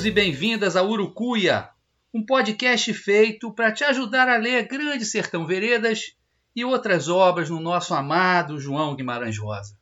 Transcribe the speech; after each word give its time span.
Bem-vindos 0.00 0.06
e 0.06 0.10
bem-vindas 0.10 0.76
a 0.76 0.82
Urucuia, 0.82 1.68
um 2.14 2.24
podcast 2.24 2.94
feito 2.94 3.52
para 3.52 3.70
te 3.70 3.84
ajudar 3.84 4.30
a 4.30 4.38
ler 4.38 4.66
Grande 4.66 5.04
Sertão 5.04 5.46
Veredas 5.46 6.14
e 6.56 6.64
outras 6.64 7.08
obras 7.08 7.50
no 7.50 7.60
nosso 7.60 7.92
amado 7.92 8.58
João 8.58 8.96
Guimarães 8.96 9.36
Rosa. 9.36 9.76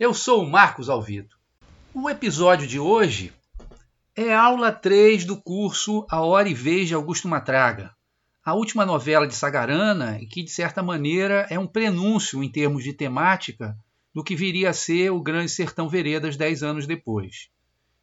Eu 0.00 0.12
sou 0.12 0.42
o 0.42 0.50
Marcos 0.50 0.88
Alvito. 0.88 1.38
O 1.94 2.10
episódio 2.10 2.66
de 2.66 2.80
hoje 2.80 3.32
é 4.16 4.34
aula 4.34 4.72
3 4.72 5.24
do 5.24 5.40
curso 5.40 6.04
A 6.10 6.20
Hora 6.22 6.48
e 6.48 6.54
Vez 6.54 6.88
de 6.88 6.94
Augusto 6.94 7.28
Matraga, 7.28 7.94
a 8.44 8.54
última 8.54 8.84
novela 8.84 9.28
de 9.28 9.34
Sagarana 9.36 10.18
e 10.20 10.26
que, 10.26 10.42
de 10.42 10.50
certa 10.50 10.82
maneira, 10.82 11.46
é 11.48 11.56
um 11.56 11.68
prenúncio 11.68 12.42
em 12.42 12.50
termos 12.50 12.82
de 12.82 12.92
temática 12.92 13.76
do 14.12 14.24
que 14.24 14.34
viria 14.34 14.70
a 14.70 14.74
ser 14.74 15.10
o 15.10 15.22
Grande 15.22 15.50
Sertão 15.50 15.88
Veredas 15.88 16.36
dez 16.36 16.64
anos 16.64 16.84
depois. 16.84 17.51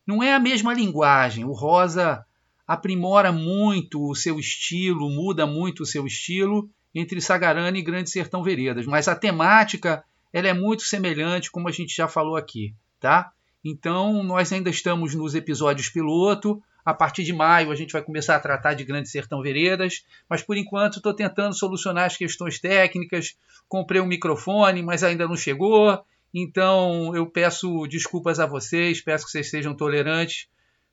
Não 0.09 0.23
é 0.23 0.34
a 0.34 0.40
mesma 0.40 0.73
linguagem, 0.73 1.45
o 1.45 1.52
Rosa 1.52 2.26
aprimora 2.68 3.32
muito 3.32 4.10
o 4.10 4.15
seu 4.15 4.40
estilo, 4.40 5.07
muda 5.07 5.46
muito 5.46 5.84
o 5.84 5.85
seu 5.85 6.07
estilo 6.07 6.68
entre 6.96 7.21
Sagarana 7.21 7.77
e 7.77 7.84
Grande 7.84 8.10
Sertão 8.10 8.41
Veredas, 8.41 8.87
mas 8.87 9.07
a 9.07 9.15
temática 9.15 10.04
ela 10.34 10.48
é 10.48 10.54
muito 10.54 10.82
semelhante, 10.82 11.52
como 11.52 11.68
a 11.68 11.71
gente 11.71 11.96
já 11.96 12.07
falou 12.07 12.35
aqui, 12.35 12.74
tá? 12.99 13.32
Então, 13.63 14.24
nós 14.24 14.52
ainda 14.52 14.71
estamos 14.71 15.13
nos 15.13 15.35
episódios 15.35 15.90
piloto. 15.90 16.60
A 16.84 16.91
partir 16.91 17.24
de 17.24 17.32
maio, 17.32 17.71
a 17.71 17.76
gente 17.76 17.93
vai 17.93 18.02
começar 18.02 18.35
a 18.35 18.40
tratar 18.40 18.74
de 18.74 18.84
Grande 18.84 19.10
Sertão 19.10 19.43
Veredas, 19.43 20.04
mas 20.27 20.41
por 20.41 20.57
enquanto 20.57 20.98
estou 20.98 21.13
tentando 21.13 21.54
solucionar 21.54 22.05
as 22.05 22.18
questões 22.18 22.57
técnicas. 22.60 23.37
Comprei 23.68 24.02
um 24.02 24.07
microfone, 24.07 24.82
mas 24.82 25.04
ainda 25.04 25.27
não 25.27 25.35
chegou. 25.35 26.04
Então, 26.34 27.16
eu 27.16 27.26
peço 27.26 27.88
desculpas 27.88 28.40
a 28.40 28.46
vocês, 28.46 29.02
peço 29.02 29.26
que 29.26 29.32
vocês 29.32 29.49
sejam 29.49 29.74
tolerantes, 29.74 30.48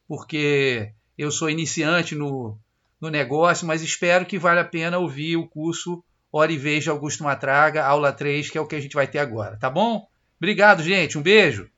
porque 0.08 0.92
eu 1.16 1.30
sou 1.30 1.50
iniciante 1.50 2.14
no, 2.14 2.58
no 3.00 3.10
negócio, 3.10 3.66
mas 3.66 3.82
espero 3.82 4.24
que 4.24 4.38
vale 4.38 4.60
a 4.60 4.64
pena 4.64 4.98
ouvir 4.98 5.36
o 5.36 5.46
curso 5.46 6.02
Hora 6.32 6.52
e 6.52 6.56
Vez 6.56 6.84
de 6.84 6.90
Augusto 6.90 7.24
Matraga, 7.24 7.84
aula 7.84 8.12
3, 8.12 8.50
que 8.50 8.58
é 8.58 8.60
o 8.60 8.66
que 8.66 8.76
a 8.76 8.80
gente 8.80 8.94
vai 8.94 9.06
ter 9.06 9.18
agora, 9.18 9.56
tá 9.56 9.70
bom? 9.70 10.06
Obrigado, 10.38 10.82
gente. 10.82 11.16
Um 11.16 11.22
beijo. 11.22 11.68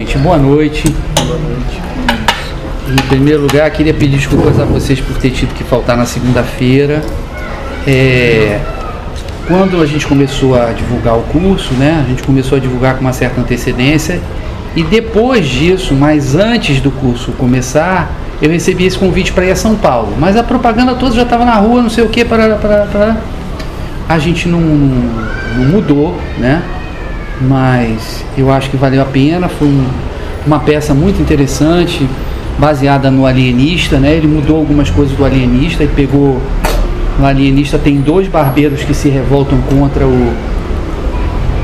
Gente, 0.00 0.18
boa 0.18 0.38
noite. 0.38 0.84
Boa 1.24 1.38
noite. 1.38 1.78
Em 2.90 3.08
primeiro 3.08 3.42
lugar, 3.42 3.70
queria 3.70 3.92
pedir 3.92 4.16
desculpas 4.16 4.58
a 4.58 4.64
vocês 4.64 5.00
por 5.00 5.18
ter 5.20 5.30
tido 5.30 5.54
que 5.54 5.62
faltar 5.62 5.96
na 5.96 6.06
segunda-feira. 6.06 7.02
É, 7.86 8.77
quando 9.48 9.82
a 9.82 9.86
gente 9.86 10.06
começou 10.06 10.54
a 10.54 10.66
divulgar 10.72 11.16
o 11.16 11.22
curso, 11.22 11.72
né, 11.74 12.04
a 12.04 12.08
gente 12.08 12.22
começou 12.22 12.58
a 12.58 12.60
divulgar 12.60 12.94
com 12.94 13.00
uma 13.00 13.12
certa 13.12 13.40
antecedência 13.40 14.20
e 14.76 14.82
depois 14.84 15.46
disso, 15.48 15.94
mas 15.94 16.36
antes 16.36 16.80
do 16.80 16.90
curso 16.90 17.32
começar, 17.32 18.14
eu 18.40 18.50
recebi 18.50 18.84
esse 18.84 18.96
convite 18.96 19.32
para 19.32 19.44
ir 19.46 19.50
a 19.50 19.56
São 19.56 19.74
Paulo. 19.74 20.14
Mas 20.18 20.36
a 20.36 20.42
propaganda 20.42 20.94
toda 20.94 21.14
já 21.14 21.22
estava 21.22 21.44
na 21.44 21.54
rua, 21.54 21.82
não 21.82 21.90
sei 21.90 22.04
o 22.04 22.08
que, 22.08 22.24
para, 22.24 22.54
para, 22.56 22.86
para. 22.86 23.16
A 24.08 24.18
gente 24.18 24.48
não, 24.48 24.60
não, 24.60 25.64
mudou, 25.64 26.16
né? 26.38 26.62
Mas 27.40 28.24
eu 28.36 28.52
acho 28.52 28.70
que 28.70 28.76
valeu 28.76 29.02
a 29.02 29.04
pena. 29.04 29.48
Foi 29.48 29.66
um, 29.66 29.84
uma 30.46 30.60
peça 30.60 30.94
muito 30.94 31.20
interessante, 31.20 32.08
baseada 32.58 33.10
no 33.10 33.26
Alienista, 33.26 33.98
né? 33.98 34.14
Ele 34.14 34.28
mudou 34.28 34.58
algumas 34.58 34.90
coisas 34.90 35.16
do 35.16 35.24
Alienista 35.24 35.82
e 35.82 35.88
pegou. 35.88 36.40
No 37.18 37.26
Alienista 37.26 37.78
tem 37.78 38.00
dois 38.00 38.28
barbeiros 38.28 38.84
que 38.84 38.94
se 38.94 39.08
revoltam 39.08 39.58
contra 39.62 40.06
o, 40.06 40.32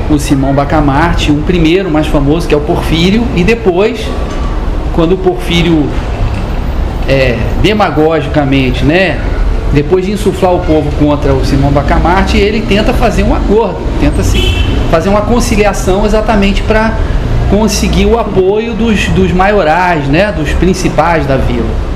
o 0.09 0.19
Simão 0.19 0.53
Bacamarte, 0.53 1.31
um 1.31 1.41
primeiro 1.41 1.89
mais 1.89 2.07
famoso 2.07 2.45
que 2.45 2.53
é 2.53 2.57
o 2.57 2.61
Porfírio, 2.61 3.23
e 3.37 3.43
depois, 3.43 4.05
quando 4.93 5.13
o 5.13 5.17
Porfírio 5.17 5.87
é, 7.07 7.37
demagogicamente, 7.61 8.83
né, 8.83 9.17
depois 9.71 10.05
de 10.05 10.11
insuflar 10.11 10.53
o 10.53 10.59
povo 10.59 10.91
contra 10.99 11.33
o 11.33 11.45
Simão 11.45 11.71
Bacamarte, 11.71 12.35
ele 12.37 12.59
tenta 12.67 12.93
fazer 12.93 13.23
um 13.23 13.33
acordo, 13.33 13.77
tenta 14.01 14.23
se 14.23 14.37
fazer 14.91 15.07
uma 15.07 15.21
conciliação 15.21 16.05
exatamente 16.05 16.61
para 16.63 16.93
conseguir 17.49 18.05
o 18.07 18.19
apoio 18.19 18.73
dos, 18.73 19.07
dos 19.09 19.31
maiorais, 19.31 20.05
né, 20.07 20.33
dos 20.33 20.51
principais 20.51 21.25
da 21.25 21.37
vila. 21.37 21.94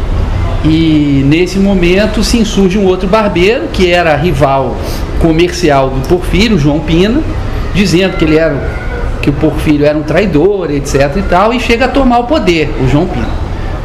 E 0.64 1.24
nesse 1.26 1.58
momento 1.58 2.24
se 2.24 2.38
insurge 2.38 2.78
um 2.78 2.86
outro 2.86 3.08
barbeiro, 3.08 3.68
que 3.72 3.92
era 3.92 4.16
rival 4.16 4.76
comercial 5.22 5.90
do 5.90 6.08
Porfírio, 6.08 6.58
João 6.58 6.80
Pina, 6.80 7.22
dizendo 7.74 8.18
que 8.18 8.26
ele 8.26 8.38
era 8.38 8.90
que 9.22 9.30
o 9.30 9.34
Porfírio 9.34 9.86
era 9.86 9.98
um 9.98 10.04
traidor, 10.04 10.72
etc 10.72 11.16
e 11.18 11.22
tal, 11.24 11.54
e 11.54 11.60
chega 11.60 11.86
a 11.86 11.88
tomar 11.88 12.20
o 12.20 12.24
poder, 12.26 12.74
o 12.82 12.88
João 12.88 13.06
Pina. 13.06 13.28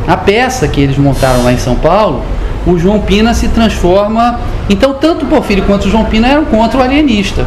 Na 0.07 0.17
peça 0.17 0.69
que 0.69 0.81
eles 0.81 0.97
montaram 0.97 1.45
lá 1.45 1.53
em 1.53 1.59
São 1.59 1.77
Paulo, 1.77 2.23
o 2.67 2.79
João 2.79 3.01
Pina 3.01 3.35
se 3.35 3.49
transforma. 3.49 4.41
Então, 4.69 4.95
tanto 4.95 5.25
o 5.25 5.29
Porfírio 5.29 5.65
quanto 5.65 5.87
o 5.87 5.91
João 5.91 6.05
Pina 6.05 6.29
eram 6.29 6.45
contra 6.45 6.79
o 6.79 6.83
alienista. 6.83 7.47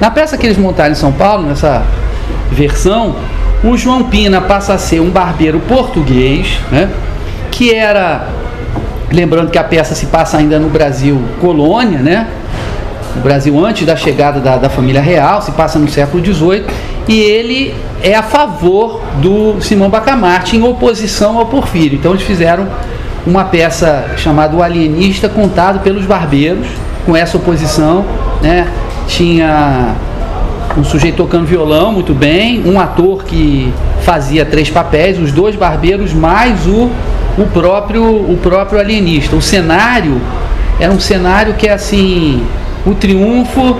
Na 0.00 0.10
peça 0.10 0.36
que 0.36 0.46
eles 0.46 0.58
montaram 0.58 0.92
em 0.92 0.96
São 0.96 1.12
Paulo, 1.12 1.46
nessa 1.46 1.82
versão, 2.50 3.16
o 3.62 3.76
João 3.76 4.04
Pina 4.04 4.40
passa 4.40 4.74
a 4.74 4.78
ser 4.78 5.00
um 5.00 5.10
barbeiro 5.10 5.60
português, 5.60 6.58
né? 6.70 6.90
que 7.50 7.72
era. 7.72 8.26
Lembrando 9.12 9.50
que 9.50 9.58
a 9.58 9.64
peça 9.64 9.94
se 9.94 10.06
passa 10.06 10.38
ainda 10.38 10.58
no 10.58 10.68
Brasil 10.68 11.20
colônia, 11.40 11.98
né? 11.98 12.26
no 13.14 13.22
Brasil 13.22 13.58
antes 13.64 13.86
da 13.86 13.94
chegada 13.94 14.40
da, 14.40 14.56
da 14.56 14.70
família 14.70 15.00
real, 15.00 15.42
se 15.42 15.52
passa 15.52 15.78
no 15.78 15.88
século 15.88 16.24
XVIII, 16.24 16.64
e 17.08 17.20
ele 17.20 17.74
é 18.02 18.14
a 18.14 18.22
favor 18.22 19.00
do 19.20 19.60
Simão 19.60 19.90
Bacamarte, 19.90 20.56
em 20.56 20.62
oposição 20.62 21.38
ao 21.38 21.46
Porfírio. 21.46 21.98
Então 21.98 22.12
eles 22.12 22.22
fizeram 22.22 22.66
uma 23.26 23.44
peça 23.44 24.12
chamada 24.16 24.56
O 24.56 24.62
Alienista, 24.62 25.28
contado 25.28 25.80
pelos 25.80 26.04
barbeiros, 26.04 26.66
com 27.04 27.16
essa 27.16 27.36
oposição. 27.36 28.04
Né? 28.40 28.66
Tinha 29.06 29.94
um 30.76 30.84
sujeito 30.84 31.16
tocando 31.16 31.46
violão 31.46 31.92
muito 31.92 32.14
bem, 32.14 32.62
um 32.66 32.80
ator 32.80 33.24
que 33.24 33.72
fazia 34.02 34.44
três 34.44 34.70
papéis, 34.70 35.18
os 35.18 35.30
dois 35.30 35.54
barbeiros 35.54 36.12
mais 36.12 36.66
o, 36.66 36.90
o 37.38 37.44
próprio 37.46 38.04
o 38.04 38.38
próprio 38.42 38.78
alienista. 38.78 39.36
O 39.36 39.42
cenário 39.42 40.20
era 40.78 40.92
um 40.92 41.00
cenário 41.00 41.54
que 41.54 41.68
é 41.68 41.72
assim 41.72 42.44
o 42.84 42.94
triunfo 42.94 43.76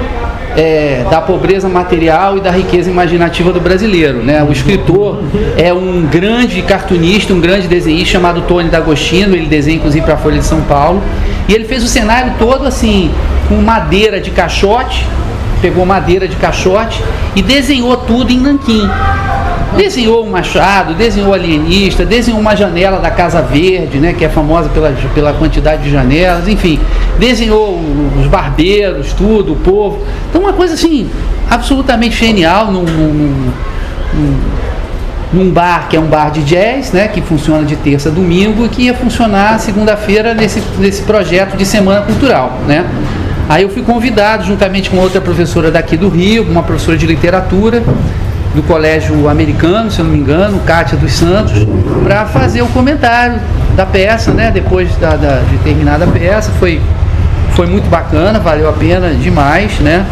é, 0.56 1.04
da 1.10 1.20
pobreza 1.20 1.68
material 1.68 2.36
e 2.36 2.41
da 2.41 2.50
riqueza 2.50 2.91
imaginativa 2.91 3.52
do 3.52 3.60
brasileiro. 3.60 4.18
Né? 4.18 4.42
O 4.42 4.52
escritor 4.52 5.22
é 5.56 5.72
um 5.72 6.02
grande 6.02 6.62
cartunista, 6.62 7.32
um 7.32 7.41
grande 7.41 7.66
desenhista 7.66 8.12
chamado 8.12 8.42
Tony 8.42 8.68
D'Agostino, 8.68 9.34
ele 9.34 9.46
desenha 9.46 9.76
inclusive 9.76 10.04
para 10.04 10.14
a 10.14 10.18
Folha 10.18 10.38
de 10.38 10.44
São 10.44 10.60
Paulo, 10.62 11.02
e 11.48 11.54
ele 11.54 11.64
fez 11.64 11.82
o 11.82 11.88
cenário 11.88 12.34
todo 12.38 12.66
assim, 12.66 13.10
com 13.48 13.56
madeira 13.56 14.20
de 14.20 14.30
caixote, 14.30 15.06
pegou 15.60 15.86
madeira 15.86 16.26
de 16.28 16.36
caixote 16.36 17.02
e 17.34 17.42
desenhou 17.42 17.96
tudo 17.96 18.30
em 18.30 18.38
nanquim. 18.38 18.88
Desenhou 19.77 20.24
o 20.24 20.30
Machado, 20.30 20.95
desenhou 20.95 21.30
o 21.30 21.34
Alienista, 21.34 22.04
desenhou 22.04 22.41
uma 22.41 22.54
janela 22.54 22.98
da 22.98 23.10
Casa 23.10 23.41
Verde, 23.41 23.98
né, 23.98 24.13
que 24.13 24.24
é 24.24 24.28
famosa 24.28 24.69
pela, 24.69 24.95
pela 25.15 25.33
quantidade 25.33 25.83
de 25.83 25.91
janelas, 25.91 26.47
enfim, 26.47 26.78
desenhou 27.19 27.80
os 28.21 28.27
barbeiros, 28.27 29.13
tudo, 29.13 29.54
o 29.54 29.57
povo. 29.57 30.04
Então 30.28 30.42
uma 30.42 30.53
coisa 30.53 30.74
assim, 30.74 31.09
absolutamente 31.51 32.16
genial 32.16 32.71
num, 32.71 32.83
num, 32.83 33.53
num, 34.15 34.41
num 35.33 35.51
bar 35.51 35.89
que 35.89 35.97
é 35.97 36.01
um 36.01 36.07
bar 36.07 36.30
de 36.30 36.42
jazz, 36.42 36.92
né, 36.92 37.09
que 37.09 37.22
funciona 37.22 37.65
de 37.65 37.77
terça 37.77 38.10
a 38.10 38.13
domingo 38.13 38.66
e 38.66 38.68
que 38.68 38.83
ia 38.83 38.95
funcionar 38.95 39.59
segunda-feira 39.59 40.34
nesse, 40.34 40.63
nesse 40.78 41.03
projeto 41.03 41.57
de 41.57 41.65
semana 41.65 42.03
cultural, 42.03 42.59
né. 42.66 42.84
Aí 43.48 43.65
eu 43.65 43.68
fui 43.68 43.83
convidado, 43.83 44.45
juntamente 44.45 44.89
com 44.89 44.98
outra 44.98 45.21
professora 45.21 45.71
daqui 45.71 45.97
do 45.97 46.09
Rio, 46.09 46.45
uma 46.45 46.63
professora 46.63 46.97
de 46.97 47.07
literatura, 47.07 47.83
do 48.54 48.63
Colégio 48.63 49.28
Americano, 49.28 49.91
se 49.91 50.01
eu 50.01 50.04
não 50.04 50.13
me 50.13 50.19
engano, 50.19 50.60
Cátia 50.60 50.97
dos 50.97 51.13
Santos, 51.13 51.66
para 52.04 52.27
fazer 52.27 52.63
o 52.63 52.66
comentário 52.69 53.41
da 53.75 53.87
peça, 53.87 54.33
né? 54.33 54.51
Depois 54.51 54.95
da, 54.97 55.16
da, 55.16 55.41
de 55.41 55.57
terminada 55.59 56.04
a 56.04 56.09
peça, 56.09 56.51
foi, 56.59 56.81
foi 57.54 57.66
muito 57.66 57.89
bacana, 57.89 58.39
valeu 58.39 58.69
a 58.69 58.72
pena 58.72 59.10
demais, 59.10 59.78
né? 59.81 60.04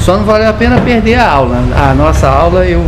Só 0.00 0.16
não 0.16 0.24
valeu 0.24 0.48
a 0.48 0.52
pena 0.52 0.80
perder 0.80 1.14
a 1.14 1.30
aula. 1.30 1.58
A 1.76 1.94
nossa 1.94 2.28
aula 2.28 2.64
eu 2.64 2.84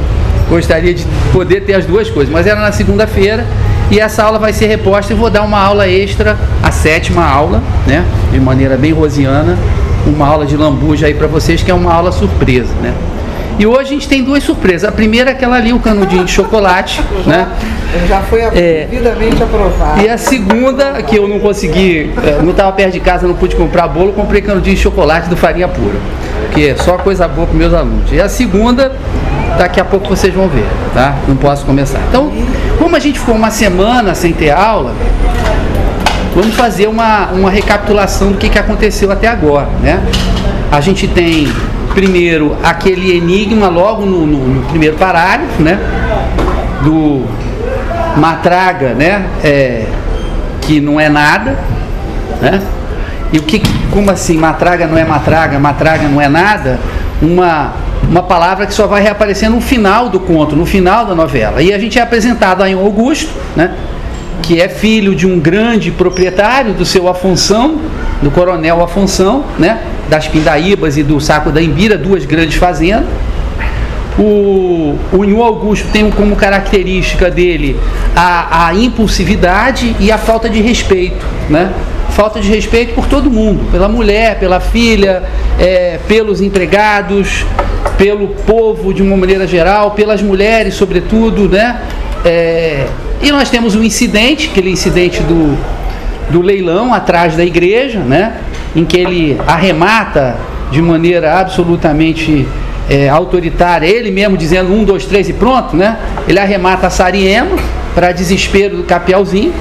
gostaria 0.48 0.92
de 0.92 1.06
poder 1.32 1.62
ter 1.62 1.74
as 1.74 1.86
duas 1.86 2.10
coisas, 2.10 2.32
mas 2.32 2.46
era 2.46 2.60
na 2.60 2.72
segunda-feira 2.72 3.46
e 3.90 3.98
essa 3.98 4.22
aula 4.22 4.38
vai 4.38 4.52
ser 4.52 4.66
reposta 4.66 5.12
e 5.12 5.16
vou 5.16 5.30
dar 5.30 5.42
uma 5.42 5.58
aula 5.58 5.88
extra, 5.88 6.36
a 6.62 6.70
sétima 6.70 7.24
aula, 7.24 7.62
né? 7.86 8.04
De 8.30 8.38
maneira 8.38 8.76
bem 8.76 8.92
rosiana, 8.92 9.56
uma 10.06 10.26
aula 10.26 10.44
de 10.44 10.56
lambuja 10.56 11.06
aí 11.06 11.14
para 11.14 11.26
vocês 11.26 11.62
que 11.62 11.70
é 11.70 11.74
uma 11.74 11.92
aula 11.92 12.12
surpresa, 12.12 12.72
né? 12.82 12.92
E 13.58 13.66
hoje 13.66 13.80
a 13.80 13.92
gente 13.92 14.08
tem 14.08 14.22
duas 14.22 14.42
surpresas. 14.42 14.88
A 14.88 14.92
primeira 14.92 15.30
é 15.30 15.32
aquela 15.32 15.56
ali, 15.56 15.72
o 15.72 15.78
canudinho 15.78 16.24
de 16.24 16.32
chocolate, 16.32 17.02
né? 17.26 17.48
Já 18.08 18.20
foi 18.22 18.40
é, 18.40 18.86
devidamente 18.90 19.42
aprovado. 19.42 20.00
E 20.00 20.08
a 20.08 20.16
segunda, 20.16 21.02
que 21.02 21.16
eu 21.16 21.28
não 21.28 21.40
consegui, 21.40 22.12
eh, 22.24 22.38
não 22.42 22.52
estava 22.52 22.72
perto 22.72 22.92
de 22.92 23.00
casa, 23.00 23.26
não 23.26 23.34
pude 23.34 23.56
comprar 23.56 23.88
bolo, 23.88 24.12
comprei 24.12 24.40
canudinho 24.40 24.76
de 24.76 24.82
chocolate 24.82 25.28
do 25.28 25.36
farinha 25.36 25.68
pura. 25.68 25.96
Que 26.52 26.68
é 26.68 26.76
só 26.76 26.96
coisa 26.98 27.26
boa 27.26 27.46
para 27.46 27.56
meus 27.56 27.74
alunos. 27.74 28.12
E 28.12 28.20
a 28.20 28.28
segunda, 28.28 28.92
daqui 29.58 29.80
a 29.80 29.84
pouco 29.84 30.08
vocês 30.08 30.32
vão 30.32 30.48
ver, 30.48 30.66
tá? 30.94 31.16
Não 31.26 31.36
posso 31.36 31.66
começar. 31.66 32.00
Então, 32.08 32.32
como 32.78 32.96
a 32.96 32.98
gente 32.98 33.18
ficou 33.18 33.34
uma 33.34 33.50
semana 33.50 34.14
sem 34.14 34.32
ter 34.32 34.50
aula, 34.50 34.94
vamos 36.34 36.54
fazer 36.54 36.86
uma, 36.86 37.26
uma 37.32 37.50
recapitulação 37.50 38.32
do 38.32 38.38
que, 38.38 38.48
que 38.48 38.58
aconteceu 38.58 39.10
até 39.10 39.26
agora, 39.26 39.68
né? 39.82 40.00
A 40.70 40.80
gente 40.80 41.08
tem 41.08 41.48
primeiro 41.94 42.56
aquele 42.62 43.16
enigma 43.16 43.68
logo 43.68 44.04
no, 44.04 44.26
no, 44.26 44.38
no 44.38 44.62
primeiro 44.68 44.96
parágrafo, 44.96 45.62
né? 45.62 45.78
Do 46.82 47.26
matraga, 48.16 48.94
né? 48.94 49.26
É, 49.42 49.86
que 50.60 50.80
não 50.80 51.00
é 51.00 51.08
nada, 51.08 51.58
né? 52.40 52.60
E 53.32 53.38
o 53.38 53.42
que, 53.42 53.62
como 53.92 54.10
assim, 54.10 54.36
matraga 54.36 54.86
não 54.86 54.98
é 54.98 55.04
matraga, 55.04 55.58
matraga 55.58 56.08
não 56.08 56.20
é 56.20 56.28
nada? 56.28 56.80
Uma, 57.22 57.74
uma 58.08 58.22
palavra 58.22 58.66
que 58.66 58.74
só 58.74 58.86
vai 58.86 59.02
reaparecer 59.02 59.48
no 59.48 59.60
final 59.60 60.08
do 60.08 60.18
conto, 60.18 60.56
no 60.56 60.66
final 60.66 61.04
da 61.04 61.14
novela. 61.14 61.62
E 61.62 61.72
a 61.72 61.78
gente 61.78 61.98
é 61.98 62.02
apresentado 62.02 62.62
aí 62.62 62.74
um 62.74 62.80
Augusto, 62.80 63.30
né? 63.54 63.74
Que 64.42 64.60
é 64.60 64.68
filho 64.68 65.14
de 65.14 65.26
um 65.26 65.38
grande 65.38 65.90
proprietário 65.90 66.72
do 66.74 66.84
seu 66.84 67.08
Afonso, 67.08 67.78
do 68.22 68.30
coronel 68.30 68.82
Afonso, 68.82 69.44
né? 69.58 69.80
Das 70.08 70.26
Pindaíbas 70.26 70.96
e 70.96 71.02
do 71.02 71.20
Saco 71.20 71.50
da 71.50 71.62
Imbira, 71.62 71.96
duas 71.96 72.24
grandes 72.24 72.56
fazendas 72.56 73.06
o, 74.20 74.98
o 75.12 75.42
Augusto 75.42 75.88
tem 75.92 76.10
como 76.10 76.36
característica 76.36 77.30
dele 77.30 77.78
a, 78.14 78.66
a 78.66 78.74
impulsividade 78.74 79.96
e 79.98 80.12
a 80.12 80.18
falta 80.18 80.48
de 80.48 80.60
respeito, 80.60 81.24
né? 81.48 81.72
Falta 82.10 82.40
de 82.40 82.48
respeito 82.48 82.94
por 82.94 83.06
todo 83.06 83.30
mundo, 83.30 83.70
pela 83.70 83.88
mulher, 83.88 84.38
pela 84.38 84.60
filha, 84.60 85.22
é, 85.58 85.98
pelos 86.06 86.40
empregados, 86.40 87.46
pelo 87.96 88.28
povo 88.28 88.92
de 88.92 89.00
uma 89.00 89.16
maneira 89.16 89.46
geral, 89.46 89.92
pelas 89.92 90.20
mulheres, 90.20 90.74
sobretudo, 90.74 91.48
né? 91.48 91.80
É, 92.24 92.86
e 93.22 93.30
nós 93.30 93.50
temos 93.50 93.74
um 93.74 93.82
incidente, 93.82 94.48
aquele 94.50 94.70
incidente 94.70 95.22
do, 95.22 95.58
do 96.30 96.40
leilão 96.40 96.94
atrás 96.94 97.36
da 97.36 97.44
igreja, 97.44 98.00
né? 98.00 98.38
Em 98.74 98.84
que 98.84 98.98
ele 98.98 99.38
arremata 99.46 100.36
de 100.70 100.80
maneira 100.80 101.38
absolutamente 101.38 102.46
é, 102.88 103.08
autoritária, 103.08 103.86
ele 103.86 104.10
mesmo 104.10 104.36
dizendo 104.36 104.72
um, 104.72 104.84
dois, 104.84 105.04
três 105.04 105.28
e 105.28 105.32
pronto, 105.32 105.76
né? 105.76 105.98
Ele 106.26 106.38
arremata 106.38 106.86
a 106.86 106.90
Sariemo 106.90 107.56
para 107.94 108.12
desespero 108.12 108.76
do 108.76 108.84
Capialzinho. 108.84 109.52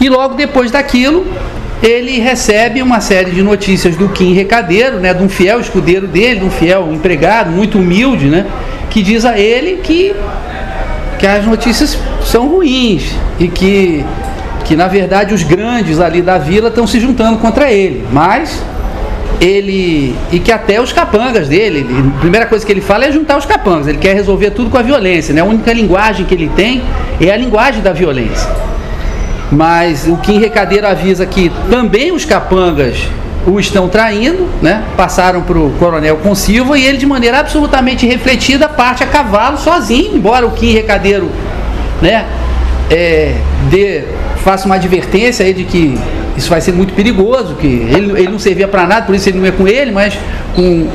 E 0.00 0.08
logo 0.08 0.34
depois 0.34 0.70
daquilo, 0.70 1.24
ele 1.82 2.20
recebe 2.20 2.80
uma 2.80 3.00
série 3.00 3.32
de 3.32 3.42
notícias 3.42 3.96
do 3.96 4.08
Kim 4.08 4.32
Recadeiro, 4.34 5.00
né, 5.00 5.12
de 5.12 5.22
um 5.22 5.28
fiel 5.28 5.60
escudeiro 5.60 6.06
dele, 6.06 6.40
de 6.40 6.46
um 6.46 6.50
fiel 6.50 6.88
empregado, 6.92 7.50
muito 7.50 7.78
humilde, 7.78 8.26
né, 8.26 8.46
que 8.88 9.02
diz 9.02 9.24
a 9.24 9.38
ele 9.38 9.78
que, 9.82 10.14
que 11.22 11.26
as 11.28 11.46
notícias 11.46 11.96
são 12.24 12.48
ruins 12.48 13.14
e 13.38 13.46
que, 13.46 14.04
que, 14.64 14.74
na 14.74 14.88
verdade, 14.88 15.32
os 15.32 15.44
grandes 15.44 16.00
ali 16.00 16.20
da 16.20 16.36
vila 16.36 16.66
estão 16.66 16.84
se 16.84 16.98
juntando 16.98 17.38
contra 17.38 17.70
ele. 17.70 18.04
Mas 18.10 18.60
ele 19.40 20.16
e 20.32 20.40
que 20.40 20.50
até 20.50 20.80
os 20.80 20.92
capangas 20.92 21.46
dele, 21.46 21.86
a 22.16 22.18
primeira 22.18 22.44
coisa 22.46 22.66
que 22.66 22.72
ele 22.72 22.80
fala 22.80 23.04
é 23.04 23.12
juntar 23.12 23.38
os 23.38 23.46
capangas. 23.46 23.86
Ele 23.86 23.98
quer 23.98 24.16
resolver 24.16 24.50
tudo 24.50 24.68
com 24.68 24.76
a 24.76 24.82
violência, 24.82 25.32
né? 25.32 25.42
A 25.42 25.44
única 25.44 25.72
linguagem 25.72 26.26
que 26.26 26.34
ele 26.34 26.50
tem 26.56 26.82
é 27.20 27.30
a 27.30 27.36
linguagem 27.36 27.80
da 27.82 27.92
violência. 27.92 28.50
Mas 29.52 30.08
o 30.08 30.16
Kim 30.16 30.40
Recadeiro 30.40 30.88
avisa 30.88 31.24
que 31.24 31.52
também 31.70 32.10
os 32.10 32.24
capangas 32.24 32.96
o 33.46 33.58
estão 33.58 33.88
traindo, 33.88 34.48
né? 34.60 34.84
Passaram 34.96 35.42
para 35.42 35.58
o 35.58 35.70
Coronel 35.78 36.16
Consilva 36.18 36.78
e 36.78 36.84
ele 36.84 36.98
de 36.98 37.06
maneira 37.06 37.40
absolutamente 37.40 38.06
refletida 38.06 38.68
parte 38.68 39.02
a 39.02 39.06
cavalo 39.06 39.58
sozinho, 39.58 40.16
embora 40.16 40.46
o 40.46 40.52
Kim 40.52 40.72
Recadeiro, 40.72 41.30
né? 42.00 42.26
É, 42.90 43.34
dê, 43.70 44.04
faça 44.44 44.66
uma 44.66 44.74
advertência 44.76 45.44
aí 45.44 45.54
de 45.54 45.64
que 45.64 45.98
isso 46.36 46.48
vai 46.48 46.60
ser 46.60 46.72
muito 46.72 46.94
perigoso, 46.94 47.54
que 47.56 47.66
ele, 47.66 48.12
ele 48.12 48.28
não 48.28 48.38
servia 48.38 48.68
para 48.68 48.86
nada, 48.86 49.06
por 49.06 49.14
isso 49.14 49.28
ele 49.28 49.38
não 49.38 49.46
é 49.46 49.50
com 49.50 49.66
ele, 49.66 49.90
mas 49.90 50.16
com, 50.54 50.88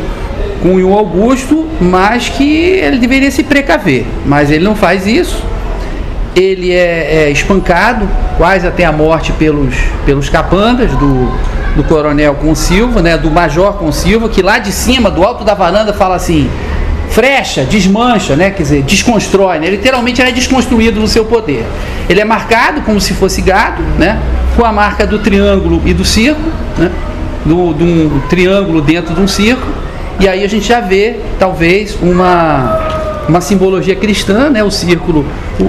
com 0.61 0.75
o 0.75 0.93
Augusto, 0.93 1.67
mas 1.81 2.29
que 2.29 2.43
ele 2.43 2.97
deveria 2.97 3.31
se 3.31 3.43
precaver. 3.43 4.05
Mas 4.25 4.51
ele 4.51 4.63
não 4.63 4.75
faz 4.75 5.05
isso. 5.05 5.43
Ele 6.35 6.71
é, 6.71 7.25
é 7.25 7.31
espancado 7.31 8.07
quase 8.37 8.67
até 8.67 8.85
a 8.85 8.91
morte 8.91 9.31
pelos, 9.33 9.75
pelos 10.05 10.29
capangas 10.29 10.91
do, 10.91 11.31
do 11.77 11.83
coronel 11.83 12.33
Consilva, 12.33 13.01
né, 13.01 13.15
do 13.17 13.29
major 13.29 13.73
Consilva, 13.73 14.27
que 14.27 14.41
lá 14.41 14.57
de 14.57 14.71
cima, 14.71 15.11
do 15.11 15.23
alto 15.23 15.45
da 15.45 15.53
varanda, 15.53 15.93
fala 15.93 16.15
assim: 16.15 16.49
frecha, 17.09 17.63
desmancha, 17.63 18.35
né? 18.35 18.49
Quer 18.49 18.63
dizer, 18.63 18.81
desconstrói, 18.81 19.59
né? 19.59 19.69
Literalmente 19.69 20.21
ele 20.21 20.29
é 20.29 20.33
desconstruído 20.33 20.99
no 20.99 21.07
seu 21.07 21.23
poder. 21.23 21.65
Ele 22.09 22.19
é 22.19 22.25
marcado 22.25 22.81
como 22.81 22.99
se 22.99 23.13
fosse 23.13 23.41
gado, 23.41 23.81
né? 23.97 24.19
Com 24.55 24.65
a 24.65 24.73
marca 24.73 25.05
do 25.05 25.19
triângulo 25.19 25.81
e 25.85 25.93
do 25.93 26.03
círculo, 26.03 26.51
né? 26.77 26.91
Do, 27.45 27.55
um 27.55 28.21
triângulo 28.27 28.81
dentro 28.81 29.13
de 29.13 29.21
um 29.21 29.27
círculo. 29.27 29.71
E 30.19 30.27
aí 30.27 30.43
a 30.43 30.49
gente 30.49 30.67
já 30.67 30.79
vê, 30.79 31.19
talvez, 31.39 31.95
uma, 32.01 33.23
uma 33.29 33.39
simbologia 33.39 33.95
cristã, 33.95 34.49
né? 34.49 34.63
O 34.63 34.71
círculo, 34.71 35.25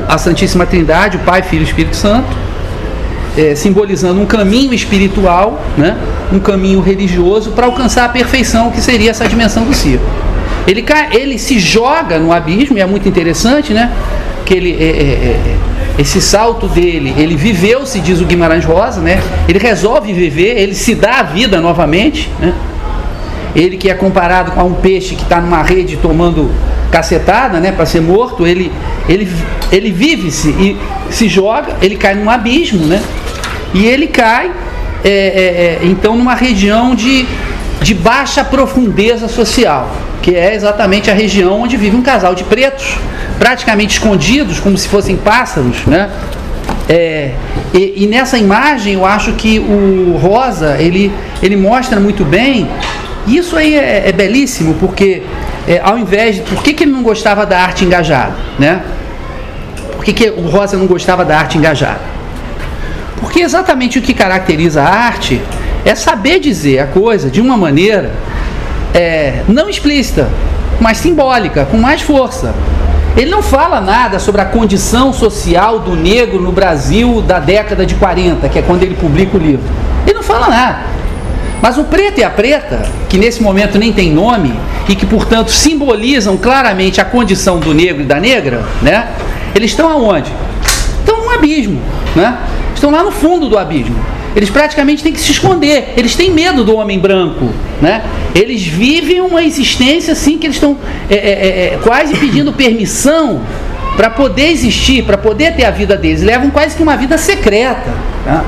a 0.09 0.17
Santíssima 0.17 0.65
Trindade, 0.65 1.19
o 1.19 1.21
Pai, 1.21 1.43
Filho 1.43 1.63
e 1.63 1.65
Espírito 1.65 1.95
Santo. 1.95 2.48
É, 3.39 3.55
simbolizando 3.55 4.21
um 4.21 4.27
caminho 4.27 4.75
espiritual, 4.75 5.63
né? 5.77 5.97
um 6.33 6.41
caminho 6.41 6.81
religioso 6.81 7.53
para 7.53 7.67
alcançar 7.67 8.07
a 8.07 8.09
perfeição 8.09 8.71
que 8.73 8.81
seria 8.81 9.13
essa 9.13 9.29
dimensão 9.29 9.65
do 9.65 9.73
círculo. 9.73 10.11
Ele, 10.67 10.85
ele 11.13 11.39
se 11.39 11.59
joga 11.59 12.19
no 12.19 12.33
abismo, 12.33 12.77
e 12.77 12.81
é 12.81 12.87
muito 12.87 13.09
interessante, 13.09 13.73
né? 13.73 13.91
Que 14.45 14.55
ele, 14.55 14.77
é, 14.79 14.85
é, 14.85 14.89
é, 14.89 15.57
esse 15.99 16.21
salto 16.21 16.69
dele, 16.69 17.15
ele 17.17 17.37
viveu, 17.37 17.87
se 17.87 18.01
diz 18.01 18.21
o 18.21 18.27
Guimarães 18.27 18.65
Rosa, 18.65 19.01
né? 19.01 19.21
Ele 19.49 19.59
resolve 19.59 20.13
viver, 20.13 20.59
ele 20.59 20.75
se 20.75 20.95
dá 20.95 21.21
a 21.21 21.23
vida 21.23 21.61
novamente, 21.61 22.29
né? 22.39 22.53
Ele 23.57 23.77
que 23.77 23.89
é 23.89 23.95
comparado 23.95 24.53
com 24.53 24.63
um 24.65 24.75
peixe 24.75 25.15
que 25.15 25.23
está 25.23 25.41
numa 25.41 25.63
rede 25.63 25.97
tomando 25.97 26.51
cacetada, 26.91 27.61
né, 27.61 27.73
para 27.73 27.85
ser 27.85 28.01
morto, 28.01 28.47
ele, 28.47 28.73
ele, 29.09 29.29
ele 29.71 29.91
vive-se 29.91 30.49
e 30.51 30.77
se 31.11 31.29
joga, 31.29 31.77
ele 31.83 31.97
cai 31.97 32.15
num 32.15 32.29
abismo, 32.31 32.87
né? 32.87 33.03
E 33.75 33.87
ele 33.87 34.07
cai, 34.07 34.51
é, 35.05 35.09
é, 35.09 35.13
é 35.13 35.79
então, 35.83 36.17
numa 36.17 36.35
região 36.35 36.95
de, 36.95 37.27
de 37.83 37.95
baixa 37.95 38.45
profundeza 38.45 39.29
social 39.29 39.91
que 40.29 40.35
é 40.35 40.55
exatamente 40.55 41.11
a 41.11 41.15
região 41.15 41.63
onde 41.63 41.77
vive 41.77 41.97
um 41.97 42.03
casal 42.03 42.35
de 42.35 42.45
pretos, 42.45 42.99
praticamente 43.39 43.95
escondidos, 43.95 44.61
como 44.61 44.77
se 44.77 44.87
fossem 44.87 45.17
pássaros, 45.17 45.87
né? 45.87 46.11
É, 46.89 47.33
e, 47.73 48.05
e, 48.05 48.07
nessa 48.07 48.37
imagem 48.37 48.95
eu 48.95 49.07
acho 49.07 49.33
que 49.33 49.59
o 49.59 50.19
Rosa 50.19 50.77
ele, 50.79 51.13
ele 51.43 51.57
mostra 51.57 51.99
muito 51.99 52.25
bem. 52.25 52.69
Isso 53.27 53.57
aí 53.57 53.75
é, 53.75 54.09
é 54.09 54.13
belíssimo 54.13 54.75
porque 54.75 55.23
é, 55.67 55.81
ao 55.83 55.99
invés 55.99 56.37
de 56.37 56.43
por 56.43 56.63
que, 56.63 56.75
que 56.75 56.85
ele 56.85 56.93
não 56.93 57.03
gostava 57.03 57.47
da 57.47 57.59
arte 57.59 57.85
engajada, 57.85 58.35
né? 58.59 58.83
Por 59.97 60.05
que, 60.05 60.13
que 60.13 60.31
o 60.31 60.49
Rosa 60.49 60.77
não 60.77 60.87
gostava 60.87 61.25
da 61.25 61.39
arte 61.39 61.59
engajada? 61.59 62.01
Porque 63.21 63.41
exatamente 63.41 63.99
o 63.99 64.03
que 64.03 64.15
caracteriza 64.15 64.83
a 64.83 64.89
arte 64.89 65.41
é 65.85 65.95
saber 65.95 66.39
dizer 66.39 66.81
a 66.81 66.87
coisa 66.87 67.31
de 67.31 67.41
uma 67.41 67.57
maneira 67.57 68.13
é, 68.95 69.43
não 69.49 69.69
explícita, 69.69 70.29
mas 70.81 70.99
simbólica, 70.99 71.65
com 71.67 71.77
mais 71.77 72.01
força. 72.01 72.55
Ele 73.17 73.31
não 73.31 73.43
fala 73.43 73.81
nada 73.81 74.19
sobre 74.19 74.41
a 74.41 74.45
condição 74.45 75.13
social 75.13 75.81
do 75.81 75.97
negro 75.97 76.41
no 76.41 76.53
Brasil 76.53 77.21
da 77.23 77.41
década 77.41 77.85
de 77.85 77.95
40, 77.97 78.49
que 78.49 78.59
é 78.59 78.63
quando 78.63 78.83
ele 78.83 78.95
publica 78.95 79.37
o 79.37 79.41
livro. 79.41 79.65
Ele 80.07 80.15
não 80.15 80.23
fala 80.23 80.49
nada. 80.49 80.99
Mas 81.61 81.77
o 81.77 81.85
preto 81.85 82.21
e 82.21 82.25
a 82.25 82.31
preta, 82.31 82.83
que 83.09 83.19
nesse 83.19 83.43
momento 83.43 83.79
nem 83.79 83.93
tem 83.93 84.13
nome 84.13 84.55
e 84.89 84.95
que, 84.95 85.05
portanto, 85.05 85.51
simbolizam 85.51 86.37
claramente 86.37 87.01
a 87.01 87.05
condição 87.05 87.59
do 87.59 87.75
negro 87.75 88.03
e 88.03 88.07
da 88.07 88.21
negra, 88.21 88.65
né? 88.81 89.09
Eles 89.55 89.73
estão 89.73 89.91
aonde? 89.91 90.31
Estão 91.01 91.25
no 91.25 91.31
abismo, 91.31 91.81
né? 92.15 92.39
Estão 92.79 92.93
lá 92.93 93.03
no 93.03 93.11
fundo 93.11 93.49
do 93.49 93.59
abismo. 93.59 93.97
Eles 94.37 94.51
praticamente 94.51 95.03
têm 95.03 95.13
que 95.13 95.19
se 95.19 95.33
esconder. 95.33 95.95
Eles 95.97 96.15
têm 96.15 96.31
medo 96.31 96.63
do 96.63 96.77
homem 96.77 96.97
branco, 96.97 97.51
né? 97.83 98.05
Eles 98.33 98.65
vivem 98.65 99.21
uma 99.21 99.43
existência 99.43 100.13
assim 100.13 100.39
que 100.39 100.47
eles 100.47 100.55
estão 100.55 100.79
é, 101.11 101.15
é, 101.15 101.19
é, 101.19 101.75
é 101.75 101.79
quase 101.83 102.15
pedindo 102.15 102.53
permissão 102.53 103.41
para 103.97 104.11
poder 104.11 104.51
existir, 104.53 105.05
para 105.05 105.19
poder 105.19 105.57
ter 105.57 105.65
a 105.65 105.73
vida 105.73 105.97
deles. 105.97 106.23
Levam 106.23 106.51
quase 106.51 106.77
que 106.77 106.83
uma 106.85 106.97
vida 106.97 107.19
secreta. 107.19 107.93
Tá? 108.25 108.45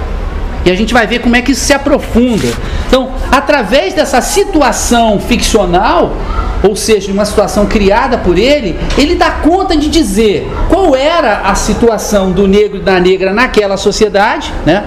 E 0.64 0.70
a 0.70 0.74
gente 0.74 0.92
vai 0.92 1.06
ver 1.06 1.20
como 1.20 1.36
é 1.36 1.42
que 1.42 1.52
isso 1.52 1.64
se 1.64 1.72
aprofunda. 1.72 2.48
Então, 2.86 3.12
através 3.30 3.94
dessa 3.94 4.20
situação 4.20 5.18
ficcional, 5.18 6.14
ou 6.62 6.76
seja, 6.76 7.10
uma 7.10 7.24
situação 7.24 7.66
criada 7.66 8.18
por 8.18 8.36
ele, 8.36 8.78
ele 8.98 9.14
dá 9.14 9.30
conta 9.30 9.76
de 9.76 9.88
dizer 9.88 10.50
qual 10.68 10.94
era 10.94 11.40
a 11.44 11.54
situação 11.54 12.32
do 12.32 12.46
negro 12.46 12.78
e 12.78 12.82
da 12.82 13.00
negra 13.00 13.32
naquela 13.32 13.76
sociedade, 13.76 14.52
né? 14.66 14.84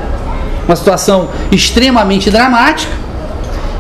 uma 0.68 0.76
situação 0.76 1.30
extremamente 1.52 2.30
dramática, 2.30 2.92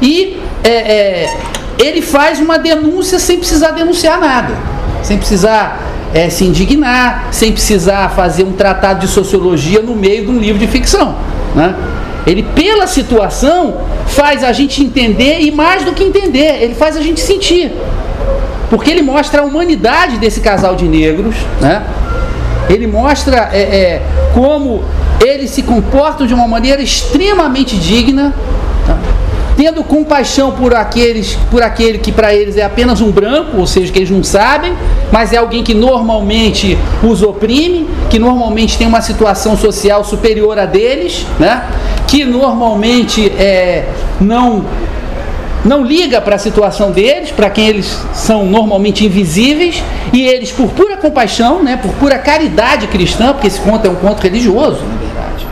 e 0.02 0.42
é, 0.64 0.70
é, 0.70 1.38
ele 1.78 2.02
faz 2.02 2.40
uma 2.40 2.58
denúncia 2.58 3.20
sem 3.20 3.38
precisar 3.38 3.72
denunciar 3.72 4.20
nada, 4.20 4.54
sem 5.02 5.18
precisar 5.18 5.80
é, 6.14 6.30
se 6.30 6.46
indignar, 6.46 7.28
sem 7.32 7.52
precisar 7.52 8.10
fazer 8.10 8.44
um 8.44 8.54
tratado 8.54 9.02
de 9.02 9.08
sociologia 9.08 9.82
no 9.82 9.96
meio 9.96 10.26
de 10.26 10.32
um 10.32 10.40
livro 10.40 10.60
de 10.60 10.68
ficção. 10.68 11.16
Né? 11.56 11.76
Ele, 12.26 12.44
pela 12.44 12.88
situação, 12.88 13.82
faz 14.08 14.44
a 14.44 14.54
gente 14.54 14.82
entender 14.82 15.42
e 15.42 15.52
mais 15.52 15.84
do 15.84 15.92
que 15.92 16.04
entender, 16.04 16.62
ele 16.62 16.74
faz 16.74 16.96
a 16.96 17.02
gente 17.02 17.20
sentir. 17.20 17.72
Porque 18.70 18.90
ele 18.90 19.02
mostra 19.02 19.42
a 19.42 19.46
humanidade 19.46 20.18
desse 20.18 20.40
casal 20.40 20.76
de 20.76 20.86
negros, 20.86 21.36
né? 21.60 21.84
ele 22.70 22.88
mostra 22.88 23.50
é, 23.52 23.62
é, 23.62 24.02
como 24.34 24.84
eles 25.24 25.52
se 25.52 25.64
comportam 25.64 26.26
de 26.26 26.34
uma 26.34 26.48
maneira 26.48 26.82
extremamente 26.82 27.78
digna, 27.78 28.34
tá? 28.86 28.98
Tendo 29.56 29.84
compaixão 29.84 30.52
por 30.52 30.74
aqueles, 30.74 31.38
por 31.52 31.62
aquele 31.62 31.98
que 32.00 32.12
para 32.12 32.34
eles 32.34 32.58
é 32.58 32.64
apenas 32.64 33.02
um 33.02 33.12
branco, 33.12 33.58
ou 33.58 33.68
seja, 33.68 33.92
que 33.92 34.00
eles 34.00 34.10
não 34.10 34.24
sabem, 34.24 34.74
mas 35.12 35.32
é 35.32 35.38
alguém 35.38 35.64
que 35.64 35.74
normalmente 35.74 36.78
os 37.04 37.22
oprime, 37.22 37.88
que 38.10 38.18
normalmente 38.18 38.78
tem 38.78 38.88
uma 38.88 39.02
situação 39.02 39.58
social 39.58 40.04
superior 40.04 40.58
a 40.58 40.66
deles, 40.66 41.26
né? 41.40 41.64
que 42.08 42.24
normalmente 42.26 43.28
é, 43.30 43.88
não 44.20 44.66
não 45.66 45.82
liga 45.82 46.20
para 46.20 46.36
a 46.36 46.38
situação 46.38 46.92
deles, 46.92 47.32
para 47.32 47.50
quem 47.50 47.68
eles 47.68 47.98
são 48.14 48.46
normalmente 48.46 49.06
invisíveis, 49.06 49.82
e 50.12 50.22
eles, 50.28 50.52
por 50.52 50.70
pura 50.72 50.98
compaixão, 50.98 51.64
né, 51.64 51.78
por 51.82 51.92
pura 51.94 52.18
caridade 52.18 52.88
cristã, 52.88 53.32
porque 53.32 53.48
esse 53.48 53.62
conto 53.62 53.88
é 53.88 53.90
um 53.90 53.96
conto 53.96 54.22
religioso, 54.22 54.82
na 54.84 54.96
verdade, 54.96 55.43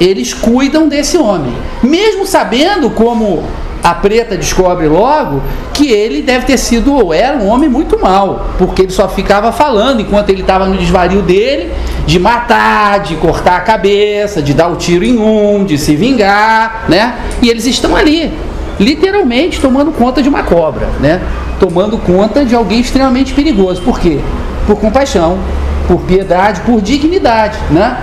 eles 0.00 0.34
cuidam 0.34 0.88
desse 0.88 1.16
homem, 1.16 1.52
mesmo 1.82 2.26
sabendo 2.26 2.90
como 2.90 3.44
a 3.84 3.94
preta 3.94 4.34
descobre 4.34 4.88
logo 4.88 5.42
que 5.74 5.90
ele 5.90 6.22
deve 6.22 6.46
ter 6.46 6.56
sido 6.56 6.94
ou 6.94 7.12
era 7.12 7.36
um 7.36 7.46
homem 7.46 7.68
muito 7.68 8.00
mau, 8.00 8.46
porque 8.56 8.80
ele 8.80 8.90
só 8.90 9.06
ficava 9.10 9.52
falando 9.52 10.00
enquanto 10.00 10.30
ele 10.30 10.40
estava 10.40 10.64
no 10.64 10.78
desvario 10.78 11.20
dele 11.20 11.70
de 12.06 12.18
matar, 12.18 13.00
de 13.00 13.14
cortar 13.16 13.56
a 13.58 13.60
cabeça, 13.60 14.40
de 14.40 14.54
dar 14.54 14.68
o 14.68 14.76
tiro 14.76 15.04
em 15.04 15.18
um, 15.18 15.66
de 15.66 15.76
se 15.76 15.94
vingar, 15.96 16.86
né? 16.88 17.14
E 17.42 17.50
eles 17.50 17.66
estão 17.66 17.94
ali, 17.94 18.32
literalmente 18.80 19.60
tomando 19.60 19.92
conta 19.92 20.22
de 20.22 20.30
uma 20.30 20.42
cobra, 20.42 20.88
né? 20.98 21.20
Tomando 21.60 21.98
conta 21.98 22.42
de 22.42 22.54
alguém 22.54 22.80
extremamente 22.80 23.34
perigoso. 23.34 23.82
Por 23.82 24.00
quê? 24.00 24.18
Por 24.66 24.76
compaixão, 24.76 25.38
por 25.86 26.00
piedade, 26.00 26.62
por 26.62 26.80
dignidade, 26.80 27.58
né? 27.70 27.98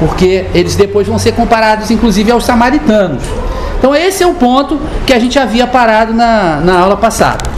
Porque 0.00 0.46
eles 0.52 0.74
depois 0.74 1.06
vão 1.06 1.18
ser 1.18 1.32
comparados, 1.32 1.90
inclusive, 1.90 2.32
aos 2.32 2.44
samaritanos. 2.44 3.22
Então 3.78 3.94
esse 3.94 4.22
é 4.22 4.26
o 4.26 4.34
ponto 4.34 4.80
que 5.06 5.12
a 5.12 5.18
gente 5.18 5.38
havia 5.38 5.66
parado 5.66 6.12
na, 6.12 6.56
na 6.56 6.80
aula 6.80 6.96
passada. 6.96 7.48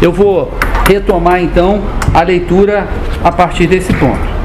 Eu 0.00 0.12
vou 0.12 0.52
retomar 0.86 1.42
então 1.42 1.82
a 2.14 2.22
leitura 2.22 2.86
a 3.24 3.32
partir 3.32 3.66
desse 3.66 3.92
ponto. 3.94 4.37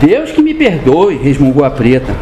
Deus 0.00 0.32
que 0.32 0.42
me 0.42 0.54
perdoe, 0.54 1.16
resmungou 1.16 1.64
a 1.64 1.70
preta. 1.70 2.14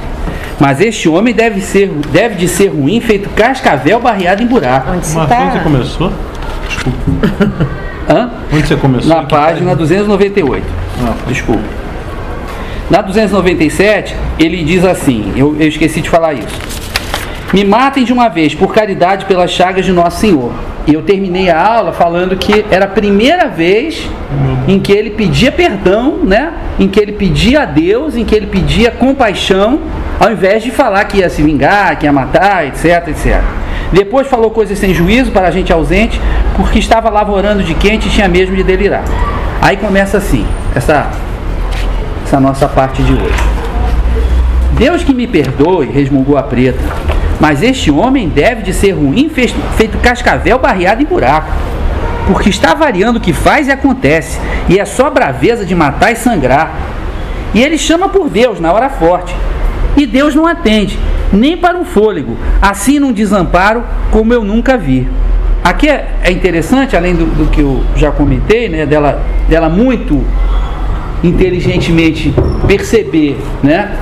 Mas 0.60 0.80
este 0.80 1.08
homem 1.08 1.32
deve, 1.32 1.60
ser, 1.60 1.88
deve 2.10 2.34
de 2.34 2.48
ser 2.48 2.68
ruim, 2.68 3.00
feito 3.00 3.28
cascavel 3.30 4.00
barreado 4.00 4.42
em 4.42 4.46
buraco. 4.46 4.90
Onde 4.90 5.06
você, 5.06 5.26
tá? 5.26 5.50
você 5.52 5.60
começou? 5.60 6.12
Desculpa. 6.66 7.68
Hã? 8.08 8.30
Onde 8.52 8.66
você 8.66 8.76
começou? 8.76 9.08
Na 9.08 9.22
página 9.22 9.76
298. 9.76 10.64
Ah, 11.04 11.14
Desculpa. 11.28 11.62
Na 12.90 13.02
297, 13.02 14.16
ele 14.38 14.64
diz 14.64 14.84
assim: 14.84 15.32
eu, 15.36 15.54
eu 15.60 15.68
esqueci 15.68 16.00
de 16.00 16.08
falar 16.08 16.32
isso. 16.34 16.58
Me 17.52 17.64
matem 17.64 18.04
de 18.04 18.12
uma 18.12 18.28
vez, 18.28 18.54
por 18.54 18.74
caridade 18.74 19.24
pelas 19.24 19.50
chagas 19.50 19.86
de 19.86 19.92
Nosso 19.92 20.20
Senhor. 20.20 20.52
E 20.86 20.92
eu 20.92 21.00
terminei 21.00 21.48
a 21.48 21.58
aula 21.58 21.92
falando 21.92 22.36
que 22.36 22.64
era 22.70 22.84
a 22.84 22.88
primeira 22.88 23.48
vez 23.48 24.06
em 24.66 24.78
que 24.78 24.92
ele 24.92 25.10
pedia 25.10 25.50
perdão, 25.50 26.18
né? 26.24 26.52
Em 26.78 26.86
que 26.86 27.00
ele 27.00 27.12
pedia 27.12 27.62
a 27.62 27.64
Deus, 27.64 28.16
em 28.16 28.24
que 28.24 28.34
ele 28.34 28.46
pedia 28.46 28.90
compaixão, 28.90 29.80
ao 30.20 30.30
invés 30.30 30.62
de 30.62 30.70
falar 30.70 31.04
que 31.04 31.18
ia 31.18 31.30
se 31.30 31.42
vingar, 31.42 31.98
que 31.98 32.04
ia 32.04 32.12
matar, 32.12 32.66
etc, 32.66 33.08
etc. 33.08 33.40
Depois 33.92 34.26
falou 34.26 34.50
coisas 34.50 34.78
sem 34.78 34.92
juízo 34.92 35.30
para 35.30 35.48
a 35.48 35.50
gente 35.50 35.72
ausente, 35.72 36.20
porque 36.54 36.78
estava 36.78 37.08
lavorando 37.08 37.62
de 37.62 37.74
quente 37.74 38.08
e 38.08 38.10
tinha 38.10 38.28
mesmo 38.28 38.54
de 38.54 38.62
delirar. 38.62 39.04
Aí 39.62 39.78
começa 39.78 40.18
assim, 40.18 40.46
essa, 40.74 41.10
essa 42.26 42.38
nossa 42.38 42.68
parte 42.68 43.02
de 43.02 43.12
hoje. 43.14 43.48
Deus 44.72 45.02
que 45.02 45.14
me 45.14 45.26
perdoe, 45.26 45.86
resmungou 45.86 46.36
a 46.36 46.42
preta 46.42 47.17
mas 47.40 47.62
este 47.62 47.90
homem 47.90 48.28
deve 48.28 48.62
de 48.62 48.72
ser 48.72 48.92
ruim, 48.92 49.30
feito 49.30 49.98
cascavel 49.98 50.58
barreado 50.58 51.02
em 51.02 51.06
buraco. 51.06 51.52
Porque 52.26 52.50
está 52.50 52.74
variando 52.74 53.16
o 53.16 53.20
que 53.20 53.32
faz 53.32 53.68
e 53.68 53.72
acontece, 53.72 54.38
e 54.68 54.78
é 54.78 54.84
só 54.84 55.08
braveza 55.08 55.64
de 55.64 55.74
matar 55.74 56.12
e 56.12 56.16
sangrar. 56.16 56.74
E 57.54 57.62
ele 57.62 57.78
chama 57.78 58.08
por 58.08 58.28
Deus 58.28 58.60
na 58.60 58.72
hora 58.72 58.90
forte. 58.90 59.34
E 59.96 60.06
Deus 60.06 60.34
não 60.34 60.46
atende, 60.46 60.98
nem 61.32 61.56
para 61.56 61.76
um 61.76 61.84
fôlego, 61.84 62.36
assim 62.60 62.98
num 62.98 63.12
desamparo 63.12 63.82
como 64.10 64.32
eu 64.32 64.44
nunca 64.44 64.76
vi. 64.76 65.08
Aqui 65.64 65.88
é, 65.88 66.08
é 66.22 66.30
interessante, 66.30 66.96
além 66.96 67.14
do, 67.14 67.26
do, 67.26 67.50
que 67.50 67.60
eu 67.60 67.82
já 67.96 68.10
comentei, 68.10 68.68
né, 68.68 68.86
dela, 68.86 69.22
dela 69.48 69.68
muito 69.68 70.24
inteligentemente 71.22 72.32
perceber 72.66 73.36
né, 73.62 73.96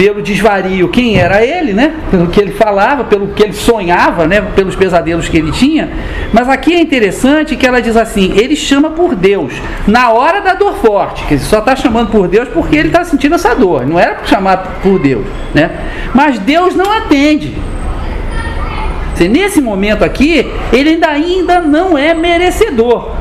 pelo 0.00 0.22
desvario 0.22 0.88
quem 0.88 1.18
era 1.18 1.44
ele, 1.44 1.74
né? 1.74 1.92
Pelo 2.10 2.28
que 2.28 2.40
ele 2.40 2.52
falava, 2.52 3.04
pelo 3.04 3.28
que 3.34 3.42
ele 3.42 3.52
sonhava, 3.52 4.26
né? 4.26 4.40
Pelos 4.40 4.74
pesadelos 4.74 5.28
que 5.28 5.36
ele 5.36 5.52
tinha. 5.52 5.90
Mas 6.32 6.48
aqui 6.48 6.72
é 6.72 6.80
interessante 6.80 7.54
que 7.54 7.66
ela 7.66 7.82
diz 7.82 7.98
assim: 7.98 8.32
ele 8.34 8.56
chama 8.56 8.92
por 8.92 9.14
Deus 9.14 9.52
na 9.86 10.10
hora 10.10 10.40
da 10.40 10.54
dor 10.54 10.78
forte, 10.78 11.26
que 11.26 11.34
ele 11.34 11.42
só 11.42 11.58
está 11.58 11.76
chamando 11.76 12.10
por 12.10 12.28
Deus 12.28 12.48
porque 12.48 12.76
ele 12.76 12.88
está 12.88 13.04
sentindo 13.04 13.34
essa 13.34 13.54
dor. 13.54 13.86
Não 13.86 13.98
era 13.98 14.14
para 14.14 14.24
chamar 14.24 14.80
por 14.82 14.98
Deus, 14.98 15.26
né? 15.52 15.70
Mas 16.14 16.38
Deus 16.38 16.74
não 16.74 16.90
atende. 16.90 17.54
Nesse 19.30 19.60
momento 19.60 20.02
aqui, 20.02 20.50
ele 20.72 20.92
ainda, 20.92 21.08
ainda 21.08 21.60
não 21.60 21.98
é 21.98 22.14
merecedor 22.14 23.19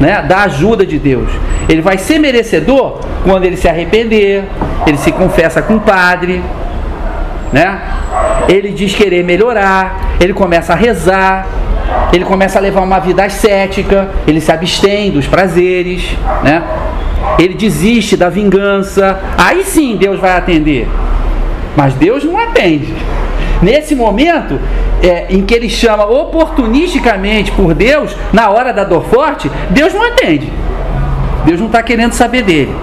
né, 0.00 0.22
da 0.22 0.42
ajuda 0.42 0.84
de 0.84 0.98
Deus. 0.98 1.28
Ele 1.68 1.80
vai 1.80 1.98
ser 1.98 2.18
merecedor 2.18 3.00
quando 3.24 3.44
ele 3.44 3.56
se 3.56 3.68
arrepender, 3.68 4.44
ele 4.86 4.96
se 4.96 5.10
confessa 5.12 5.62
com 5.62 5.76
o 5.76 5.80
padre, 5.80 6.42
né? 7.52 7.80
Ele 8.48 8.70
diz 8.70 8.94
querer 8.94 9.24
melhorar, 9.24 10.16
ele 10.20 10.32
começa 10.32 10.72
a 10.72 10.76
rezar, 10.76 11.46
ele 12.12 12.24
começa 12.24 12.58
a 12.58 12.62
levar 12.62 12.82
uma 12.82 12.98
vida 12.98 13.24
ascética, 13.24 14.08
ele 14.26 14.40
se 14.40 14.52
abstém 14.52 15.10
dos 15.10 15.26
prazeres, 15.26 16.16
né? 16.42 16.62
Ele 17.38 17.54
desiste 17.54 18.16
da 18.16 18.28
vingança. 18.28 19.18
Aí 19.36 19.64
sim 19.64 19.96
Deus 19.96 20.20
vai 20.20 20.36
atender. 20.36 20.88
Mas 21.76 21.94
Deus 21.94 22.24
não 22.24 22.38
atende. 22.38 22.94
Nesse 23.62 23.94
momento, 23.94 24.60
é, 25.02 25.26
em 25.30 25.44
que 25.44 25.54
ele 25.54 25.68
chama 25.68 26.04
oportunisticamente 26.04 27.50
por 27.52 27.74
Deus, 27.74 28.14
na 28.32 28.50
hora 28.50 28.72
da 28.72 28.84
dor 28.84 29.04
forte, 29.04 29.50
Deus 29.70 29.94
não 29.94 30.02
atende. 30.02 30.52
Deus 31.44 31.60
não 31.60 31.66
está 31.66 31.82
querendo 31.82 32.12
saber 32.12 32.42
dele. 32.42 32.74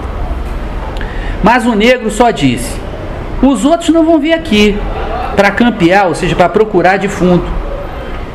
Mas 1.43 1.65
o 1.65 1.75
negro 1.75 2.09
só 2.09 2.31
disse: 2.31 2.71
os 3.41 3.65
outros 3.65 3.89
não 3.89 4.05
vão 4.05 4.19
vir 4.19 4.33
aqui 4.33 4.77
para 5.35 5.51
campear, 5.51 6.07
ou 6.07 6.15
seja, 6.15 6.35
para 6.35 6.47
procurar 6.47 6.97
defunto, 6.97 7.45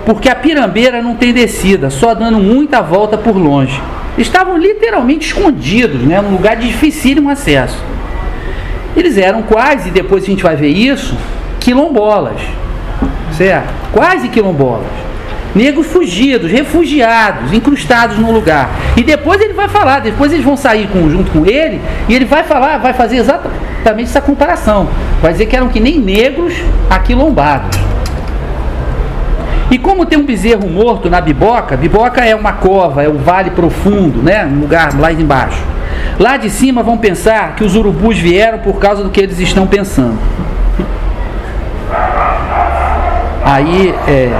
porque 0.04 0.28
a 0.28 0.34
pirambeira 0.34 1.02
não 1.02 1.14
tem 1.14 1.32
descida, 1.32 1.90
só 1.90 2.14
dando 2.14 2.38
muita 2.38 2.82
volta 2.82 3.16
por 3.16 3.36
longe. 3.36 3.80
Estavam 4.18 4.58
literalmente 4.58 5.28
escondidos, 5.28 6.02
né, 6.02 6.20
num 6.20 6.32
lugar 6.32 6.56
de 6.56 6.66
dificílimo 6.66 7.30
acesso. 7.30 7.82
Eles 8.96 9.16
eram 9.16 9.42
quase, 9.42 9.88
e 9.88 9.92
depois 9.92 10.24
a 10.24 10.26
gente 10.26 10.42
vai 10.42 10.56
ver 10.56 10.68
isso, 10.68 11.16
quilombolas 11.68 12.40
certo? 13.38 13.68
Quase 13.92 14.28
quilombolas. 14.28 14.86
Negros 15.54 15.86
fugidos, 15.86 16.50
refugiados, 16.50 17.52
incrustados 17.52 18.18
no 18.18 18.30
lugar. 18.30 18.70
E 18.96 19.02
depois 19.02 19.40
ele 19.40 19.54
vai 19.54 19.68
falar, 19.68 20.00
depois 20.00 20.32
eles 20.32 20.44
vão 20.44 20.56
sair 20.56 20.88
com, 20.88 21.08
junto 21.08 21.30
com 21.30 21.46
ele, 21.46 21.80
e 22.08 22.14
ele 22.14 22.24
vai 22.24 22.44
falar, 22.44 22.78
vai 22.78 22.92
fazer 22.92 23.16
exatamente 23.16 24.08
essa 24.08 24.20
comparação. 24.20 24.88
Vai 25.22 25.32
dizer 25.32 25.46
que 25.46 25.56
eram 25.56 25.68
que 25.68 25.80
nem 25.80 25.98
negros 25.98 26.54
aquilombados. 26.90 27.78
E 29.70 29.78
como 29.78 30.06
tem 30.06 30.18
um 30.18 30.24
bezerro 30.24 30.68
morto 30.68 31.10
na 31.10 31.20
biboca, 31.20 31.76
biboca 31.76 32.24
é 32.24 32.34
uma 32.34 32.52
cova, 32.54 33.02
é 33.02 33.08
um 33.08 33.18
vale 33.18 33.50
profundo, 33.50 34.22
né? 34.22 34.46
Um 34.46 34.60
lugar 34.60 34.98
lá 34.98 35.12
embaixo. 35.12 35.62
Lá 36.18 36.36
de 36.36 36.48
cima 36.50 36.82
vão 36.82 36.96
pensar 36.96 37.54
que 37.54 37.64
os 37.64 37.76
urubus 37.76 38.18
vieram 38.18 38.58
por 38.58 38.78
causa 38.78 39.02
do 39.02 39.10
que 39.10 39.20
eles 39.20 39.38
estão 39.38 39.66
pensando. 39.66 40.18
Aí 43.48 43.94
é, 44.06 44.30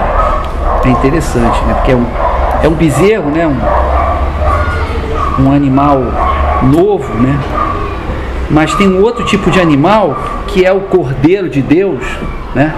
é 0.85 0.89
interessante, 0.91 1.65
né? 1.65 1.73
Porque 1.73 1.93
é 1.93 1.97
um, 1.97 2.05
é 2.63 2.69
um 2.69 2.75
bezerro, 2.75 3.31
né? 3.31 3.47
Um, 3.47 3.57
um 5.45 5.51
animal 5.51 6.03
novo, 6.63 7.15
né? 7.15 7.41
Mas 8.51 8.75
tem 8.75 8.87
um 8.87 9.03
outro 9.03 9.25
tipo 9.25 9.51
de 9.51 9.59
animal 9.59 10.15
que 10.49 10.63
é 10.63 10.71
o 10.71 10.81
cordeiro 10.81 11.49
de 11.49 11.63
Deus, 11.63 12.05
né? 12.55 12.75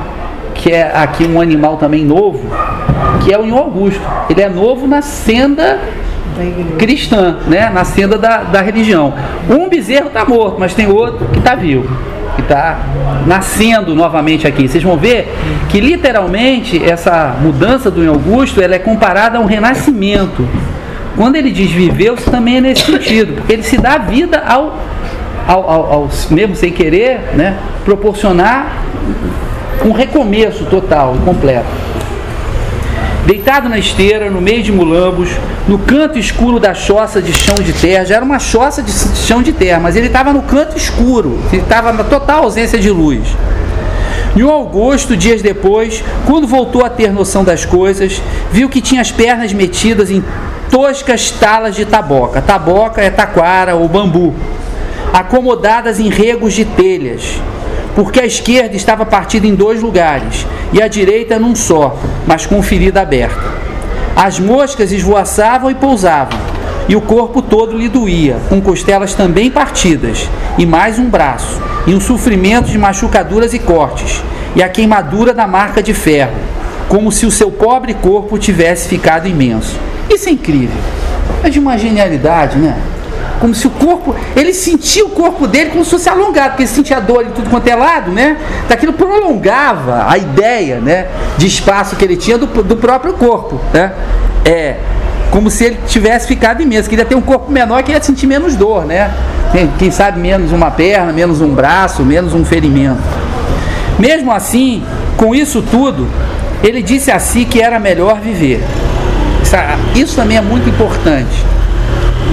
Que 0.54 0.70
é 0.70 0.96
aqui 0.96 1.24
um 1.24 1.40
animal 1.40 1.78
também 1.78 2.04
novo, 2.04 2.48
que 3.24 3.34
é 3.34 3.38
o 3.38 3.44
Inho 3.44 3.58
Augusto. 3.58 4.00
Ele 4.28 4.40
é 4.40 4.48
novo 4.48 4.86
na 4.86 5.02
senda 5.02 5.80
cristã, 6.78 7.38
né? 7.48 7.68
na 7.70 7.84
senda 7.84 8.16
da, 8.16 8.44
da 8.44 8.60
religião. 8.60 9.14
Um 9.50 9.68
bezerro 9.68 10.06
está 10.06 10.24
morto, 10.24 10.60
mas 10.60 10.74
tem 10.74 10.88
outro 10.88 11.26
que 11.26 11.40
está 11.40 11.56
vivo, 11.56 11.90
que 12.40 12.52
está 12.52 12.78
nascendo 13.26 13.94
novamente 13.94 14.46
aqui. 14.46 14.68
Vocês 14.68 14.82
vão 14.82 14.96
ver 14.96 15.32
que 15.68 15.80
literalmente 15.80 16.82
essa 16.82 17.36
mudança 17.40 17.90
do 17.90 18.08
Augusto 18.08 18.60
ela 18.60 18.74
é 18.74 18.78
comparada 18.78 19.38
a 19.38 19.40
um 19.40 19.44
renascimento. 19.44 20.48
Quando 21.16 21.36
ele 21.36 21.50
diz 21.50 21.70
viveu, 21.70 22.16
também 22.16 22.56
é 22.56 22.60
nesse 22.60 22.82
sentido, 22.84 23.34
porque 23.34 23.52
ele 23.52 23.62
se 23.62 23.76
dá 23.76 23.98
vida 23.98 24.42
ao, 24.46 24.78
ao, 25.46 25.70
ao, 25.70 25.92
ao 25.92 26.10
mesmo 26.30 26.56
sem 26.56 26.72
querer, 26.72 27.20
né? 27.34 27.58
proporcionar 27.84 28.84
um 29.84 29.92
recomeço 29.92 30.64
total, 30.66 31.16
completo 31.24 31.90
deitado 33.30 33.68
na 33.68 33.78
esteira, 33.78 34.28
no 34.28 34.40
meio 34.40 34.60
de 34.60 34.72
mulambos, 34.72 35.28
no 35.68 35.78
canto 35.78 36.18
escuro 36.18 36.58
da 36.58 36.74
choça 36.74 37.22
de 37.22 37.32
chão 37.32 37.54
de 37.54 37.72
terra. 37.72 38.04
Já 38.04 38.16
era 38.16 38.24
uma 38.24 38.40
choça 38.40 38.82
de 38.82 38.90
chão 38.90 39.40
de 39.40 39.52
terra, 39.52 39.78
mas 39.78 39.94
ele 39.94 40.08
estava 40.08 40.32
no 40.32 40.42
canto 40.42 40.76
escuro, 40.76 41.38
ele 41.52 41.62
estava 41.62 41.92
na 41.92 42.02
total 42.02 42.42
ausência 42.42 42.76
de 42.76 42.90
luz. 42.90 43.20
E 44.34 44.42
o 44.42 44.50
Augusto, 44.50 45.16
dias 45.16 45.42
depois, 45.42 46.02
quando 46.26 46.44
voltou 46.48 46.84
a 46.84 46.90
ter 46.90 47.12
noção 47.12 47.44
das 47.44 47.64
coisas, 47.64 48.20
viu 48.50 48.68
que 48.68 48.80
tinha 48.80 49.00
as 49.00 49.12
pernas 49.12 49.52
metidas 49.52 50.10
em 50.10 50.24
toscas 50.68 51.30
talas 51.30 51.76
de 51.76 51.84
taboca. 51.84 52.42
Taboca 52.42 53.00
é 53.00 53.10
taquara 53.10 53.76
ou 53.76 53.88
bambu, 53.88 54.34
acomodadas 55.12 56.00
em 56.00 56.08
regos 56.08 56.52
de 56.52 56.64
telhas 56.64 57.40
porque 58.02 58.18
a 58.18 58.24
esquerda 58.24 58.74
estava 58.74 59.04
partida 59.04 59.46
em 59.46 59.54
dois 59.54 59.82
lugares 59.82 60.46
e 60.72 60.80
a 60.80 60.88
direita 60.88 61.38
num 61.38 61.54
só, 61.54 61.98
mas 62.26 62.46
com 62.46 62.62
ferida 62.62 63.02
aberta. 63.02 63.38
As 64.16 64.40
moscas 64.40 64.90
esvoaçavam 64.90 65.70
e 65.70 65.74
pousavam, 65.74 66.38
e 66.88 66.96
o 66.96 67.02
corpo 67.02 67.42
todo 67.42 67.76
lhe 67.76 67.90
doía, 67.90 68.38
com 68.48 68.58
costelas 68.58 69.12
também 69.12 69.50
partidas, 69.50 70.30
e 70.56 70.64
mais 70.64 70.98
um 70.98 71.10
braço, 71.10 71.60
e 71.86 71.94
um 71.94 72.00
sofrimento 72.00 72.70
de 72.70 72.78
machucaduras 72.78 73.52
e 73.52 73.58
cortes, 73.58 74.22
e 74.56 74.62
a 74.62 74.68
queimadura 74.70 75.34
da 75.34 75.46
marca 75.46 75.82
de 75.82 75.92
ferro, 75.92 76.32
como 76.88 77.12
se 77.12 77.26
o 77.26 77.30
seu 77.30 77.50
pobre 77.50 77.92
corpo 77.92 78.38
tivesse 78.38 78.88
ficado 78.88 79.28
imenso. 79.28 79.78
Isso 80.08 80.26
é 80.26 80.32
incrível. 80.32 80.80
É 81.44 81.50
de 81.50 81.58
uma 81.58 81.76
genialidade, 81.76 82.56
né? 82.56 82.78
Como 83.40 83.54
se 83.54 83.66
o 83.66 83.70
corpo, 83.70 84.14
ele 84.36 84.52
sentia 84.52 85.04
o 85.04 85.08
corpo 85.08 85.46
dele 85.46 85.70
como 85.70 85.82
se 85.82 85.90
fosse 85.90 86.08
alongado, 86.10 86.50
porque 86.50 86.64
ele 86.64 86.70
sentia 86.70 87.00
dor 87.00 87.24
em 87.24 87.30
tudo 87.30 87.48
quanto 87.48 87.66
é 87.66 87.74
lado, 87.74 88.10
né? 88.10 88.36
Daquilo 88.68 88.92
prolongava 88.92 90.04
a 90.06 90.18
ideia, 90.18 90.78
né, 90.78 91.06
de 91.38 91.46
espaço 91.46 91.96
que 91.96 92.04
ele 92.04 92.16
tinha 92.16 92.36
do, 92.36 92.46
do 92.46 92.76
próprio 92.76 93.14
corpo, 93.14 93.58
né? 93.72 93.92
É 94.44 94.76
como 95.30 95.48
se 95.48 95.64
ele 95.64 95.78
tivesse 95.86 96.26
ficado 96.26 96.60
imenso, 96.60 96.88
queria 96.88 97.04
ter 97.04 97.14
um 97.14 97.20
corpo 97.20 97.50
menor 97.50 97.82
que 97.82 97.92
ia 97.92 98.02
sentir 98.02 98.26
menos 98.26 98.56
dor, 98.56 98.84
né? 98.84 99.10
Quem 99.78 99.90
sabe 99.90 100.20
menos 100.20 100.52
uma 100.52 100.70
perna, 100.70 101.12
menos 101.12 101.40
um 101.40 101.54
braço, 101.54 102.02
menos 102.02 102.34
um 102.34 102.44
ferimento. 102.44 103.00
Mesmo 103.98 104.32
assim, 104.32 104.82
com 105.16 105.34
isso 105.34 105.62
tudo, 105.62 106.06
ele 106.62 106.82
disse 106.82 107.10
a 107.10 107.18
si 107.18 107.44
que 107.44 107.60
era 107.62 107.78
melhor 107.78 108.20
viver. 108.20 108.62
Isso 109.94 110.16
também 110.16 110.36
é 110.36 110.40
muito 110.40 110.68
importante 110.68 111.49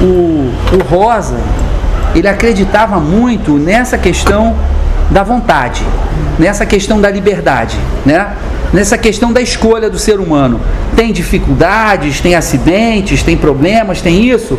o, 0.01 0.51
o 0.75 0.83
Rosa, 0.89 1.37
ele 2.15 2.27
acreditava 2.27 2.99
muito 2.99 3.53
nessa 3.57 3.97
questão 3.97 4.55
da 5.11 5.23
vontade, 5.23 5.83
nessa 6.37 6.65
questão 6.65 6.99
da 6.99 7.09
liberdade, 7.09 7.77
né? 8.05 8.35
nessa 8.73 8.97
questão 8.97 9.31
da 9.31 9.41
escolha 9.41 9.89
do 9.89 9.97
ser 9.97 10.19
humano. 10.19 10.59
Tem 10.95 11.13
dificuldades, 11.13 12.19
tem 12.19 12.35
acidentes, 12.35 13.23
tem 13.23 13.37
problemas, 13.37 14.01
tem 14.01 14.29
isso. 14.29 14.57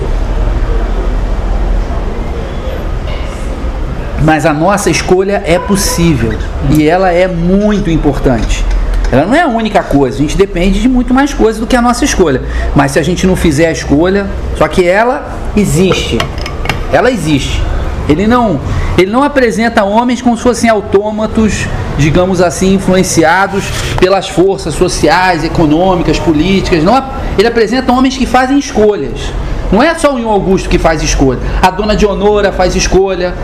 Mas 4.24 4.44
a 4.44 4.52
nossa 4.52 4.90
escolha 4.90 5.42
é 5.46 5.58
possível 5.58 6.32
e 6.70 6.86
ela 6.86 7.10
é 7.10 7.28
muito 7.28 7.90
importante. 7.90 8.64
Ela 9.10 9.24
não 9.24 9.34
é 9.34 9.42
a 9.42 9.48
única 9.48 9.82
coisa, 9.82 10.18
a 10.18 10.20
gente 10.20 10.36
depende 10.36 10.80
de 10.80 10.88
muito 10.88 11.14
mais 11.14 11.32
coisas 11.32 11.60
do 11.60 11.66
que 11.66 11.74
a 11.74 11.80
nossa 11.80 12.04
escolha. 12.04 12.42
Mas 12.74 12.92
se 12.92 12.98
a 12.98 13.02
gente 13.02 13.26
não 13.26 13.36
fizer 13.36 13.68
a 13.68 13.72
escolha, 13.72 14.26
só 14.56 14.68
que 14.68 14.86
ela 14.86 15.26
existe. 15.56 16.18
Ela 16.92 17.10
existe. 17.10 17.62
Ele 18.08 18.26
não, 18.26 18.58
ele 18.96 19.10
não 19.10 19.22
apresenta 19.22 19.84
homens 19.84 20.22
como 20.22 20.36
se 20.36 20.42
fossem 20.42 20.70
autômatos, 20.70 21.66
digamos 21.98 22.40
assim, 22.40 22.74
influenciados 22.74 23.64
pelas 24.00 24.28
forças 24.28 24.74
sociais, 24.74 25.44
econômicas, 25.44 26.18
políticas. 26.18 26.82
Não, 26.82 27.02
ele 27.36 27.46
apresenta 27.46 27.92
homens 27.92 28.16
que 28.16 28.24
fazem 28.24 28.58
escolhas. 28.58 29.32
Não 29.70 29.82
é 29.82 29.94
só 29.94 30.14
o 30.14 30.28
Augusto 30.28 30.68
que 30.68 30.78
faz 30.78 31.02
escolha. 31.02 31.40
A 31.60 31.70
dona 31.70 31.94
Dionora 31.94 32.50
faz 32.50 32.74
escolha. 32.74 33.34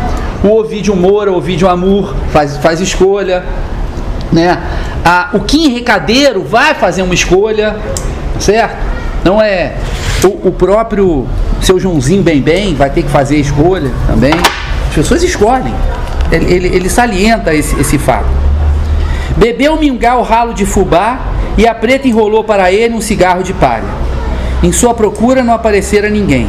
O 0.42 0.59
Ovidio 0.59 0.96
Moura, 0.96 1.31
o 1.31 1.37
Ovidio 1.37 1.68
Amor 1.68 2.14
faz, 2.33 2.57
faz 2.57 2.81
escolha. 2.81 3.44
Né? 4.33 4.59
a, 5.05 5.29
o 5.35 5.41
Kim 5.41 5.69
Recadeiro 5.75 6.43
vai 6.43 6.75
fazer 6.75 7.03
uma 7.03 7.15
escolha, 7.15 7.77
certo? 8.41 8.77
Não 9.23 9.41
é 9.41 9.75
o, 10.25 10.49
o 10.49 10.53
próprio 10.53 11.27
seu 11.61 11.79
Joãozinho 11.79 12.23
Bem 12.23 12.41
Bem 12.41 12.75
vai 12.75 12.89
ter 12.89 13.03
que 13.03 13.11
fazer 13.11 13.37
a 13.37 13.41
escolha 13.41 13.91
também. 14.07 14.33
As 14.89 14.95
pessoas 14.95 15.23
escolhem. 15.23 15.75
Ele, 16.33 16.53
ele, 16.53 16.69
ele 16.69 16.89
salienta 16.89 17.55
esse, 17.55 17.79
esse 17.79 17.99
fato. 17.99 18.29
Bebeu 19.37 19.77
mingau 19.79 20.23
ralo 20.23 20.55
de 20.55 20.65
fubá 20.65 21.19
e 21.59 21.67
a 21.67 21.75
preta 21.75 22.09
enrolou 22.09 22.43
para 22.43 22.73
ele 22.73 22.95
um 22.95 23.01
cigarro 23.01 23.43
de 23.43 23.53
palha. 23.53 23.85
Em 24.63 24.73
sua 24.73 24.95
procura 24.95 25.43
não 25.43 25.53
aparecera 25.53 26.09
ninguém. 26.09 26.49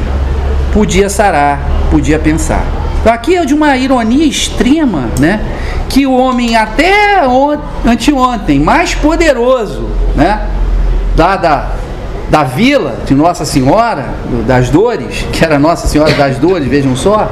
Podia 0.72 1.10
sarar, 1.10 1.60
podia 1.92 2.20
pensar. 2.20 2.64
Então 3.02 3.14
aqui 3.14 3.36
é 3.36 3.46
de 3.46 3.54
uma 3.54 3.76
ironia 3.76 4.26
extrema, 4.26 5.10
né? 5.20 5.42
Que 5.90 6.06
o 6.06 6.16
homem 6.16 6.56
até 6.56 7.22
anteontem, 7.86 8.60
mais 8.60 8.94
poderoso, 8.96 9.90
né? 10.16 10.48
Da, 11.16 11.38
da, 11.38 11.72
da 12.30 12.44
vila 12.44 12.98
de 13.06 13.14
Nossa 13.14 13.46
Senhora 13.46 14.06
das 14.46 14.70
Dores, 14.70 15.26
que 15.32 15.44
era 15.44 15.58
Nossa 15.58 15.88
Senhora 15.88 16.14
das 16.14 16.38
Dores, 16.38 16.68
vejam 16.68 16.96
só, 16.96 17.32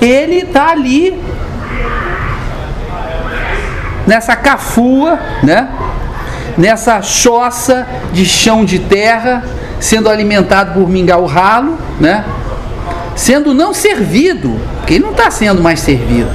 ele 0.00 0.40
está 0.40 0.70
ali 0.70 1.20
nessa 4.06 4.34
cafua, 4.34 5.18
né? 5.42 5.68
Nessa 6.56 7.00
choça 7.02 7.86
de 8.12 8.24
chão 8.26 8.64
de 8.64 8.80
terra, 8.80 9.44
sendo 9.78 10.08
alimentado 10.08 10.72
por 10.74 10.88
mingau 10.88 11.24
ralo, 11.24 11.78
né? 12.00 12.24
sendo 13.18 13.52
não 13.52 13.74
servido, 13.74 14.56
porque 14.76 14.94
ele 14.94 15.04
não 15.04 15.10
está 15.10 15.28
sendo 15.28 15.60
mais 15.60 15.80
servido, 15.80 16.30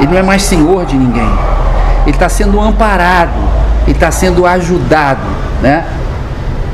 ele 0.00 0.10
não 0.10 0.18
é 0.18 0.22
mais 0.22 0.42
senhor 0.42 0.84
de 0.84 0.96
ninguém, 0.96 1.28
ele 2.06 2.16
está 2.16 2.28
sendo 2.28 2.60
amparado, 2.60 3.32
ele 3.84 3.92
está 3.92 4.10
sendo 4.10 4.46
ajudado, 4.46 5.20
né? 5.60 5.84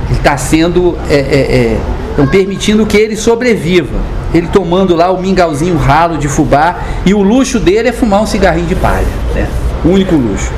Ele 0.09 0.18
está 0.18 0.37
sendo 0.37 0.96
é, 1.11 1.14
é, 1.14 1.78
é, 2.18 2.26
permitindo 2.26 2.87
que 2.87 2.96
ele 2.96 3.16
sobreviva. 3.16 3.98
Ele 4.33 4.46
tomando 4.46 4.94
lá 4.94 5.11
o 5.11 5.20
mingauzinho 5.20 5.76
ralo 5.76 6.18
de 6.18 6.28
fubá 6.28 6.76
e 7.04 7.14
o 7.14 7.22
luxo 7.22 7.59
dele 7.59 7.88
é 7.88 7.92
fumar 7.92 8.22
um 8.22 8.26
cigarrinho 8.26 8.66
de 8.66 8.74
palha, 8.74 9.07
né? 9.35 9.48
O 9.85 9.88
único 9.88 10.14
luxo. 10.14 10.50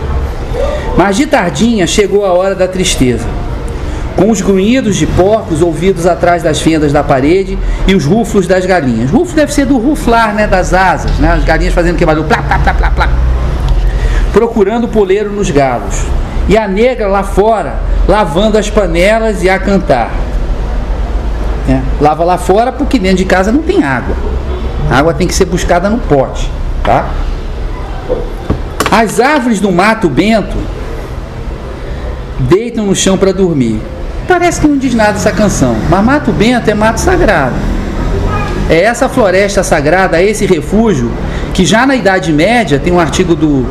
Mas 0.97 1.17
de 1.17 1.27
tardinha 1.27 1.87
chegou 1.87 2.25
a 2.25 2.33
hora 2.33 2.55
da 2.55 2.67
tristeza 2.67 3.27
com 4.17 4.31
os 4.31 4.41
grunhidos 4.41 4.97
de 4.97 5.07
porcos 5.07 5.63
ouvidos 5.63 6.07
atrás 6.07 6.43
das 6.43 6.61
fendas 6.61 6.93
da 6.93 7.03
parede 7.03 7.59
e 7.87 7.95
os 7.95 8.05
ruflos 8.05 8.47
das 8.47 8.67
galinhas. 8.67 9.11
Ruflo 9.11 9.35
deve 9.35 9.53
ser 9.53 9.67
do 9.67 9.79
ruflar, 9.79 10.35
né, 10.35 10.47
das 10.47 10.75
asas, 10.75 11.13
né, 11.19 11.33
as 11.33 11.45
galinhas 11.45 11.75
fazendo 11.75 11.97
que 11.97 12.05
barulho, 12.05 12.27
plá, 12.27 12.43
plá, 12.43 12.59
plá, 12.59 12.75
plá, 12.75 12.91
plá, 12.91 13.09
procurando 14.33 14.89
poleiro 14.89 15.31
nos 15.31 15.51
galos. 15.51 16.03
E 16.49 16.57
a 16.57 16.67
negra 16.67 17.07
lá 17.07 17.23
fora, 17.23 17.75
lavando 18.09 18.59
as 18.59 18.69
panelas 18.69 19.43
e 19.43 19.49
a 19.49 19.59
cantar. 19.59 20.11
É, 21.69 21.81
lava 22.01 22.25
lá 22.25 22.37
fora 22.37 22.73
porque 22.73 22.99
dentro 22.99 23.19
de 23.19 23.25
casa 23.25 23.53
não 23.53 23.63
tem 23.63 23.85
água. 23.85 24.17
A 24.91 24.99
água 24.99 25.15
tem 25.15 25.29
que 25.29 25.35
ser 25.35 25.45
buscada 25.45 25.89
no 25.89 25.99
pote, 25.99 26.51
tá? 26.83 27.09
As 28.91 29.21
árvores 29.21 29.61
do 29.61 29.71
mato 29.71 30.09
bento 30.09 30.57
deitam 32.41 32.87
no 32.87 32.97
chão 32.97 33.17
para 33.17 33.33
dormir. 33.33 33.81
Parece 34.31 34.61
que 34.61 34.69
não 34.69 34.79
diz 34.79 34.95
nada 34.95 35.17
essa 35.17 35.33
canção, 35.33 35.75
mas 35.89 36.05
mato 36.05 36.31
bento 36.31 36.71
é 36.71 36.73
mato 36.73 37.01
sagrado. 37.01 37.57
É 38.69 38.83
essa 38.83 39.09
floresta 39.09 39.65
sagrada, 39.65 40.23
esse 40.23 40.47
refúgio 40.47 41.11
que 41.53 41.65
já 41.65 41.85
na 41.85 41.97
Idade 41.97 42.33
Média 42.33 42.79
tem 42.79 42.93
um 42.93 43.01
artigo 43.01 43.35
do, 43.35 43.67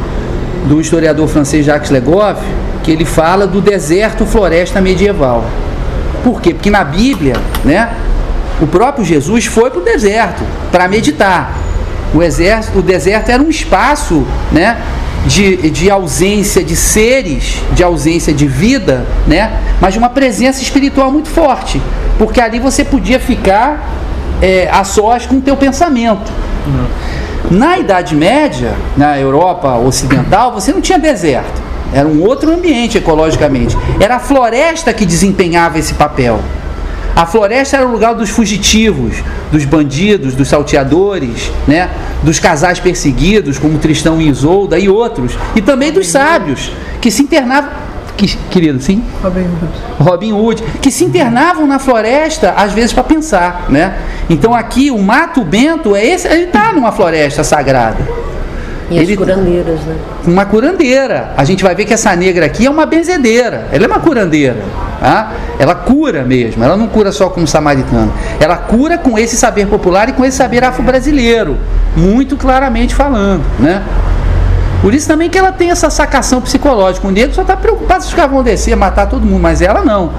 do 0.67 0.81
historiador 0.81 1.29
francês 1.29 1.65
Jacques 1.65 1.89
Legoff 1.89 2.41
que 2.83 2.91
ele 2.91 3.05
fala 3.05 3.47
do 3.47 3.61
deserto 3.61 4.25
floresta 4.25 4.81
medieval. 4.81 5.45
Por 6.25 6.41
quê? 6.41 6.53
Porque 6.53 6.69
na 6.69 6.83
Bíblia, 6.83 7.37
né, 7.63 7.91
o 8.59 8.67
próprio 8.67 9.05
Jesus 9.05 9.45
foi 9.45 9.71
para 9.71 9.79
o 9.79 9.83
deserto 9.85 10.43
para 10.73 10.89
meditar. 10.89 11.53
O, 12.13 12.21
exército, 12.21 12.79
o 12.79 12.81
deserto 12.81 13.29
era 13.29 13.41
um 13.41 13.49
espaço 13.49 14.27
né, 14.51 14.77
de, 15.29 15.69
de 15.69 15.91
ausência 15.91 16.63
de 16.63 16.75
seres, 16.75 17.61
de 17.73 17.83
ausência 17.83 18.33
de 18.33 18.47
vida, 18.47 19.05
né, 19.27 19.51
mas 19.79 19.93
de 19.93 19.99
uma 19.99 20.09
presença 20.09 20.61
espiritual 20.61 21.11
muito 21.11 21.29
forte. 21.29 21.79
Porque 22.17 22.41
ali 22.41 22.59
você 22.59 22.83
podia 22.83 23.19
ficar 23.19 23.87
é, 24.41 24.67
a 24.71 24.83
sós 24.83 25.27
com 25.27 25.35
o 25.35 25.41
teu 25.41 25.55
pensamento. 25.55 26.31
Na 27.51 27.77
Idade 27.77 28.15
Média, 28.15 28.73
na 28.97 29.19
Europa 29.19 29.75
Ocidental, 29.77 30.51
você 30.51 30.73
não 30.73 30.81
tinha 30.81 30.97
deserto. 30.97 31.61
Era 31.93 32.07
um 32.07 32.23
outro 32.23 32.51
ambiente 32.51 32.97
ecologicamente. 32.97 33.77
Era 33.99 34.15
a 34.15 34.19
floresta 34.19 34.91
que 34.93 35.05
desempenhava 35.05 35.77
esse 35.77 35.93
papel. 35.93 36.39
A 37.15 37.25
floresta 37.25 37.77
era 37.77 37.85
o 37.85 37.91
lugar 37.91 38.13
dos 38.15 38.29
fugitivos, 38.29 39.15
dos 39.51 39.65
bandidos, 39.65 40.35
dos 40.35 40.47
salteadores, 40.47 41.51
né? 41.67 41.89
dos 42.23 42.39
casais 42.39 42.79
perseguidos, 42.79 43.57
como 43.57 43.77
Tristão 43.77 44.21
e 44.21 44.27
Isolda 44.29 44.77
e 44.77 44.87
outros, 44.89 45.33
e 45.55 45.61
também 45.61 45.91
dos 45.91 46.07
sábios, 46.07 46.71
que 47.01 47.09
se 47.11 47.21
internavam. 47.23 47.71
Que, 48.17 48.27
querido, 48.49 48.81
sim? 48.81 49.01
Robin 49.23 49.39
Hood. 49.41 49.71
Robin 49.99 50.33
Hood, 50.33 50.63
que 50.81 50.91
se 50.91 51.05
internavam 51.05 51.65
na 51.65 51.79
floresta, 51.79 52.53
às 52.57 52.73
vezes 52.73 52.91
para 52.91 53.03
pensar, 53.03 53.65
né? 53.69 53.97
Então 54.29 54.53
aqui 54.53 54.91
o 54.91 54.97
Mato 54.99 55.41
Bento 55.43 55.95
é 55.95 56.05
esse, 56.05 56.27
ele 56.27 56.43
está 56.43 56.73
numa 56.73 56.91
floresta 56.91 57.43
sagrada. 57.45 57.97
E 58.91 58.97
Ele- 58.97 59.13
as 59.13 59.19
curandeiras, 59.19 59.79
né? 59.81 59.95
uma 60.25 60.45
curandeira. 60.45 61.31
A 61.37 61.45
gente 61.45 61.63
vai 61.63 61.73
ver 61.75 61.85
que 61.85 61.93
essa 61.93 62.13
negra 62.15 62.45
aqui 62.45 62.65
é 62.65 62.69
uma 62.69 62.85
benzedeira. 62.85 63.67
Ela 63.71 63.85
é 63.85 63.87
uma 63.87 63.99
curandeira. 63.99 64.57
Tá? 64.99 65.31
Ela 65.57 65.75
cura 65.75 66.23
mesmo. 66.23 66.63
Ela 66.63 66.75
não 66.75 66.87
cura 66.87 67.11
só 67.11 67.29
como 67.29 67.47
samaritana. 67.47 68.11
Ela 68.39 68.57
cura 68.57 68.97
com 68.97 69.17
esse 69.17 69.37
saber 69.37 69.67
popular 69.67 70.09
e 70.09 70.13
com 70.13 70.25
esse 70.25 70.37
saber 70.37 70.63
afro-brasileiro. 70.63 71.57
Muito 71.95 72.35
claramente 72.35 72.93
falando. 72.93 73.43
Né? 73.59 73.81
Por 74.81 74.93
isso 74.93 75.07
também 75.07 75.29
que 75.29 75.37
ela 75.37 75.51
tem 75.51 75.71
essa 75.71 75.89
sacação 75.89 76.41
psicológica. 76.41 77.07
O 77.07 77.11
negro 77.11 77.33
só 77.33 77.41
está 77.41 77.55
preocupado 77.55 78.03
se 78.03 78.09
os 78.09 78.13
caras 78.13 78.31
vão 78.31 78.43
descer, 78.43 78.75
matar 78.75 79.07
todo 79.07 79.25
mundo, 79.25 79.41
mas 79.41 79.61
ela 79.61 79.83
não. 79.83 80.11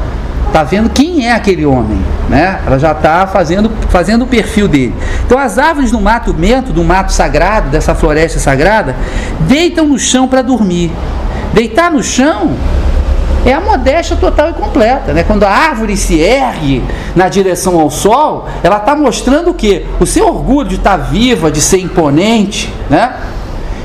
Está 0.47 0.65
vendo 0.65 0.91
quem 0.91 1.29
é 1.29 1.33
aquele 1.33 1.65
homem, 1.65 2.03
né? 2.29 2.61
Ela 2.67 2.77
já 2.77 2.91
está 2.91 3.25
fazendo, 3.27 3.71
fazendo 3.89 4.23
o 4.23 4.27
perfil 4.27 4.67
dele. 4.67 4.95
Então 5.25 5.39
as 5.39 5.59
árvores 5.59 5.93
do 5.93 6.01
mato 6.01 6.33
bento, 6.33 6.73
do 6.73 6.83
mato 6.83 7.13
sagrado, 7.13 7.71
dessa 7.71 7.95
floresta 7.95 8.41
sagrada, 8.41 8.97
deitam 9.43 9.87
no 9.87 9.99
chão 9.99 10.27
para 10.27 10.43
dormir. 10.43 10.91
Deitar 11.55 11.91
no 11.91 12.03
chão 12.03 12.57
é 13.45 13.53
a 13.53 13.61
modéstia 13.61 14.17
total 14.17 14.51
e 14.51 14.53
completa, 14.53 15.13
né? 15.13 15.23
Quando 15.23 15.45
a 15.45 15.51
árvore 15.51 15.97
se 15.97 16.21
ergue 16.21 16.85
na 17.17 17.29
direção 17.29 17.81
ao 17.81 17.91
sol, 17.91 18.47
ela 18.63 18.77
está 18.77 18.95
mostrando 18.95 19.51
o 19.51 19.55
quê? 19.55 19.87
O 19.99 20.07
seu 20.07 20.27
orgulho 20.27 20.69
de 20.69 20.77
estar 20.77 20.97
viva, 20.97 21.51
de 21.51 21.61
ser 21.61 21.79
imponente, 21.79 22.73
né? 22.89 23.15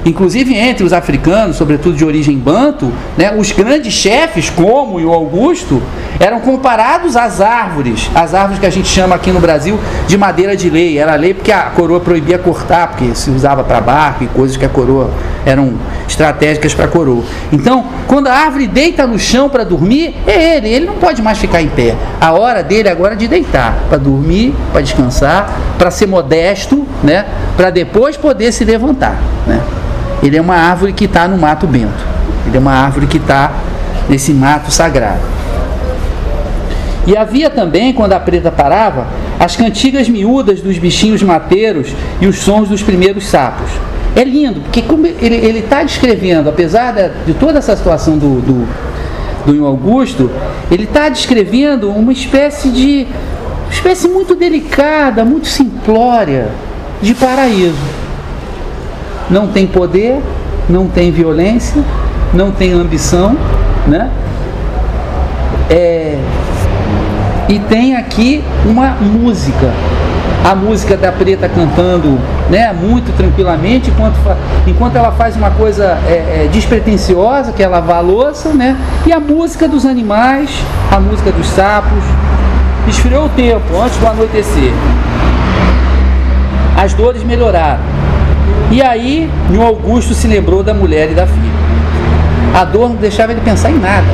Inclusive 0.06 0.56
entre 0.56 0.84
os 0.84 0.94
africanos, 0.94 1.56
sobretudo 1.56 1.98
de 1.98 2.06
origem 2.06 2.38
banto, 2.38 2.94
né, 3.18 3.34
os 3.36 3.52
grandes 3.52 3.91
chefes, 3.91 4.52
como 4.52 5.00
o 5.00 5.12
Augusto, 5.12 5.82
eram 6.20 6.39
comparados 6.39 7.15
às 7.15 7.41
árvores, 7.41 8.10
as 8.13 8.36
árvores 8.36 8.60
que 8.60 8.68
a 8.68 8.70
gente 8.70 8.88
chama 8.88 9.15
aqui 9.15 9.32
no 9.32 9.39
Brasil 9.39 9.80
de 10.08 10.15
madeira 10.15 10.56
de 10.56 10.70
lei. 10.70 11.00
Era 11.00 11.15
lei 11.15 11.34
porque 11.34 11.52
a 11.52 11.63
coroa 11.72 12.00
proibia 12.00 12.38
cortar, 12.38 12.89
porque 12.89 13.15
se 13.15 13.32
usava 13.32 13.63
para 13.63 13.82
barco 13.82 14.24
e 14.24 14.28
coisas 14.28 14.56
que 14.56 14.63
a 14.63 14.70
coroa 14.70 15.10
eram 15.44 15.74
estratégicas 16.08 16.76
para 16.76 16.86
a 16.86 16.88
coroa. 16.88 17.24
Então, 17.52 17.86
quando 18.08 18.28
a 18.28 18.34
árvore 18.34 18.68
deita 18.68 19.08
no 19.08 19.18
chão 19.18 19.50
para 19.50 19.63
dormir, 19.63 20.15
é 20.28 20.58
ele, 20.58 20.70
ele 20.70 20.86
não 20.86 20.96
pode 20.96 21.20
mais 21.22 21.39
ficar 21.39 21.63
em 21.63 21.68
pé. 21.68 21.96
A 22.22 22.32
hora 22.32 22.63
dele 22.63 22.89
agora 22.89 23.13
é 23.13 23.18
de 23.18 23.28
deitar, 23.28 23.76
para 23.89 23.98
dormir, 23.98 24.54
para 24.72 24.82
descansar, 24.82 25.52
para 25.80 25.89
ser 25.89 26.06
modesto, 26.06 26.86
né, 27.04 27.26
para 27.58 27.72
depois 27.72 28.15
poder 28.15 28.52
se 28.52 28.63
levantar, 28.63 29.20
né? 29.48 29.62
Ele 30.26 30.38
é 30.38 30.42
uma 30.42 30.56
árvore 30.56 30.92
que 30.92 31.06
está 31.06 31.28
no 31.28 31.38
mato 31.38 31.68
bento. 31.68 32.04
Ele 32.48 32.58
é 32.58 32.60
uma 32.60 32.74
árvore 32.74 33.06
que 33.06 33.18
está 33.18 33.54
nesse 34.10 34.34
mato 34.34 34.72
sagrado. 34.72 35.22
E 37.06 37.16
havia 37.16 37.48
também, 37.48 37.94
quando 37.94 38.14
a 38.14 38.20
preta 38.20 38.52
parava, 38.52 39.06
as 39.40 39.56
cantigas 39.56 40.10
miúdas 40.10 40.62
dos 40.62 40.80
bichinhos 40.80 41.22
mateiros 41.22 41.94
e 42.20 42.26
os 42.26 42.40
sons 42.40 42.68
dos 42.68 42.82
primeiros 42.82 43.28
sapos. 43.28 43.70
É 44.16 44.24
lindo, 44.24 44.62
porque 44.62 44.82
como 44.82 45.06
ele 45.06 45.60
está 45.60 45.84
descrevendo, 45.84 46.50
apesar 46.50 46.94
de, 46.94 47.10
de 47.28 47.34
toda 47.36 47.60
essa 47.60 47.76
situação 47.76 48.18
do, 48.18 48.42
do, 48.42 48.68
do 49.46 49.66
Augusto, 49.68 50.32
ele 50.72 50.86
está 50.86 51.08
descrevendo 51.08 51.92
uma 51.92 52.12
espécie 52.12 52.70
de. 52.70 53.06
uma 53.66 53.72
espécie 53.72 54.08
muito 54.08 54.34
delicada, 54.34 55.24
muito 55.24 55.48
simplória 55.48 56.48
de 57.00 57.14
paraíso 57.14 58.05
não 59.30 59.48
tem 59.48 59.66
poder, 59.66 60.22
não 60.70 60.88
tem 60.88 61.12
violência, 61.12 61.82
não 62.34 62.52
tem 62.52 62.74
ambição, 62.74 63.38
né? 63.88 64.10
É, 65.70 66.18
e 67.48 67.60
tem 67.60 67.96
aqui 67.96 68.44
uma 68.66 68.92
música, 69.00 69.72
a 70.44 70.56
música 70.56 70.98
da 70.98 71.12
preta 71.12 71.48
cantando, 71.48 72.20
né, 72.50 72.74
muito 72.74 73.16
tranquilamente, 73.16 73.90
enquanto, 73.90 74.16
enquanto 74.68 74.96
ela 74.96 75.12
faz 75.12 75.36
uma 75.36 75.52
coisa 75.52 75.98
é, 76.08 76.46
é, 76.46 76.50
despretensiosa, 76.52 77.52
que 77.52 77.64
é 77.64 77.68
lavar 77.68 77.98
a 77.98 78.02
louça, 78.02 78.50
né? 78.50 78.78
E 79.06 79.14
a 79.14 79.20
música 79.20 79.68
dos 79.68 79.86
animais, 79.86 80.50
a 80.92 81.00
música 81.00 81.32
dos 81.32 81.48
sapos. 81.48 82.04
Esfriou 82.88 83.26
o 83.26 83.30
tempo 83.30 83.76
antes 83.82 83.98
do 83.98 84.08
anoitecer. 84.08 84.72
As 86.78 86.94
dores 86.94 87.24
melhoraram. 87.24 87.95
E 88.71 88.82
aí, 88.82 89.30
o 89.56 89.62
Augusto 89.62 90.13
se 90.13 90.28
lembrou 90.28 90.63
da 90.63 90.73
mulher 90.73 91.12
e 91.12 91.13
da 91.13 91.28
filha. 91.28 91.56
A 92.54 92.63
dor 92.63 92.89
não 92.89 92.95
deixava 92.95 93.32
ele 93.32 93.41
pensar 93.41 93.69
em 93.69 93.80
nada. 93.80 94.08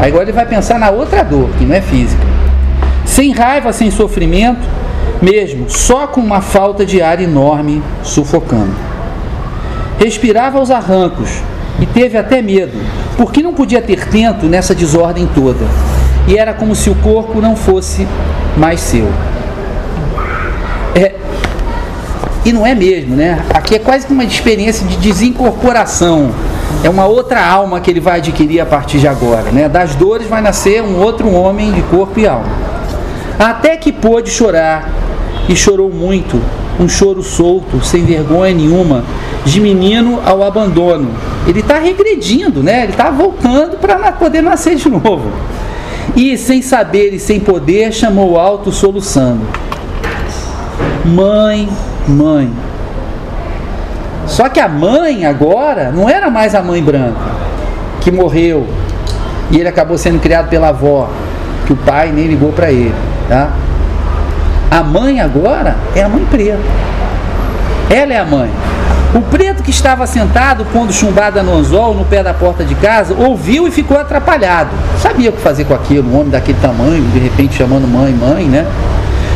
Agora 0.00 0.24
ele 0.24 0.32
vai 0.32 0.46
pensar 0.46 0.78
na 0.78 0.90
outra 0.90 1.22
dor, 1.22 1.48
que 1.58 1.64
não 1.64 1.74
é 1.74 1.80
física. 1.80 2.22
Sem 3.04 3.32
raiva, 3.32 3.72
sem 3.72 3.90
sofrimento, 3.90 4.60
mesmo, 5.20 5.68
só 5.68 6.06
com 6.06 6.20
uma 6.20 6.40
falta 6.40 6.84
de 6.86 7.02
ar 7.02 7.20
enorme 7.20 7.82
sufocando. 8.02 8.74
Respirava 9.98 10.58
aos 10.58 10.70
arrancos 10.70 11.40
e 11.80 11.86
teve 11.86 12.16
até 12.16 12.40
medo, 12.40 12.78
porque 13.16 13.42
não 13.42 13.52
podia 13.52 13.82
ter 13.82 14.06
tento 14.06 14.46
nessa 14.46 14.74
desordem 14.74 15.28
toda. 15.34 15.64
E 16.28 16.36
era 16.36 16.52
como 16.52 16.74
se 16.74 16.90
o 16.90 16.94
corpo 16.96 17.40
não 17.40 17.56
fosse 17.56 18.06
mais 18.56 18.80
seu. 18.80 19.08
É, 20.94 21.14
e 22.44 22.52
não 22.52 22.66
é 22.66 22.74
mesmo, 22.74 23.16
né? 23.16 23.44
Aqui 23.52 23.74
é 23.74 23.78
quase 23.78 24.06
que 24.06 24.12
uma 24.12 24.24
experiência 24.24 24.86
de 24.86 24.96
desincorporação. 24.96 26.30
É 26.82 26.88
uma 26.88 27.06
outra 27.06 27.44
alma 27.44 27.80
que 27.80 27.90
ele 27.90 28.00
vai 28.00 28.18
adquirir 28.18 28.60
a 28.60 28.66
partir 28.66 28.98
de 28.98 29.08
agora, 29.08 29.50
né? 29.50 29.68
Das 29.68 29.94
dores 29.94 30.28
vai 30.28 30.40
nascer 30.40 30.82
um 30.82 31.00
outro 31.00 31.30
homem 31.32 31.72
de 31.72 31.82
corpo 31.82 32.20
e 32.20 32.26
alma. 32.26 32.46
Até 33.38 33.76
que 33.76 33.92
pôde 33.92 34.30
chorar, 34.30 34.88
e 35.48 35.56
chorou 35.56 35.90
muito, 35.90 36.40
um 36.78 36.86
choro 36.88 37.22
solto, 37.22 37.82
sem 37.82 38.04
vergonha 38.04 38.54
nenhuma, 38.54 39.02
de 39.44 39.60
menino 39.60 40.20
ao 40.24 40.42
abandono. 40.42 41.10
Ele 41.46 41.60
está 41.60 41.78
regredindo, 41.78 42.62
né? 42.62 42.82
Ele 42.82 42.92
está 42.92 43.10
voltando 43.10 43.78
para 43.78 44.12
poder 44.12 44.42
nascer 44.42 44.76
de 44.76 44.88
novo. 44.90 45.32
E 46.14 46.36
sem 46.36 46.60
saber 46.60 47.14
e 47.14 47.18
sem 47.18 47.40
poder, 47.40 47.92
chamou 47.92 48.38
alto, 48.38 48.70
soluçando: 48.70 49.40
Mãe, 51.04 51.68
mãe. 52.10 52.52
Só 54.26 54.48
que 54.48 54.60
a 54.60 54.68
mãe 54.68 55.24
agora 55.24 55.90
não 55.90 56.08
era 56.08 56.30
mais 56.30 56.54
a 56.54 56.62
mãe 56.62 56.82
branca, 56.82 57.18
que 58.00 58.10
morreu. 58.10 58.66
E 59.50 59.58
ele 59.58 59.68
acabou 59.68 59.96
sendo 59.96 60.20
criado 60.20 60.48
pela 60.48 60.68
avó, 60.68 61.08
que 61.66 61.72
o 61.72 61.76
pai 61.76 62.12
nem 62.12 62.26
ligou 62.26 62.52
para 62.52 62.70
ele. 62.70 62.94
Tá? 63.28 63.50
A 64.70 64.82
mãe 64.82 65.20
agora 65.20 65.76
é 65.94 66.02
a 66.02 66.08
mãe 66.08 66.24
preta. 66.30 66.58
Ela 67.90 68.12
é 68.12 68.18
a 68.18 68.24
mãe. 68.24 68.50
O 69.14 69.22
preto 69.22 69.62
que 69.62 69.70
estava 69.70 70.06
sentado, 70.06 70.66
pondo 70.66 70.92
chumbada 70.92 71.42
no 71.42 71.56
anzol 71.56 71.94
no 71.94 72.04
pé 72.04 72.22
da 72.22 72.34
porta 72.34 72.62
de 72.62 72.74
casa, 72.74 73.14
ouviu 73.14 73.66
e 73.66 73.70
ficou 73.70 73.96
atrapalhado. 73.98 74.68
Sabia 75.00 75.30
o 75.30 75.32
que 75.32 75.40
fazer 75.40 75.64
com 75.64 75.72
aquilo, 75.72 76.10
um 76.10 76.20
homem 76.20 76.28
daquele 76.28 76.58
tamanho, 76.60 77.02
de 77.04 77.18
repente 77.18 77.56
chamando 77.56 77.88
mãe, 77.88 78.12
mãe, 78.12 78.44
né? 78.44 78.66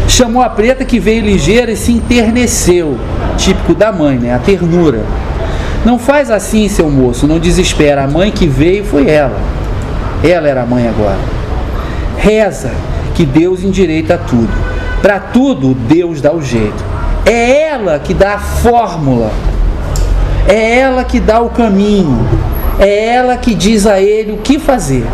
Chamou 0.08 0.42
a 0.42 0.48
preta 0.48 0.84
que 0.84 0.98
veio 0.98 1.24
ligeira 1.24 1.72
e 1.72 1.76
se 1.76 1.92
enterneceu, 1.92 2.98
típico 3.36 3.74
da 3.74 3.90
mãe, 3.90 4.18
né? 4.18 4.34
A 4.34 4.38
ternura. 4.38 5.00
Não 5.84 5.98
faz 5.98 6.30
assim, 6.30 6.68
seu 6.68 6.90
moço, 6.90 7.26
não 7.26 7.38
desespera. 7.38 8.04
A 8.04 8.06
mãe 8.06 8.30
que 8.30 8.46
veio 8.46 8.84
foi 8.84 9.08
ela. 9.08 9.36
Ela 10.22 10.48
era 10.48 10.62
a 10.62 10.66
mãe 10.66 10.86
agora. 10.86 11.18
Reza 12.18 12.70
que 13.14 13.24
Deus 13.24 13.64
endireita 13.64 14.18
tudo. 14.18 14.52
Para 15.00 15.18
tudo, 15.18 15.74
Deus 15.74 16.20
dá 16.20 16.32
o 16.32 16.42
jeito. 16.42 16.84
É 17.24 17.62
ela 17.68 17.98
que 17.98 18.14
dá 18.14 18.34
a 18.34 18.38
fórmula 18.38 19.32
é 20.48 20.80
ela 20.80 21.04
que 21.04 21.20
dá 21.20 21.40
o 21.40 21.50
caminho. 21.50 22.18
É 22.78 23.14
ela 23.14 23.36
que 23.36 23.54
diz 23.54 23.86
a 23.86 24.00
ele 24.00 24.32
o 24.32 24.38
que 24.38 24.58
fazer. 24.58 25.04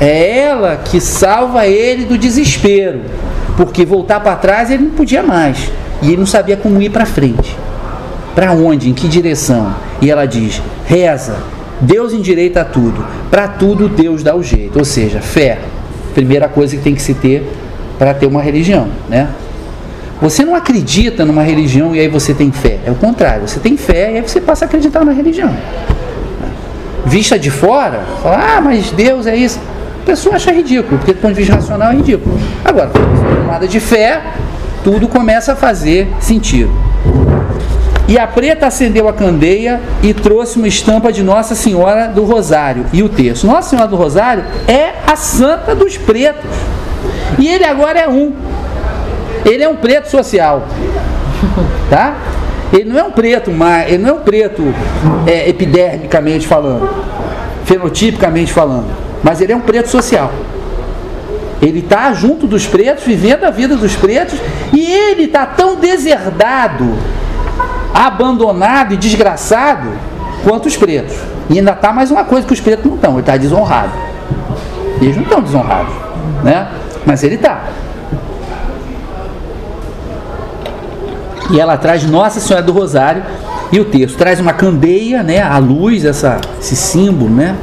É 0.00 0.40
ela 0.40 0.76
que 0.76 1.00
salva 1.00 1.66
ele 1.66 2.04
do 2.04 2.16
desespero. 2.16 3.00
Porque 3.56 3.84
voltar 3.84 4.20
para 4.20 4.36
trás 4.36 4.70
ele 4.70 4.84
não 4.84 4.90
podia 4.90 5.22
mais. 5.22 5.70
E 6.02 6.08
ele 6.08 6.18
não 6.18 6.26
sabia 6.26 6.56
como 6.56 6.80
ir 6.80 6.90
para 6.90 7.06
frente. 7.06 7.56
Para 8.34 8.52
onde? 8.52 8.90
Em 8.90 8.92
que 8.92 9.08
direção? 9.08 9.74
E 10.00 10.10
ela 10.10 10.26
diz: 10.26 10.60
reza. 10.86 11.36
Deus 11.80 12.12
endireita 12.12 12.64
tudo. 12.64 13.04
Para 13.30 13.48
tudo 13.48 13.88
Deus 13.88 14.22
dá 14.22 14.34
o 14.34 14.42
jeito. 14.42 14.78
Ou 14.78 14.84
seja, 14.84 15.20
fé. 15.20 15.58
Primeira 16.14 16.48
coisa 16.48 16.76
que 16.76 16.82
tem 16.82 16.94
que 16.94 17.02
se 17.02 17.14
ter 17.14 17.46
para 17.98 18.14
ter 18.14 18.26
uma 18.26 18.42
religião, 18.42 18.88
né? 19.08 19.28
Você 20.20 20.44
não 20.44 20.54
acredita 20.54 21.24
numa 21.24 21.42
religião 21.42 21.94
e 21.94 22.00
aí 22.00 22.08
você 22.08 22.32
tem 22.32 22.50
fé. 22.50 22.78
É 22.86 22.90
o 22.90 22.94
contrário. 22.94 23.46
Você 23.46 23.60
tem 23.60 23.76
fé 23.76 24.12
e 24.12 24.16
aí 24.16 24.22
você 24.22 24.40
passa 24.40 24.64
a 24.64 24.66
acreditar 24.66 25.04
na 25.04 25.12
religião. 25.12 25.54
Vista 27.04 27.38
de 27.38 27.50
fora, 27.50 28.02
fala, 28.22 28.56
ah, 28.56 28.60
mas 28.60 28.90
Deus 28.90 29.26
é 29.26 29.36
isso. 29.36 29.60
Pessoa 30.06 30.36
acha 30.36 30.52
ridículo, 30.52 30.98
porque 30.98 31.12
do 31.12 31.20
ponto 31.20 31.34
de 31.34 31.40
vista 31.40 31.56
racional 31.56 31.90
é 31.90 31.96
ridículo. 31.96 32.38
Agora, 32.64 32.88
tomada 32.88 33.66
de 33.66 33.80
fé, 33.80 34.22
tudo 34.84 35.08
começa 35.08 35.54
a 35.54 35.56
fazer 35.56 36.08
sentido. 36.20 36.70
E 38.06 38.16
a 38.16 38.24
preta 38.24 38.68
acendeu 38.68 39.08
a 39.08 39.12
candeia 39.12 39.80
e 40.04 40.14
trouxe 40.14 40.58
uma 40.58 40.68
estampa 40.68 41.12
de 41.12 41.24
Nossa 41.24 41.56
Senhora 41.56 42.06
do 42.06 42.22
Rosário. 42.22 42.86
E 42.92 43.02
o 43.02 43.08
texto: 43.08 43.48
Nossa 43.48 43.70
Senhora 43.70 43.88
do 43.88 43.96
Rosário 43.96 44.44
é 44.68 44.92
a 45.04 45.16
santa 45.16 45.74
dos 45.74 45.98
pretos. 45.98 46.50
E 47.36 47.48
ele 47.48 47.64
agora 47.64 47.98
é 47.98 48.08
um. 48.08 48.32
Ele 49.44 49.64
é 49.64 49.68
um 49.68 49.76
preto 49.76 50.08
social. 50.08 50.68
Tá? 51.90 52.16
Ele 52.72 52.84
não 52.90 52.98
é 52.98 53.02
um 53.04 53.12
preto, 53.12 53.52
mas 53.52 53.88
ele 53.88 53.98
não 53.98 54.10
é 54.10 54.12
um 54.14 54.20
preto 54.20 54.62
é, 55.24 55.48
epidermicamente 55.48 56.46
falando, 56.46 56.88
fenotipicamente 57.64 58.52
falando, 58.52 58.88
mas 59.26 59.40
ele 59.40 59.52
é 59.52 59.56
um 59.56 59.60
preto 59.60 59.88
social. 59.88 60.32
Ele 61.60 61.80
está 61.80 62.12
junto 62.12 62.46
dos 62.46 62.64
pretos, 62.64 63.02
vivendo 63.02 63.42
a 63.42 63.50
vida 63.50 63.74
dos 63.74 63.96
pretos, 63.96 64.38
e 64.72 64.86
ele 64.88 65.24
está 65.24 65.44
tão 65.44 65.74
deserdado, 65.74 66.96
abandonado 67.92 68.94
e 68.94 68.96
desgraçado 68.96 69.88
quanto 70.44 70.66
os 70.66 70.76
pretos. 70.76 71.16
E 71.50 71.58
ainda 71.58 71.72
está 71.72 71.92
mais 71.92 72.12
uma 72.12 72.22
coisa 72.22 72.46
que 72.46 72.52
os 72.52 72.60
pretos 72.60 72.84
não 72.84 72.94
estão, 72.94 73.12
ele 73.14 73.20
está 73.20 73.36
desonrado. 73.36 73.90
Eles 75.00 75.16
não 75.16 75.24
estão 75.24 75.42
desonrados, 75.42 75.92
né? 76.44 76.68
Mas 77.04 77.24
ele 77.24 77.34
está. 77.34 77.64
E 81.50 81.58
ela 81.58 81.76
traz 81.76 82.04
Nossa 82.04 82.38
Senhora 82.38 82.64
do 82.64 82.72
Rosário 82.72 83.24
e 83.72 83.80
o 83.80 83.86
texto 83.86 84.16
traz 84.16 84.38
uma 84.38 84.52
candeia, 84.52 85.24
né, 85.24 85.42
a 85.42 85.58
luz, 85.58 86.04
essa, 86.04 86.40
esse 86.60 86.76
símbolo, 86.76 87.28
né? 87.28 87.56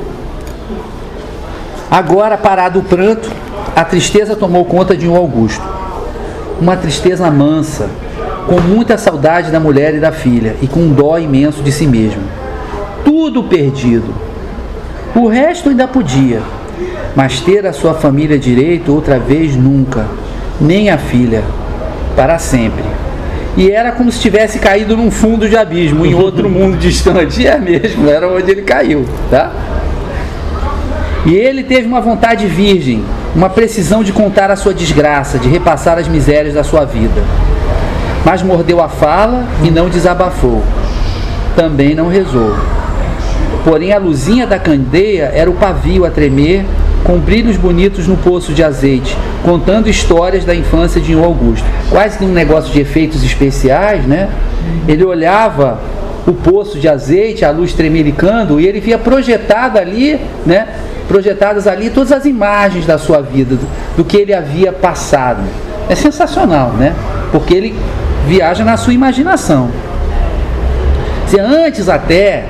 Agora, 1.93 2.35
parado 2.39 2.79
o 2.79 2.83
pranto, 2.83 3.29
a 3.75 3.85
tristeza 3.85 4.35
tomou 4.35 4.65
conta 4.65 4.97
de 4.97 5.07
um 5.07 5.15
Augusto. 5.15 5.63
Uma 6.59 6.75
tristeza 6.75 7.29
mansa, 7.29 7.87
com 8.47 8.59
muita 8.59 8.97
saudade 8.97 9.51
da 9.51 9.59
mulher 9.59 9.93
e 9.93 9.99
da 9.99 10.11
filha, 10.11 10.55
e 10.59 10.65
com 10.65 10.79
um 10.79 10.91
dó 10.91 11.19
imenso 11.19 11.61
de 11.61 11.71
si 11.71 11.85
mesmo. 11.85 12.23
Tudo 13.05 13.43
perdido. 13.43 14.11
O 15.15 15.27
resto 15.27 15.69
ainda 15.69 15.87
podia, 15.87 16.41
mas 17.15 17.41
ter 17.41 17.63
a 17.63 17.71
sua 17.71 17.93
família 17.93 18.39
direito 18.39 18.91
outra 18.91 19.19
vez 19.19 19.55
nunca, 19.55 20.07
nem 20.59 20.89
a 20.89 20.97
filha, 20.97 21.43
para 22.15 22.39
sempre 22.39 22.85
e 23.55 23.69
era 23.69 23.91
como 23.91 24.11
se 24.11 24.19
tivesse 24.19 24.57
caído 24.57 24.97
num 24.97 25.11
fundo 25.11 25.47
de 25.47 25.55
abismo, 25.55 26.05
em 26.05 26.15
outro 26.15 26.49
mundo 26.49 26.75
distante. 26.77 27.43
E 27.43 27.47
é 27.47 27.59
mesmo, 27.59 28.09
era 28.09 28.27
onde 28.27 28.49
ele 28.49 28.63
caiu, 28.63 29.05
tá? 29.29 29.51
E 31.25 31.33
ele 31.33 31.63
teve 31.63 31.87
uma 31.87 32.01
vontade 32.01 32.45
virgem, 32.47 33.03
uma 33.33 33.49
precisão 33.49 34.03
de 34.03 34.11
contar 34.11 34.51
a 34.51 34.55
sua 34.55 34.73
desgraça, 34.73 35.39
de 35.39 35.47
repassar 35.47 35.97
as 35.97 36.07
misérias 36.07 36.53
da 36.53 36.63
sua 36.63 36.83
vida. 36.83 37.21
Mas 38.25 38.43
mordeu 38.43 38.81
a 38.81 38.89
fala 38.89 39.45
e 39.63 39.71
não 39.71 39.89
desabafou. 39.89 40.61
Também 41.55 41.95
não 41.95 42.07
rezou. 42.09 42.55
Porém, 43.63 43.93
a 43.93 43.97
luzinha 43.97 44.45
da 44.45 44.59
candeia 44.59 45.31
era 45.33 45.49
o 45.49 45.53
pavio 45.53 46.05
a 46.05 46.09
tremer, 46.09 46.65
com 47.03 47.17
brilhos 47.17 47.55
bonitos 47.57 48.07
no 48.07 48.17
poço 48.17 48.53
de 48.53 48.63
azeite, 48.63 49.17
contando 49.43 49.89
histórias 49.89 50.43
da 50.43 50.55
infância 50.55 50.99
de 50.99 51.15
um 51.15 51.23
Augusto. 51.23 51.65
Quase 51.89 52.17
que 52.17 52.25
um 52.25 52.33
negócio 52.33 52.71
de 52.71 52.81
efeitos 52.81 53.23
especiais, 53.23 54.05
né? 54.05 54.29
Ele 54.87 55.03
olhava 55.03 55.79
o 56.25 56.33
poço 56.33 56.79
de 56.79 56.87
azeite, 56.87 57.43
a 57.43 57.51
luz 57.51 57.73
tremelicando, 57.73 58.59
e 58.59 58.67
ele 58.67 58.79
via 58.79 58.97
projetado 58.97 59.77
ali, 59.77 60.19
né? 60.45 60.67
Projetadas 61.07 61.67
ali 61.67 61.89
todas 61.89 62.11
as 62.11 62.25
imagens 62.25 62.85
da 62.85 62.97
sua 62.97 63.21
vida, 63.21 63.55
do, 63.55 63.67
do 63.97 64.03
que 64.03 64.17
ele 64.17 64.33
havia 64.33 64.71
passado. 64.71 65.41
É 65.89 65.95
sensacional, 65.95 66.69
né? 66.71 66.93
Porque 67.31 67.53
ele 67.53 67.75
viaja 68.27 68.63
na 68.63 68.77
sua 68.77 68.93
imaginação. 68.93 69.69
Se 71.27 71.39
antes 71.39 71.89
até 71.89 72.45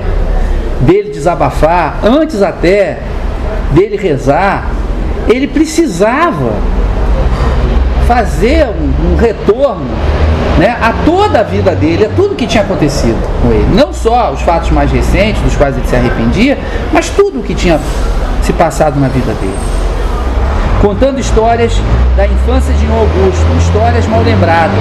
dele 0.80 1.10
desabafar, 1.10 1.98
antes 2.04 2.42
até 2.42 2.98
dele 3.72 3.96
rezar, 3.96 4.70
ele 5.28 5.46
precisava 5.46 6.52
fazer 8.06 8.66
um, 8.66 9.12
um 9.12 9.16
retorno 9.16 9.86
né, 10.58 10.76
a 10.80 10.92
toda 11.04 11.40
a 11.40 11.42
vida 11.42 11.74
dele, 11.74 12.06
a 12.06 12.08
tudo 12.10 12.34
que 12.34 12.46
tinha 12.46 12.62
acontecido 12.62 13.18
com 13.42 13.50
ele. 13.50 13.66
Não 13.74 13.92
só 13.92 14.32
os 14.32 14.40
fatos 14.42 14.70
mais 14.70 14.90
recentes, 14.90 15.42
dos 15.42 15.56
quais 15.56 15.76
ele 15.76 15.86
se 15.86 15.96
arrependia, 15.96 16.58
mas 16.92 17.08
tudo 17.10 17.40
o 17.40 17.42
que 17.42 17.54
tinha 17.54 17.80
se 18.44 18.52
passado 18.52 19.00
na 19.00 19.08
vida 19.08 19.32
dele. 19.34 19.58
Contando 20.82 21.18
histórias 21.18 21.72
da 22.14 22.26
infância 22.26 22.74
de 22.74 22.86
Augusto, 22.86 23.46
histórias 23.58 24.06
mal 24.06 24.22
lembradas, 24.22 24.78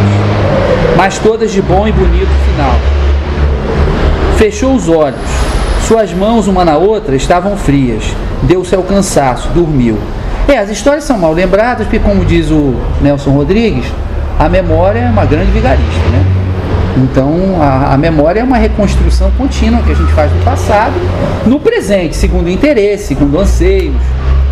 mas 0.97 1.17
todas 1.17 1.49
de 1.52 1.62
bom 1.62 1.88
e 1.88 1.91
bonito 1.93 2.28
final. 2.45 2.76
Fechou 4.38 4.76
os 4.76 4.89
olhos, 4.89 5.17
suas 5.88 6.12
mãos 6.13 6.47
uma 6.47 6.65
na 6.65 6.76
outra 6.76 7.15
estavam 7.15 7.56
frias, 7.56 8.04
deu-se 8.41 8.76
ao 8.76 8.84
cansaço, 8.84 9.47
dormiu. 9.49 9.97
É, 10.45 10.58
as 10.58 10.69
histórias 10.69 11.06
são 11.06 11.17
mal 11.17 11.32
lembradas, 11.32 11.88
porque, 11.88 11.99
como 11.99 12.26
diz 12.26 12.52
o 12.52 12.76
Nelson 13.02 13.32
Rodrigues, 13.32 13.86
a 14.38 14.49
memória 14.49 14.99
é 14.99 15.10
uma 15.10 15.23
grande 15.23 15.52
vigarista, 15.52 16.10
né? 16.12 16.33
Então, 16.98 17.58
a, 17.60 17.94
a, 17.94 17.98
memória 17.98 18.40
é 18.40 18.44
uma 18.44 18.58
reconstrução 18.58 19.32
contínua 19.32 19.82
que 19.82 19.92
a 19.92 19.96
gente 19.96 20.12
faz 20.14 20.32
do 20.32 20.44
passado 20.44 20.94
no 21.46 21.60
presente, 21.60 22.16
segundo 22.16 22.50
interesse, 22.50 23.08
segundo 23.08 23.40
anseios, 23.40 23.96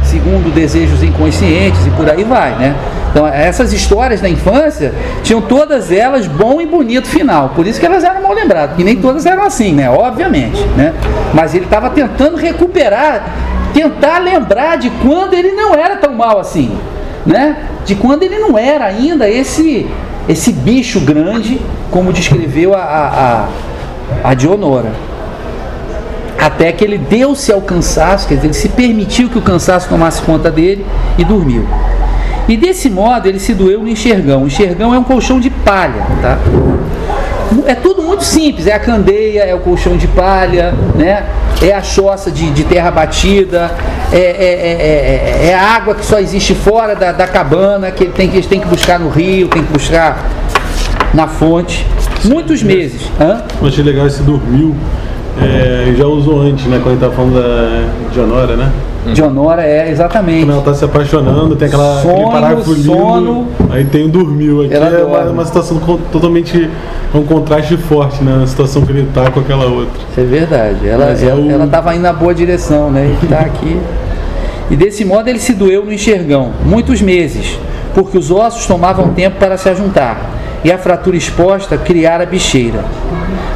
segundo 0.04 0.52
desejos 0.54 1.04
inconscientes 1.04 1.86
e 1.86 1.90
por 1.92 2.10
aí 2.10 2.24
vai, 2.24 2.52
né? 2.56 2.76
Então, 3.12 3.28
essas 3.28 3.74
histórias 3.74 4.22
da 4.22 4.30
infância 4.30 4.94
tinham 5.22 5.42
todas 5.42 5.92
elas 5.92 6.26
bom 6.26 6.60
e 6.60 6.66
bonito 6.66 7.08
final. 7.08 7.50
Por 7.50 7.68
isso 7.68 7.80
que 7.80 7.86
elas 7.86 8.04
eram 8.04 8.24
mal 8.24 8.34
lembradas, 8.34 8.76
que 8.76 8.84
nem 8.84 8.96
todas 8.96 9.26
eram 9.26 9.44
assim, 9.44 9.74
né? 9.74 9.90
Obviamente, 9.90 10.64
né? 10.76 10.94
Mas 11.34 11.54
ele 11.54 11.66
estava 11.66 11.90
tentando 11.90 12.38
recuperar 12.38 13.24
tentar 13.74 14.20
lembrar 14.20 14.78
de 14.78 14.90
quando 14.90 15.34
ele 15.34 15.54
não 15.54 15.74
era 15.74 15.96
tão 15.96 16.14
mal 16.14 16.40
assim, 16.40 16.78
né? 17.26 17.58
De 17.86 17.96
quando 17.96 18.24
ele 18.24 18.38
não 18.38 18.58
era 18.58 18.86
ainda 18.86 19.30
esse 19.30 19.88
esse 20.28 20.52
bicho 20.52 21.00
grande, 21.00 21.60
como 21.90 22.14
descreveu 22.14 22.74
a, 22.74 22.80
a, 24.24 24.30
a, 24.30 24.34
Dionora. 24.34 24.92
Até 26.40 26.72
que 26.72 26.84
ele 26.84 26.98
deu-se 26.98 27.52
ao 27.52 27.62
cansaço, 27.62 28.28
quer 28.28 28.36
dizer, 28.36 28.48
ele 28.48 28.54
se 28.54 28.70
permitiu 28.70 29.30
que 29.30 29.38
o 29.38 29.42
cansaço 29.42 29.88
tomasse 29.90 30.22
conta 30.22 30.50
dele 30.50 30.86
e 31.18 31.24
dormiu. 31.24 31.66
E 32.48 32.58
desse 32.58 32.90
modo 32.90 33.28
ele 33.28 33.40
se 33.40 33.54
doeu 33.54 33.82
no 33.82 33.90
enxergão. 33.90 34.44
O 34.44 34.48
enxergão 34.48 34.94
é 34.94 35.00
um 35.00 35.04
colchão 35.04 35.40
de 35.40 35.50
palha, 35.50 36.06
tá? 36.22 36.38
É 37.66 37.76
tudo 37.76 38.02
muito 38.02 38.24
simples, 38.24 38.68
é 38.68 38.74
a 38.74 38.80
candeia, 38.80 39.44
é 39.44 39.54
o 39.54 39.60
colchão 39.60 39.98
de 39.98 40.08
palha, 40.08 40.74
né? 40.96 41.26
é 41.62 41.74
a 41.74 41.82
choça 41.82 42.32
de, 42.32 42.50
de 42.52 42.64
terra 42.64 42.90
batida, 42.90 43.72
é, 44.12 44.18
é, 44.18 45.48
é, 45.48 45.50
é, 45.50 45.56
a 45.56 45.62
água 45.62 45.94
que 45.94 46.06
só 46.06 46.20
existe 46.20 46.56
fora 46.56 46.96
da, 46.96 47.12
da 47.12 47.28
cabana, 47.28 47.92
que 47.92 48.06
tem, 48.06 48.30
que, 48.30 48.38
eles 48.38 48.48
têm 48.48 48.60
que 48.60 48.68
buscar 48.68 49.00
no 49.00 49.10
rio, 49.10 49.48
tem 49.48 49.64
que 49.64 49.72
buscar 49.72 50.28
na 51.14 51.28
fonte. 51.28 51.86
Muitos 52.26 52.64
meses. 52.64 53.10
Hã? 53.20 53.44
Eu 53.62 53.68
achei 53.68 53.84
legal 53.84 54.08
esse 54.08 54.24
dormiu. 54.24 54.76
É, 55.42 55.94
já 55.96 56.06
usou 56.06 56.42
antes, 56.42 56.66
né? 56.66 56.80
Quando 56.82 56.96
ele 56.96 57.02
tava 57.02 57.14
falando 57.14 57.36
da 57.36 58.12
de 58.12 58.20
Honora, 58.20 58.56
né? 58.56 58.72
De 59.14 59.22
Honora 59.24 59.64
é 59.66 59.90
exatamente. 59.90 60.46
Quando 60.46 60.52
ela 60.54 60.62
tá 60.62 60.74
se 60.76 60.86
apaixonando, 60.86 61.56
tem 61.56 61.68
aquela, 61.68 62.02
Sono, 62.02 62.14
aquele 62.14 62.32
parágrafo 62.32 62.74
lindo. 62.74 62.84
sono. 62.94 63.48
Aí 63.72 63.84
tem 63.86 64.06
o 64.06 64.10
dormiu. 64.10 64.62
Aqui 64.64 64.74
Ela 64.76 64.88
é 64.90 65.04
uma, 65.04 65.20
uma 65.32 65.46
situação 65.46 65.80
totalmente. 66.12 66.70
um 67.14 67.24
contraste 67.24 67.76
forte, 67.78 68.24
né? 68.24 68.42
A 68.44 68.48
situação 68.48 68.84
que 68.84 68.92
ele 68.92 69.08
tá 69.14 69.30
com 69.32 69.40
aquela 69.40 69.66
outra. 69.66 70.02
É 70.16 70.22
verdade. 70.24 70.88
Ela 70.88 71.08
Mas 71.08 71.24
é 71.24 71.28
ela, 71.28 71.42
o- 71.42 71.52
ela 71.52 71.68
tava 71.68 71.94
indo 71.96 72.04
na 72.04 72.14
boa 72.14 72.34
direção, 72.34 72.92
né? 72.92 73.16
E 73.24 73.26
tá 73.26 73.40
aqui. 73.40 73.76
E 74.70 74.76
desse 74.76 75.04
modo 75.04 75.28
ele 75.28 75.40
se 75.40 75.54
doeu 75.54 75.84
no 75.84 75.92
enxergão, 75.92 76.52
muitos 76.64 77.02
meses, 77.02 77.58
porque 77.94 78.18
os 78.18 78.30
ossos 78.32 78.66
tomavam 78.68 79.10
tempo 79.10 79.38
para 79.38 79.58
se 79.58 79.68
ajuntar, 79.68 80.30
e 80.64 80.72
a 80.72 80.78
fratura 80.78 81.18
exposta 81.18 81.76
criara 81.78 82.26
bicheira. 82.26 82.86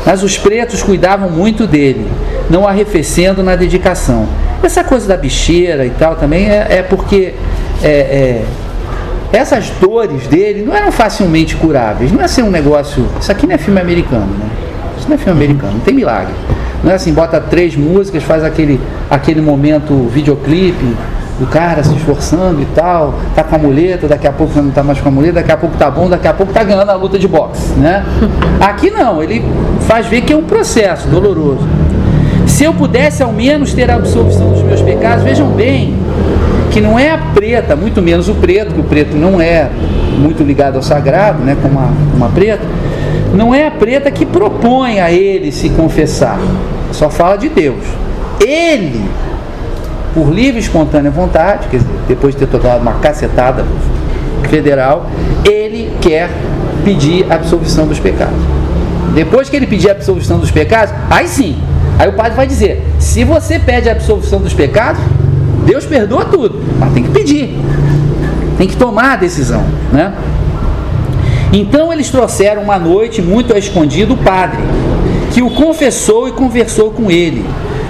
Mas 0.06 0.24
os 0.24 0.38
pretos 0.38 0.84
cuidavam 0.84 1.30
muito 1.30 1.66
dele, 1.66 2.06
não 2.50 2.68
arrefecendo 2.68 3.42
na 3.44 3.56
dedicação. 3.56 4.28
Essa 4.66 4.84
coisa 4.84 5.08
da 5.08 5.16
bicheira 5.16 5.86
e 5.86 5.92
tal 5.92 6.16
também 6.16 6.50
é, 6.50 6.80
é 6.80 6.82
porque 6.82 7.36
é, 7.84 7.88
é, 7.88 8.46
essas 9.32 9.70
dores 9.80 10.26
dele 10.26 10.64
não 10.66 10.76
eram 10.76 10.92
facilmente 10.92 11.56
curáveis. 11.56 12.12
Não 12.12 12.20
é 12.20 12.28
ser 12.28 12.42
um 12.42 12.50
negócio. 12.50 13.06
Isso 13.22 13.32
aqui 13.32 13.46
não 13.46 13.54
é 13.54 13.60
filme 13.60 13.80
americano, 13.80 14.26
né? 14.26 14.50
Isso 14.98 15.08
não 15.08 15.14
é 15.14 15.18
filme 15.20 15.44
americano, 15.44 15.74
não 15.74 15.82
tem 15.82 15.94
milagre. 15.94 16.34
Não 16.84 16.92
é 16.92 16.96
assim, 16.96 17.14
bota 17.14 17.40
três 17.40 17.76
músicas, 17.76 18.24
faz 18.24 18.44
aquele, 18.44 18.82
aquele 19.08 19.40
momento 19.40 20.10
videoclipe 20.12 20.96
do 21.40 21.46
cara 21.46 21.84
se 21.84 21.94
esforçando 21.96 22.60
e 22.60 22.66
tal, 22.74 23.20
tá 23.36 23.44
com 23.44 23.56
a 23.56 23.60
muleta, 23.60 24.08
daqui 24.08 24.26
a 24.26 24.32
pouco 24.32 24.60
não 24.60 24.72
tá 24.72 24.82
mais 24.82 25.00
com 25.00 25.10
a 25.10 25.12
muleta, 25.12 25.34
daqui 25.34 25.52
a 25.52 25.58
pouco 25.58 25.78
tá 25.78 25.92
bom, 25.92 26.10
daqui 26.10 26.28
a 26.28 26.34
pouco 26.34 26.52
tá 26.52 26.64
ganhando 26.64 26.90
a 26.90 26.96
luta 26.96 27.20
de 27.20 27.28
boxe, 27.28 27.74
né? 27.74 28.04
Aqui 28.60 28.90
não, 28.90 29.22
ele 29.22 29.46
faz 29.82 30.08
ver 30.08 30.22
que 30.22 30.34
é 30.34 30.36
um 30.36 30.44
processo 30.44 31.08
doloroso. 31.08 31.68
Se 32.56 32.64
eu 32.64 32.74
pudesse 32.74 33.22
ao 33.22 33.34
menos 33.34 33.74
ter 33.74 33.92
a 33.92 33.96
absolvição 33.96 34.50
dos 34.50 34.64
meus 34.64 34.82
pecados, 34.82 35.26
vejam 35.26 35.50
bem, 35.50 35.94
que 36.72 36.80
não 36.80 36.98
é 36.98 37.12
a 37.12 37.18
preta, 37.18 37.76
muito 37.76 38.02
menos 38.02 38.30
o 38.30 38.36
preto, 38.36 38.74
que 38.74 38.80
o 38.80 38.84
preto 38.86 39.14
não 39.18 39.42
é 39.42 39.70
muito 40.18 40.42
ligado 40.42 40.78
ao 40.78 40.82
sagrado, 40.82 41.44
né, 41.44 41.58
como 41.62 41.78
a, 41.78 41.90
como 42.14 42.24
a 42.24 42.30
preta, 42.30 42.64
não 43.34 43.54
é 43.54 43.68
a 43.68 43.72
preta 43.72 44.10
que 44.10 44.26
propõe 44.26 45.02
a 45.02 45.12
ele 45.12 45.52
se 45.52 45.68
confessar, 45.68 46.40
só 46.94 47.10
fala 47.10 47.36
de 47.36 47.50
Deus. 47.50 47.84
Ele, 48.40 49.04
por 50.14 50.30
livre 50.34 50.56
e 50.56 50.64
espontânea 50.64 51.12
vontade, 51.12 51.68
quer 51.68 51.80
dizer, 51.80 51.90
depois 52.08 52.36
de 52.36 52.46
ter 52.46 52.58
tomado 52.58 52.82
uma 52.82 52.94
cacetada 53.00 53.66
federal, 54.50 55.08
ele 55.44 55.92
quer 56.00 56.30
pedir 56.86 57.30
a 57.30 57.36
absolvição 57.36 57.86
dos 57.86 58.00
pecados. 58.00 58.40
Depois 59.14 59.50
que 59.50 59.58
ele 59.58 59.68
pedir 59.68 59.90
a 59.90 59.92
absolvição 59.92 60.40
dos 60.40 60.52
pecados, 60.52 60.96
aí 61.10 61.28
sim, 61.28 61.58
aí 61.98 62.08
o 62.08 62.14
padre 62.14 62.34
vai 62.34 62.48
dizer: 62.48 62.86
se 63.00 63.24
você 63.24 63.60
pede 63.60 63.90
a 63.90 63.94
absolvição 63.94 64.40
dos 64.40 64.54
pecados, 64.54 65.02
Deus 65.66 65.86
perdoa 65.86 66.26
tudo, 66.26 66.62
mas 66.80 66.94
tem 66.94 67.04
que 67.04 67.10
pedir, 67.10 67.58
tem 68.58 68.68
que 68.68 68.76
tomar 68.76 69.14
a 69.14 69.16
decisão, 69.16 69.64
né? 69.92 70.14
Então 71.52 71.92
eles 71.92 72.10
trouxeram 72.10 72.62
uma 72.62 72.78
noite 72.78 73.22
muito 73.22 73.54
a 73.54 73.58
escondido 73.58 74.14
o 74.14 74.18
padre, 74.18 74.60
que 75.34 75.42
o 75.42 75.50
confessou 75.50 76.28
e 76.28 76.32
conversou 76.32 76.92
com 76.92 77.10
ele, 77.10 77.46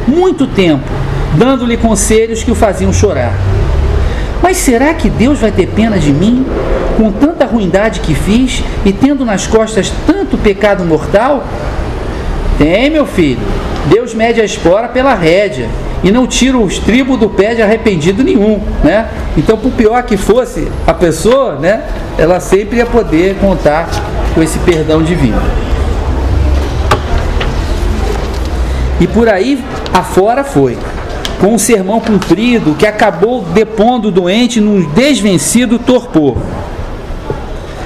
muito 0.07 0.47
tempo, 0.47 0.83
dando-lhe 1.35 1.75
conselhos 1.77 2.43
que 2.43 2.51
o 2.51 2.55
faziam 2.55 2.93
chorar. 2.93 3.33
Mas 4.41 4.57
será 4.57 4.93
que 4.93 5.09
Deus 5.09 5.39
vai 5.39 5.51
ter 5.51 5.67
pena 5.67 5.97
de 5.97 6.13
mim, 6.13 6.45
com 6.97 7.11
tanta 7.11 7.45
ruindade 7.45 7.99
que 8.01 8.13
fiz 8.13 8.63
e 8.85 8.93
tendo 8.93 9.25
nas 9.25 9.47
costas 9.47 9.91
tanto 10.05 10.37
pecado 10.37 10.85
mortal? 10.85 11.43
Tem, 12.57 12.89
meu 12.89 13.05
filho. 13.05 13.41
Deus 13.87 14.13
mede 14.13 14.41
a 14.41 14.45
espora 14.45 14.87
pela 14.87 15.13
rédea 15.13 15.69
e 16.03 16.11
não 16.11 16.25
tira 16.25 16.57
os 16.57 16.79
tribos 16.79 17.19
do 17.19 17.29
pé 17.29 17.55
de 17.55 17.61
arrependido 17.61 18.23
nenhum, 18.23 18.61
né? 18.83 19.09
Então, 19.37 19.57
por 19.57 19.71
pior 19.71 20.03
que 20.03 20.17
fosse 20.17 20.67
a 20.85 20.93
pessoa, 20.93 21.55
né, 21.55 21.83
ela 22.17 22.39
sempre 22.39 22.77
ia 22.77 22.85
poder 22.85 23.35
contar 23.35 23.89
com 24.33 24.41
esse 24.41 24.59
perdão 24.59 25.03
divino. 25.03 25.41
E 28.99 29.07
por 29.07 29.27
aí 29.27 29.63
afora 29.93 30.43
foi, 30.43 30.77
com 31.39 31.47
um 31.47 31.57
sermão 31.57 31.99
cumprido 31.99 32.75
que 32.75 32.87
acabou 32.87 33.41
depondo 33.41 34.07
o 34.07 34.11
doente 34.11 34.61
num 34.61 34.81
desvencido 34.91 35.77
torpor. 35.77 36.37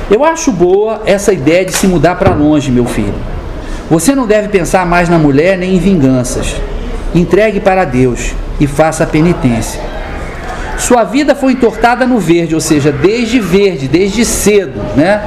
Eu 0.09 0.23
acho 0.23 0.51
boa 0.51 1.01
essa 1.05 1.33
ideia 1.33 1.65
de 1.65 1.73
se 1.73 1.87
mudar 1.87 2.15
para 2.15 2.33
longe, 2.33 2.71
meu 2.71 2.85
filho. 2.85 3.38
Você 3.89 4.13
não 4.13 4.27
deve 4.27 4.49
pensar 4.49 4.85
mais 4.85 5.09
na 5.09 5.17
mulher 5.17 5.57
nem 5.57 5.75
em 5.75 5.79
vinganças. 5.79 6.55
Entregue 7.13 7.59
para 7.59 7.85
Deus 7.85 8.33
e 8.59 8.67
faça 8.67 9.03
a 9.03 9.07
penitência. 9.07 9.81
Sua 10.77 11.03
vida 11.03 11.35
foi 11.35 11.53
entortada 11.53 12.05
no 12.05 12.19
verde, 12.19 12.53
ou 12.55 12.61
seja, 12.61 12.91
desde 12.91 13.39
verde, 13.39 13.87
desde 13.87 14.23
cedo, 14.23 14.79
né? 14.95 15.23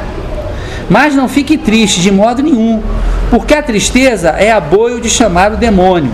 Mas 0.89 1.15
não 1.15 1.29
fique 1.29 1.59
triste 1.59 2.01
de 2.01 2.11
modo 2.11 2.43
nenhum, 2.43 2.83
porque 3.31 3.55
a 3.55 3.63
tristeza 3.63 4.31
é 4.31 4.53
aboio 4.53 5.01
de 5.01 5.11
chamar 5.11 5.53
o 5.53 5.57
demônio. 5.57 6.11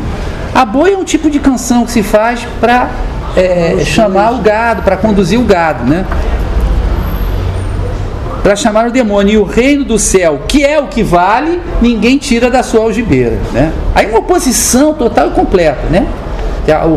Aboio 0.55 0.95
é 0.95 0.99
um 0.99 1.05
tipo 1.05 1.31
de 1.31 1.39
canção 1.39 1.85
que 1.85 1.93
se 1.93 2.03
faz 2.03 2.47
para 2.61 2.89
chamar 3.85 4.33
o 4.33 4.39
gado, 4.39 4.83
para 4.83 4.97
conduzir 4.97 5.39
o 5.39 5.45
gado, 5.45 5.85
né? 5.85 6.05
Para 8.49 8.57
chamar 8.57 8.87
o 8.87 8.91
demônio. 8.91 9.33
E 9.35 9.37
o 9.37 9.45
reino 9.45 9.85
do 9.85 9.99
céu, 9.99 10.45
que 10.49 10.65
é 10.65 10.81
o 10.81 10.87
que 10.87 11.03
vale, 11.03 11.61
ninguém 11.83 12.17
tira 12.17 12.49
da 12.49 12.63
sua 12.63 12.85
algibeira, 12.85 13.37
né? 13.53 13.71
Aí 13.95 14.07
uma 14.07 14.21
oposição 14.21 14.95
total 14.95 15.29
e 15.29 15.31
completa, 15.33 15.83
né? 15.91 16.07
O, 16.87 16.89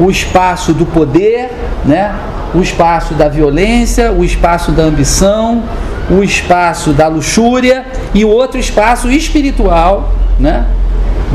o, 0.00 0.06
o 0.06 0.10
espaço 0.10 0.72
do 0.72 0.84
poder, 0.84 1.50
né? 1.84 2.16
o 2.52 2.60
espaço 2.60 3.14
da 3.14 3.28
violência, 3.28 4.10
o 4.10 4.24
espaço 4.24 4.72
da 4.72 4.82
ambição, 4.82 5.62
o 6.10 6.20
espaço 6.24 6.90
da 6.92 7.06
luxúria 7.06 7.86
e 8.12 8.24
o 8.24 8.28
outro 8.28 8.58
espaço 8.58 9.08
espiritual, 9.08 10.14
né? 10.36 10.66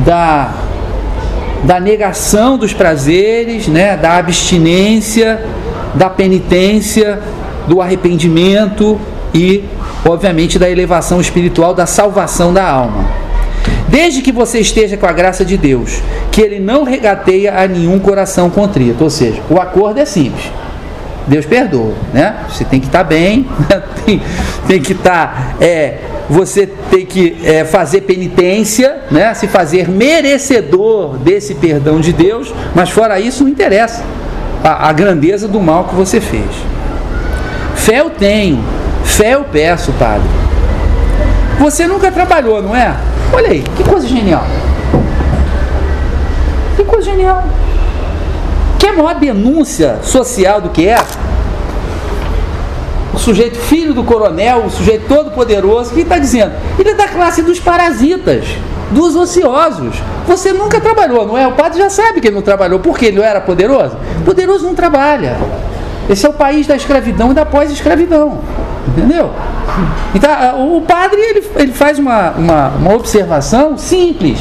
da, 0.06 0.52
da 1.64 1.80
negação 1.80 2.58
dos 2.58 2.74
prazeres, 2.74 3.70
né? 3.70 3.96
da 3.96 4.18
abstinência, 4.18 5.42
da 5.96 6.10
penitência, 6.10 7.22
do 7.68 7.82
arrependimento 7.82 9.00
e, 9.34 9.64
obviamente, 10.06 10.58
da 10.58 10.70
elevação 10.70 11.20
espiritual, 11.20 11.74
da 11.74 11.86
salvação 11.86 12.54
da 12.54 12.68
alma. 12.68 13.06
Desde 13.88 14.22
que 14.22 14.32
você 14.32 14.60
esteja 14.60 14.98
com 14.98 15.06
a 15.06 15.12
graça 15.12 15.46
de 15.46 15.58
Deus, 15.58 16.02
que 16.32 16.42
Ele 16.42 16.60
não 16.60 16.84
regateia 16.84 17.60
a 17.60 17.68
nenhum 17.68 18.00
coração 18.00 18.50
contrito. 18.50 19.04
Ou 19.04 19.10
seja, 19.10 19.42
o 19.50 19.60
acordo 19.60 20.00
é 20.00 20.06
simples. 20.06 20.52
Deus 21.28 21.46
perdoa, 21.46 21.94
né? 22.14 22.46
Você 22.50 22.64
tem 22.64 22.80
que 22.80 22.86
estar 22.86 23.04
bem, 23.04 23.46
né? 23.70 23.84
tem, 24.06 24.22
tem, 24.68 24.82
que 24.82 24.94
estar, 24.94 25.58
é, 25.60 25.98
você 26.30 26.66
tem 26.90 27.06
que 27.06 27.38
é, 27.44 27.66
fazer 27.66 28.02
penitência, 28.02 29.04
né? 29.12 29.34
Se 29.34 29.48
fazer 29.48 29.90
merecedor 29.90 31.18
desse 31.18 31.56
perdão 31.56 32.00
de 32.00 32.14
Deus, 32.14 32.54
mas 32.74 32.90
fora 32.90 33.20
isso 33.20 33.44
não 33.44 33.52
interessa 33.52 34.04
a, 34.64 34.90
a 34.90 34.94
grandeza 34.94 35.48
do 35.48 35.60
mal 35.60 35.86
que 35.86 35.96
você 35.96 36.22
fez. 36.22 36.46
Fé 37.88 38.02
eu 38.02 38.10
tenho, 38.10 38.62
fé 39.06 39.36
eu 39.36 39.46
peço, 39.46 39.94
Padre. 39.94 40.28
Você 41.58 41.88
nunca 41.88 42.12
trabalhou, 42.12 42.62
não 42.62 42.76
é? 42.76 42.94
Olha 43.32 43.48
aí, 43.48 43.64
que 43.78 43.84
coisa 43.86 44.06
genial. 44.06 44.44
Que 46.76 46.84
coisa 46.84 47.10
genial. 47.10 47.46
Que 48.78 48.92
maior 48.92 49.16
denúncia 49.16 50.00
social 50.04 50.60
do 50.60 50.68
que 50.68 50.86
essa? 50.86 51.18
O 53.14 53.18
sujeito 53.18 53.58
filho 53.58 53.94
do 53.94 54.04
coronel, 54.04 54.66
o 54.66 54.70
sujeito 54.70 55.08
todo 55.08 55.32
poderoso, 55.32 55.94
que 55.94 56.02
está 56.02 56.18
dizendo? 56.18 56.52
Ele 56.78 56.90
é 56.90 56.94
da 56.94 57.08
classe 57.08 57.42
dos 57.42 57.58
parasitas, 57.58 58.44
dos 58.92 59.16
ociosos. 59.16 59.96
Você 60.28 60.52
nunca 60.52 60.82
trabalhou, 60.82 61.26
não 61.26 61.38
é? 61.38 61.48
O 61.48 61.54
padre 61.54 61.80
já 61.80 61.90
sabe 61.90 62.20
que 62.20 62.28
ele 62.28 62.36
não 62.36 62.42
trabalhou. 62.42 62.82
Por 62.82 62.98
que 62.98 63.06
ele 63.06 63.20
não 63.20 63.24
era 63.24 63.40
poderoso? 63.40 63.96
Poderoso 64.26 64.66
não 64.66 64.76
trabalha. 64.76 65.38
Esse 66.10 66.26
é 66.26 66.30
o 66.30 66.34
país 66.34 66.66
da 66.66 66.76
escravidão 66.76 67.32
e 67.32 67.34
da 67.34 67.46
pós-escravidão. 67.46 68.40
Entendeu? 68.88 69.32
Então, 70.16 70.78
o 70.78 70.82
padre 70.82 71.20
ele, 71.20 71.44
ele 71.56 71.72
faz 71.72 72.00
uma, 72.00 72.32
uma, 72.32 72.68
uma 72.70 72.94
observação 72.96 73.78
simples, 73.78 74.40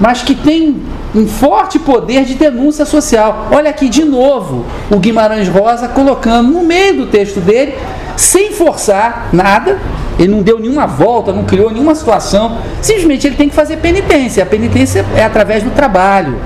mas 0.00 0.22
que 0.22 0.34
tem 0.34 0.82
um 1.14 1.26
forte 1.26 1.78
poder 1.78 2.24
de 2.24 2.34
denúncia 2.34 2.84
social. 2.84 3.48
Olha 3.50 3.70
aqui 3.70 3.88
de 3.88 4.04
novo 4.04 4.66
o 4.90 4.98
Guimarães 4.98 5.48
Rosa 5.48 5.88
colocando 5.88 6.50
no 6.50 6.62
meio 6.62 6.98
do 6.98 7.06
texto 7.06 7.40
dele, 7.40 7.74
sem 8.16 8.52
forçar 8.52 9.28
nada, 9.32 9.78
ele 10.18 10.28
não 10.28 10.42
deu 10.42 10.58
nenhuma 10.58 10.86
volta, 10.86 11.32
não 11.32 11.44
criou 11.44 11.70
nenhuma 11.70 11.94
situação, 11.94 12.58
simplesmente 12.82 13.26
ele 13.26 13.36
tem 13.36 13.48
que 13.48 13.54
fazer 13.54 13.76
penitência. 13.76 14.42
A 14.42 14.46
penitência 14.46 15.06
é 15.16 15.24
através 15.24 15.62
do 15.62 15.70
trabalho, 15.70 16.36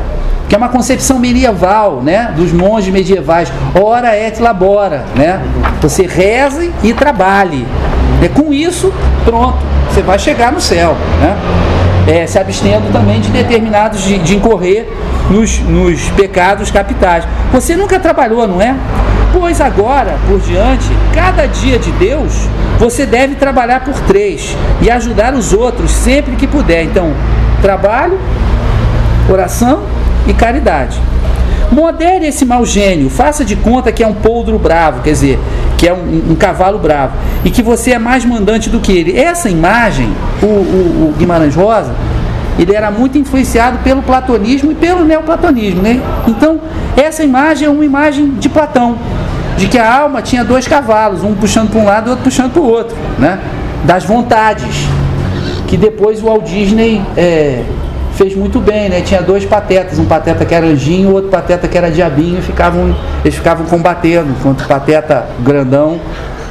que 0.52 0.56
é 0.56 0.58
uma 0.58 0.68
concepção 0.68 1.18
medieval, 1.18 2.02
né, 2.02 2.30
dos 2.36 2.52
monges 2.52 2.92
medievais. 2.92 3.50
Ora 3.74 4.14
et 4.14 4.38
labora, 4.38 5.02
né? 5.16 5.40
Você 5.80 6.06
reze 6.06 6.70
e 6.82 6.92
trabalhe. 6.92 7.66
É 8.22 8.28
com 8.28 8.52
isso, 8.52 8.92
pronto, 9.24 9.56
você 9.88 10.02
vai 10.02 10.18
chegar 10.18 10.52
no 10.52 10.60
céu, 10.60 10.94
né? 11.22 11.38
É, 12.06 12.26
se 12.26 12.38
abstendo 12.38 12.92
também 12.92 13.18
de 13.18 13.30
determinados 13.30 14.02
de, 14.02 14.18
de 14.18 14.36
incorrer 14.36 14.92
nos, 15.30 15.58
nos 15.60 16.10
pecados 16.10 16.70
capitais. 16.70 17.24
Você 17.50 17.74
nunca 17.74 17.98
trabalhou, 17.98 18.46
não 18.46 18.60
é? 18.60 18.76
Pois 19.32 19.58
agora, 19.58 20.16
por 20.28 20.38
diante, 20.38 20.90
cada 21.14 21.46
dia 21.46 21.78
de 21.78 21.90
Deus, 21.92 22.30
você 22.78 23.06
deve 23.06 23.36
trabalhar 23.36 23.82
por 23.86 23.98
três 24.00 24.54
e 24.82 24.90
ajudar 24.90 25.32
os 25.32 25.54
outros 25.54 25.90
sempre 25.90 26.36
que 26.36 26.46
puder. 26.46 26.82
Então, 26.84 27.14
trabalho, 27.62 28.20
oração 29.30 29.91
e 30.26 30.34
caridade. 30.34 31.00
Modere 31.70 32.26
esse 32.26 32.44
mau 32.44 32.66
gênio, 32.66 33.08
faça 33.08 33.44
de 33.44 33.56
conta 33.56 33.90
que 33.90 34.02
é 34.02 34.06
um 34.06 34.12
poldro 34.12 34.58
bravo, 34.58 35.00
quer 35.02 35.12
dizer, 35.12 35.38
que 35.78 35.88
é 35.88 35.92
um, 35.92 36.32
um, 36.32 36.34
cavalo 36.34 36.78
bravo, 36.78 37.14
e 37.44 37.50
que 37.50 37.62
você 37.62 37.92
é 37.92 37.98
mais 37.98 38.24
mandante 38.24 38.68
do 38.68 38.78
que 38.78 38.92
ele. 38.92 39.18
Essa 39.18 39.48
imagem, 39.48 40.12
o, 40.42 40.46
o, 40.46 41.08
o 41.08 41.14
Guimarães 41.18 41.54
Rosa, 41.54 41.94
ele 42.58 42.74
era 42.74 42.90
muito 42.90 43.16
influenciado 43.16 43.78
pelo 43.78 44.02
platonismo 44.02 44.72
e 44.72 44.74
pelo 44.74 45.04
neoplatonismo. 45.04 45.80
Né? 45.80 46.00
Então, 46.28 46.60
essa 46.94 47.24
imagem 47.24 47.66
é 47.66 47.70
uma 47.70 47.84
imagem 47.84 48.34
de 48.34 48.50
Platão, 48.50 48.98
de 49.56 49.66
que 49.66 49.78
a 49.78 50.00
alma 50.00 50.20
tinha 50.20 50.44
dois 50.44 50.68
cavalos, 50.68 51.24
um 51.24 51.34
puxando 51.34 51.70
para 51.70 51.80
um 51.80 51.84
lado 51.86 52.08
e 52.08 52.10
outro 52.10 52.24
puxando 52.24 52.52
para 52.52 52.62
o 52.62 52.66
outro, 52.66 52.96
né? 53.18 53.40
das 53.84 54.04
vontades, 54.04 54.86
que 55.66 55.76
depois 55.78 56.22
o 56.22 56.26
Walt 56.26 56.44
Disney 56.44 57.00
é, 57.16 57.64
fez 58.22 58.36
muito 58.36 58.60
bem, 58.60 58.88
né? 58.88 59.00
Tinha 59.00 59.20
dois 59.20 59.44
patetas, 59.44 59.98
um 59.98 60.04
pateta 60.04 60.44
que 60.44 60.54
era 60.54 60.66
anjinho, 60.66 61.12
outro 61.12 61.28
pateta 61.28 61.66
que 61.66 61.76
era 61.76 61.90
diabinho, 61.90 62.38
e 62.38 62.42
ficavam, 62.42 62.94
eles 63.24 63.34
ficavam 63.34 63.66
combatendo, 63.66 64.30
enquanto 64.30 64.60
o 64.60 64.68
pateta 64.68 65.26
grandão 65.40 65.98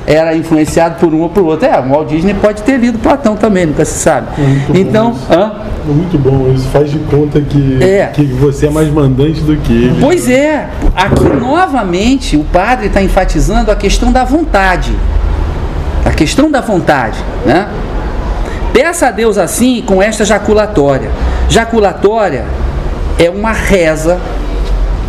era 0.06 0.36
influenciado 0.36 0.96
por 1.00 1.14
um 1.14 1.22
ou 1.22 1.30
por 1.30 1.44
outro. 1.44 1.66
É, 1.66 1.80
o 1.80 1.90
Walt 1.90 2.10
Disney 2.10 2.34
pode 2.34 2.64
ter 2.64 2.78
lido 2.78 3.00
Platão 3.00 3.38
também, 3.38 3.66
nunca 3.66 3.86
se 3.86 4.00
sabe. 4.00 4.28
É 4.38 4.78
então, 4.80 5.16
hã? 5.30 5.54
É 5.88 5.94
muito 5.94 6.18
bom 6.18 6.52
isso, 6.54 6.68
faz 6.68 6.92
de 6.92 7.00
conta 7.00 7.40
que, 7.40 7.82
é. 7.82 8.08
que 8.08 8.26
você 8.26 8.68
é 8.68 8.70
mais 8.70 8.90
mandante 8.90 9.40
do 9.42 9.56
que 9.56 9.72
ele. 9.72 9.98
Pois 10.02 10.30
é, 10.30 10.68
aqui 10.94 11.24
novamente 11.24 12.36
o 12.36 12.44
padre 12.44 12.88
está 12.88 13.02
enfatizando 13.02 13.72
a 13.72 13.76
questão 13.76 14.12
da 14.12 14.26
vontade. 14.26 14.92
A 16.04 16.10
questão 16.10 16.52
da 16.52 16.60
vontade, 16.60 17.18
né? 17.46 17.68
Peça 18.74 19.08
a 19.08 19.12
Deus 19.12 19.38
assim 19.38 19.84
com 19.86 20.02
esta 20.02 20.24
jaculatória. 20.24 21.12
Jaculatória 21.50 22.46
é 23.20 23.30
uma 23.30 23.52
reza 23.52 24.20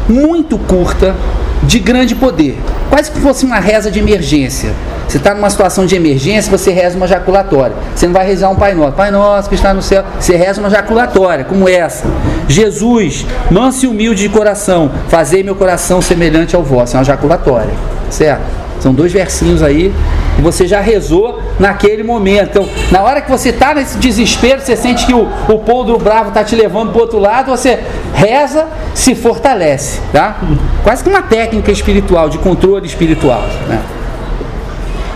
muito 0.09 0.59
curta 0.59 1.15
de 1.63 1.79
grande 1.79 2.15
poder. 2.15 2.59
Quase 2.91 3.11
que 3.11 3.21
fosse 3.21 3.45
uma 3.45 3.59
reza 3.59 3.91
de 3.91 3.99
emergência. 3.99 4.73
Você 5.09 5.19
está 5.19 5.35
numa 5.35 5.51
situação 5.51 5.87
de 5.87 5.95
emergência, 5.95 6.51
você 6.51 6.73
reza 6.73 6.97
uma 6.97 7.07
jaculatória. 7.07 7.77
Você 7.95 8.07
não 8.07 8.15
vai 8.15 8.27
rezar 8.27 8.49
um 8.49 8.57
Pai 8.57 8.75
Nosso. 8.75 8.93
Pai 8.93 9.11
Nosso 9.11 9.49
que 9.49 9.55
está 9.55 9.73
no 9.73 9.83
céu. 9.83 10.03
Você 10.19 10.37
reza 10.37 10.61
uma 10.61 10.71
jaculatória, 10.71 11.45
como 11.45 11.69
essa. 11.69 12.07
Jesus, 12.49 13.27
manso 13.51 13.85
e 13.85 13.89
humilde 13.89 14.23
de 14.23 14.29
coração, 14.29 14.91
fazei 15.09 15.43
meu 15.43 15.55
coração 15.55 16.01
semelhante 16.01 16.57
ao 16.57 16.63
vosso. 16.63 16.97
É 16.97 16.99
uma 16.99 17.05
jaculatória. 17.05 17.73
Certo? 18.11 18.43
São 18.81 18.93
dois 18.93 19.13
versinhos 19.13 19.63
aí 19.63 19.95
você 20.43 20.67
já 20.67 20.81
rezou 20.81 21.41
naquele 21.59 22.03
momento. 22.03 22.51
Então, 22.51 22.69
na 22.91 23.03
hora 23.03 23.21
que 23.21 23.31
você 23.31 23.51
está 23.51 23.75
nesse 23.75 23.97
desespero, 23.99 24.61
você 24.61 24.77
sente 24.77 25.07
que 25.07 25.15
o, 25.15 25.29
o 25.49 25.59
polvo 25.61 25.97
bravo 25.99 26.29
está 26.29 26.45
te 26.45 26.55
levando 26.55 26.91
para 26.91 26.99
o 26.99 27.03
outro 27.03 27.19
lado, 27.19 27.51
você 27.51 27.79
reza, 28.15 28.67
se 28.95 29.15
fortalece. 29.15 30.01
Tá? 30.13 30.39
Quase 30.83 31.03
que 31.03 31.09
uma 31.09 31.23
técnica 31.23 31.71
espiritual, 31.71 32.29
de 32.29 32.39
controle 32.39 32.87
espiritual. 32.87 33.43
Né? 33.69 33.81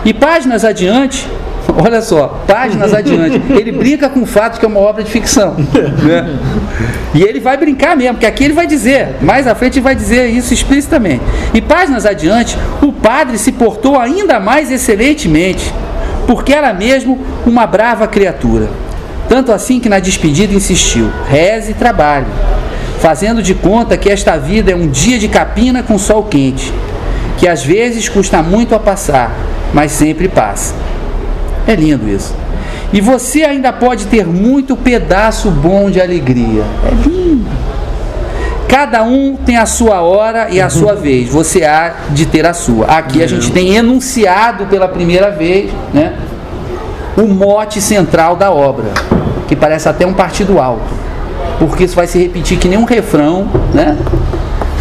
E 0.05 0.13
páginas 0.13 0.63
adiante, 0.63 1.27
olha 1.83 2.01
só, 2.01 2.43
páginas 2.47 2.93
adiante, 2.93 3.41
ele 3.49 3.71
brinca 3.71 4.09
com 4.09 4.21
o 4.21 4.25
fato 4.25 4.59
que 4.59 4.65
é 4.65 4.67
uma 4.67 4.79
obra 4.79 5.03
de 5.03 5.11
ficção. 5.11 5.55
Né? 5.97 6.37
E 7.13 7.23
ele 7.23 7.39
vai 7.39 7.57
brincar 7.57 7.95
mesmo, 7.95 8.15
porque 8.15 8.25
aqui 8.25 8.43
ele 8.43 8.53
vai 8.53 8.67
dizer, 8.67 9.15
mais 9.21 9.47
à 9.47 9.55
frente 9.55 9.75
ele 9.75 9.83
vai 9.83 9.95
dizer 9.95 10.27
isso 10.27 10.53
explicitamente. 10.53 11.21
E 11.53 11.61
páginas 11.61 12.05
adiante, 12.05 12.57
o 12.81 12.91
padre 12.91 13.37
se 13.37 13.51
portou 13.51 13.97
ainda 13.99 14.39
mais 14.39 14.71
excelentemente, 14.71 15.73
porque 16.27 16.53
era 16.53 16.73
mesmo 16.73 17.19
uma 17.45 17.65
brava 17.65 18.07
criatura. 18.07 18.69
Tanto 19.27 19.51
assim 19.51 19.79
que 19.79 19.89
na 19.89 19.99
despedida 19.99 20.53
insistiu: 20.53 21.09
reze 21.27 21.71
e 21.71 21.73
trabalhe, 21.73 22.27
fazendo 22.99 23.41
de 23.41 23.55
conta 23.55 23.97
que 23.97 24.09
esta 24.09 24.37
vida 24.37 24.71
é 24.71 24.75
um 24.75 24.87
dia 24.87 25.17
de 25.17 25.27
capina 25.27 25.81
com 25.81 25.97
sol 25.97 26.23
quente, 26.23 26.71
que 27.37 27.47
às 27.47 27.63
vezes 27.63 28.07
custa 28.07 28.43
muito 28.43 28.75
a 28.75 28.79
passar, 28.79 29.35
mas 29.73 29.91
sempre 29.91 30.27
passa. 30.27 30.86
É 31.67 31.75
lindo 31.75 32.07
isso. 32.07 32.33
E 32.93 33.01
você 33.01 33.43
ainda 33.43 33.73
pode 33.73 34.05
ter 34.05 34.25
muito 34.25 34.75
pedaço 34.77 35.51
bom 35.51 35.91
de 35.91 35.99
alegria. 35.99 36.63
É 36.85 37.09
lindo. 37.09 37.45
Cada 38.69 39.03
um 39.03 39.35
tem 39.35 39.57
a 39.57 39.65
sua 39.65 40.01
hora 40.01 40.49
e 40.49 40.61
a 40.61 40.69
sua 40.69 40.95
vez. 40.95 41.29
Você 41.29 41.65
há 41.65 41.93
de 42.11 42.25
ter 42.25 42.45
a 42.45 42.53
sua. 42.53 42.85
Aqui 42.85 43.21
a 43.21 43.27
gente 43.27 43.51
tem 43.51 43.75
enunciado 43.75 44.65
pela 44.67 44.87
primeira 44.87 45.29
vez, 45.29 45.69
né? 45.93 46.13
O 47.17 47.27
mote 47.27 47.81
central 47.81 48.35
da 48.35 48.51
obra, 48.51 48.91
que 49.47 49.55
parece 49.55 49.89
até 49.89 50.05
um 50.05 50.13
partido 50.13 50.59
alto. 50.59 51.07
Porque 51.59 51.83
isso 51.83 51.95
vai 51.95 52.07
se 52.07 52.19
repetir 52.19 52.57
que 52.59 52.67
nem 52.67 52.77
um 52.77 52.85
refrão, 52.85 53.47
né? 53.73 53.97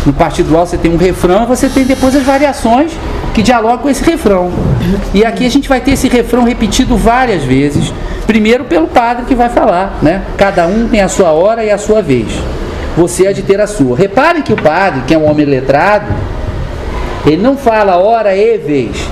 No 0.04 0.12
partido 0.12 0.56
alto 0.56 0.70
você 0.70 0.76
tem 0.76 0.92
um 0.92 0.96
refrão, 0.96 1.46
você 1.46 1.68
tem 1.68 1.84
depois 1.84 2.14
as 2.14 2.22
variações 2.22 2.92
que 3.36 3.42
dialogam 3.42 3.76
com 3.76 3.90
esse 3.90 4.02
refrão. 4.02 4.50
E 5.12 5.22
aqui 5.22 5.44
a 5.44 5.50
gente 5.50 5.68
vai 5.68 5.78
ter 5.78 5.90
esse 5.90 6.08
refrão 6.08 6.44
repetido 6.44 6.96
várias 6.96 7.44
vezes. 7.44 7.92
Primeiro 8.26 8.64
pelo 8.64 8.86
padre 8.86 9.26
que 9.26 9.34
vai 9.34 9.50
falar, 9.50 9.98
né? 10.00 10.22
Cada 10.38 10.66
um 10.66 10.88
tem 10.88 11.02
a 11.02 11.08
sua 11.08 11.32
hora 11.32 11.62
e 11.62 11.70
a 11.70 11.76
sua 11.76 12.00
vez. 12.00 12.28
Você 12.96 13.26
há 13.26 13.32
de 13.32 13.42
ter 13.42 13.60
a 13.60 13.66
sua. 13.66 13.94
Repare 13.94 14.40
que 14.40 14.54
o 14.54 14.56
padre, 14.56 15.02
que 15.06 15.12
é 15.12 15.18
um 15.18 15.30
homem 15.30 15.44
letrado, 15.44 16.06
ele 17.26 17.42
não 17.42 17.58
fala 17.58 17.96
hora 17.96 18.34
e 18.34 18.56
vez. 18.56 19.06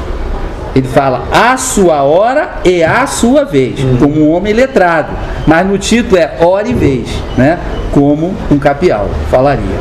Ele 0.75 0.89
fala 0.89 1.25
a 1.31 1.59
sua 1.59 2.03
hora 2.03 2.61
e 2.65 2.83
a 2.83 3.07
sua 3.07 3.45
vez, 3.45 3.79
como 3.99 4.23
um 4.23 4.31
homem 4.31 4.55
letrado. 4.55 5.13
Mas 5.47 5.67
no 5.67 5.77
título 5.77 6.17
é 6.17 6.39
hora 6.41 6.67
e 6.67 6.73
vez, 6.73 7.11
né? 7.37 7.59
Como 7.93 8.35
um 8.51 8.59
capial 8.59 9.07
falaria. 9.31 9.79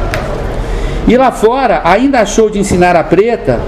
E 1.07 1.15
lá 1.15 1.31
fora, 1.31 1.81
ainda 1.85 2.19
achou 2.19 2.49
de 2.49 2.59
ensinar 2.59 2.97
a 2.97 3.05
preta 3.05 3.61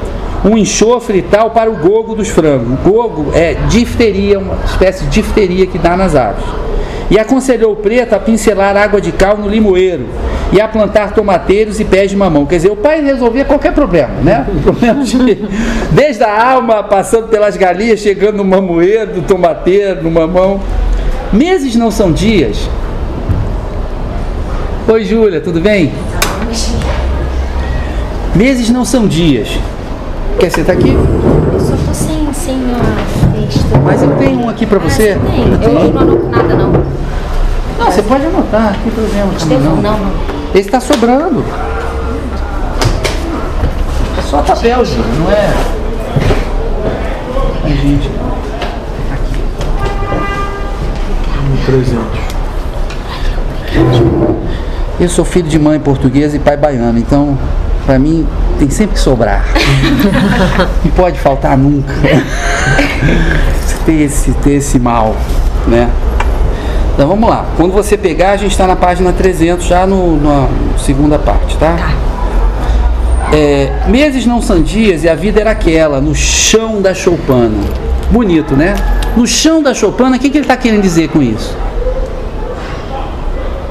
um 0.46 0.56
enxofre 0.56 1.18
e 1.18 1.22
tal 1.24 1.50
para 1.50 1.70
o 1.70 1.76
gogo 1.76 2.14
dos 2.14 2.30
frangos. 2.30 2.68
O 2.68 2.90
gogo 2.90 3.32
é 3.34 3.56
difteria, 3.68 4.38
uma 4.38 4.58
espécie 4.64 5.04
de 5.06 5.10
difteria 5.10 5.66
que 5.66 5.80
dá 5.80 5.98
nas 5.98 6.16
aves. 6.16 6.46
E 7.10 7.20
aconselhou 7.20 7.74
o 7.74 7.76
preto 7.76 8.14
a 8.14 8.20
pincelar 8.20 8.78
água 8.78 9.02
de 9.02 9.12
cal 9.12 9.38
no 9.38 9.48
limoeiro 9.48 10.06
e 10.52 10.62
a 10.62 10.68
plantar 10.68 11.14
tomateiros 11.14 11.80
e 11.80 11.86
pés 11.86 12.12
de 12.12 12.18
mamão. 12.18 12.46
Quer 12.46 12.58
dizer, 12.58 12.72
o 12.72 12.76
pai 12.76 13.02
resolvia 13.02 13.44
qualquer 13.44 13.74
problema, 13.74 14.14
né? 14.24 14.46
Problema 14.64 15.04
de, 15.04 15.18
desde 15.92 16.24
a 16.24 16.52
alma, 16.52 16.84
passando 16.84 17.28
pelas 17.28 17.58
galinhas, 17.58 18.00
chegando 18.00 18.38
no 18.38 18.46
mamoeiro, 18.46 19.16
no 19.16 19.22
tomateiro, 19.24 20.04
no 20.04 20.12
mamão. 20.12 20.62
Meses 21.34 21.76
não 21.76 21.90
são 21.90 22.12
dias. 22.12 22.70
Oi, 24.88 25.04
Júlia, 25.04 25.42
tudo 25.42 25.60
bem? 25.60 25.92
Meses 28.36 28.70
não 28.70 28.86
são 28.86 29.08
dias. 29.08 29.50
Quer 30.40 30.52
sentar 30.52 30.76
aqui? 30.76 30.90
Eu 30.90 31.60
só 31.60 31.76
tô 31.76 31.94
sem, 31.94 32.34
sem 32.34 32.56
a 32.74 33.48
festa. 33.48 33.78
Mas 33.84 34.02
eu 34.02 34.12
tenho 34.18 34.42
um 34.42 34.50
aqui 34.50 34.66
pra 34.66 34.80
você. 34.80 35.18
Ah, 35.18 35.26
você 35.26 35.58
tem? 35.58 35.86
Eu 35.86 35.94
não 35.94 36.02
anoto 36.02 36.28
nada, 36.28 36.56
não. 36.56 36.72
Não, 37.78 37.92
você 37.92 38.02
pode 38.02 38.26
anotar, 38.26 38.74
não 38.74 38.80
tem 38.84 38.92
problema. 38.92 39.32
também, 39.38 39.58
Estevão, 39.58 39.76
não, 39.82 40.00
não. 40.00 40.12
Esse 40.54 40.70
tá 40.70 40.80
sobrando. 40.80 41.44
É 44.18 44.22
só 44.22 44.42
papel, 44.42 44.86
gente, 44.86 45.08
não 45.20 45.32
é. 45.32 45.54
Ai, 47.64 47.78
gente. 47.78 48.10
Um 51.52 51.66
presente. 51.66 52.26
Eu 55.00 55.10
sou 55.10 55.26
filho 55.26 55.50
de 55.50 55.60
mãe 55.60 55.80
portuguesa 55.80 56.38
e 56.38 56.40
pai 56.40 56.56
baiano, 56.56 56.98
então 56.98 57.38
pra 57.86 58.00
mim 58.00 58.26
tem 58.58 58.70
sempre 58.70 58.96
que 58.96 59.00
sobrar. 59.00 59.46
Não 60.84 60.92
pode 60.92 61.20
faltar 61.20 61.58
nunca. 61.58 61.94
ter 63.86 64.02
esse, 64.02 64.32
ter 64.34 64.54
esse 64.54 64.80
mal, 64.80 65.16
né? 65.68 65.90
Então 66.94 67.08
vamos 67.08 67.30
lá. 67.30 67.46
Quando 67.58 67.72
você 67.74 67.98
pegar, 67.98 68.32
a 68.32 68.38
gente 68.38 68.52
está 68.52 68.66
na 68.66 68.76
página 68.76 69.12
300, 69.12 69.66
já 69.66 69.86
no, 69.86 70.18
na 70.18 70.48
segunda 70.78 71.20
parte, 71.20 71.58
tá? 71.58 71.76
É, 73.34 73.70
meses 73.88 74.26
não 74.26 74.42
são 74.42 74.62
dias 74.62 75.04
e 75.04 75.10
a 75.10 75.16
vida 75.16 75.42
era 75.42 75.52
aquela, 75.52 76.00
no 76.00 76.16
chão 76.16 76.82
da 76.82 76.94
choupana. 76.94 77.64
Bonito, 78.10 78.56
né? 78.56 78.76
No 79.18 79.28
chão 79.28 79.62
da 79.62 79.74
choupana, 79.74 80.16
o 80.16 80.20
que, 80.20 80.30
que 80.30 80.38
ele 80.38 80.46
está 80.46 80.56
querendo 80.56 80.82
dizer 80.82 81.10
com 81.10 81.22
isso? 81.22 81.56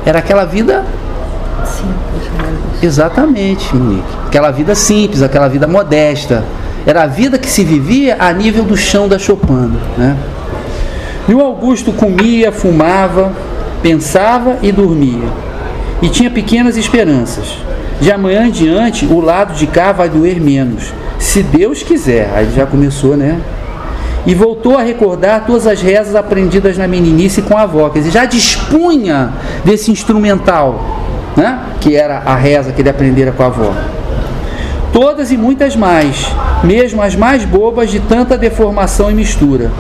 Era 0.05 0.18
aquela 0.18 0.45
vida 0.45 0.85
Exatamente, 2.82 3.74
Monique. 3.74 4.05
Aquela 4.26 4.51
vida 4.51 4.74
simples, 4.74 5.22
aquela 5.22 5.49
vida 5.49 5.66
modesta. 5.66 6.45
Era 6.87 7.05
a 7.05 7.07
vida 7.07 7.39
que 7.39 7.49
se 7.49 7.64
vivia 7.64 8.16
a 8.18 8.32
nível 8.32 8.64
do 8.64 8.76
chão 8.76 9.09
da 9.09 9.18
Chopin, 9.18 9.72
né? 9.97 10.16
E 11.26 11.35
o 11.35 11.41
Augusto 11.41 11.93
comia, 11.93 12.53
fumava, 12.53 13.32
pensava 13.82 14.59
e 14.61 14.70
dormia. 14.70 15.28
E 16.03 16.09
tinha 16.11 16.30
pequenas 16.30 16.76
esperanças. 16.76 17.57
De 18.01 18.12
amanhã 18.12 18.47
em 18.47 18.51
diante, 18.51 19.07
o 19.07 19.20
lado 19.20 19.55
de 19.55 19.66
cá 19.66 19.93
vai 19.93 20.09
doer 20.09 20.41
menos. 20.41 20.93
Se 21.18 21.43
Deus 21.43 21.82
quiser. 21.82 22.30
Aí 22.35 22.53
já 22.55 22.66
começou, 22.66 23.16
né? 23.16 23.41
E 24.26 24.35
voltou 24.35 24.76
a 24.76 24.82
recordar 24.82 25.47
todas 25.47 25.66
as 25.66 25.80
rezas 25.80 26.14
aprendidas 26.14 26.76
na 26.76 26.87
meninice 26.87 27.43
com 27.43 27.57
a 27.57 27.62
avó. 27.62 27.89
Quer 27.89 28.01
dizer, 28.01 28.11
já 28.11 28.24
dispunha 28.24 29.32
desse 29.64 29.91
instrumental, 29.91 31.03
né? 31.37 31.59
Que 31.80 31.97
era 31.97 32.22
a 32.24 32.35
reza 32.35 32.72
que 32.72 32.82
ele 32.82 32.91
aprendera 32.91 33.32
com 33.32 33.43
a 33.43 33.47
avó. 33.47 33.72
Todas 34.93 35.32
e 35.32 35.37
muitas 35.37 35.74
mais, 35.74 36.32
mesmo 36.62 37.03
as 37.03 37.16
mais 37.16 37.45
bobas 37.45 37.91
de 37.91 37.99
tanta 37.99 38.39
deformação 38.39 39.11
e 39.11 39.14
mistura. 39.14 39.70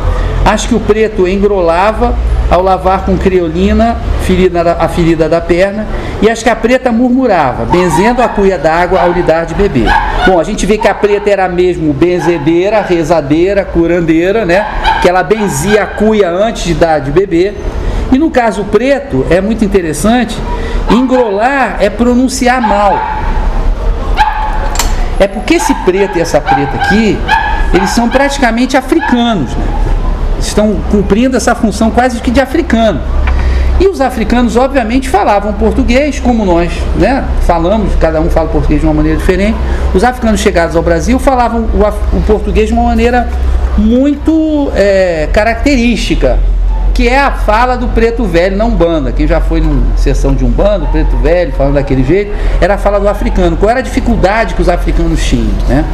As 0.44 0.66
que 0.66 0.74
o 0.74 0.80
preto 0.80 1.28
engrolava 1.28 2.14
ao 2.50 2.62
lavar 2.62 3.04
com 3.04 3.16
criolina 3.16 3.96
ferida, 4.24 4.72
a 4.72 4.88
ferida 4.88 5.28
da 5.28 5.40
perna, 5.40 5.86
e 6.20 6.28
as 6.28 6.42
que 6.42 6.48
a 6.48 6.56
preta 6.56 6.90
murmurava, 6.90 7.64
benzendo 7.64 8.22
a 8.22 8.28
cuia 8.28 8.58
d'água 8.58 9.00
ao 9.00 9.12
lhe 9.12 9.22
dar 9.22 9.44
de 9.44 9.54
beber. 9.54 9.88
Bom, 10.26 10.40
a 10.40 10.44
gente 10.44 10.66
vê 10.66 10.78
que 10.78 10.88
a 10.88 10.94
preta 10.94 11.30
era 11.30 11.48
mesmo 11.48 11.92
benzedeira, 11.92 12.80
rezadeira, 12.80 13.64
curandeira, 13.64 14.44
né? 14.44 14.66
Que 15.02 15.08
ela 15.08 15.22
benzia 15.22 15.82
a 15.82 15.86
cuia 15.86 16.30
antes 16.30 16.64
de 16.64 16.74
dar 16.74 16.98
de 16.98 17.10
beber. 17.10 17.54
E 18.14 18.18
no 18.18 18.30
caso 18.30 18.62
preto, 18.66 19.26
é 19.28 19.40
muito 19.40 19.64
interessante, 19.64 20.38
engrolar 20.88 21.78
é 21.80 21.90
pronunciar 21.90 22.62
mal. 22.62 22.96
É 25.18 25.26
porque 25.26 25.54
esse 25.54 25.74
preto 25.84 26.16
e 26.16 26.20
essa 26.20 26.40
preta 26.40 26.76
aqui, 26.76 27.18
eles 27.72 27.90
são 27.90 28.08
praticamente 28.08 28.76
africanos, 28.76 29.50
né? 29.56 29.64
Estão 30.38 30.76
cumprindo 30.92 31.36
essa 31.36 31.56
função 31.56 31.90
quase 31.90 32.20
que 32.20 32.30
de 32.30 32.40
africano. 32.40 33.00
E 33.80 33.88
os 33.88 34.00
africanos, 34.00 34.56
obviamente, 34.56 35.08
falavam 35.08 35.52
português, 35.54 36.20
como 36.20 36.44
nós 36.44 36.70
né, 36.94 37.24
falamos, 37.44 37.96
cada 37.96 38.20
um 38.20 38.30
fala 38.30 38.48
português 38.48 38.80
de 38.80 38.86
uma 38.86 38.94
maneira 38.94 39.18
diferente. 39.18 39.56
Os 39.92 40.04
africanos 40.04 40.38
chegados 40.38 40.76
ao 40.76 40.82
Brasil 40.84 41.18
falavam 41.18 41.62
o, 41.62 42.16
o 42.16 42.22
português 42.22 42.68
de 42.68 42.74
uma 42.74 42.84
maneira 42.84 43.28
muito 43.76 44.70
é, 44.76 45.28
característica, 45.32 46.38
que 46.94 47.08
é 47.08 47.18
a 47.18 47.32
fala 47.32 47.76
do 47.76 47.88
preto 47.88 48.24
velho 48.24 48.56
na 48.56 48.64
Umbanda. 48.64 49.10
Quem 49.10 49.26
já 49.26 49.40
foi 49.40 49.60
numa 49.60 49.96
sessão 49.96 50.32
de 50.32 50.44
Umbanda, 50.44 50.84
o 50.84 50.88
preto 50.88 51.16
velho, 51.16 51.52
falando 51.52 51.74
daquele 51.74 52.04
jeito, 52.04 52.32
era 52.60 52.74
a 52.74 52.78
fala 52.78 53.00
do 53.00 53.08
africano. 53.08 53.56
Qual 53.56 53.68
era 53.68 53.80
a 53.80 53.82
dificuldade 53.82 54.54
que 54.54 54.62
os 54.62 54.68
africanos 54.68 55.22
tinham? 55.24 55.50
Né? 55.68 55.84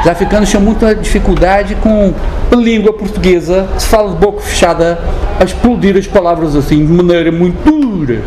Os 0.00 0.08
africanos 0.08 0.50
tinham 0.50 0.62
muita 0.62 0.96
dificuldade 0.96 1.76
com 1.76 2.12
língua 2.56 2.92
portuguesa, 2.92 3.68
se 3.78 3.86
fala 3.86 4.10
de 4.10 4.16
boca 4.16 4.40
fechada, 4.40 4.98
a 5.38 5.44
explodir 5.44 5.96
as 5.96 6.08
palavras 6.08 6.56
assim 6.56 6.84
de 6.84 6.92
maneira 6.92 7.30
muito 7.30 7.64
dura. 7.64 8.20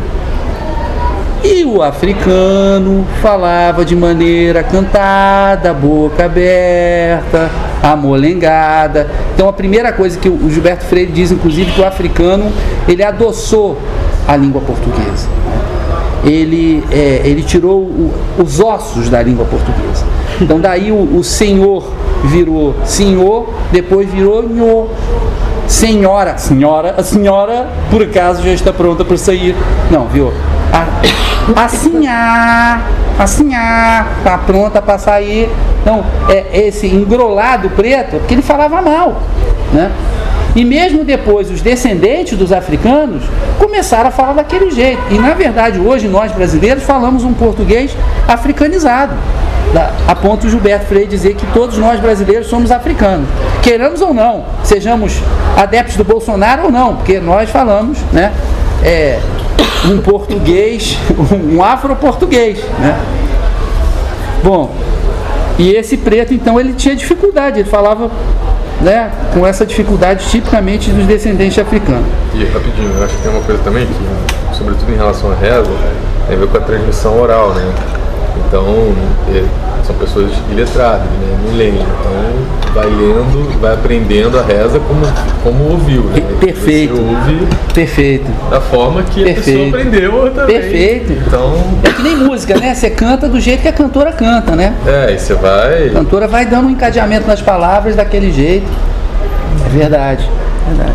E 1.48 1.64
o 1.64 1.80
africano 1.80 3.06
falava 3.22 3.84
de 3.84 3.94
maneira 3.94 4.64
cantada, 4.64 5.72
boca 5.72 6.24
aberta, 6.24 7.48
amolengada. 7.80 9.08
Então 9.32 9.48
a 9.48 9.52
primeira 9.52 9.92
coisa 9.92 10.18
que 10.18 10.28
o 10.28 10.50
Gilberto 10.50 10.84
Freire 10.86 11.12
diz, 11.12 11.30
inclusive, 11.30 11.70
que 11.70 11.80
o 11.80 11.86
africano 11.86 12.50
ele 12.88 13.04
adoçou 13.04 13.78
a 14.26 14.34
língua 14.34 14.60
portuguesa. 14.60 15.28
Ele, 16.24 16.82
é, 16.90 17.22
ele 17.24 17.44
tirou 17.44 17.78
o, 17.78 18.12
os 18.38 18.58
ossos 18.58 19.08
da 19.08 19.22
língua 19.22 19.44
portuguesa. 19.44 20.04
Então 20.40 20.58
daí 20.58 20.90
o, 20.90 21.16
o 21.16 21.22
senhor 21.22 21.84
virou 22.24 22.74
senhor, 22.84 23.48
depois 23.70 24.10
virou 24.10 24.42
nho. 24.42 24.88
Senhora, 25.68 26.38
senhora, 26.38 26.94
a 26.98 27.04
senhora 27.04 27.68
por 27.88 28.02
acaso 28.02 28.42
já 28.42 28.52
está 28.52 28.72
pronta 28.72 29.04
para 29.04 29.16
sair. 29.16 29.54
Não, 29.92 30.08
viu? 30.08 30.32
A, 30.72 31.64
assim 31.64 32.06
a, 32.06 32.80
assim 33.18 33.54
a, 33.54 34.06
tá 34.24 34.38
pronta 34.38 34.80
para 34.82 34.98
sair. 34.98 35.50
Então, 35.80 36.04
é 36.28 36.66
esse 36.66 36.86
engrolado 36.86 37.70
preto, 37.70 38.18
porque 38.18 38.34
ele 38.34 38.42
falava 38.42 38.82
mal, 38.82 39.22
né? 39.72 39.90
E 40.54 40.64
mesmo 40.64 41.04
depois, 41.04 41.50
os 41.50 41.60
descendentes 41.60 42.36
dos 42.36 42.50
africanos 42.50 43.22
começaram 43.58 44.08
a 44.08 44.10
falar 44.10 44.32
daquele 44.32 44.70
jeito. 44.70 45.02
E 45.10 45.18
na 45.18 45.34
verdade, 45.34 45.78
hoje 45.78 46.08
nós 46.08 46.32
brasileiros 46.32 46.82
falamos 46.82 47.24
um 47.24 47.34
português 47.34 47.94
africanizado 48.26 49.14
a 50.06 50.14
ponto 50.14 50.48
Gilberto 50.48 50.86
Freire 50.86 51.06
dizer 51.06 51.34
que 51.34 51.46
todos 51.52 51.76
nós 51.78 52.00
brasileiros 52.00 52.46
somos 52.46 52.70
africanos. 52.70 53.28
Queiramos 53.62 54.00
ou 54.00 54.14
não, 54.14 54.44
sejamos 54.62 55.20
adeptos 55.56 55.96
do 55.96 56.04
Bolsonaro 56.04 56.64
ou 56.64 56.70
não, 56.70 56.96
porque 56.96 57.18
nós 57.20 57.50
falamos, 57.50 57.98
né? 58.12 58.32
É, 58.82 59.20
um 59.86 59.98
português, 59.98 60.96
um 61.54 61.62
afro-português, 61.62 62.58
né? 62.78 62.98
Bom, 64.42 64.74
e 65.58 65.72
esse 65.72 65.96
preto, 65.96 66.34
então, 66.34 66.60
ele 66.60 66.74
tinha 66.74 66.94
dificuldade, 66.94 67.60
ele 67.60 67.68
falava 67.68 68.10
né, 68.80 69.10
com 69.32 69.46
essa 69.46 69.64
dificuldade 69.64 70.28
tipicamente 70.28 70.90
dos 70.90 71.06
descendentes 71.06 71.58
africanos. 71.58 72.06
E 72.34 72.44
rapidinho, 72.44 72.92
eu 72.96 73.04
acho 73.04 73.16
que 73.16 73.22
tem 73.22 73.32
uma 73.32 73.42
coisa 73.42 73.62
também 73.62 73.86
que, 73.86 74.56
sobretudo 74.56 74.92
em 74.92 74.96
relação 74.96 75.32
à 75.32 75.34
reza, 75.34 75.70
tem 76.26 76.36
a 76.36 76.40
ver 76.40 76.48
com 76.48 76.56
a 76.58 76.60
transmissão 76.60 77.20
oral, 77.20 77.54
né? 77.54 77.62
Então, 78.46 78.64
é, 79.34 79.44
são 79.84 79.94
pessoas 79.96 80.32
iletradas, 80.50 81.02
né? 81.06 81.38
não 81.46 81.56
leem. 81.56 81.74
Então, 81.74 82.72
vai 82.74 82.86
lendo, 82.86 83.60
vai 83.60 83.72
aprendendo 83.74 84.38
a 84.38 84.42
reza 84.42 84.78
como, 84.80 85.00
como 85.42 85.72
ouviu. 85.72 86.02
Né? 86.04 86.20
Perfeito. 86.40 86.94
Você 86.94 87.00
ouve 87.00 87.48
Perfeito. 87.72 88.30
da 88.50 88.60
forma 88.60 89.02
que 89.02 89.24
Perfeito. 89.24 89.40
a 89.40 89.44
pessoa 89.44 89.68
aprendeu 89.68 90.30
também. 90.34 90.60
Perfeito. 90.60 91.12
Então, 91.26 91.54
É 91.84 91.92
que 91.92 92.02
nem 92.02 92.16
música, 92.16 92.56
né? 92.58 92.74
Você 92.74 92.90
canta 92.90 93.28
do 93.28 93.40
jeito 93.40 93.62
que 93.62 93.68
a 93.68 93.72
cantora 93.72 94.12
canta, 94.12 94.54
né? 94.54 94.74
é, 94.86 95.14
e 95.14 95.18
você 95.18 95.34
vai. 95.34 95.88
A 95.88 95.92
cantora 95.92 96.28
vai 96.28 96.44
dando 96.46 96.66
um 96.66 96.70
encadeamento 96.70 97.26
nas 97.26 97.40
palavras 97.40 97.96
daquele 97.96 98.30
jeito. 98.32 98.66
É 99.64 99.68
verdade, 99.68 100.28
verdade. 100.68 100.94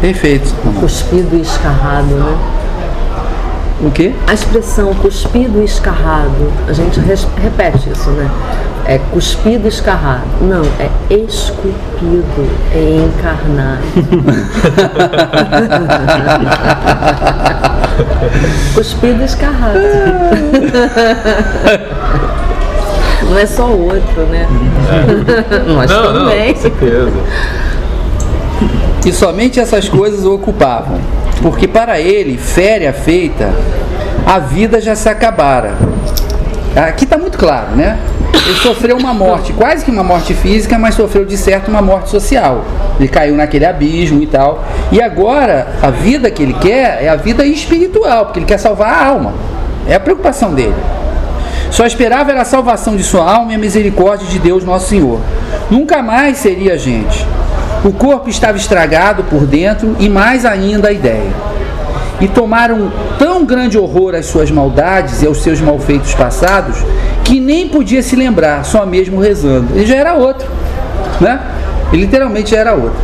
Perfeito. 0.00 0.54
Cuspido 0.78 1.36
e 1.36 1.40
escarrado, 1.40 2.06
né? 2.14 2.36
O 3.82 3.90
quê? 3.90 4.14
A 4.26 4.32
expressão 4.34 4.94
cuspido 4.94 5.60
e 5.60 5.64
escarrado, 5.64 6.50
a 6.66 6.72
gente 6.72 6.98
res- 7.00 7.28
repete 7.42 7.90
isso, 7.90 8.08
né? 8.10 8.30
É 8.86 8.98
cuspido 9.12 9.66
e 9.66 9.68
escarrado. 9.68 10.22
Não, 10.40 10.62
é 10.80 10.88
esculpido 11.10 12.48
e 12.74 13.04
encarnado. 13.04 13.82
cuspido 18.74 19.22
e 19.22 19.24
escarrado. 19.24 19.78
Não 23.28 23.38
é 23.38 23.46
só 23.46 23.66
o 23.66 23.86
outro, 23.86 24.22
né? 24.30 24.46
Nós 25.66 25.90
Não, 25.90 26.12
não, 26.12 26.28
também. 26.30 26.54
com 26.54 26.60
certeza. 26.60 27.12
E 29.04 29.12
somente 29.12 29.60
essas 29.60 29.88
coisas 29.88 30.24
o 30.24 30.34
ocupavam, 30.34 30.98
porque 31.42 31.68
para 31.68 32.00
ele, 32.00 32.36
féria 32.36 32.92
feita, 32.92 33.52
a 34.26 34.38
vida 34.38 34.80
já 34.80 34.94
se 34.94 35.08
acabara. 35.08 35.74
Aqui 36.74 37.04
está 37.04 37.16
muito 37.16 37.38
claro, 37.38 37.76
né? 37.76 37.98
Ele 38.46 38.56
sofreu 38.56 38.96
uma 38.96 39.14
morte, 39.14 39.52
quase 39.52 39.84
que 39.84 39.90
uma 39.90 40.04
morte 40.04 40.34
física, 40.34 40.78
mas 40.78 40.94
sofreu 40.94 41.24
de 41.24 41.36
certo 41.36 41.68
uma 41.68 41.82
morte 41.82 42.10
social. 42.10 42.64
Ele 42.98 43.08
caiu 43.08 43.34
naquele 43.34 43.64
abismo 43.64 44.22
e 44.22 44.26
tal. 44.26 44.64
E 44.92 45.00
agora, 45.00 45.68
a 45.82 45.90
vida 45.90 46.30
que 46.30 46.42
ele 46.42 46.52
quer 46.54 47.02
é 47.02 47.08
a 47.08 47.16
vida 47.16 47.44
espiritual, 47.44 48.26
porque 48.26 48.40
ele 48.40 48.46
quer 48.46 48.58
salvar 48.58 48.92
a 48.92 49.06
alma. 49.06 49.34
É 49.88 49.94
a 49.94 50.00
preocupação 50.00 50.54
dele. 50.54 50.74
Só 51.70 51.84
esperava 51.86 52.30
era 52.30 52.42
a 52.42 52.44
salvação 52.44 52.96
de 52.96 53.02
sua 53.02 53.30
alma 53.30 53.52
e 53.52 53.54
a 53.54 53.58
misericórdia 53.58 54.26
de 54.28 54.38
Deus 54.38 54.64
Nosso 54.64 54.88
Senhor. 54.88 55.20
Nunca 55.70 56.02
mais 56.02 56.38
seria 56.38 56.78
gente. 56.78 57.26
O 57.86 57.92
corpo 57.92 58.28
estava 58.28 58.56
estragado 58.56 59.22
por 59.22 59.46
dentro 59.46 59.94
e 60.00 60.08
mais 60.08 60.44
ainda 60.44 60.88
a 60.88 60.92
ideia. 60.92 61.30
E 62.20 62.26
tomaram 62.26 62.90
tão 63.16 63.44
grande 63.44 63.78
horror 63.78 64.12
às 64.16 64.26
suas 64.26 64.50
maldades 64.50 65.22
e 65.22 65.26
aos 65.26 65.40
seus 65.40 65.60
malfeitos 65.60 66.12
passados 66.12 66.78
que 67.22 67.38
nem 67.38 67.68
podia 67.68 68.02
se 68.02 68.16
lembrar, 68.16 68.64
só 68.64 68.84
mesmo 68.84 69.20
rezando. 69.20 69.68
Ele 69.72 69.86
já 69.86 69.94
era 69.94 70.14
outro, 70.14 70.48
né? 71.20 71.40
Ele 71.92 72.02
literalmente 72.02 72.50
já 72.50 72.56
era 72.56 72.74
outro. 72.74 72.98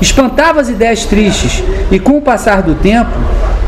Espantava 0.00 0.62
as 0.62 0.70
ideias 0.70 1.04
tristes 1.04 1.62
e 1.90 1.98
com 1.98 2.16
o 2.16 2.22
passar 2.22 2.62
do 2.62 2.74
tempo, 2.76 3.10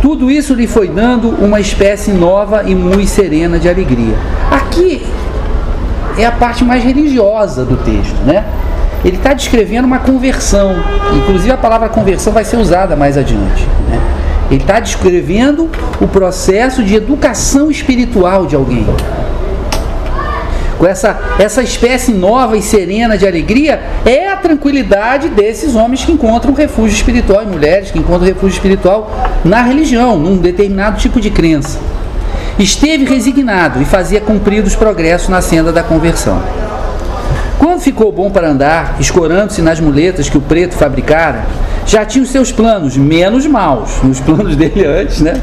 tudo 0.00 0.30
isso 0.30 0.54
lhe 0.54 0.66
foi 0.66 0.88
dando 0.88 1.28
uma 1.28 1.60
espécie 1.60 2.12
nova 2.12 2.62
e 2.64 2.74
muito 2.74 3.06
serena 3.06 3.58
de 3.58 3.68
alegria. 3.68 4.16
Aqui 4.50 5.06
é 6.16 6.24
a 6.24 6.32
parte 6.32 6.64
mais 6.64 6.82
religiosa 6.82 7.66
do 7.66 7.76
texto, 7.76 8.16
né? 8.24 8.46
Ele 9.06 9.18
está 9.18 9.32
descrevendo 9.32 9.84
uma 9.84 10.00
conversão, 10.00 10.74
inclusive 11.16 11.52
a 11.52 11.56
palavra 11.56 11.88
conversão 11.88 12.32
vai 12.32 12.44
ser 12.44 12.56
usada 12.56 12.96
mais 12.96 13.16
adiante. 13.16 13.64
Né? 13.88 14.00
Ele 14.50 14.60
está 14.60 14.80
descrevendo 14.80 15.70
o 16.00 16.08
processo 16.08 16.82
de 16.82 16.96
educação 16.96 17.70
espiritual 17.70 18.46
de 18.46 18.56
alguém. 18.56 18.84
com 20.76 20.84
essa, 20.84 21.16
essa 21.38 21.62
espécie 21.62 22.12
nova 22.12 22.56
e 22.56 22.62
serena 22.62 23.16
de 23.16 23.24
alegria, 23.24 23.80
é 24.04 24.28
a 24.28 24.36
tranquilidade 24.36 25.28
desses 25.28 25.76
homens 25.76 26.04
que 26.04 26.10
encontram 26.10 26.52
refúgio 26.52 26.96
espiritual 26.96 27.44
e 27.44 27.46
mulheres 27.46 27.92
que 27.92 28.00
encontram 28.00 28.26
refúgio 28.26 28.56
espiritual 28.56 29.08
na 29.44 29.62
religião, 29.62 30.18
num 30.18 30.36
determinado 30.36 30.98
tipo 30.98 31.20
de 31.20 31.30
crença. 31.30 31.78
Esteve 32.58 33.04
resignado 33.04 33.80
e 33.80 33.84
fazia 33.84 34.20
cumpridos 34.20 34.74
progressos 34.74 35.28
na 35.28 35.40
senda 35.40 35.72
da 35.72 35.84
conversão. 35.84 36.42
Quando 37.58 37.80
ficou 37.80 38.12
bom 38.12 38.30
para 38.30 38.48
andar, 38.48 38.96
escorando-se 39.00 39.62
nas 39.62 39.80
muletas 39.80 40.28
que 40.28 40.36
o 40.36 40.40
preto 40.40 40.74
fabricara, 40.74 41.46
já 41.86 42.04
tinha 42.04 42.22
os 42.22 42.30
seus 42.30 42.52
planos, 42.52 42.96
menos 42.96 43.46
maus, 43.46 44.02
nos 44.02 44.20
planos 44.20 44.54
dele 44.56 44.84
antes, 44.84 45.20
né? 45.20 45.40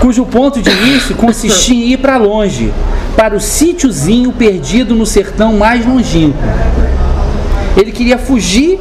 Cujo 0.00 0.26
ponto 0.26 0.60
de 0.60 0.70
início 0.70 1.14
consistia 1.14 1.74
em 1.74 1.92
ir 1.92 1.96
para 1.98 2.16
longe, 2.16 2.72
para 3.16 3.34
o 3.34 3.40
sítiozinho 3.40 4.32
perdido 4.32 4.94
no 4.94 5.06
sertão 5.06 5.56
mais 5.56 5.86
longínquo. 5.86 6.38
Ele 7.76 7.92
queria 7.92 8.18
fugir, 8.18 8.80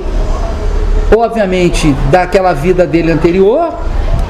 obviamente, 1.15 1.95
daquela 2.09 2.53
vida 2.53 2.85
dele 2.85 3.11
anterior, 3.11 3.73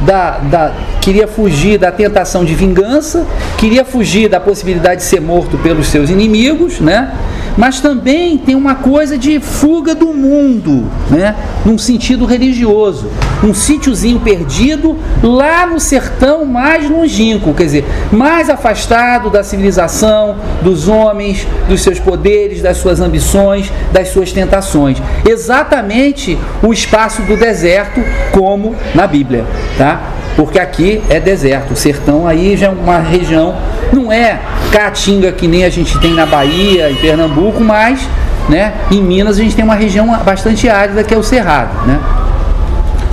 da, 0.02 0.38
da, 0.40 0.74
queria 1.02 1.28
fugir 1.28 1.78
da 1.78 1.92
tentação 1.92 2.44
de 2.44 2.54
vingança, 2.54 3.26
queria 3.58 3.86
fugir 3.86 4.28
da 4.28 4.40
possibilidade 4.40 5.02
de 5.02 5.08
ser 5.08 5.22
morto 5.22 5.58
pelos 5.58 5.88
seus 5.88 6.10
inimigos, 6.10 6.80
né? 6.80 7.12
Mas 7.58 7.80
também 7.80 8.38
tem 8.38 8.56
uma 8.56 8.76
coisa 8.76 9.18
de 9.18 9.40
fuga 9.40 9.96
do 9.96 10.08
mundo, 10.14 10.86
né? 11.10 11.36
num 11.66 11.78
sentido 11.78 12.26
religioso. 12.26 13.10
Um 13.44 13.54
sítiozinho 13.54 14.20
perdido 14.20 14.98
lá 15.22 15.66
no 15.68 15.80
sertão 15.80 16.46
mais 16.46 16.90
longínquo, 16.90 17.54
quer 17.54 17.66
dizer, 17.66 17.86
mais 18.12 18.50
afastado 18.50 19.30
da 19.30 19.44
civilização, 19.44 20.36
dos 20.62 20.88
homens, 20.88 21.48
dos 21.68 21.82
seus 21.82 22.00
poderes, 22.00 22.62
das 22.62 22.78
suas 22.78 23.00
ambições, 23.00 23.72
das 23.92 24.10
suas 24.10 24.32
tentações. 24.32 25.02
Exatamente 25.28 26.38
o 26.64 26.74
espaço 26.74 27.22
do 27.24 27.38
deserto, 27.38 28.02
como 28.32 28.76
na 28.94 29.08
Bíblia, 29.08 29.46
tá? 29.78 30.12
Porque 30.36 30.60
aqui 30.60 31.02
é 31.10 31.20
deserto, 31.20 31.72
o 31.72 31.76
sertão 31.76 32.28
aí 32.28 32.58
já 32.58 32.68
é 32.68 32.70
uma 32.70 33.00
região, 33.00 33.56
não 33.94 34.12
é 34.12 34.40
caatinga 34.72 35.32
que 35.32 35.48
nem 35.48 35.64
a 35.64 35.70
gente 35.70 35.98
tem 36.00 36.14
na 36.14 36.26
Bahia, 36.26 36.92
em 36.92 36.96
Pernambuco, 36.96 37.64
mas 37.64 38.08
né, 38.50 38.74
em 38.92 39.02
Minas 39.02 39.40
a 39.40 39.42
gente 39.42 39.56
tem 39.56 39.64
uma 39.64 39.76
região 39.76 40.08
bastante 40.24 40.68
árida 40.68 41.04
que 41.04 41.14
é 41.14 41.18
o 41.18 41.24
Cerrado. 41.24 41.88
Né? 41.88 42.00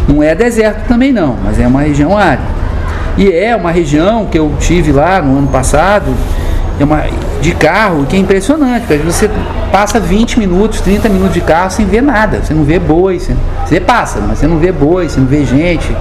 Não 0.08 0.22
é 0.22 0.34
deserto 0.34 0.88
também 0.88 1.12
não, 1.12 1.36
mas 1.44 1.60
é 1.60 1.66
uma 1.66 1.82
região 1.82 2.16
árida. 2.16 2.62
E 3.16 3.30
é 3.30 3.54
uma 3.54 3.70
região 3.70 4.26
que 4.26 4.38
eu 4.38 4.52
tive 4.58 4.90
lá 4.90 5.22
no 5.22 5.38
ano 5.38 5.48
passado, 5.48 6.12
é 6.80 6.84
uma, 6.84 7.04
de 7.40 7.52
carro, 7.54 8.06
que 8.06 8.16
é 8.16 8.18
impressionante, 8.18 8.86
porque 8.86 9.02
você 9.02 9.30
passa 9.70 10.00
20 10.00 10.38
minutos, 10.38 10.80
30 10.80 11.08
minutos 11.08 11.34
de 11.34 11.40
carro 11.40 11.70
sem 11.70 11.86
ver 11.86 12.02
nada. 12.02 12.40
Você 12.42 12.54
não 12.54 12.64
vê 12.64 12.78
boi, 12.78 13.20
você, 13.20 13.36
você 13.64 13.80
passa, 13.80 14.20
mas 14.20 14.38
você 14.38 14.46
não 14.46 14.58
vê 14.58 14.72
boi, 14.72 15.08
você 15.08 15.20
não 15.20 15.26
vê 15.26 15.44
gente. 15.44 15.94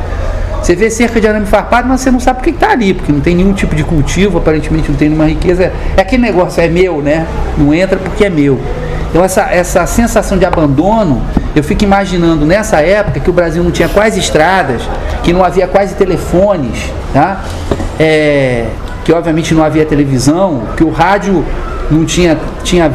Você 0.61 0.75
vê 0.75 0.89
cerca 0.89 1.19
de 1.19 1.27
arame 1.27 1.47
farpado, 1.47 1.87
mas 1.87 2.01
você 2.01 2.11
não 2.11 2.19
sabe 2.19 2.39
por 2.39 2.43
que 2.43 2.51
está 2.51 2.71
ali, 2.71 2.93
porque 2.93 3.11
não 3.11 3.19
tem 3.19 3.35
nenhum 3.35 3.53
tipo 3.53 3.75
de 3.75 3.83
cultivo, 3.83 4.37
aparentemente 4.37 4.89
não 4.89 4.95
tem 4.95 5.09
nenhuma 5.09 5.27
riqueza. 5.27 5.71
É 5.97 6.01
aquele 6.01 6.21
negócio, 6.21 6.61
é 6.61 6.67
meu, 6.67 7.01
né? 7.01 7.25
Não 7.57 7.73
entra 7.73 7.97
porque 7.97 8.25
é 8.25 8.29
meu. 8.29 8.59
Então 9.09 9.23
essa, 9.23 9.41
essa 9.51 9.85
sensação 9.85 10.37
de 10.37 10.45
abandono, 10.45 11.21
eu 11.55 11.63
fico 11.63 11.83
imaginando 11.83 12.45
nessa 12.45 12.79
época 12.79 13.19
que 13.19 13.29
o 13.29 13.33
Brasil 13.33 13.63
não 13.63 13.71
tinha 13.71 13.89
quase 13.89 14.19
estradas, 14.19 14.83
que 15.23 15.33
não 15.33 15.43
havia 15.43 15.67
quase 15.67 15.95
telefones, 15.95 16.91
tá? 17.11 17.41
É, 17.99 18.67
que 19.03 19.11
obviamente 19.11 19.53
não 19.53 19.63
havia 19.63 19.85
televisão, 19.85 20.63
que 20.77 20.83
o 20.83 20.91
rádio 20.91 21.43
não 21.89 22.05
tinha, 22.05 22.37
tinha 22.63 22.89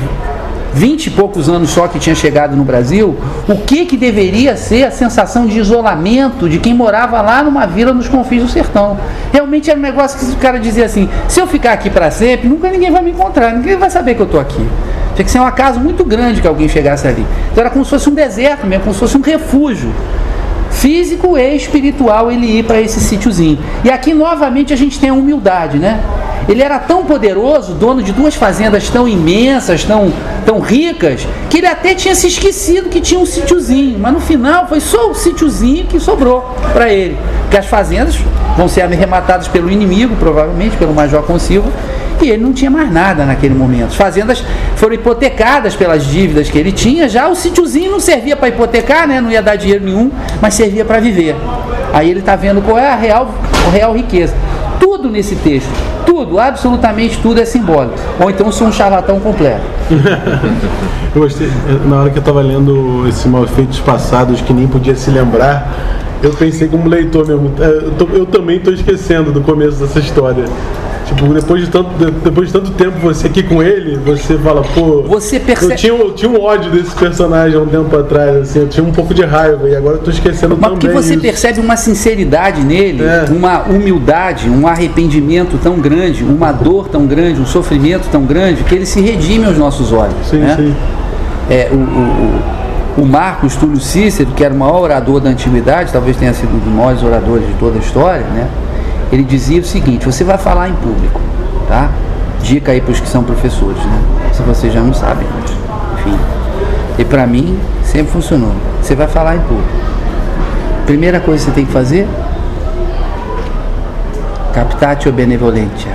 vinte 0.77 1.07
e 1.07 1.11
poucos 1.11 1.49
anos 1.49 1.70
só 1.70 1.89
que 1.89 1.99
tinha 1.99 2.14
chegado 2.14 2.55
no 2.55 2.62
Brasil, 2.62 3.16
o 3.49 3.57
que, 3.57 3.87
que 3.87 3.97
deveria 3.97 4.59
ser 4.59 4.85
a 4.85 4.91
sensação 4.91 5.47
de 5.47 5.59
isolamento 5.59 6.51
de 6.51 6.59
quem 6.59 6.74
morava 6.74 7.22
lá 7.22 7.43
numa 7.43 7.66
vila 7.66 7.95
nos 7.95 8.09
confins 8.09 8.43
do 8.43 8.49
sertão. 8.49 8.99
Realmente 9.33 9.70
era 9.70 9.79
um 9.79 9.83
negócio 9.83 10.18
que 10.18 10.35
o 10.35 10.37
cara 10.37 10.59
dizia 10.59 10.85
assim: 10.85 11.09
se 11.29 11.41
eu 11.41 11.47
ficar 11.47 11.72
aqui 11.72 11.89
para 11.89 12.11
sempre, 12.11 12.47
nunca 12.47 12.68
ninguém 12.68 12.91
vai 12.91 13.03
me 13.03 13.11
encontrar, 13.11 13.55
ninguém 13.55 13.77
vai 13.77 13.89
saber 13.89 14.14
que 14.14 14.20
eu 14.20 14.27
estou 14.27 14.39
aqui. 14.39 14.68
Tinha 15.14 15.24
que 15.24 15.31
ser 15.31 15.41
um 15.41 15.47
acaso 15.47 15.81
muito 15.81 16.05
grande 16.05 16.43
que 16.43 16.47
alguém 16.47 16.68
chegasse 16.68 17.09
ali. 17.09 17.27
Então 17.51 17.62
era 17.62 17.70
como 17.70 17.83
se 17.83 17.91
fosse 17.91 18.11
um 18.11 18.14
deserto 18.14 18.66
mesmo, 18.66 18.85
como 18.85 18.93
se 18.93 19.01
fosse 19.01 19.16
um 19.16 19.22
refúgio 19.22 19.91
físico 20.72 21.39
e 21.39 21.57
espiritual 21.57 22.31
ele 22.31 22.59
ir 22.59 22.64
para 22.64 22.79
esse 22.83 23.01
sítiozinho. 23.01 23.59
E 23.83 23.91
aqui 23.91 24.12
novamente 24.12 24.74
a 24.74 24.77
gente 24.77 25.01
tem 25.01 25.09
a 25.09 25.14
humildade, 25.14 25.79
né? 25.79 26.01
Ele 26.49 26.62
era 26.62 26.78
tão 26.78 27.05
poderoso, 27.05 27.74
dono 27.74 28.03
de 28.03 28.12
duas 28.12 28.34
fazendas 28.34 28.88
tão 28.88 29.09
imensas, 29.09 29.84
tão, 29.84 30.12
tão 30.44 30.61
ricas, 30.61 31.26
que 31.51 31.59
ele 31.59 31.66
até 31.66 31.94
tinha 31.94 32.14
se 32.14 32.28
esquecido 32.28 32.88
que 32.88 33.01
tinha 33.01 33.18
um 33.18 33.26
sítiozinho. 33.26 33.99
Mas 33.99 34.12
no 34.12 34.20
final 34.20 34.68
foi 34.68 34.80
só 34.80 35.11
o 35.11 35.14
sítiozinho 35.14 35.86
que 35.86 35.99
sobrou 35.99 36.42
para 36.72 36.88
ele. 36.88 37.16
Porque 37.42 37.57
as 37.57 37.66
fazendas 37.66 38.16
vão 38.57 38.68
ser 38.68 38.82
arrematadas 38.82 39.49
pelo 39.49 39.70
inimigo, 39.70 40.14
provavelmente 40.16 40.76
pelo 40.76 40.94
Major 40.94 41.22
Consilva, 41.22 41.70
e 42.22 42.30
ele 42.30 42.42
não 42.42 42.53
tinha 42.53 42.70
mais 42.70 42.90
nada 42.90 43.24
naquele 43.24 43.55
momento. 43.55 43.88
As 43.88 43.97
fazendas 43.97 44.42
foram 44.76 44.94
hipotecadas 44.94 45.74
pelas 45.74 46.07
dívidas 46.07 46.49
que 46.49 46.59
ele 46.59 46.72
tinha, 46.72 47.09
já 47.09 47.28
o 47.28 47.34
sítiozinho 47.34 47.90
não 47.90 48.01
servia 48.01 48.36
para 48.36 48.49
hipotecar, 48.49 49.07
né? 49.07 49.20
não 49.20 49.30
ia 49.30 49.42
dar 49.42 49.57
dinheiro 49.57 49.84
nenhum, 49.84 50.11
mas 50.40 50.55
servia 50.55 50.84
para 50.84 50.99
viver. 51.01 51.36
Aí 51.92 52.11
ele 52.11 52.20
está 52.20 52.36
vendo 52.36 52.62
qual 52.62 52.78
é 52.78 52.90
a 52.90 52.97
real, 52.97 53.34
a 53.66 53.70
real 53.70 53.94
riqueza. 53.94 54.34
Tudo 55.07 55.12
nesse 55.12 55.36
texto, 55.36 55.70
tudo, 56.04 56.36
absolutamente 56.40 57.20
tudo 57.22 57.40
é 57.40 57.44
simbólico. 57.44 57.96
Ou 58.18 58.28
então 58.28 58.50
sou 58.50 58.66
um 58.66 58.72
charlatão 58.72 59.20
completo. 59.20 59.62
eu 61.14 61.22
gostei, 61.22 61.48
na 61.84 62.00
hora 62.00 62.11
que 62.11 62.18
eu 62.18 62.20
estava 62.20 62.40
lendo 62.40 63.07
esses 63.07 63.24
malfeitos 63.26 63.78
passados 63.78 64.40
que 64.40 64.52
nem 64.52 64.66
podia 64.66 64.96
se 64.96 65.09
lembrar, 65.12 65.72
eu 66.24 66.32
pensei 66.32 66.66
como 66.66 66.88
leitor 66.88 67.24
mesmo. 67.24 67.52
É, 67.61 67.66
eu, 67.86 67.92
tô, 67.92 68.07
eu 68.07 68.26
também 68.26 68.57
estou 68.57 68.74
esquecendo 68.74 69.30
do 69.30 69.42
começo 69.42 69.76
dessa 69.76 70.00
história. 70.00 70.44
Tipo, 71.17 71.33
depois 71.33 71.62
de 71.64 71.71
tanto, 71.71 71.91
depois 72.23 72.49
de 72.49 72.53
tanto 72.53 72.71
tempo 72.73 72.99
você 73.01 73.27
aqui 73.27 73.43
com 73.43 73.62
ele, 73.62 73.97
você 73.97 74.37
fala, 74.37 74.62
pô. 74.75 75.03
Você 75.03 75.41
percebe. 75.41 75.73
Eu 75.73 75.77
tinha, 75.77 75.93
eu 75.93 76.12
tinha 76.12 76.31
um 76.31 76.43
ódio 76.43 76.71
desse 76.71 76.95
personagem 76.95 77.59
há 77.59 77.62
um 77.62 77.67
tempo 77.67 77.97
atrás, 77.97 78.37
assim, 78.37 78.61
eu 78.61 78.69
tinha 78.69 78.85
um 78.87 78.93
pouco 78.93 79.14
de 79.14 79.25
raiva, 79.25 79.67
e 79.69 79.75
agora 79.75 79.97
eu 79.97 80.03
tô 80.03 80.11
esquecendo 80.11 80.57
Mas 80.61 80.71
também. 80.71 80.79
porque 80.79 80.89
você 80.89 81.14
isso. 81.14 81.23
percebe 81.23 81.61
uma 81.61 81.77
sinceridade 81.77 82.62
nele, 82.62 83.03
É. 83.03 83.25
uma 83.31 83.62
humildade, 83.62 84.51
um 84.51 84.69
arrependimento 84.69 85.59
tão 85.62 85.79
grande, 85.79 86.23
uma 86.23 86.53
dor 86.53 86.89
tão 86.89 87.07
grande, 87.07 87.41
um 87.41 87.47
sofrimento 87.47 88.09
tão 88.12 88.25
grande, 88.25 88.62
que 88.64 88.75
ele 88.75 88.87
se 88.87 89.01
redime 89.01 89.47
aos 89.47 89.57
nossos 89.57 89.93
olhos. 89.93 90.14
Sim, 90.31 90.39
né? 90.39 90.55
sim. 90.57 90.75
É, 91.49 91.71
o, 91.73 91.77
o, 91.77 93.01
o, 93.01 93.03
o 93.05 93.07
Marcos 93.07 93.57
Túlio 93.57 93.81
Cícero, 93.81 94.31
que 94.37 94.45
era 94.45 94.53
o 94.53 94.57
maior 94.59 94.83
orador 94.83 95.21
da 95.21 95.31
antiguidade, 95.31 95.93
talvez 95.93 96.17
tenha 96.19 96.35
sido 96.35 96.55
um 96.55 96.59
dos 96.59 96.73
maiores 96.73 97.03
oradores 97.03 97.47
de 97.47 97.55
toda 97.55 97.77
a 97.77 97.81
história, 97.81 98.27
né? 98.35 98.49
Ele 99.12 99.22
dizia 99.22 99.61
o 99.61 99.64
seguinte: 99.64 100.04
você 100.04 100.24
vai 100.24 100.38
falar 100.38 100.68
em 100.68 100.74
público, 100.74 101.20
tá? 101.68 101.90
Dica 102.42 102.72
aí 102.72 102.80
para 102.80 102.92
os 102.92 103.00
que 103.00 103.09
são 103.09 103.24
professores, 103.24 103.82
né? 103.84 104.02
Se 104.32 104.42
você 104.42 104.70
já 104.70 104.80
não 104.80 104.92
sabe, 104.92 105.24
mas, 105.34 105.50
enfim. 105.98 106.18
E 106.98 107.04
para 107.04 107.26
mim 107.26 107.59
sempre 107.84 108.12
funcionou. 108.12 108.52
Você 108.82 108.94
vai 108.94 109.09
falar 109.09 109.36
em 109.36 109.40
público. 109.40 109.68
Primeira 110.86 111.20
coisa 111.20 111.44
que 111.44 111.50
você 111.50 111.54
tem 111.54 111.66
que 111.66 111.72
fazer: 111.72 112.07
captatio 114.52 115.12
benevolentia. 115.12 115.92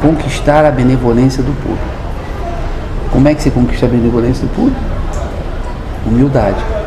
Conquistar 0.00 0.64
a 0.64 0.70
benevolência 0.70 1.42
do 1.42 1.52
público. 1.62 1.92
Como 3.10 3.28
é 3.28 3.34
que 3.34 3.42
você 3.42 3.50
conquista 3.50 3.86
a 3.86 3.88
benevolência 3.88 4.46
do 4.46 4.54
público? 4.54 4.80
Humildade. 6.06 6.81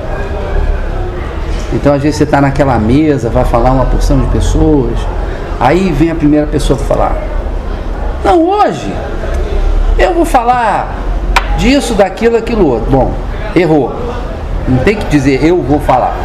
Então, 1.76 1.94
às 1.94 2.02
vezes, 2.02 2.18
você 2.18 2.24
está 2.24 2.40
naquela 2.40 2.80
mesa, 2.80 3.30
vai 3.30 3.44
falar 3.44 3.72
uma 3.72 3.86
porção 3.86 4.20
de 4.20 4.28
pessoas, 4.28 4.98
aí 5.60 5.92
vem 5.92 6.10
a 6.10 6.16
primeira 6.16 6.48
pessoa 6.48 6.78
para 6.78 6.88
falar: 6.88 7.18
Não, 8.24 8.42
hoje 8.42 8.92
eu 10.00 10.14
vou 10.14 10.26
falar 10.26 10.96
disso, 11.58 11.94
daquilo, 11.94 12.38
aquilo 12.38 12.66
outro. 12.66 12.90
Bom, 12.90 13.14
errou. 13.54 13.94
Não 14.68 14.78
tem 14.80 14.96
que 14.96 15.06
dizer 15.06 15.44
eu 15.44 15.62
vou 15.62 15.80
falar, 15.80 16.16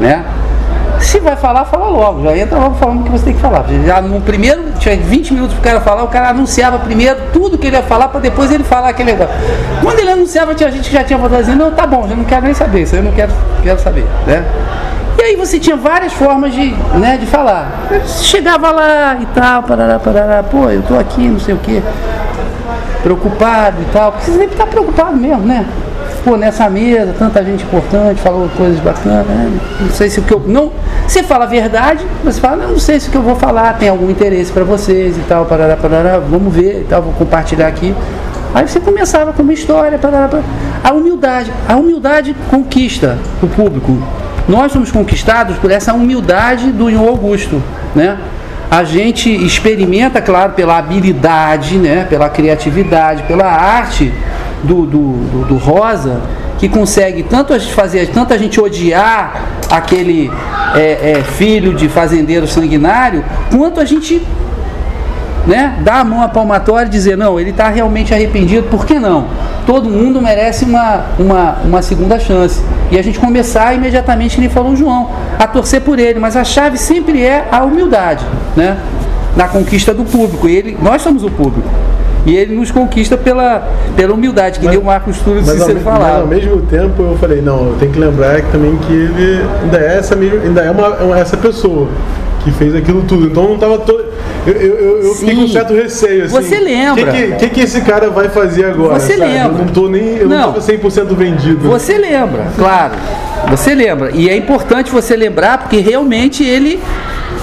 né? 0.00 0.24
Se 1.04 1.20
vai 1.20 1.36
falar, 1.36 1.64
fala 1.66 1.88
logo. 1.88 2.22
Já 2.22 2.36
entra 2.36 2.58
logo 2.58 2.74
falando 2.76 3.00
o 3.02 3.04
que 3.04 3.10
você 3.10 3.26
tem 3.26 3.34
que 3.34 3.40
falar. 3.40 3.64
Já 3.84 4.00
no 4.00 4.20
primeiro, 4.22 4.72
tinha 4.78 4.96
20 4.96 5.34
minutos 5.34 5.54
para 5.54 5.60
o 5.60 5.64
cara 5.64 5.80
falar, 5.80 6.02
o 6.02 6.08
cara 6.08 6.30
anunciava 6.30 6.78
primeiro 6.78 7.20
tudo 7.32 7.58
que 7.58 7.66
ele 7.66 7.76
ia 7.76 7.82
falar 7.82 8.08
para 8.08 8.20
depois 8.20 8.50
ele 8.50 8.64
falar 8.64 8.88
aquele 8.88 9.12
negócio. 9.12 9.34
Quando 9.82 10.00
ele 10.00 10.10
anunciava, 10.10 10.54
tinha 10.54 10.70
gente 10.70 10.88
que 10.88 10.94
já 10.94 11.04
tinha 11.04 11.18
de 11.18 11.36
dizer, 11.36 11.54
não, 11.54 11.70
tá 11.70 11.86
bom, 11.86 12.08
já 12.08 12.16
não 12.16 12.24
quero 12.24 12.44
nem 12.46 12.54
saber, 12.54 12.82
isso 12.82 12.96
eu 12.96 13.02
não 13.02 13.12
quero, 13.12 13.32
quero 13.62 13.78
saber, 13.78 14.06
né? 14.26 14.44
E 15.18 15.22
aí 15.22 15.36
você 15.36 15.58
tinha 15.58 15.76
várias 15.76 16.12
formas 16.12 16.52
de, 16.52 16.72
né, 16.98 17.18
de 17.18 17.26
falar. 17.26 17.86
Você 17.90 18.24
chegava 18.24 18.70
lá 18.70 19.16
e 19.20 19.26
tal, 19.26 19.62
parará, 19.62 19.98
parará, 19.98 20.42
pô, 20.42 20.70
eu 20.70 20.82
tô 20.82 20.98
aqui, 20.98 21.28
não 21.28 21.38
sei 21.38 21.54
o 21.54 21.58
quê, 21.58 21.82
preocupado 23.02 23.76
e 23.82 23.92
tal. 23.92 24.12
Porque 24.12 24.30
você 24.30 24.38
sempre 24.38 24.56
tá 24.56 24.66
preocupado 24.66 25.16
mesmo, 25.16 25.46
né? 25.46 25.66
Pô, 26.24 26.38
nessa 26.38 26.70
mesa, 26.70 27.14
tanta 27.18 27.44
gente 27.44 27.64
importante, 27.64 28.18
falou 28.18 28.48
coisas 28.56 28.80
bacanas, 28.80 29.26
né? 29.26 29.52
Não 29.78 29.90
sei 29.90 30.08
se 30.08 30.20
o 30.20 30.22
que 30.22 30.32
eu. 30.32 30.40
Não, 30.46 30.72
Você 31.06 31.22
fala 31.22 31.44
a 31.44 31.46
verdade, 31.46 32.02
você 32.24 32.40
fala, 32.40 32.66
não 32.66 32.78
sei 32.78 32.98
se 32.98 33.08
o 33.08 33.10
que 33.10 33.18
eu 33.18 33.22
vou 33.22 33.36
falar 33.36 33.74
tem 33.74 33.90
algum 33.90 34.08
interesse 34.08 34.50
para 34.50 34.64
vocês 34.64 35.18
e 35.18 35.20
tal, 35.28 35.44
parará, 35.44 35.76
parará, 35.76 36.18
vamos 36.18 36.54
ver 36.54 36.80
e 36.80 36.84
tal, 36.84 37.02
vou 37.02 37.12
compartilhar 37.12 37.68
aqui. 37.68 37.94
Aí 38.54 38.66
você 38.66 38.80
começava 38.80 39.34
com 39.34 39.42
uma 39.42 39.52
história, 39.52 39.98
parará, 39.98 40.28
parará. 40.28 40.48
a 40.82 40.92
humildade, 40.94 41.52
a 41.68 41.76
humildade 41.76 42.34
conquista 42.50 43.18
o 43.42 43.46
público. 43.46 43.98
Nós 44.48 44.72
somos 44.72 44.90
conquistados 44.90 45.58
por 45.58 45.70
essa 45.70 45.92
humildade 45.92 46.72
do 46.72 46.88
Augusto, 47.06 47.62
né? 47.94 48.16
A 48.70 48.82
gente 48.82 49.30
experimenta, 49.30 50.22
claro, 50.22 50.52
pela 50.52 50.78
habilidade, 50.78 51.76
né? 51.76 52.06
pela 52.08 52.28
criatividade, 52.28 53.22
pela 53.24 53.44
arte 53.44 54.12
do, 54.64 54.86
do, 54.86 54.86
do, 54.86 55.48
do 55.48 55.56
Rosa, 55.56 56.20
que 56.58 56.68
consegue 56.68 57.22
tanto 57.22 57.58
fazer, 57.70 58.08
tanto 58.08 58.32
a 58.32 58.38
gente 58.38 58.60
odiar 58.60 59.60
aquele 59.70 60.30
é, 60.74 61.12
é, 61.18 61.22
filho 61.22 61.74
de 61.74 61.88
fazendeiro 61.88 62.46
sanguinário, 62.46 63.24
quanto 63.50 63.80
a 63.80 63.84
gente 63.84 64.22
né, 65.46 65.76
dar 65.80 66.00
a 66.00 66.04
mão 66.04 66.22
à 66.22 66.28
palmatória 66.28 66.86
e 66.86 66.90
dizer, 66.90 67.16
não, 67.16 67.38
ele 67.38 67.50
está 67.50 67.68
realmente 67.68 68.14
arrependido, 68.14 68.68
por 68.68 68.86
que 68.86 68.98
não? 68.98 69.26
Todo 69.66 69.88
mundo 69.88 70.20
merece 70.20 70.64
uma, 70.64 71.04
uma, 71.18 71.56
uma 71.64 71.82
segunda 71.82 72.18
chance. 72.18 72.62
E 72.90 72.98
a 72.98 73.02
gente 73.02 73.18
começar 73.18 73.74
imediatamente, 73.74 74.38
ele 74.38 74.48
falou 74.48 74.76
João, 74.76 75.10
a 75.38 75.46
torcer 75.46 75.80
por 75.80 75.98
ele, 75.98 76.18
mas 76.18 76.36
a 76.36 76.44
chave 76.44 76.78
sempre 76.78 77.22
é 77.22 77.46
a 77.50 77.62
humildade, 77.64 78.24
né? 78.56 78.76
Na 79.36 79.48
conquista 79.48 79.92
do 79.92 80.04
público. 80.04 80.46
Ele, 80.48 80.76
nós 80.80 81.02
somos 81.02 81.24
o 81.24 81.30
público. 81.30 81.68
E 82.26 82.36
ele 82.36 82.54
nos 82.54 82.70
conquista 82.70 83.16
pela, 83.16 83.68
pela 83.96 84.14
humildade, 84.14 84.58
que 84.58 84.64
mas, 84.64 84.74
nem 84.74 84.82
o 84.82 84.86
Marcos 84.86 85.18
Túlio 85.18 85.44
Cícero 85.44 85.80
falava. 85.80 86.04
Mas 86.04 86.20
ao 86.20 86.26
mesmo 86.26 86.62
tempo 86.62 87.02
eu 87.02 87.18
falei, 87.18 87.42
não, 87.42 87.68
eu 87.68 87.76
tenho 87.78 87.92
que 87.92 87.98
lembrar 87.98 88.40
que, 88.40 88.50
também 88.50 88.76
que 88.76 88.92
ele 88.92 89.44
ainda 89.62 89.78
é 89.78 89.98
essa, 89.98 90.16
mesma, 90.16 90.40
ainda 90.42 90.62
é 90.62 90.70
uma, 90.70 91.18
essa 91.18 91.36
pessoa 91.36 91.88
que 92.42 92.50
fez 92.52 92.74
aquilo 92.74 93.02
tudo. 93.02 93.26
Então 93.26 93.44
não 93.44 93.54
estava 93.54 93.78
todo. 93.78 94.04
Eu, 94.46 94.52
eu, 94.52 95.02
eu 95.02 95.14
fiquei 95.14 95.34
com 95.34 95.42
um 95.42 95.48
certo 95.48 95.74
receio. 95.74 96.24
Assim, 96.24 96.34
Você 96.34 96.60
lembra? 96.60 97.10
O 97.10 97.12
que, 97.12 97.32
que, 97.32 97.48
que, 97.48 97.60
esse 97.60 97.80
cara 97.80 98.10
vai 98.10 98.28
fazer 98.28 98.66
agora? 98.66 99.00
Você 99.00 99.16
sabe? 99.16 99.32
lembra? 99.32 99.52
Eu 99.52 99.64
não 99.64 99.66
tô 99.66 99.88
nem. 99.88 100.16
Eu 100.18 100.28
não, 100.28 100.52
não 100.52 100.60
100% 100.60 101.14
vendido. 101.14 101.68
Você 101.68 101.96
lembra, 101.98 102.46
claro. 102.56 102.94
Você 103.50 103.74
lembra. 103.74 104.10
E 104.12 104.28
é 104.28 104.36
importante 104.36 104.90
você 104.90 105.16
lembrar 105.16 105.58
porque 105.58 105.78
realmente 105.78 106.44
ele 106.44 106.80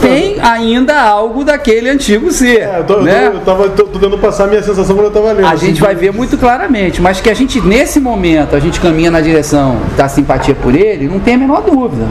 tem 0.02 0.40
ainda 0.42 1.00
algo 1.02 1.44
daquele 1.44 1.90
antigo 1.90 2.32
ser. 2.32 2.62
É, 2.62 2.80
eu, 2.80 2.84
tô, 2.84 3.02
né? 3.02 3.32
eu, 3.34 3.40
tava, 3.42 3.70
tô, 3.70 3.84
tô 3.84 4.00
dando 4.00 4.18
passar 4.18 4.46
a 4.46 4.48
minha 4.48 4.64
sensação 4.64 4.96
quando 4.96 5.06
eu 5.06 5.08
estava 5.10 5.32
lendo. 5.32 5.46
A 5.46 5.52
assim, 5.52 5.68
gente 5.68 5.82
vai 5.82 5.96
ver 5.96 6.12
muito 6.12 6.38
claramente, 6.38 7.02
mas 7.02 7.22
que 7.22 7.30
a 7.30 7.34
gente, 7.34 7.62
nesse 7.62 8.00
momento, 8.00 8.56
a 8.56 8.60
gente 8.60 8.80
caminha 8.80 9.12
na 9.12 9.22
direção 9.22 9.78
da 9.96 10.08
simpatia 10.08 10.56
por 10.56 10.76
ele, 10.76 11.08
não 11.08 11.20
tem 11.20 11.36
a 11.36 11.38
menor 11.38 11.62
dúvida. 11.62 12.06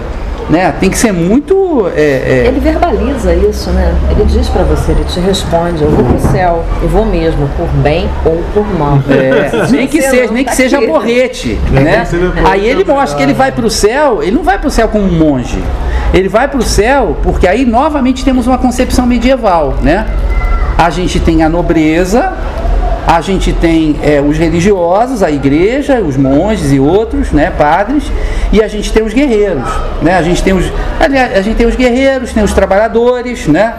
Né? 0.48 0.74
Tem 0.80 0.90
que 0.90 0.98
ser 0.98 1.12
muito. 1.12 1.88
É, 1.94 2.00
é... 2.00 2.44
Ele 2.48 2.58
verbaliza 2.58 3.32
isso, 3.32 3.70
né? 3.70 3.94
Ele 4.10 4.24
diz 4.24 4.48
para 4.48 4.64
você, 4.64 4.90
ele 4.90 5.04
te 5.04 5.20
responde: 5.20 5.84
eu 5.84 5.90
vou 5.90 6.04
pro 6.04 6.18
céu, 6.32 6.64
eu 6.82 6.88
vou 6.88 7.06
mesmo, 7.06 7.48
por 7.56 7.68
bem 7.80 8.08
ou 8.24 8.42
por 8.52 8.66
mal. 8.76 8.98
É, 9.08 9.66
nem 9.70 9.86
que 9.86 10.02
seja, 10.02 10.32
nem 10.32 10.44
que 10.44 10.54
seja 10.56 10.82
porrete, 10.82 11.56
né? 11.70 12.04
Aí 12.44 12.68
ele 12.68 12.82
mostra 12.82 13.16
que 13.16 13.22
ele 13.22 13.32
vai 13.32 13.52
pro 13.52 13.70
céu, 13.70 14.24
ele 14.24 14.32
não 14.32 14.42
vai 14.42 14.58
pro 14.58 14.70
céu 14.70 14.88
como 14.88 15.04
um 15.04 15.12
monge. 15.12 15.62
Ele 16.12 16.28
vai 16.28 16.48
para 16.48 16.58
o 16.58 16.62
céu 16.62 17.16
porque 17.22 17.46
aí 17.46 17.64
novamente 17.64 18.24
temos 18.24 18.46
uma 18.46 18.58
concepção 18.58 19.06
medieval, 19.06 19.76
né? 19.82 20.06
A 20.76 20.90
gente 20.90 21.20
tem 21.20 21.42
a 21.42 21.48
nobreza, 21.48 22.32
a 23.06 23.20
gente 23.20 23.52
tem 23.52 23.96
é, 24.02 24.20
os 24.20 24.38
religiosos, 24.38 25.22
a 25.22 25.30
igreja, 25.30 26.00
os 26.00 26.16
monges 26.16 26.72
e 26.72 26.80
outros, 26.80 27.32
né, 27.32 27.50
padres, 27.50 28.04
e 28.52 28.62
a 28.62 28.68
gente 28.68 28.92
tem 28.92 29.02
os 29.02 29.12
guerreiros, 29.12 29.68
né? 30.00 30.16
A 30.16 30.22
gente 30.22 30.42
tem 30.42 30.52
os, 30.52 30.70
aliás, 30.98 31.36
a 31.36 31.42
gente 31.42 31.56
tem 31.56 31.66
os 31.66 31.76
guerreiros, 31.76 32.32
tem 32.32 32.42
os 32.42 32.52
trabalhadores, 32.52 33.46
né? 33.46 33.74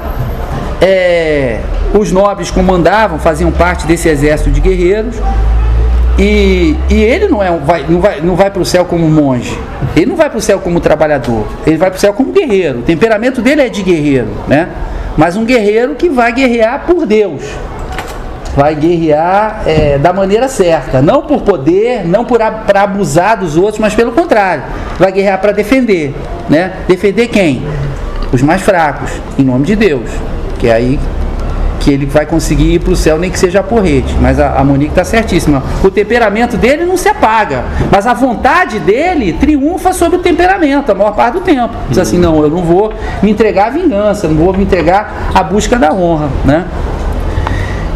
É, 0.81 1.59
os 1.93 2.11
nobres 2.11 2.49
comandavam, 2.49 3.19
faziam 3.19 3.51
parte 3.51 3.85
desse 3.85 4.09
exército 4.09 4.49
de 4.49 4.59
guerreiros. 4.59 5.15
E, 6.21 6.77
e 6.87 7.01
ele 7.01 7.27
não, 7.27 7.41
é, 7.41 7.49
vai, 7.57 7.83
não 7.89 7.99
vai, 7.99 8.21
não 8.21 8.35
vai 8.35 8.51
para 8.51 8.61
o 8.61 8.65
céu 8.65 8.85
como 8.85 9.09
monge, 9.09 9.57
ele 9.95 10.05
não 10.05 10.15
vai 10.15 10.29
para 10.29 10.37
o 10.37 10.41
céu 10.41 10.59
como 10.59 10.79
trabalhador, 10.79 11.47
ele 11.65 11.77
vai 11.77 11.89
para 11.89 11.97
o 11.97 11.99
céu 11.99 12.13
como 12.13 12.31
guerreiro. 12.31 12.79
O 12.79 12.81
temperamento 12.83 13.41
dele 13.41 13.61
é 13.63 13.69
de 13.69 13.81
guerreiro, 13.81 14.27
né? 14.47 14.69
Mas 15.17 15.35
um 15.35 15.43
guerreiro 15.43 15.95
que 15.95 16.09
vai 16.09 16.31
guerrear 16.31 16.83
por 16.85 17.07
Deus, 17.07 17.41
vai 18.55 18.75
guerrear 18.75 19.63
é, 19.65 19.97
da 19.97 20.13
maneira 20.13 20.47
certa, 20.47 21.01
não 21.01 21.23
por 21.23 21.41
poder, 21.41 22.07
não 22.07 22.23
para 22.23 22.83
abusar 22.83 23.37
dos 23.37 23.57
outros, 23.57 23.79
mas 23.79 23.95
pelo 23.95 24.11
contrário, 24.11 24.63
vai 24.99 25.11
guerrear 25.11 25.41
para 25.41 25.51
defender, 25.51 26.13
né? 26.47 26.73
Defender 26.87 27.29
quem? 27.29 27.63
Os 28.31 28.43
mais 28.43 28.61
fracos, 28.61 29.09
em 29.39 29.43
nome 29.43 29.65
de 29.65 29.75
Deus, 29.75 30.07
que 30.59 30.67
é 30.67 30.73
aí 30.73 30.99
que 31.81 31.91
ele 31.91 32.05
vai 32.05 32.25
conseguir 32.25 32.75
ir 32.75 32.79
para 32.79 32.93
o 32.93 32.95
céu, 32.95 33.17
nem 33.17 33.29
que 33.29 33.39
seja 33.39 33.59
a 33.59 33.63
porrete. 33.63 34.15
Mas 34.21 34.39
a, 34.39 34.53
a 34.53 34.63
Monique 34.63 34.91
está 34.91 35.03
certíssima. 35.03 35.63
O 35.83 35.89
temperamento 35.89 36.55
dele 36.55 36.85
não 36.85 36.95
se 36.95 37.09
apaga, 37.09 37.65
mas 37.91 38.05
a 38.05 38.13
vontade 38.13 38.79
dele 38.79 39.33
triunfa 39.33 39.91
sobre 39.91 40.19
o 40.19 40.21
temperamento 40.21 40.91
a 40.91 40.95
maior 40.95 41.13
parte 41.13 41.33
do 41.33 41.41
tempo. 41.41 41.73
Diz 41.89 41.97
assim: 41.97 42.19
não, 42.19 42.41
eu 42.43 42.49
não 42.49 42.63
vou 42.63 42.93
me 43.21 43.31
entregar 43.31 43.67
à 43.67 43.69
vingança, 43.71 44.27
não 44.27 44.35
vou 44.35 44.53
me 44.53 44.63
entregar 44.63 45.31
à 45.33 45.41
busca 45.41 45.77
da 45.77 45.91
honra. 45.91 46.29
Né? 46.45 46.65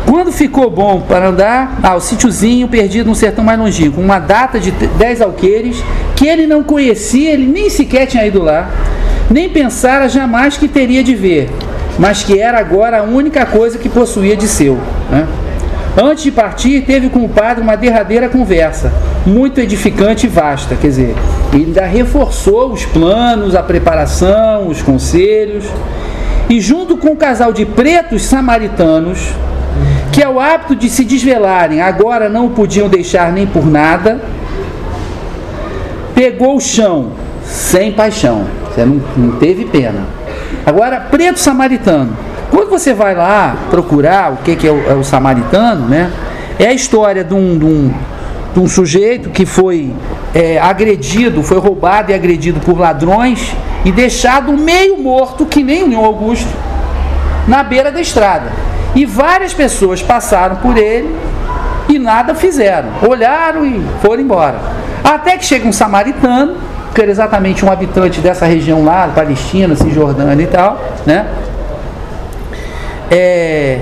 Quando 0.07 0.31
ficou 0.31 0.69
bom 0.69 1.01
para 1.01 1.27
andar, 1.27 1.77
ah, 1.83 1.95
o 1.95 1.99
sítiozinho 1.99 2.67
perdido 2.67 3.07
no 3.07 3.15
sertão 3.15 3.43
mais 3.43 3.59
longínquo, 3.59 4.01
uma 4.01 4.19
data 4.19 4.59
de 4.59 4.71
10 4.71 5.21
alqueires 5.21 5.83
que 6.15 6.27
ele 6.27 6.47
não 6.47 6.63
conhecia, 6.63 7.31
ele 7.31 7.45
nem 7.45 7.69
sequer 7.69 8.07
tinha 8.07 8.25
ido 8.25 8.41
lá, 8.41 8.69
nem 9.29 9.49
pensara 9.49 10.07
jamais 10.07 10.57
que 10.57 10.67
teria 10.67 11.03
de 11.03 11.15
ver 11.15 11.49
mas 11.97 12.23
que 12.23 12.39
era 12.39 12.59
agora 12.59 12.99
a 12.99 13.03
única 13.03 13.45
coisa 13.45 13.77
que 13.77 13.89
possuía 13.89 14.35
de 14.35 14.47
seu. 14.47 14.77
Né? 15.09 15.27
Antes 15.97 16.23
de 16.25 16.31
partir, 16.31 16.81
teve 16.81 17.09
com 17.09 17.23
o 17.23 17.29
padre 17.29 17.63
uma 17.63 17.77
derradeira 17.77 18.27
conversa, 18.27 18.91
muito 19.25 19.61
edificante 19.61 20.25
e 20.25 20.29
vasta. 20.29 20.75
Quer 20.75 20.87
dizer, 20.87 21.15
ele 21.53 21.65
ainda 21.67 21.85
reforçou 21.85 22.73
os 22.73 22.85
planos, 22.85 23.55
a 23.55 23.63
preparação, 23.63 24.67
os 24.67 24.81
conselhos. 24.81 25.63
E 26.49 26.59
junto 26.59 26.97
com 26.97 27.09
o 27.09 27.15
casal 27.15 27.53
de 27.53 27.65
pretos 27.65 28.23
samaritanos, 28.23 29.29
que 30.11 30.21
ao 30.21 30.37
hábito 30.37 30.75
de 30.75 30.89
se 30.89 31.05
desvelarem 31.05 31.81
agora 31.81 32.27
não 32.27 32.47
o 32.47 32.49
podiam 32.49 32.89
deixar 32.89 33.31
nem 33.31 33.47
por 33.47 33.65
nada, 33.65 34.19
pegou 36.13 36.57
o 36.57 36.59
chão 36.59 37.11
sem 37.45 37.93
paixão. 37.93 38.45
Não, 38.77 39.01
não 39.15 39.39
teve 39.39 39.63
pena 39.63 40.14
Agora, 40.65 40.99
preto 40.99 41.39
samaritano. 41.39 42.17
Quando 42.49 42.69
você 42.69 42.93
vai 42.93 43.13
lá 43.13 43.55
procurar 43.69 44.33
o 44.33 44.37
que, 44.37 44.55
que 44.55 44.67
é, 44.67 44.71
o, 44.71 44.91
é 44.91 44.93
o 44.93 45.03
samaritano, 45.03 45.87
né? 45.87 46.11
É 46.57 46.67
a 46.67 46.73
história 46.73 47.23
de 47.23 47.33
um, 47.33 47.57
de 47.57 47.65
um, 47.65 47.93
de 48.53 48.59
um 48.59 48.67
sujeito 48.67 49.29
que 49.29 49.45
foi 49.45 49.93
é, 50.33 50.57
agredido, 50.57 51.43
foi 51.43 51.59
roubado 51.59 52.11
e 52.11 52.15
agredido 52.15 52.59
por 52.59 52.79
ladrões 52.79 53.53
e 53.83 53.91
deixado 53.91 54.53
meio 54.53 54.97
morto, 54.97 55.45
que 55.45 55.61
nem 55.61 55.83
o 55.83 55.87
Leão 55.87 56.03
Augusto, 56.03 56.49
na 57.47 57.61
beira 57.61 57.91
da 57.91 58.01
estrada. 58.01 58.51
E 58.95 59.05
várias 59.05 59.53
pessoas 59.53 60.01
passaram 60.01 60.55
por 60.55 60.77
ele 60.77 61.13
e 61.89 61.99
nada 61.99 62.33
fizeram. 62.33 62.89
Olharam 63.07 63.65
e 63.65 63.85
foram 64.01 64.23
embora. 64.23 64.59
Até 65.03 65.37
que 65.37 65.45
chega 65.45 65.67
um 65.67 65.73
samaritano 65.73 66.55
que 66.95 67.01
era 67.01 67.11
exatamente 67.11 67.65
um 67.65 67.69
habitante 67.69 68.21
dessa 68.21 68.45
região 68.45 68.85
lá, 68.85 69.11
Palestina, 69.13 69.75
Cisjordânia 69.75 70.43
e 70.43 70.47
tal, 70.47 70.81
né? 71.05 71.27
É, 73.11 73.81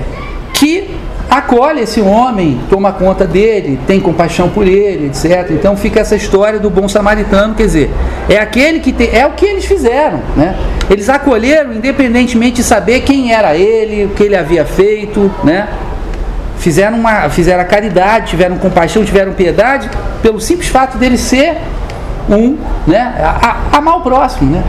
que 0.52 0.90
acolhe 1.30 1.80
esse 1.80 2.00
homem, 2.00 2.60
toma 2.68 2.92
conta 2.92 3.24
dele, 3.24 3.78
tem 3.86 4.00
compaixão 4.00 4.48
por 4.48 4.66
ele, 4.66 5.06
etc. 5.06 5.50
Então 5.50 5.76
fica 5.76 6.00
essa 6.00 6.16
história 6.16 6.58
do 6.58 6.68
bom 6.68 6.88
samaritano, 6.88 7.54
quer 7.54 7.62
dizer, 7.62 7.90
é 8.28 8.36
aquele 8.36 8.80
que 8.80 8.92
tem, 8.92 9.08
é 9.12 9.24
o 9.24 9.30
que 9.30 9.46
eles 9.46 9.64
fizeram, 9.64 10.20
né? 10.36 10.56
Eles 10.90 11.08
acolheram 11.08 11.72
independentemente 11.72 12.56
de 12.56 12.62
saber 12.64 13.02
quem 13.02 13.32
era 13.32 13.56
ele, 13.56 14.06
o 14.06 14.08
que 14.08 14.24
ele 14.24 14.36
havia 14.36 14.64
feito, 14.64 15.32
né? 15.44 15.68
Fizeram 16.58 16.98
uma, 16.98 17.28
fizeram 17.28 17.60
a 17.60 17.64
caridade, 17.64 18.30
tiveram 18.30 18.58
compaixão, 18.58 19.04
tiveram 19.04 19.32
piedade, 19.32 19.88
pelo 20.20 20.40
simples 20.40 20.68
fato 20.68 20.98
dele 20.98 21.16
ser 21.16 21.58
um, 22.28 22.56
né, 22.86 23.14
a, 23.20 23.76
amar 23.76 23.98
o 23.98 24.00
próximo, 24.00 24.50
né, 24.50 24.62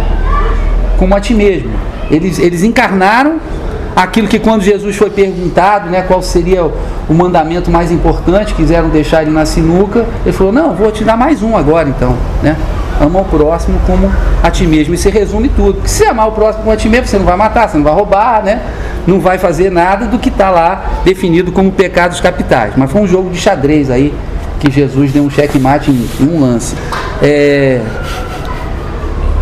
como 0.97 1.15
a 1.15 1.19
ti 1.19 1.33
mesmo. 1.33 1.71
Eles, 2.09 2.39
eles 2.39 2.63
encarnaram 2.63 3.39
aquilo 3.95 4.27
que 4.27 4.37
quando 4.37 4.61
Jesus 4.61 4.95
foi 4.95 5.09
perguntado, 5.09 5.89
né, 5.89 6.01
qual 6.01 6.21
seria 6.21 6.65
o 6.65 7.13
mandamento 7.13 7.71
mais 7.71 7.91
importante, 7.91 8.53
quiseram 8.53 8.89
deixar 8.89 9.21
ele 9.21 9.31
na 9.31 9.45
sinuca, 9.45 10.05
ele 10.25 10.33
falou, 10.33 10.51
não, 10.51 10.73
vou 10.73 10.91
te 10.91 11.03
dar 11.03 11.15
mais 11.15 11.41
um 11.41 11.55
agora 11.55 11.87
então, 11.87 12.15
né, 12.43 12.57
ama 12.99 13.21
o 13.21 13.25
próximo 13.25 13.79
como 13.87 14.11
a 14.43 14.51
ti 14.51 14.67
mesmo, 14.67 14.93
e 14.93 14.97
se 14.97 15.09
resume 15.09 15.49
tudo, 15.49 15.75
porque 15.75 15.87
se 15.87 16.05
amar 16.05 16.27
o 16.27 16.31
próximo 16.33 16.63
como 16.63 16.73
a 16.73 16.77
ti 16.77 16.89
mesmo, 16.89 17.07
você 17.07 17.17
não 17.17 17.25
vai 17.25 17.37
matar, 17.37 17.69
você 17.69 17.77
não 17.77 17.83
vai 17.85 17.93
roubar, 17.93 18.43
né, 18.43 18.61
não 19.07 19.19
vai 19.19 19.37
fazer 19.37 19.71
nada 19.71 20.07
do 20.07 20.19
que 20.19 20.29
está 20.29 20.49
lá 20.49 20.85
definido 21.05 21.51
como 21.51 21.71
pecados 21.71 22.19
capitais, 22.19 22.73
mas 22.75 22.91
foi 22.91 23.01
um 23.01 23.07
jogo 23.07 23.29
de 23.29 23.37
xadrez 23.37 23.89
aí, 23.89 24.13
que 24.59 24.71
Jesus 24.71 25.11
deu 25.11 25.23
um 25.23 25.29
checkmate 25.29 25.91
em, 25.91 26.07
em 26.19 26.27
um 26.27 26.41
lance. 26.41 26.75
É... 27.21 27.81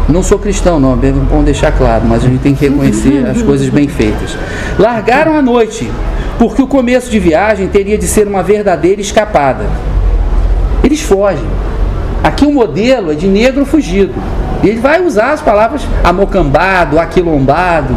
Não 0.09 0.21
sou 0.21 0.37
cristão, 0.37 0.79
não, 0.79 0.93
é 0.93 1.11
bom 1.11 1.43
deixar 1.43 1.71
claro, 1.71 2.03
mas 2.05 2.25
a 2.25 2.27
gente 2.27 2.41
tem 2.41 2.53
que 2.53 2.67
reconhecer 2.67 3.25
as 3.25 3.41
coisas 3.41 3.69
bem 3.69 3.87
feitas. 3.87 4.37
Largaram 4.77 5.35
a 5.35 5.41
noite, 5.41 5.89
porque 6.37 6.61
o 6.61 6.67
começo 6.67 7.09
de 7.09 7.19
viagem 7.19 7.67
teria 7.67 7.97
de 7.97 8.05
ser 8.05 8.27
uma 8.27 8.43
verdadeira 8.43 8.99
escapada. 8.99 9.65
Eles 10.83 11.01
fogem. 11.01 11.45
Aqui 12.21 12.45
o 12.45 12.51
modelo 12.51 13.11
é 13.11 13.15
de 13.15 13.27
negro 13.27 13.65
fugido. 13.65 14.13
Ele 14.61 14.79
vai 14.79 15.01
usar 15.01 15.31
as 15.31 15.41
palavras 15.41 15.81
amocambado, 16.03 16.99
aquilombado. 16.99 17.95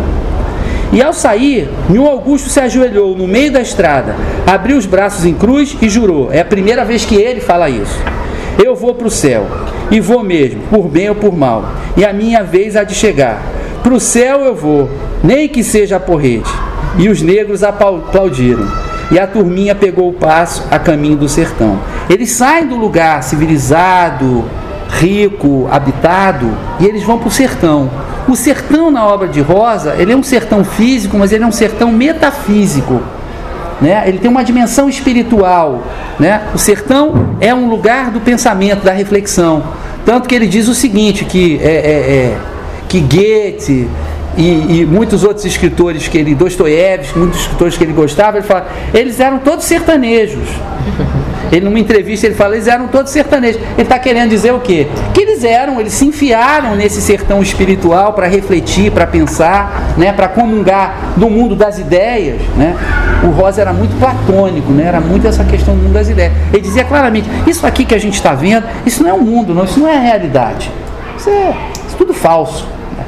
E 0.96 1.02
ao 1.02 1.12
sair, 1.12 1.68
Nil 1.90 2.06
Augusto 2.06 2.48
se 2.48 2.58
ajoelhou 2.58 3.14
no 3.14 3.28
meio 3.28 3.52
da 3.52 3.60
estrada, 3.60 4.16
abriu 4.46 4.78
os 4.78 4.86
braços 4.86 5.26
em 5.26 5.34
cruz 5.34 5.76
e 5.82 5.90
jurou. 5.90 6.32
É 6.32 6.40
a 6.40 6.44
primeira 6.44 6.86
vez 6.86 7.04
que 7.04 7.16
ele 7.16 7.38
fala 7.38 7.68
isso. 7.68 8.00
Eu 8.64 8.74
vou 8.74 8.94
para 8.94 9.06
o 9.06 9.10
céu, 9.10 9.46
e 9.90 10.00
vou 10.00 10.22
mesmo, 10.22 10.62
por 10.70 10.88
bem 10.88 11.10
ou 11.10 11.14
por 11.14 11.36
mal, 11.36 11.70
e 11.98 12.02
a 12.02 12.14
minha 12.14 12.42
vez 12.42 12.76
há 12.76 12.82
de 12.82 12.94
chegar. 12.94 13.42
Para 13.82 13.92
o 13.92 14.00
céu 14.00 14.40
eu 14.40 14.54
vou, 14.54 14.88
nem 15.22 15.46
que 15.50 15.62
seja 15.62 15.96
a 15.96 16.00
porrete. 16.00 16.50
E 16.96 17.10
os 17.10 17.20
negros 17.20 17.62
aplaudiram. 17.62 18.66
E 19.10 19.18
a 19.18 19.26
turminha 19.26 19.74
pegou 19.74 20.08
o 20.08 20.14
passo 20.14 20.64
a 20.70 20.78
caminho 20.78 21.18
do 21.18 21.28
sertão. 21.28 21.78
Eles 22.08 22.30
saem 22.30 22.68
do 22.68 22.74
lugar 22.74 23.22
civilizado, 23.22 24.46
rico, 24.90 25.68
habitado, 25.70 26.50
e 26.80 26.86
eles 26.86 27.02
vão 27.02 27.18
para 27.18 27.28
o 27.28 27.30
sertão. 27.30 27.90
O 28.28 28.34
sertão 28.34 28.90
na 28.90 29.06
obra 29.06 29.28
de 29.28 29.40
Rosa, 29.40 29.94
ele 29.98 30.12
é 30.12 30.16
um 30.16 30.22
sertão 30.22 30.64
físico, 30.64 31.16
mas 31.16 31.32
ele 31.32 31.44
é 31.44 31.46
um 31.46 31.52
sertão 31.52 31.92
metafísico. 31.92 33.00
Né? 33.80 34.02
Ele 34.06 34.18
tem 34.18 34.30
uma 34.30 34.42
dimensão 34.42 34.88
espiritual. 34.88 35.82
Né? 36.18 36.42
O 36.54 36.58
sertão 36.58 37.36
é 37.40 37.54
um 37.54 37.68
lugar 37.68 38.10
do 38.10 38.20
pensamento, 38.20 38.84
da 38.84 38.92
reflexão. 38.92 39.62
Tanto 40.04 40.28
que 40.28 40.34
ele 40.34 40.46
diz 40.46 40.68
o 40.68 40.74
seguinte, 40.74 41.24
que, 41.24 41.58
é, 41.62 41.66
é, 41.66 41.70
é 41.70 42.38
que 42.88 43.00
Goethe 43.00 43.88
e, 44.36 44.80
e, 44.80 44.86
muitos 44.86 45.24
outros 45.24 45.44
escritores 45.44 46.08
que 46.08 46.18
ele, 46.18 46.34
Dostoiévski, 46.34 47.18
muitos 47.18 47.40
escritores 47.40 47.76
que 47.76 47.84
ele 47.84 47.92
gostava, 47.92 48.38
ele 48.38 48.46
fala, 48.46 48.68
eles 48.92 49.18
eram 49.18 49.38
todos 49.38 49.64
sertanejos. 49.64 50.48
Ele 51.52 51.64
numa 51.64 51.78
entrevista 51.78 52.26
ele 52.26 52.34
fala, 52.34 52.54
eles 52.54 52.66
eram 52.66 52.88
todos 52.88 53.12
sertanejos. 53.12 53.60
Ele 53.72 53.82
está 53.82 53.98
querendo 53.98 54.30
dizer 54.30 54.52
o 54.52 54.60
quê? 54.60 54.88
Que 55.14 55.20
eles 55.20 55.44
eram, 55.44 55.80
eles 55.80 55.92
se 55.92 56.04
enfiaram 56.04 56.74
nesse 56.74 57.00
sertão 57.00 57.42
espiritual 57.42 58.12
para 58.12 58.26
refletir, 58.26 58.90
para 58.90 59.06
pensar, 59.06 59.94
né, 59.96 60.12
para 60.12 60.28
comungar 60.28 61.12
do 61.16 61.30
mundo 61.30 61.54
das 61.54 61.78
ideias. 61.78 62.40
Né? 62.56 62.76
O 63.22 63.28
Rosa 63.28 63.60
era 63.60 63.72
muito 63.72 63.98
platônico, 63.98 64.72
né? 64.72 64.84
era 64.84 65.00
muito 65.00 65.26
essa 65.26 65.44
questão 65.44 65.74
do 65.74 65.82
mundo 65.82 65.94
das 65.94 66.08
ideias. 66.08 66.32
Ele 66.52 66.62
dizia 66.62 66.84
claramente, 66.84 67.28
isso 67.46 67.66
aqui 67.66 67.84
que 67.84 67.94
a 67.94 67.98
gente 67.98 68.14
está 68.14 68.34
vendo, 68.34 68.66
isso 68.84 69.02
não 69.02 69.10
é 69.10 69.14
o 69.14 69.20
mundo, 69.20 69.54
não, 69.54 69.64
isso 69.64 69.78
não 69.78 69.88
é 69.88 69.96
a 69.96 70.00
realidade. 70.00 70.70
Isso 71.16 71.30
é, 71.30 71.54
isso 71.86 71.94
é 71.94 71.98
tudo 71.98 72.12
falso. 72.12 72.66
Né? 72.96 73.04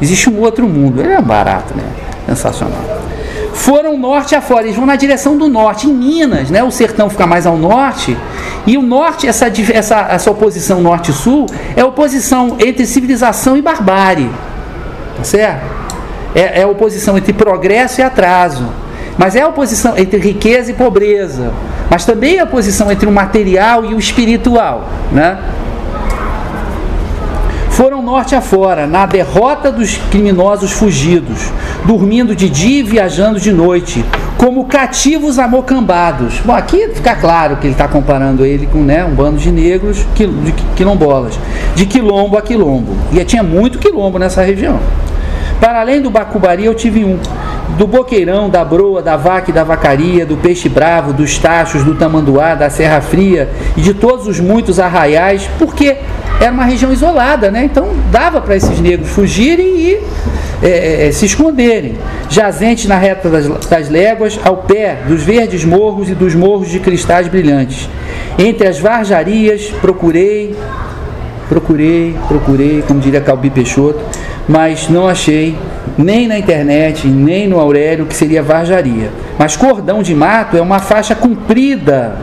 Existe 0.00 0.30
um 0.30 0.40
outro 0.40 0.66
mundo. 0.68 1.00
Ele 1.00 1.12
é 1.12 1.20
barato, 1.20 1.74
né? 1.76 1.84
Sensacional 2.26 3.02
foram 3.52 3.98
norte 3.98 4.34
afora, 4.34 4.64
eles 4.64 4.76
vão 4.76 4.86
na 4.86 4.96
direção 4.96 5.36
do 5.36 5.48
norte. 5.48 5.88
Em 5.88 5.92
Minas, 5.92 6.50
né, 6.50 6.62
o 6.62 6.70
sertão 6.70 7.08
fica 7.10 7.26
mais 7.26 7.46
ao 7.46 7.56
norte, 7.56 8.16
e 8.66 8.78
o 8.78 8.82
norte, 8.82 9.26
essa, 9.26 9.46
essa, 9.72 10.06
essa 10.10 10.30
oposição 10.30 10.80
norte-sul, 10.80 11.46
é 11.76 11.84
oposição 11.84 12.56
entre 12.58 12.86
civilização 12.86 13.56
e 13.56 13.62
barbárie. 13.62 14.30
Tá 15.16 15.24
certo? 15.24 15.62
É, 16.34 16.62
é 16.62 16.66
oposição 16.66 17.18
entre 17.18 17.32
progresso 17.32 18.00
e 18.00 18.04
atraso. 18.04 18.66
Mas 19.18 19.36
é 19.36 19.46
oposição 19.46 19.96
entre 19.98 20.18
riqueza 20.18 20.70
e 20.70 20.74
pobreza. 20.74 21.52
Mas 21.90 22.04
também 22.04 22.36
é 22.36 22.40
a 22.40 22.44
oposição 22.44 22.90
entre 22.90 23.06
o 23.06 23.12
material 23.12 23.84
e 23.84 23.94
o 23.94 23.98
espiritual. 23.98 24.88
Né? 25.10 25.38
Foram 27.72 28.02
norte 28.02 28.34
afora, 28.34 28.86
na 28.86 29.06
derrota 29.06 29.72
dos 29.72 29.96
criminosos 30.10 30.72
fugidos, 30.72 31.50
dormindo 31.84 32.36
de 32.36 32.48
dia 32.48 32.80
e 32.80 32.82
viajando 32.82 33.40
de 33.40 33.50
noite, 33.50 34.04
como 34.36 34.66
cativos 34.66 35.38
amocambados. 35.38 36.38
Bom, 36.44 36.52
aqui 36.52 36.88
fica 36.94 37.16
claro 37.16 37.56
que 37.56 37.66
ele 37.66 37.74
está 37.74 37.88
comparando 37.88 38.44
ele 38.44 38.66
com 38.66 38.78
né, 38.78 39.04
um 39.04 39.14
bando 39.14 39.38
de 39.38 39.50
negros 39.50 40.06
de 40.14 40.52
quilombolas, 40.76 41.38
de 41.74 41.86
quilombo 41.86 42.36
a 42.36 42.42
quilombo. 42.42 42.94
E 43.10 43.24
tinha 43.24 43.42
muito 43.42 43.78
quilombo 43.78 44.18
nessa 44.18 44.42
região. 44.42 44.78
Para 45.58 45.80
além 45.80 46.02
do 46.02 46.10
Bacubari, 46.10 46.64
eu 46.64 46.74
tive 46.74 47.04
um. 47.04 47.18
Do 47.78 47.86
boqueirão, 47.86 48.50
da 48.50 48.64
broa, 48.64 49.02
da 49.02 49.16
vaca 49.16 49.50
e 49.50 49.52
da 49.52 49.64
vacaria, 49.64 50.26
do 50.26 50.36
peixe 50.36 50.68
bravo, 50.68 51.12
dos 51.12 51.38
tachos, 51.38 51.82
do 51.82 51.94
tamanduá, 51.94 52.54
da 52.54 52.68
serra 52.68 53.00
fria 53.00 53.48
e 53.76 53.80
de 53.80 53.94
todos 53.94 54.26
os 54.26 54.38
muitos 54.38 54.78
arraiais, 54.78 55.48
porque 55.58 55.96
era 56.40 56.52
uma 56.52 56.64
região 56.64 56.92
isolada, 56.92 57.50
né? 57.50 57.64
Então 57.64 57.88
dava 58.10 58.40
para 58.40 58.56
esses 58.56 58.78
negros 58.78 59.08
fugirem 59.08 59.76
e 59.78 60.00
é, 60.62 60.68
é, 60.68 61.06
é, 61.08 61.12
se 61.12 61.26
esconderem. 61.26 61.96
Jazentes 62.28 62.86
na 62.86 62.96
reta 62.96 63.28
das, 63.28 63.48
das 63.66 63.88
léguas, 63.88 64.38
ao 64.44 64.58
pé 64.58 64.98
dos 65.08 65.22
verdes 65.22 65.64
morros 65.64 66.08
e 66.08 66.14
dos 66.14 66.34
morros 66.34 66.68
de 66.68 66.78
cristais 66.78 67.26
brilhantes. 67.26 67.88
Entre 68.38 68.66
as 68.66 68.78
varjarias, 68.78 69.72
procurei, 69.80 70.56
procurei, 71.48 72.14
procurei, 72.28 72.82
como 72.86 73.00
diria 73.00 73.20
Calbi 73.20 73.50
Peixoto, 73.50 74.00
mas 74.48 74.88
não 74.88 75.08
achei 75.08 75.56
nem 75.96 76.26
na 76.26 76.38
internet, 76.38 77.06
nem 77.06 77.48
no 77.48 77.58
Aurélio 77.58 78.06
que 78.06 78.14
seria 78.14 78.42
varjaria. 78.42 79.10
Mas 79.38 79.56
cordão 79.56 80.02
de 80.02 80.14
mato 80.14 80.56
é 80.56 80.60
uma 80.60 80.78
faixa 80.78 81.14
comprida 81.14 82.16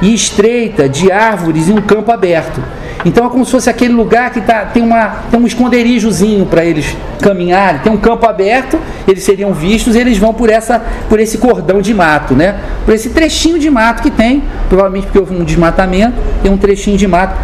e 0.00 0.12
estreita 0.14 0.88
de 0.88 1.10
árvores 1.12 1.68
em 1.68 1.72
um 1.72 1.82
campo 1.82 2.10
aberto 2.10 2.60
então 3.04 3.26
é 3.26 3.28
como 3.28 3.44
se 3.44 3.50
fosse 3.50 3.68
aquele 3.68 3.92
lugar 3.92 4.30
que 4.30 4.40
tá, 4.40 4.64
tem, 4.66 4.82
uma, 4.82 5.08
tem 5.30 5.38
um 5.38 5.46
esconderijozinho 5.46 6.46
para 6.46 6.64
eles 6.64 6.96
caminharem, 7.20 7.80
tem 7.80 7.92
um 7.92 7.96
campo 7.96 8.26
aberto, 8.26 8.78
eles 9.08 9.24
seriam 9.24 9.52
vistos 9.52 9.96
e 9.96 9.98
eles 9.98 10.18
vão 10.18 10.32
por, 10.32 10.48
essa, 10.48 10.80
por 11.08 11.18
esse 11.18 11.38
cordão 11.38 11.80
de 11.80 11.92
mato, 11.92 12.34
né? 12.34 12.56
por 12.84 12.94
esse 12.94 13.10
trechinho 13.10 13.58
de 13.58 13.70
mato 13.70 14.02
que 14.02 14.10
tem, 14.10 14.44
provavelmente 14.68 15.06
porque 15.06 15.18
houve 15.18 15.34
um 15.34 15.44
desmatamento, 15.44 16.14
tem 16.42 16.52
um 16.52 16.56
trechinho 16.56 16.96
de 16.96 17.06
mato. 17.06 17.36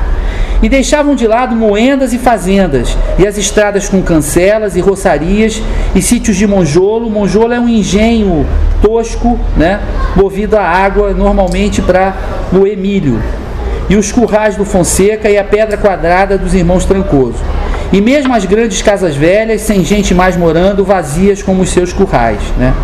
E 0.62 0.68
deixavam 0.68 1.14
de 1.14 1.26
lado 1.26 1.54
moendas 1.54 2.12
e 2.12 2.18
fazendas, 2.18 2.96
e 3.18 3.26
as 3.26 3.38
estradas 3.38 3.88
com 3.88 4.02
cancelas 4.02 4.74
e 4.74 4.80
roçarias 4.80 5.62
e 5.94 6.02
sítios 6.02 6.36
de 6.36 6.46
monjolo. 6.46 7.08
Monjolo 7.08 7.52
é 7.52 7.60
um 7.60 7.68
engenho 7.68 8.46
tosco, 8.82 9.38
né? 9.56 9.80
movido 10.16 10.56
a 10.56 10.62
água 10.62 11.12
normalmente 11.12 11.80
para 11.80 12.14
moer 12.52 12.76
milho 12.76 13.22
e 13.88 13.96
os 13.96 14.12
currais 14.12 14.56
do 14.56 14.64
Fonseca 14.64 15.30
e 15.30 15.38
a 15.38 15.44
pedra 15.44 15.76
quadrada 15.76 16.36
dos 16.36 16.54
irmãos 16.54 16.84
Trancoso. 16.84 17.38
E 17.90 18.00
mesmo 18.00 18.34
as 18.34 18.44
grandes 18.44 18.82
casas 18.82 19.16
velhas, 19.16 19.62
sem 19.62 19.82
gente 19.82 20.14
mais 20.14 20.36
morando, 20.36 20.84
vazias 20.84 21.42
como 21.42 21.62
os 21.62 21.70
seus 21.70 21.92
currais. 21.92 22.40
Né? 22.58 22.74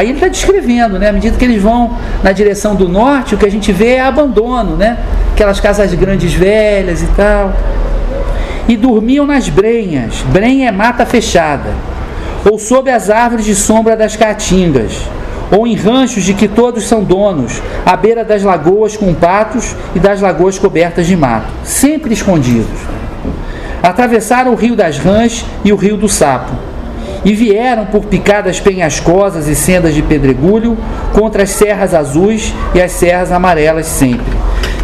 Aí 0.00 0.06
ele 0.06 0.14
está 0.14 0.28
descrevendo, 0.28 0.98
né? 0.98 1.10
à 1.10 1.12
medida 1.12 1.36
que 1.36 1.44
eles 1.44 1.62
vão 1.62 1.94
na 2.22 2.32
direção 2.32 2.74
do 2.74 2.88
norte, 2.88 3.34
o 3.34 3.38
que 3.38 3.44
a 3.44 3.50
gente 3.50 3.70
vê 3.70 3.96
é 3.96 4.00
abandono, 4.00 4.74
né? 4.74 4.96
aquelas 5.34 5.60
casas 5.60 5.92
grandes 5.92 6.32
velhas 6.32 7.02
e 7.02 7.06
tal. 7.08 7.52
E 8.66 8.78
dormiam 8.78 9.26
nas 9.26 9.50
brenhas, 9.50 10.22
brenha 10.32 10.68
é 10.70 10.72
mata 10.72 11.04
fechada, 11.04 11.68
ou 12.50 12.58
sob 12.58 12.90
as 12.90 13.10
árvores 13.10 13.44
de 13.44 13.54
sombra 13.54 13.94
das 13.94 14.16
caatingas 14.16 15.02
ou 15.50 15.66
em 15.66 15.74
ranchos 15.74 16.24
de 16.24 16.32
que 16.32 16.48
todos 16.48 16.84
são 16.84 17.04
donos, 17.04 17.60
à 17.84 17.94
beira 17.94 18.24
das 18.24 18.42
lagoas 18.42 18.96
com 18.96 19.12
patos 19.12 19.76
e 19.94 19.98
das 19.98 20.22
lagoas 20.22 20.58
cobertas 20.58 21.06
de 21.06 21.14
mato, 21.14 21.52
sempre 21.62 22.14
escondidos. 22.14 22.80
Atravessaram 23.82 24.52
o 24.52 24.56
rio 24.56 24.74
das 24.74 24.96
Rãs 24.96 25.44
e 25.62 25.72
o 25.74 25.76
rio 25.76 25.98
do 25.98 26.08
Sapo, 26.08 26.69
e 27.24 27.34
vieram 27.34 27.86
por 27.86 28.04
picadas 28.04 28.60
penhascosas 28.60 29.46
e 29.46 29.54
sendas 29.54 29.94
de 29.94 30.02
pedregulho 30.02 30.76
contra 31.12 31.42
as 31.42 31.50
serras 31.50 31.94
azuis 31.94 32.54
e 32.74 32.80
as 32.80 32.92
serras 32.92 33.30
amarelas 33.30 33.86
sempre. 33.86 34.32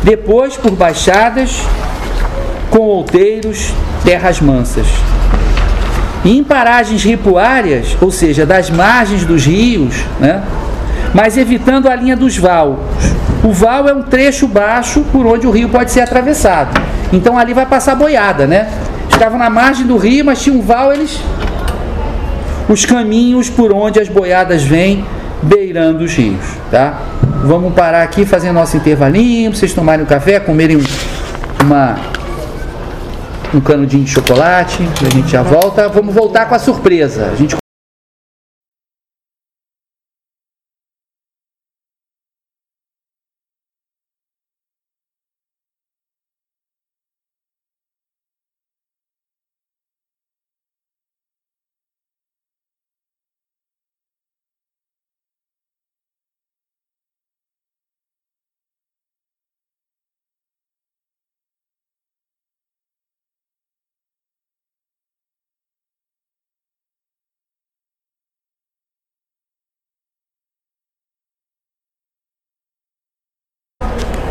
Depois 0.03 0.57
por 0.57 0.73
baixadas 0.73 1.63
com 2.71 2.81
outeiros, 2.81 3.73
terras 4.05 4.41
mansas. 4.41 4.87
E 6.25 6.37
em 6.37 6.45
paragens 6.45 7.05
ripuárias, 7.05 7.97
ou 8.01 8.11
seja, 8.11 8.45
das 8.45 8.69
margens 8.69 9.25
dos 9.25 9.47
rios, 9.47 9.95
né? 10.19 10.43
mas 11.15 11.37
evitando 11.37 11.89
a 11.89 11.95
linha 11.95 12.17
dos 12.17 12.37
vales. 12.37 12.77
O 13.43 13.53
val 13.53 13.89
é 13.89 13.95
um 13.95 14.03
trecho 14.03 14.47
baixo 14.47 15.05
por 15.13 15.25
onde 15.27 15.47
o 15.47 15.51
rio 15.51 15.69
pode 15.69 15.91
ser 15.91 16.01
atravessado. 16.01 16.81
Então 17.13 17.39
ali 17.39 17.55
vai 17.55 17.65
passar 17.65 17.95
boiada, 17.95 18.47
né? 18.47 18.69
Estavam 19.09 19.39
na 19.39 19.49
margem 19.49 19.87
do 19.87 19.97
rio, 19.97 20.25
mas 20.25 20.43
tinha 20.43 20.55
um 20.55 20.61
val, 20.61 20.93
eles. 20.93 21.21
Os 22.69 22.85
caminhos 22.85 23.49
por 23.49 23.73
onde 23.73 24.01
as 24.01 24.09
boiadas 24.09 24.63
vêm 24.63 25.05
beirando 25.43 26.05
os 26.05 26.15
rios, 26.15 26.45
tá? 26.71 27.01
Vamos 27.45 27.73
parar 27.75 28.03
aqui, 28.03 28.25
fazer 28.25 28.51
nosso 28.53 28.77
intervalinho, 28.77 29.55
vocês 29.55 29.73
tomarem 29.73 30.05
um 30.05 30.09
café, 30.09 30.41
comerem 30.41 30.79
uma 31.63 31.97
um 33.55 33.61
canudinho 33.61 34.05
de 34.05 34.11
chocolate, 34.11 34.83
a 35.05 35.15
gente 35.15 35.29
já 35.29 35.43
volta. 35.43 35.89
Vamos 35.89 36.15
voltar 36.15 36.47
com 36.47 36.55
a 36.55 36.59
surpresa. 36.59 37.31
A 37.33 37.37
gente 37.37 37.57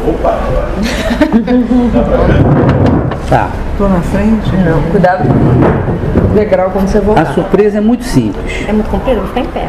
Tá. 3.29 3.49
Tô 3.77 3.87
na 3.87 3.99
frente? 4.01 4.51
Não, 4.57 4.81
cuidado 4.91 5.27
com 5.27 6.31
o 6.31 6.35
degrau 6.35 6.69
quando 6.71 6.87
você 6.87 6.99
A 6.99 7.01
voltar. 7.01 7.25
surpresa 7.33 7.79
é 7.79 7.81
muito 7.81 8.03
simples. 8.03 8.65
É 8.67 8.71
muito 8.71 8.89
comprido? 8.89 9.17
Vou 9.21 9.27
ficar 9.27 9.41
em 9.41 9.45
pé. 9.45 9.67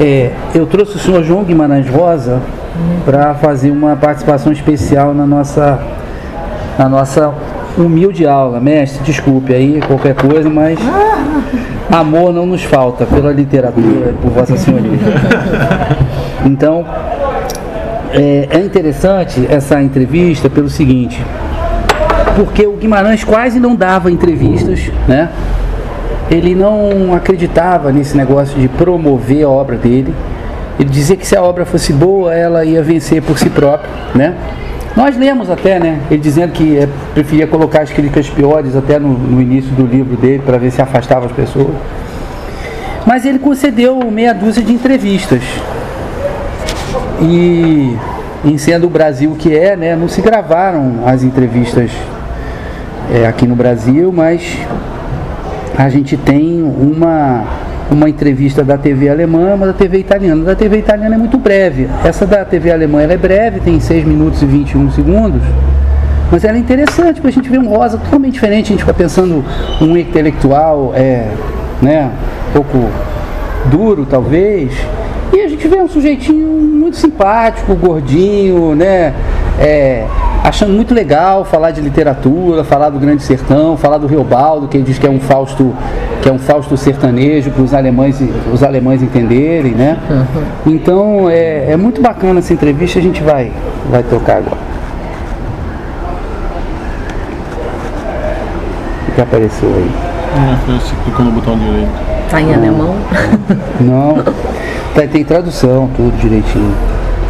É, 0.00 0.32
eu 0.54 0.66
trouxe 0.66 0.96
o 0.96 0.98
senhor 0.98 1.22
João 1.22 1.44
Guimarães 1.44 1.88
Rosa 1.88 2.40
para 3.04 3.34
fazer 3.34 3.70
uma 3.70 3.94
participação 3.96 4.52
especial 4.52 5.14
na 5.14 5.24
nossa, 5.24 5.78
na 6.78 6.88
nossa 6.88 7.32
humilde 7.78 8.26
aula. 8.26 8.58
Mestre, 8.60 9.04
desculpe 9.04 9.54
aí 9.54 9.80
qualquer 9.86 10.14
coisa, 10.14 10.50
mas 10.50 10.78
amor 11.92 12.32
não 12.32 12.46
nos 12.46 12.64
falta 12.64 13.06
pela 13.06 13.32
literatura 13.32 14.10
e 14.10 14.14
por 14.20 14.30
Vossa 14.32 14.56
Senhoria. 14.56 14.98
Então, 16.42 16.86
é, 18.12 18.48
é 18.50 18.58
interessante 18.58 19.46
essa 19.48 19.82
entrevista 19.82 20.48
pelo 20.50 20.68
seguinte, 20.68 21.22
porque 22.36 22.66
o 22.66 22.76
Guimarães 22.76 23.24
quase 23.24 23.58
não 23.58 23.74
dava 23.74 24.10
entrevistas, 24.10 24.90
né? 25.06 25.28
ele 26.30 26.54
não 26.54 27.12
acreditava 27.14 27.90
nesse 27.90 28.16
negócio 28.16 28.58
de 28.58 28.68
promover 28.68 29.44
a 29.44 29.48
obra 29.48 29.76
dele. 29.76 30.14
Ele 30.78 30.88
dizia 30.88 31.16
que 31.16 31.26
se 31.26 31.36
a 31.36 31.42
obra 31.42 31.66
fosse 31.66 31.92
boa, 31.92 32.32
ela 32.32 32.64
ia 32.64 32.82
vencer 32.82 33.20
por 33.20 33.36
si 33.36 33.50
própria, 33.50 33.90
né? 34.14 34.34
Nós 34.96 35.16
lemos 35.16 35.50
até, 35.50 35.78
né? 35.78 36.00
Ele 36.10 36.20
dizendo 36.20 36.52
que 36.52 36.78
eh, 36.78 36.88
preferia 37.12 37.46
colocar 37.46 37.82
as 37.82 37.90
críticas 37.90 38.30
piores 38.30 38.76
até 38.76 38.98
no, 38.98 39.08
no 39.08 39.42
início 39.42 39.70
do 39.72 39.84
livro 39.84 40.16
dele 40.16 40.42
para 40.44 40.56
ver 40.56 40.70
se 40.70 40.80
afastava 40.80 41.26
as 41.26 41.32
pessoas. 41.32 41.74
Mas 43.04 43.24
ele 43.24 43.38
concedeu 43.38 43.98
meia 44.10 44.32
dúzia 44.32 44.62
de 44.62 44.72
entrevistas. 44.72 45.42
E 47.20 47.96
em 48.44 48.56
sendo 48.56 48.86
o 48.86 48.90
Brasil 48.90 49.36
que 49.38 49.56
é, 49.56 49.76
né? 49.76 49.94
Não 49.94 50.08
se 50.08 50.22
gravaram 50.22 51.02
as 51.04 51.22
entrevistas 51.22 51.90
eh, 53.12 53.26
aqui 53.26 53.46
no 53.46 53.54
Brasil, 53.54 54.10
mas 54.12 54.58
a 55.76 55.88
gente 55.88 56.16
tem 56.16 56.62
uma, 56.62 57.44
uma 57.90 58.08
entrevista 58.08 58.64
da 58.64 58.78
TV 58.78 59.08
alemã, 59.08 59.54
uma 59.54 59.66
da 59.66 59.72
TV 59.72 59.98
italiana. 59.98 60.44
Da 60.44 60.54
TV 60.54 60.78
italiana 60.78 61.14
é 61.14 61.18
muito 61.18 61.36
breve. 61.36 61.88
Essa 62.04 62.26
da 62.26 62.44
TV 62.44 62.72
alemã 62.72 63.02
é 63.02 63.16
breve, 63.16 63.60
tem 63.60 63.78
6 63.78 64.04
minutos 64.04 64.42
e 64.42 64.46
21 64.46 64.90
segundos. 64.92 65.42
Mas 66.30 66.44
ela 66.44 66.56
é 66.56 66.60
interessante, 66.60 67.20
para 67.20 67.28
a 67.28 67.32
gente 67.32 67.48
ver 67.48 67.58
um 67.58 67.68
rosa 67.68 67.98
totalmente 67.98 68.34
diferente. 68.34 68.66
A 68.66 68.68
gente 68.68 68.80
fica 68.80 68.94
pensando 68.94 69.44
um 69.80 69.96
intelectual, 69.96 70.92
é, 70.94 71.28
né, 71.82 72.10
um 72.50 72.52
pouco 72.52 72.88
duro 73.70 74.06
talvez. 74.06 74.72
E 75.32 75.40
a 75.40 75.48
gente 75.48 75.66
vê 75.68 75.76
um 75.76 75.88
sujeitinho 75.88 76.48
muito 76.48 76.96
simpático, 76.96 77.74
gordinho, 77.74 78.74
né? 78.74 79.14
é, 79.60 80.06
achando 80.42 80.72
muito 80.72 80.94
legal 80.94 81.44
falar 81.44 81.70
de 81.70 81.82
literatura, 81.82 82.64
falar 82.64 82.88
do 82.88 82.98
Grande 82.98 83.22
Sertão, 83.22 83.76
falar 83.76 83.98
do 83.98 84.06
Riobaldo, 84.06 84.66
que 84.66 84.78
ele 84.78 84.84
diz 84.84 84.98
que 84.98 85.06
é 85.06 85.10
um 85.10 85.20
Fausto, 85.20 85.74
que 86.22 86.28
é 86.28 86.32
um 86.32 86.38
Fausto 86.38 86.76
sertanejo 86.78 87.50
para 87.50 87.62
os 87.62 87.74
alemães, 87.74 88.18
os 88.50 88.62
alemães 88.62 89.02
entenderem, 89.02 89.72
né? 89.72 89.98
Então 90.66 91.28
é, 91.28 91.72
é 91.72 91.76
muito 91.76 92.00
bacana 92.00 92.38
essa 92.38 92.54
entrevista, 92.54 92.98
a 92.98 93.02
gente 93.02 93.22
vai, 93.22 93.52
vai 93.90 94.02
tocar 94.02 94.38
agora. 94.38 94.70
O 99.08 99.12
que 99.12 99.20
apareceu 99.20 99.68
aí? 99.68 99.90
É, 100.36 100.72
você 100.72 100.94
clicou 101.04 101.24
no 101.26 101.32
botão 101.32 101.58
direito. 101.58 101.90
Tá 102.30 102.40
em 102.40 102.54
alemão? 102.54 102.94
Não, 103.80 104.22
tá, 104.94 105.06
tem 105.06 105.24
tradução, 105.24 105.90
tudo 105.96 106.16
direitinho. 106.18 106.74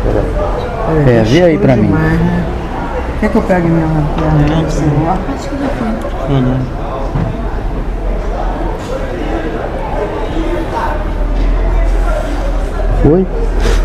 Peraí. 0.02 1.18
É, 1.18 1.22
vê 1.22 1.42
aí 1.42 1.58
pra 1.58 1.76
mim. 1.76 1.86
Demais, 1.86 2.20
né? 2.20 2.46
Quer 3.20 3.30
que 3.30 3.36
eu 3.36 3.42
pegue 3.42 3.68
minha 3.68 3.86
lanterna 3.86 4.62
do 4.62 4.70
celular? 4.70 5.18
Foi, 6.26 6.40
né? 6.40 6.60
Foi? 13.02 13.26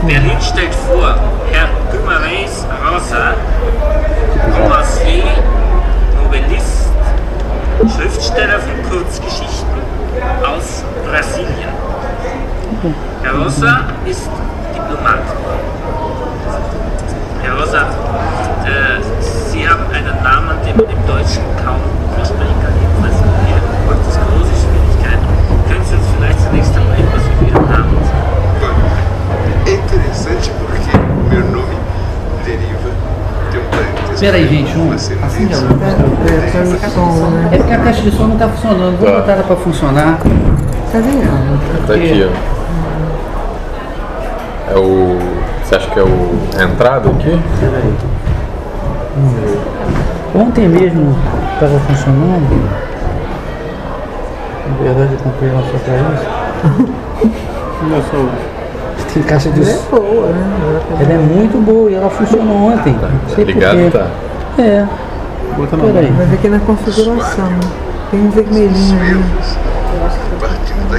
Berlin 0.03 0.39
stellt 0.39 0.73
vor, 0.87 1.15
Herr 1.51 1.69
Guimarães 1.91 2.65
Rosa, 2.83 3.35
Romancier, 4.53 5.25
Novellist, 6.21 6.89
Schriftsteller 7.93 8.59
von 8.59 8.89
Kurzgeschichten 8.89 9.81
aus 10.45 10.83
Brasilien. 11.05 11.74
Herr 13.23 13.33
Rosa 13.35 13.85
ist 14.05 14.29
Diplomat. 14.73 15.23
Herr 17.41 17.53
Rosa, 17.59 17.81
äh, 18.65 19.01
Sie 19.21 19.67
haben 19.67 19.85
einen 19.93 20.23
Namen, 20.23 20.57
den 20.65 20.75
man 20.77 20.85
im 20.85 21.01
Deutschen 21.07 21.43
kaum 21.63 21.81
aussprechen 22.19 22.55
kann. 22.61 22.73
Jedenfalls 22.81 23.17
mir 23.21 23.57
macht 23.89 24.03
das 24.07 24.17
große 24.21 24.53
Schwierigkeiten. 24.61 25.25
Können 25.67 25.85
Sie 25.85 25.95
uns 25.95 26.07
vielleicht 26.17 26.39
zunächst 26.41 26.73
einmal 26.75 26.97
etwas 26.99 27.23
über 27.25 27.45
Ihren 27.49 27.65
Namen 27.71 27.97
sagen? 28.61 28.81
É 29.65 29.71
interessante 29.73 30.51
porque 30.59 30.93
meu 31.29 31.43
nome 31.51 31.75
deriva 32.45 32.89
de 33.51 33.57
um 33.57 33.65
parentesco. 33.71 34.19
Peraí, 34.19 34.47
gente, 34.47 34.77
um. 34.77 34.93
Assim 34.93 35.49
já? 35.49 35.57
É, 35.57 36.89
som, 36.89 37.29
né? 37.31 37.49
É 37.51 37.57
porque 37.57 37.73
a 37.73 37.79
caixa 37.79 38.01
de 38.01 38.11
som 38.11 38.27
não 38.27 38.37
tá 38.37 38.47
funcionando. 38.49 38.97
Vou 38.99 39.09
Tá. 39.09 39.19
botar 39.19 39.31
ela 39.33 39.43
pra 39.43 39.55
funcionar. 39.55 40.19
Cadê 40.91 41.09
ela? 41.09 41.59
Tá 41.87 41.93
aqui, 41.93 42.27
ó. 42.29 42.54
É 44.69 44.77
o. 44.77 45.17
Você 45.63 45.75
acha 45.75 45.89
que 45.89 45.99
é 45.99 46.03
o. 46.03 46.39
a 46.57 46.63
entrada 46.63 47.09
aqui? 47.09 47.39
Peraí. 47.59 47.93
Ontem 50.35 50.67
mesmo 50.67 51.15
estava 51.53 51.79
funcionando. 51.79 52.69
Na 54.67 54.83
verdade 54.83 55.13
eu 55.13 55.19
comprei 55.19 55.49
ela 55.49 55.63
só 55.71 55.77
pra 55.77 55.95
isso. 55.95 56.93
Olha 57.83 58.03
só. 58.11 58.55
Tem 59.13 59.23
caixa 59.23 59.49
de 59.49 59.61
Ela 59.61 59.71
é 59.71 59.79
boa, 59.89 60.27
né? 60.27 60.81
Ela 60.99 61.13
é 61.13 61.17
muito 61.17 61.65
boa 61.65 61.89
e 61.89 61.95
ela 61.95 62.09
funcionou 62.09 62.73
ontem. 62.73 62.93
Não 62.93 63.29
sei 63.33 63.45
Ligado, 63.45 63.91
tá? 63.91 64.07
É, 64.61 64.85
Bota 65.57 65.77
na 65.77 65.83
peraí. 65.85 66.11
Vai 66.11 66.25
ver 66.25 66.35
aqui 66.35 66.49
na 66.49 66.59
configuração. 66.59 67.49
Tem 68.11 68.19
um 68.19 68.29
vermelhinho 68.29 68.99
ali. 68.99 69.23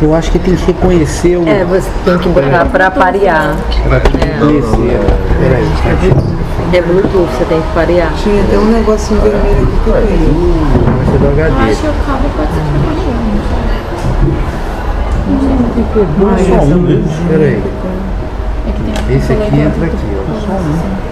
Eu 0.02 0.14
acho 0.14 0.30
que 0.30 0.38
tem 0.38 0.54
que 0.54 0.66
reconhecer 0.66 1.36
o. 1.36 1.48
É, 1.48 1.64
você 1.64 1.88
tem 2.04 2.18
que 2.18 2.28
botar 2.28 2.66
pra 2.66 2.90
parear. 2.90 3.56
Vai 3.88 4.00
ter 4.00 4.10
que 4.10 4.18
reconhecer. 4.18 5.00
Peraí. 5.40 5.66
É 6.72 6.82
Bluetooth, 6.82 7.28
você 7.38 7.44
tem 7.44 7.60
que 7.60 7.72
parear. 7.74 8.12
Tinha 8.22 8.42
até 8.42 8.58
um 8.58 8.64
negocinho 8.66 9.20
vermelho 9.20 9.62
aqui 9.62 9.76
que 9.84 9.88
eu 9.88 9.94
peguei. 9.94 10.18
Vai 10.84 11.06
ser 11.06 11.18
do 11.18 11.28
HD. 11.28 11.70
Acho 11.70 11.80
que 11.80 11.86
o 11.86 11.94
cabo 12.06 12.28
pode 12.36 12.52
ser 12.52 12.66
Não, 16.18 16.38
só 16.38 16.64
um. 16.64 16.76
Peraí. 17.28 17.62
É 18.66 18.72
que 18.72 18.80
tem 18.82 19.16
Esse 19.16 19.32
aqui 19.32 19.60
entra 19.60 19.86
aqui, 19.86 20.08
ó. 20.12 20.22
Só 20.40 20.52
um. 20.52 21.06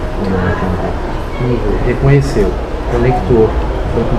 Vamos 1.41 1.59
ver. 1.61 1.87
Reconheceu. 1.87 2.49
Conector. 2.91 3.49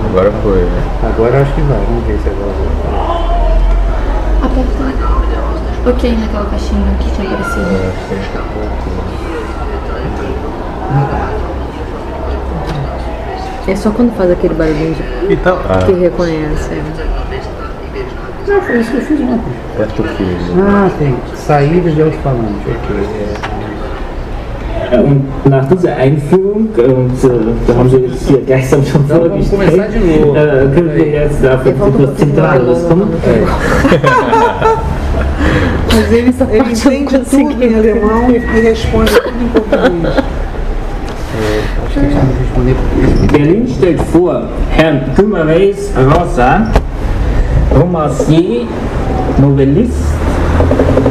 Agora 0.09 0.31
foi, 0.43 0.61
né? 0.61 0.81
Agora 1.03 1.41
acho 1.41 1.53
que 1.53 1.61
vai. 1.61 1.79
Vamos 1.87 2.03
ver 2.05 2.19
se 2.23 2.29
agora 2.29 2.51
vai. 2.51 2.86
Aperta 4.41 5.89
ok 5.89 6.17
naquela 6.17 6.45
caixinha 6.45 6.97
que 6.99 7.11
tinha 7.11 7.27
aparecido. 7.33 8.77
É 13.67 13.75
só 13.75 13.91
quando 13.91 14.15
faz 14.15 14.31
aquele 14.31 14.53
barulhinho 14.53 14.95
de- 14.95 15.33
E 15.33 15.37
tá. 15.37 15.51
que 15.85 15.91
reconhece. 15.93 16.69
é. 16.73 16.83
Não, 18.47 18.61
foi 18.61 18.79
isso 18.79 18.91
que 18.91 18.97
eu 18.97 19.01
fiz 19.01 19.19
ontem. 19.21 19.53
Aperta 19.73 20.01
o 20.01 20.05
fio. 20.05 20.27
Ah, 20.65 20.89
tem. 20.97 21.17
Saída 21.35 21.91
de 21.91 22.01
alto-falante. 22.01 22.69
Ok. 22.69 23.66
Und 24.91 25.25
nach 25.49 25.67
dieser 25.67 25.95
Einführung, 25.95 26.69
und 26.77 27.23
äh, 27.23 27.29
da 27.67 27.75
haben 27.75 27.89
Sie 27.89 27.97
jetzt 27.97 28.27
hier 28.27 28.41
gestern 28.41 28.85
schon 28.85 29.05
vorgestellt, 29.05 29.61
äh, 29.63 30.67
können 30.73 30.91
wir 30.95 31.07
jetzt 31.07 31.45
auf 31.45 31.65
etwas 31.65 32.15
Zentrales 32.15 32.87
kommen? 32.87 33.07
Mas 35.89 36.11
ele, 36.11 36.33
ele 36.51 36.69
entende 36.69 37.19
tudo 37.19 37.63
em 37.63 37.75
alemão 37.75 38.29
e 38.29 38.37
responde 38.61 39.11
tudo 39.11 39.29
em 39.41 39.47
português. 39.49 40.23
Eles. 41.97 42.37
Berlin 43.31 43.67
stellt 43.67 44.01
vor, 44.11 44.49
Herrn 44.75 45.01
Guimarães 45.15 45.91
Rosa, 45.95 46.67
Romancier, 47.71 48.67
Novellist, 49.39 49.93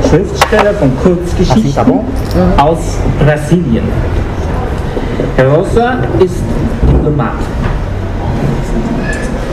Schriftsteller 0.09 0.75
von 0.75 0.91
Kurzgeschichten 1.03 2.01
aus 2.59 2.99
Brasilien. 3.25 3.85
Herr 5.37 5.49
Rosa 5.49 5.99
ist 6.19 6.37
Diplomat. 6.89 7.35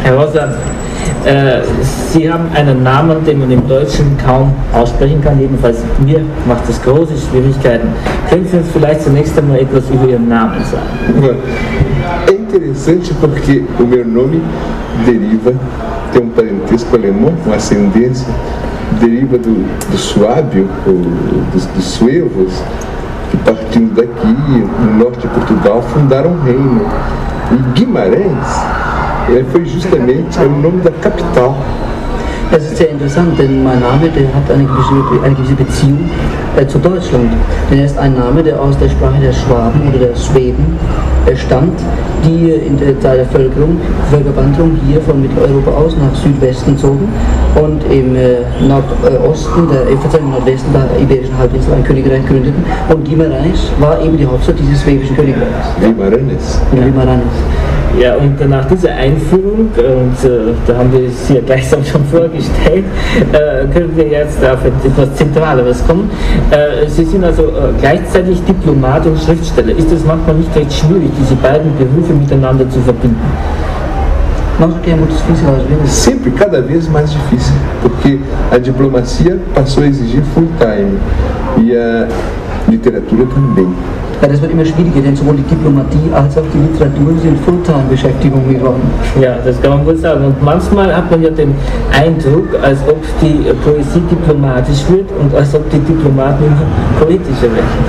Herr 0.04 0.16
Rosa, 0.16 0.50
Äh, 1.26 1.62
Sie 2.12 2.30
haben 2.32 2.46
einen 2.54 2.84
Namen, 2.84 3.24
den 3.26 3.40
man 3.40 3.50
im 3.50 3.66
Deutschen 3.68 4.18
kaum 4.26 4.52
aussprechen 4.74 5.22
kann. 5.22 5.40
Jedenfalls 5.40 5.78
mir 6.06 6.22
macht 6.46 6.68
das 6.68 6.82
große 6.82 7.14
Schwierigkeiten. 7.18 7.88
Können 8.30 8.46
Sie 8.50 8.58
uns 8.58 8.68
vielleicht 8.74 9.04
zunächst 9.04 9.38
einmal 9.38 9.60
etwas 9.60 9.90
über 9.90 10.06
Ihren 10.06 10.28
Namen 10.28 10.62
sagen? 10.66 11.40
É 12.28 12.32
interessante 12.32 13.14
porque 13.22 13.64
o 13.80 13.84
meu 13.84 14.06
nome 14.06 14.42
deriva, 15.06 15.54
tem 16.12 16.22
um 16.22 16.30
parentesco 16.30 16.96
alemão, 16.96 17.34
uma 17.46 17.56
ascendência, 17.56 18.28
deriva 19.00 19.38
do, 19.38 19.66
do 19.90 19.98
suábio, 19.98 20.68
ou 20.86 21.02
dos, 21.52 21.66
dos 21.68 21.86
suevos, 21.86 22.54
que 23.32 23.38
partindo 23.38 23.96
daqui, 23.96 24.28
no 24.28 24.98
norte 24.98 25.20
de 25.20 25.28
Portugal, 25.28 25.82
fundaram 25.82 26.32
um 26.32 26.44
reino. 26.44 26.86
E 27.52 27.56
Guimarães 27.74 28.48
eh, 29.30 29.44
foi 29.52 29.66
justamente 29.66 30.40
é 30.40 30.46
o 30.46 30.50
nome 30.50 30.82
da 30.82 30.92
capital 30.92 31.56
Das 32.54 32.62
ist 32.66 32.78
sehr 32.78 32.92
interessant, 32.92 33.36
denn 33.40 33.64
mein 33.64 33.80
Name 33.80 34.10
der 34.10 34.28
hat 34.28 34.52
eine 34.52 34.64
gewisse, 34.64 35.24
eine 35.24 35.34
gewisse 35.34 35.56
Beziehung 35.56 36.08
äh, 36.56 36.68
zu 36.68 36.78
Deutschland. 36.78 37.32
Denn 37.72 37.80
er 37.80 37.86
ist 37.86 37.98
ein 37.98 38.14
Name, 38.14 38.44
der 38.44 38.62
aus 38.62 38.78
der 38.78 38.90
Sprache 38.90 39.20
der 39.20 39.34
Schwaben 39.34 39.82
oder 39.90 39.98
der 39.98 40.16
Schweden 40.16 40.78
äh, 41.26 41.36
stammt, 41.36 41.80
die 42.24 42.52
in 42.52 42.78
der 42.78 43.00
Zeit 43.02 43.18
der 43.18 43.26
Völkerung, 43.26 43.82
Völkerwanderung 44.12 44.78
hier 44.88 45.02
von 45.02 45.20
Mitteleuropa 45.20 45.72
aus 45.72 45.96
nach 45.98 46.16
Südwesten 46.16 46.78
zogen 46.78 47.08
und 47.56 47.84
im 47.92 48.16
äh, 48.16 48.40
Nordosten, 48.68 49.68
der, 49.70 49.88
äh, 49.88 49.98
Verzeihung, 49.98 50.32
Nordwesten 50.32 50.74
der 50.74 51.00
Iberischen 51.00 51.38
Halbinsel 51.38 51.74
ein 51.74 51.84
Königreich 51.84 52.26
gründeten. 52.26 52.64
Und 52.90 53.08
Guimarães 53.08 53.72
war 53.80 54.02
eben 54.02 54.18
die 54.18 54.26
Hauptstadt 54.26 54.56
dieses 54.60 54.82
schwäbischen 54.82 55.16
Königreichs. 55.16 55.68
Guimarães. 55.82 56.60
Guimarães. 56.74 57.74
Ja, 58.00 58.16
und 58.16 58.50
nach 58.50 58.66
dieser 58.66 58.92
Einführung, 58.92 59.70
und 59.78 60.30
äh, 60.30 60.54
da 60.66 60.78
haben 60.78 60.92
wir 60.92 61.08
es 61.08 61.28
hier 61.28 61.42
gleichsam 61.46 61.86
schon 61.86 62.04
vorgestellt, 62.06 62.86
äh, 63.32 63.68
können 63.72 63.96
wir 63.96 64.08
jetzt 64.08 64.44
auf 64.44 64.66
etwas 64.66 65.14
Zentraleres 65.16 65.86
kommen. 65.86 66.10
Äh, 66.50 66.88
Sie 66.88 67.06
sind 67.06 67.24
also 67.24 67.44
äh, 67.44 67.72
gleichzeitig 67.80 68.44
Diplomat 68.46 69.06
und 69.06 69.20
Schriftsteller. 69.20 69.78
Ist 69.78 69.92
es 69.92 70.04
manchmal 70.06 70.38
nicht 70.38 70.56
recht 70.56 70.74
schwierig, 70.74 71.12
diese 71.20 71.36
beiden 71.36 71.72
Berufe 71.78 72.14
miteinander 72.14 72.68
zu 72.68 72.80
verbinden? 72.80 73.22
Nossa, 74.60 74.80
que 74.80 74.92
é 74.92 74.96
muito 74.96 75.16
difícil 75.16 75.50
às 75.50 75.64
vezes. 75.64 75.92
sempre 75.92 76.32
cada 76.32 76.62
vez 76.62 76.88
mais 76.88 77.12
difícil, 77.12 77.54
porque 77.82 78.20
a 78.52 78.58
diplomacia 78.58 79.40
passou 79.54 79.84
a 79.84 79.88
exigir 79.88 80.24
full 80.34 80.48
time 80.58 81.00
e 81.66 81.76
a 81.76 82.08
literatura 82.70 83.26
também. 83.26 83.74
Ja, 84.22 84.28
das 84.28 84.42
wird 84.42 84.52
immer 84.52 84.66
schwieriger, 84.66 85.02
denn 85.02 85.16
sowohl 85.16 85.36
die 85.36 85.44
Diplomatie 85.44 86.12
als 86.14 86.38
auch 86.38 86.44
die 86.54 86.60
Literatur 86.60 87.14
sind 87.22 87.38
Fulltime-Beschäftigung 87.44 88.48
geworden. 88.48 88.82
Ja, 89.20 89.36
das 89.44 89.62
kann 89.62 89.72
man 89.72 89.86
wohl 89.86 89.98
sagen. 89.98 90.26
Und 90.26 90.42
manchmal 90.42 90.96
hat 90.96 91.12
man 91.12 91.22
ja 91.22 91.30
den 91.30 91.54
Eindruck, 91.92 92.48
als 92.62 92.80
ob 92.88 93.02
die 93.22 93.52
Poesie 93.64 94.02
diplomatisch 94.10 94.84
wird 94.90 95.10
und 95.20 95.36
als 95.36 95.54
ob 95.56 95.70
die 95.70 95.80
Diplomaten 95.80 96.46
immer 96.46 96.66
poetischer 97.00 97.52
werden. 97.52 97.84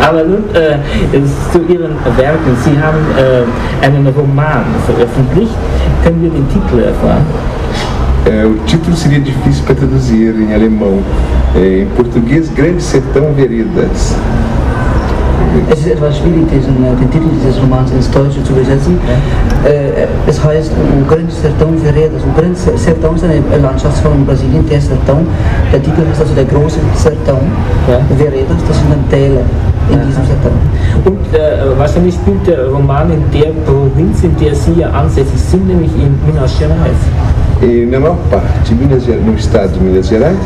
Aber 0.00 0.24
nun 0.24 0.44
äh, 0.54 0.78
zu 1.52 1.58
Ihren 1.72 1.96
Werken. 2.16 2.56
Sie 2.64 2.78
haben 2.78 3.04
äh, 3.16 3.84
einen 3.84 4.06
Roman 4.06 4.64
veröffentlicht. 4.86 5.54
Können 6.02 6.22
wir 6.22 6.30
den 6.30 6.48
Titel 6.48 6.82
erfahren? 6.82 7.24
É, 8.26 8.46
o 8.46 8.54
título 8.64 8.96
seria 8.96 9.20
difícil 9.20 9.64
para 9.64 9.74
traduzir 9.74 10.34
em 10.34 10.54
alemão. 10.54 11.02
É, 11.54 11.82
em 11.82 11.86
português, 11.94 12.48
Grande 12.48 12.82
Sertão 12.82 13.34
Veredas. 13.34 14.16
Es 15.70 15.80
ist 15.80 15.86
etwas 15.86 16.18
schwierig, 16.18 16.46
diesen, 16.50 16.82
den 16.82 17.10
Titel 17.10 17.28
dieses 17.34 17.60
Romans 17.62 17.90
ins 17.92 18.10
Deutsche 18.10 18.42
zu 18.42 18.52
übersetzen. 18.52 18.98
Äh, 19.64 20.06
es 20.26 20.42
heißt 20.42 20.72
O 20.72 21.04
Grande 21.08 21.32
Sertão 21.32 21.76
Veredas. 21.82 22.22
O 22.22 22.32
Grande 22.38 22.56
Sertão 22.56 23.14
ist 23.14 23.24
eine 23.24 23.40
Landschaftsform 23.62 24.26
Brasilien, 24.26 24.64
der 24.68 24.80
Sertão. 24.80 25.24
Der 25.72 25.82
Titel 25.82 26.02
heißt 26.10 26.20
also 26.20 26.34
der 26.34 26.44
große 26.44 26.80
Sertão. 26.96 27.38
Ja. 27.88 28.00
Veredas, 28.16 28.58
das 28.68 28.76
sind 28.78 28.90
dann 28.90 29.08
Täler 29.10 29.44
in 29.90 29.98
diesem 30.06 30.24
Sertão. 30.24 30.54
Und 31.04 31.34
äh, 31.34 31.78
wahrscheinlich 31.78 32.14
spielt 32.14 32.46
der 32.46 32.68
Roman 32.68 33.10
in 33.10 33.22
der 33.32 33.50
Provinz, 33.64 34.22
in 34.22 34.36
der 34.36 34.54
Sie 34.54 34.80
ja 34.80 34.90
ansässig 34.90 35.40
sind, 35.40 35.66
nämlich 35.66 35.92
in 35.94 36.14
Minas 36.26 36.58
Gerais. 36.58 37.00
E, 37.62 37.86
na 37.90 38.00
maior 38.00 38.16
parte, 38.30 38.74
Minas 38.74 39.04
Gerais, 39.06 39.24
no 39.24 39.34
estado 39.34 39.68
de 39.68 39.80
Minas 39.80 40.08
Gerais 40.08 40.36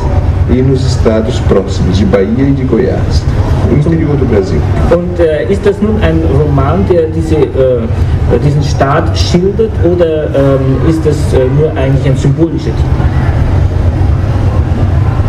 e 0.51 0.63
nos 0.63 0.85
estados 0.85 1.39
próximos 1.41 1.97
de 1.99 2.05
Bahia 2.07 2.49
e 2.49 2.53
de 2.53 2.65
Goiás, 2.65 3.23
no 3.71 3.77
interior 3.77 4.17
do 4.17 4.25
Brasil. 4.27 4.61
Und 4.91 5.21
äh, 5.21 5.45
ist 5.51 5.65
das 5.65 5.81
nun 5.81 6.01
ein 6.03 6.21
Roman, 6.39 6.85
der 6.89 7.07
diese, 7.09 7.37
äh, 7.37 8.39
diesen 8.45 8.63
Staat 8.63 9.17
schildert 9.17 9.73
oder 9.85 10.27
ähm, 10.35 10.89
ist 10.89 11.05
das 11.05 11.17
äh, 11.35 11.47
nur 11.59 11.71
eigentlich 11.73 12.07
ein 12.07 12.17
symbolischer 12.17 12.71
Titel? 12.71 12.89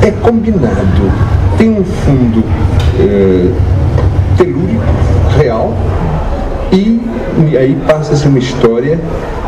É 0.01 0.11
combinado, 0.11 1.11
tem 1.57 1.71
um 1.71 1.83
fundo 1.83 2.41
é, 2.97 3.47
telúrico, 4.37 4.81
real, 5.37 5.73
e, 7.49 7.57
aí 7.57 7.77
passa-se 7.87 8.27
uma 8.27 8.39
história 8.39 8.99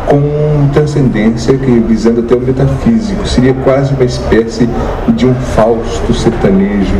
com 0.06 0.68
transcendência, 0.72 1.56
que, 1.56 1.84
visando 1.88 2.20
até 2.20 2.34
o 2.34 2.40
metafísico. 2.40 3.26
Seria 3.26 3.54
quase 3.64 3.94
uma 3.94 4.04
espécie 4.04 4.68
de 5.08 5.26
um 5.26 5.34
Fausto 5.34 6.12
sertanejo. 6.12 6.96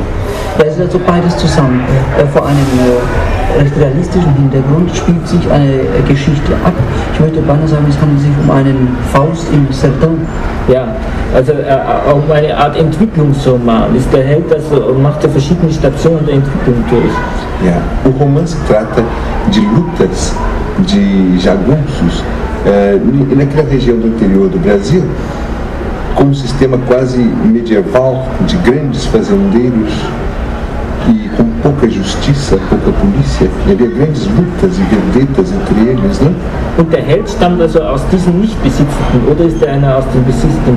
Da 0.59 0.67
ist 0.67 0.81
also 0.81 0.99
beides 0.99 1.35
zusammen. 1.37 1.81
Äh, 2.19 2.27
vor 2.27 2.47
einem 2.47 2.59
äh, 2.59 3.81
realistischen 3.81 4.35
Hintergrund 4.35 4.95
spielt 4.95 5.27
sich 5.27 5.51
eine 5.51 5.67
äh, 5.67 6.03
Geschichte 6.07 6.53
ab. 6.65 6.75
Ich 7.15 7.21
möchte 7.21 7.41
beinahe 7.41 7.67
sagen, 7.67 7.87
es 7.89 7.99
handelt 8.01 8.21
sich 8.21 8.31
um 8.43 8.51
einen 8.51 8.97
Faust 9.13 9.47
im 9.53 9.67
Sertão. 9.71 10.17
Ja, 10.69 10.95
also 11.35 11.53
äh, 11.53 12.13
um 12.13 12.31
eine 12.31 12.57
Art 12.57 12.77
Entwicklungsroman. 12.77 13.97
Ist 13.97 14.13
der 14.13 14.25
Held 14.25 14.53
also 14.53 14.95
macht 14.95 15.25
er 15.25 15.31
verschiedene 15.31 15.73
Stationen 15.73 16.27
der 16.27 16.35
Entwicklung 16.35 16.85
durch. 16.91 17.13
Ja, 17.65 17.81
o 18.05 18.11
romance 18.23 18.57
trata 18.69 19.03
de 19.55 19.63
lutas 19.63 20.35
de 20.81 21.39
jagunços 21.39 22.25
n- 22.67 23.35
naquela 23.35 23.69
região 23.69 23.97
do 23.99 24.09
interior 24.09 24.49
do 24.49 24.59
Brasil, 24.59 25.03
com 26.15 26.25
um 26.25 26.35
sistema 26.35 26.79
quase 26.87 27.19
medieval 27.45 28.27
de 28.47 28.57
grandes 28.59 29.07
fazendeiros 29.07 29.93
e 31.09 31.29
com 31.37 31.45
pouca 31.63 31.89
justiça, 31.89 32.59
pouca 32.69 32.93
polícia. 32.93 33.49
E 33.67 33.73
havia 33.73 33.89
grandes 33.89 34.27
lutas 34.27 34.79
e 34.79 34.83
vendetas 34.83 35.53
entre 35.53 35.81
eles, 35.91 36.21
né? 36.21 36.33
Und 36.79 36.91
der 36.91 37.03
Held 37.07 37.29
stammt 37.29 37.61
also 37.61 37.81
aus 37.83 38.01
diesen 38.11 38.41
Nicht-Besitzenden 38.41 39.29
oder 39.31 39.45
ist 39.45 39.63
er 39.63 39.73
einer 39.75 39.97
aus 39.97 40.05
den 40.13 40.23
Besitzenden? 40.25 40.77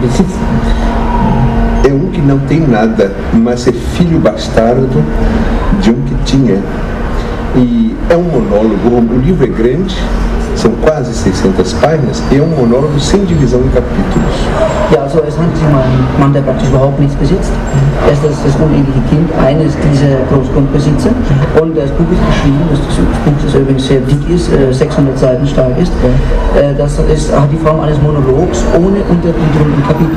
É 1.88 1.94
um 1.94 2.10
que 2.12 2.20
não 2.22 2.40
tem 2.40 2.62
nada, 2.68 3.12
mas 3.34 3.68
é 3.68 3.72
filho 3.72 4.20
bastardo 4.20 4.88
de 5.82 5.92
um 5.92 6.02
que 6.02 6.16
tinha. 6.26 6.58
E 7.56 7.95
é 8.10 8.18
um 8.18 8.23
monólogo, 8.23 9.14
o 9.14 9.19
livro 9.19 9.44
é 9.44 9.48
grande, 9.48 9.95
são 10.56 10.72
quase 10.82 11.14
600 11.14 11.73
páginas, 11.73 12.23
e 12.32 12.38
é 12.38 12.41
um 12.41 12.48
monólogo 12.48 12.99
sem 12.99 13.26
divisão 13.26 13.60
em 13.61 13.69
capítulos. 13.69 14.36
Ja, 14.91 15.02
also 15.02 15.19
es 15.27 15.36
handelt 15.38 15.57
sich 15.57 15.65
um 15.65 15.76
einen 15.76 16.06
Mann, 16.19 16.32
der 16.32 16.41
praktisch 16.44 16.69
überhaupt 16.69 16.99
nichts 16.99 17.15
besitzt. 17.15 17.52
Er 18.06 18.14
ist 18.14 18.23
das, 18.23 18.44
das 18.44 18.56
uneheliche 18.61 19.02
Kind 19.10 19.30
eines 19.44 19.73
dieser 19.82 20.22
Großgrundbesitzer. 20.30 21.10
Und 21.60 21.76
das 21.76 21.90
Buch 21.91 22.06
ist 22.14 22.22
geschrieben, 22.22 22.61
das, 22.69 22.80
das 22.86 22.98
Buch, 23.26 23.34
das 23.44 23.56
übrigens 23.56 23.88
sehr 23.88 24.02
dick 24.02 24.30
ist, 24.30 24.53
äh, 24.53 24.72
600 24.72 25.18
Seiten 25.18 25.48
stark 25.48 25.73
ist. 25.82 25.91
Äh, 26.56 26.73
Das 26.77 26.99
ist, 26.99 27.36
hat 27.36 27.52
die 27.52 27.57
Form 27.57 27.80
eines 27.80 27.99
Monologs 28.02 28.64
ohne 28.77 29.02
Untergliederung 29.10 29.73
in 29.76 29.84
Kapitel. 29.88 30.15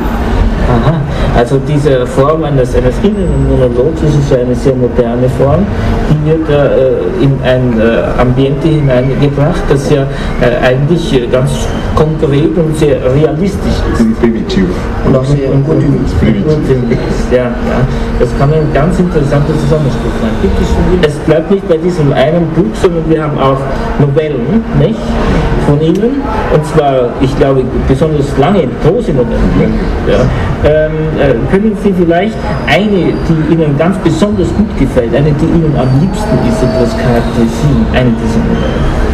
Aha, 0.69 1.01
also 1.35 1.59
diese 1.67 2.07
Form 2.07 2.45
eines, 2.45 2.75
eines 2.75 2.95
inneren 3.03 3.49
Monologs, 3.49 4.03
das 4.03 4.15
ist 4.15 4.31
ja 4.31 4.39
eine 4.39 4.55
sehr 4.55 4.75
moderne 4.75 5.27
Form, 5.39 5.65
die 6.11 6.31
wird 6.31 6.49
äh, 6.51 7.25
in 7.25 7.33
ein 7.43 7.81
äh, 7.81 8.21
Ambiente 8.21 8.69
hineingebracht, 8.69 9.63
das 9.71 9.89
ja 9.89 10.03
äh, 10.43 10.63
eigentlich 10.63 11.15
äh, 11.15 11.27
ganz 11.27 11.51
konkret 11.95 12.57
und 12.57 12.77
sehr 12.77 12.99
realistisch 13.15 13.81
ist. 13.93 14.01
E 14.01 14.05
primitivo. 14.21 14.69
Und 15.07 15.17
auch 15.17 15.25
sehr 15.25 15.51
untypisch. 15.51 16.45
Urtümlich 16.47 16.99
ist. 17.09 17.33
Ja, 17.33 17.45
ja. 17.45 17.81
Das 18.21 18.29
kann 18.39 18.53
ein 18.53 18.69
ganz 18.75 18.99
interessanter 18.99 19.55
Zusammenschluss 19.55 20.17
sein. 20.21 21.01
Es 21.01 21.15
bleibt 21.21 21.51
nicht 21.51 21.67
bei 21.67 21.79
diesem 21.79 22.13
einen 22.13 22.47
Buch, 22.55 22.75
sondern 22.75 23.09
wir 23.09 23.23
haben 23.23 23.39
auch 23.39 23.59
Novellen, 23.99 24.63
nicht? 24.79 25.01
Von 25.69 25.83
Ihnen. 25.83 26.23
Und 26.55 26.65
zwar, 26.65 27.11
ich 27.21 27.37
glaube, 27.37 27.63
besonders 27.87 28.27
lange, 28.39 28.67
große 28.83 29.13
Novellen. 29.13 29.75
Ja. 30.09 30.25
Ähm, 30.65 30.93
äh, 31.21 31.35
können 31.53 31.77
Sie 31.85 31.93
vielleicht 31.93 32.35
eine, 32.67 33.13
die 33.29 33.53
Ihnen 33.53 33.77
ganz 33.77 33.99
besonders 33.99 34.49
gut 34.57 34.79
gefällt, 34.79 35.15
eine, 35.15 35.31
die 35.33 35.45
Ihnen 35.45 35.75
am 35.77 35.89
liebsten 36.01 36.39
ist, 36.49 36.63
etwas 36.63 36.97
charakterisieren, 36.97 37.85
eine 37.93 38.13
dieser 38.13 38.41
Novellen? 38.49 39.09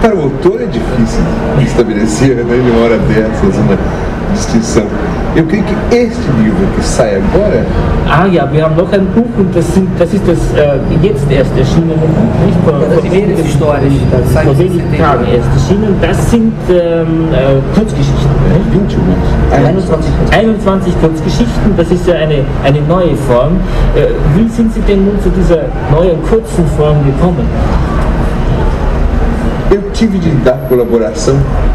Para 0.00 0.14
o 0.14 0.24
autor 0.24 0.60
é 0.60 0.66
difícil 0.66 1.24
estabelecer 1.62 2.36
né, 2.36 2.56
em 2.56 2.70
uma 2.70 2.84
hora 2.84 2.98
dessas 2.98 3.56
uma 3.56 3.78
distinção. 4.34 4.86
Eu 5.36 5.44
creio 5.46 5.64
que 5.64 5.96
este 5.96 6.30
livro 6.38 6.64
que 6.76 6.82
sai 6.84 7.16
agora. 7.16 7.66
Ah 8.08 8.24
ja, 8.26 8.46
wir 8.52 8.62
haben 8.62 8.76
noch 8.76 8.92
ein 8.92 9.04
Buch 9.06 9.26
und 9.36 9.50
das, 9.52 9.66
sind, 9.74 9.88
das 9.98 10.14
ist 10.14 10.22
das 10.28 10.38
äh, 10.54 10.78
jetzt 11.02 11.28
erst 11.28 11.50
erschienene 11.58 11.94
Buch, 11.94 12.46
nicht? 12.46 12.58
Vor, 12.64 12.78
das 12.78 13.00
vor 13.00 13.10
wenigen, 13.10 13.42
Histórias. 13.42 14.44
vor 14.44 14.58
wenigen 14.58 14.96
Tagen 14.96 15.24
erst 15.26 15.48
erschienen. 15.52 15.96
Das 16.00 16.30
sind 16.30 16.52
ähm, 16.70 17.28
äh, 17.32 17.58
Kurzgeschichten. 17.74 18.30
Nicht? 18.70 18.96
21, 19.50 20.12
21 20.30 21.00
Kurzgeschichten, 21.00 21.76
das 21.76 21.90
ist 21.90 22.06
ja 22.06 22.14
eine, 22.14 22.44
eine 22.62 22.80
neue 22.82 23.16
Form. 23.16 23.56
Äh, 23.96 24.14
wie 24.36 24.48
sind 24.48 24.72
Sie 24.72 24.82
denn 24.82 25.04
nun 25.04 25.20
zu 25.20 25.30
dieser 25.30 25.64
neuen 25.90 26.22
kurzen 26.22 26.64
Form 26.76 26.98
gekommen? 27.06 27.46
Eu 29.74 29.90
tive 29.92 30.20
de 30.20 30.30
dar 30.44 30.56
colaboração 30.68 31.34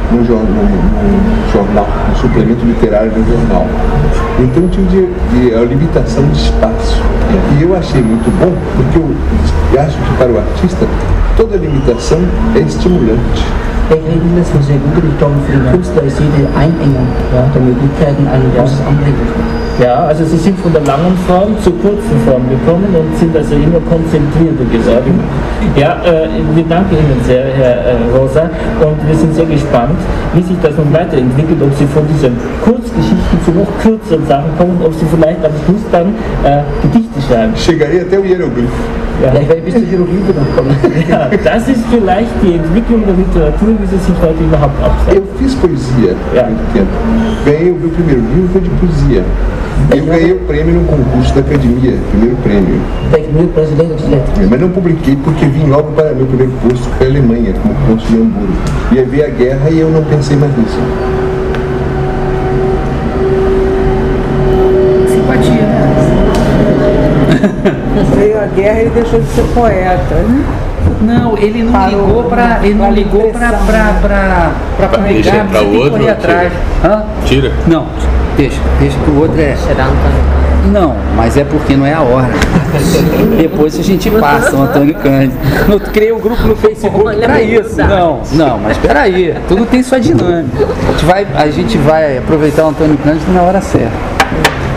no, 0.10 0.26
jornal, 0.26 0.64
no 0.64 1.52
jornal, 1.52 1.86
no 2.08 2.16
suplemento 2.16 2.66
literário 2.66 3.12
do 3.12 3.28
jornal. 3.28 3.68
Então 4.40 4.64
eu 4.64 4.70
tive 4.70 4.88
de, 4.88 5.50
de, 5.50 5.54
a 5.54 5.60
limitação 5.66 6.26
de 6.30 6.40
espaço. 6.40 7.04
E 7.60 7.62
eu 7.62 7.76
achei 7.76 8.02
muito 8.02 8.32
bom, 8.40 8.56
porque 8.78 9.00
eu 9.00 9.82
acho 9.82 9.98
que 9.98 10.14
para 10.18 10.32
o 10.32 10.38
artista 10.38 10.88
toda 11.36 11.58
limitação 11.58 12.20
é 12.56 12.60
estimulante. 12.60 13.44
Ich 13.92 13.98
finde 13.98 14.40
das 14.40 14.50
eine 14.54 14.64
sehr 14.64 14.78
gute 14.78 15.06
Richtung 15.06 15.34
für 15.46 15.52
den 15.52 15.70
Künstler 15.70 16.04
ist 16.06 16.20
jede 16.20 16.48
Einengung 16.56 17.08
ja, 17.34 17.50
der 17.54 17.62
Möglichkeiten 17.62 18.26
ein 18.30 18.44
großes 18.56 18.80
Anliegen. 18.88 19.59
Ja, 19.80 20.08
also 20.08 20.26
Sie 20.26 20.38
sind 20.38 20.60
von 20.60 20.74
der 20.74 20.82
langen 20.82 21.16
Form 21.26 21.56
zur 21.64 21.72
kurzen 21.80 22.20
Form 22.28 22.44
gekommen 22.50 22.94
und 22.94 23.18
sind 23.18 23.36
also 23.36 23.56
immer 23.56 23.80
konzentrierter 23.88 24.68
geworden. 24.68 25.20
Ja, 25.78 26.04
äh, 26.04 26.28
wir 26.54 26.66
danken 26.66 26.96
Ihnen 26.96 27.22
sehr, 27.24 27.46
Herr 27.56 27.96
äh, 27.96 27.96
Rosa, 28.14 28.50
und 28.84 29.00
wir 29.08 29.16
sind 29.16 29.34
sehr 29.34 29.46
gespannt, 29.46 29.96
wie 30.34 30.44
sich 30.44 30.58
das 30.62 30.76
nun 30.76 30.92
weiterentwickelt, 30.92 31.62
ob 31.62 31.74
Sie 31.80 31.88
von 31.88 32.04
diesen 32.12 32.36
Kurzgeschichten 32.62 33.40
zu 33.46 33.52
noch 33.52 33.72
kürzeren 33.82 34.28
Sachen 34.28 34.52
kommen, 34.58 34.82
ob 34.84 34.94
Sie 34.94 35.06
vielleicht 35.16 35.46
am 35.46 35.56
Schluss 35.64 35.84
dann 35.94 36.08
äh, 36.44 36.60
Gedichte 36.84 37.22
schreiben. 37.24 37.54
Chegaria 37.56 38.04
até 38.04 38.20
o 38.20 38.24
hieroglifo. 38.24 38.84
Ja. 39.24 39.34
ja, 39.34 39.42
ich 39.42 39.50
werde 39.50 39.62
bis 39.62 39.74
zur 39.74 39.84
Hieroglyphe 39.84 40.32
noch 40.32 40.56
kommen. 40.56 40.76
ja, 41.10 41.30
das 41.44 41.68
ist 41.68 41.84
vielleicht 41.92 42.32
die 42.44 42.56
Entwicklung 42.56 43.04
der 43.06 43.16
Literatur, 43.16 43.76
wie 43.80 43.88
sie 43.88 43.98
sich 43.98 44.16
heute 44.22 44.44
überhaupt 44.44 44.76
abzeichnet. 44.84 45.24
Eu 45.24 45.40
fiz 45.40 45.56
poesia 45.56 46.16
tempo. 46.34 46.92
Ganhei 47.46 47.72
o 47.72 47.76
meu 47.76 47.90
primeiro 47.90 48.22
livro 48.22 48.50
foi 48.54 48.62
de 48.62 48.70
poesia. 48.80 49.24
Eu 49.96 50.06
ganhei 50.06 50.32
o 50.34 50.40
prêmio 50.42 50.76
num 50.76 50.86
concurso 50.86 51.34
da 51.34 51.42
academia, 51.42 51.98
primeiro 52.12 52.36
prêmio. 52.38 52.80
Técnico 53.12 53.54
brasileiro 53.54 53.96
de 53.96 54.04
letras. 54.06 54.50
Mas 54.50 54.62
não 54.62 54.70
publiquei 54.70 55.16
porque 55.16 55.46
vim 55.46 55.66
logo 55.68 55.92
para 55.94 56.14
meu 56.14 56.28
primeiro 56.28 56.54
posto, 56.62 56.88
que 56.90 56.96
foi 56.98 57.08
a 57.08 57.10
Alemanha, 57.10 57.54
como 57.62 57.74
cônsul 57.88 58.18
em 58.18 58.22
Hamburgo. 58.22 58.54
Ia 58.92 59.06
ver 59.06 59.26
a 59.26 59.30
guerra 59.30 59.70
e 59.72 59.80
eu 59.80 59.90
não 59.90 60.04
pensei 60.04 60.38
mais 60.38 60.56
nisso. 60.58 60.80
Simpatia, 65.08 65.62
né? 65.62 65.86
Veio 68.16 68.40
a 68.42 68.46
guerra 68.46 68.78
e 68.78 68.82
ele 68.82 68.90
deixou 68.92 69.20
de 69.20 69.28
ser 69.28 69.44
poeta, 69.54 70.16
né? 70.16 70.46
Não, 71.02 71.38
ele 71.38 71.64
não 71.64 71.72
Parou, 71.72 72.08
ligou 72.08 72.24
para 72.26 72.60
ele 72.64 72.74
não 72.74 72.92
ligou 72.92 73.32
para 73.32 73.50
para 73.52 73.94
para 74.02 74.52
para 74.78 75.62
outro 75.62 75.92
correr 75.92 76.10
atrás. 76.10 76.52
tira? 76.52 76.94
Hã? 76.94 77.04
Tira? 77.26 77.52
Não, 77.68 77.86
deixa, 78.40 78.62
deixa 78.80 78.98
que 79.00 79.10
o 79.12 79.20
outro 79.20 79.42
é 79.42 79.54
não, 80.72 80.96
mas 81.16 81.36
é 81.36 81.44
porque 81.44 81.76
não 81.76 81.86
é 81.86 81.94
a 81.94 82.02
hora. 82.02 82.30
Depois 83.38 83.78
a 83.80 83.82
gente 83.82 84.10
passa 84.12 84.56
o 84.56 84.62
Antônio 84.62 84.94
Cândido. 84.96 85.38
Eu 85.68 85.80
criei 85.80 86.12
um 86.12 86.20
grupo 86.20 86.44
no 86.44 86.56
Facebook 86.56 87.18
para 87.18 87.42
isso. 87.42 87.78
Não, 87.78 88.22
não, 88.34 88.60
mas 88.60 88.74
espera 88.74 89.02
aí. 89.02 89.36
Tudo 89.48 89.66
tem 89.66 89.82
sua 89.82 90.00
dinâmica. 90.00 90.68
A 90.88 90.92
gente, 90.92 91.06
vai, 91.06 91.28
a 91.36 91.50
gente 91.50 91.78
vai 91.80 92.18
aproveitar 92.20 92.66
o 92.66 92.70
Antônio 92.70 92.98
Cândido 92.98 93.32
na 93.32 93.42
hora 93.42 93.62
certa. 93.62 93.92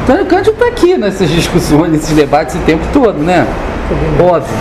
Antônio 0.04 0.26
Cândido 0.26 0.52
está 0.52 0.66
aqui 0.66 0.96
nessas 0.96 1.28
discussões, 1.28 1.92
nesses 1.92 2.16
debates 2.16 2.54
o 2.54 2.58
tempo 2.60 2.84
todo, 2.92 3.18
né? 3.18 3.46
Óbvio. 4.18 4.56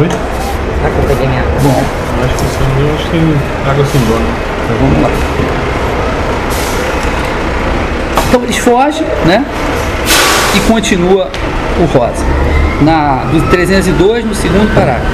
Oi? 0.00 0.08
Será 0.08 0.90
que 0.90 0.98
eu 0.98 1.08
peguei 1.08 1.26
minha 1.26 1.42
Bom, 1.62 1.82
Acho 2.24 2.34
que 2.34 2.44
sim, 2.44 2.94
acho 2.94 3.04
que 3.04 3.10
tem 3.10 3.70
água 3.70 3.84
sem 3.84 4.00
dono. 4.00 4.26
então 4.64 4.76
vamos 4.80 5.02
lá. 5.02 5.51
Então 8.32 8.42
eles 8.44 8.56
fogem, 8.56 9.06
né? 9.26 9.44
E 10.56 10.60
continua 10.60 11.28
o 11.78 11.84
Rosa. 11.84 12.24
Na, 12.80 13.24
do 13.30 13.42
302, 13.50 14.24
no 14.24 14.34
segundo 14.34 14.74
parágrafo. 14.74 15.04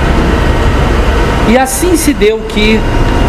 E 1.48 1.58
assim 1.58 1.96
se 1.96 2.12
deu 2.14 2.38
que 2.48 2.78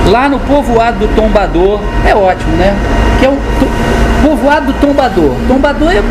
lá 0.06 0.30
no 0.30 0.38
povoado 0.42 1.00
do 1.00 1.16
Tombador, 1.16 1.80
é 2.06 2.14
ótimo, 2.14 2.56
né? 2.58 2.76
Que 3.20 3.26
é 3.26 3.30
o 3.30 3.38
povoado 4.22 4.68
do 4.68 4.74
Tombador. 4.74 5.34
Tombador 5.48 5.92
é- 5.92 6.04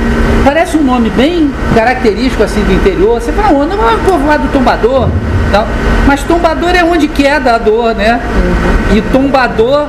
parece 0.44 0.76
um 0.76 0.82
nome 0.82 1.08
bem 1.10 1.48
característico 1.72 2.42
assim 2.42 2.62
do 2.62 2.72
interior. 2.72 3.20
Você 3.20 3.30
fala, 3.30 3.56
onde 3.56 3.76
não 3.76 3.88
é 3.88 3.94
o 3.94 3.98
povoado 3.98 4.42
do 4.42 4.52
Tombador? 4.52 5.08
Não. 5.52 5.64
Mas 6.04 6.24
Tombador 6.24 6.70
é 6.74 6.82
onde 6.82 7.06
queda 7.06 7.54
a 7.54 7.58
dor, 7.58 7.94
né? 7.94 8.20
E 8.92 9.00
Tombador 9.12 9.86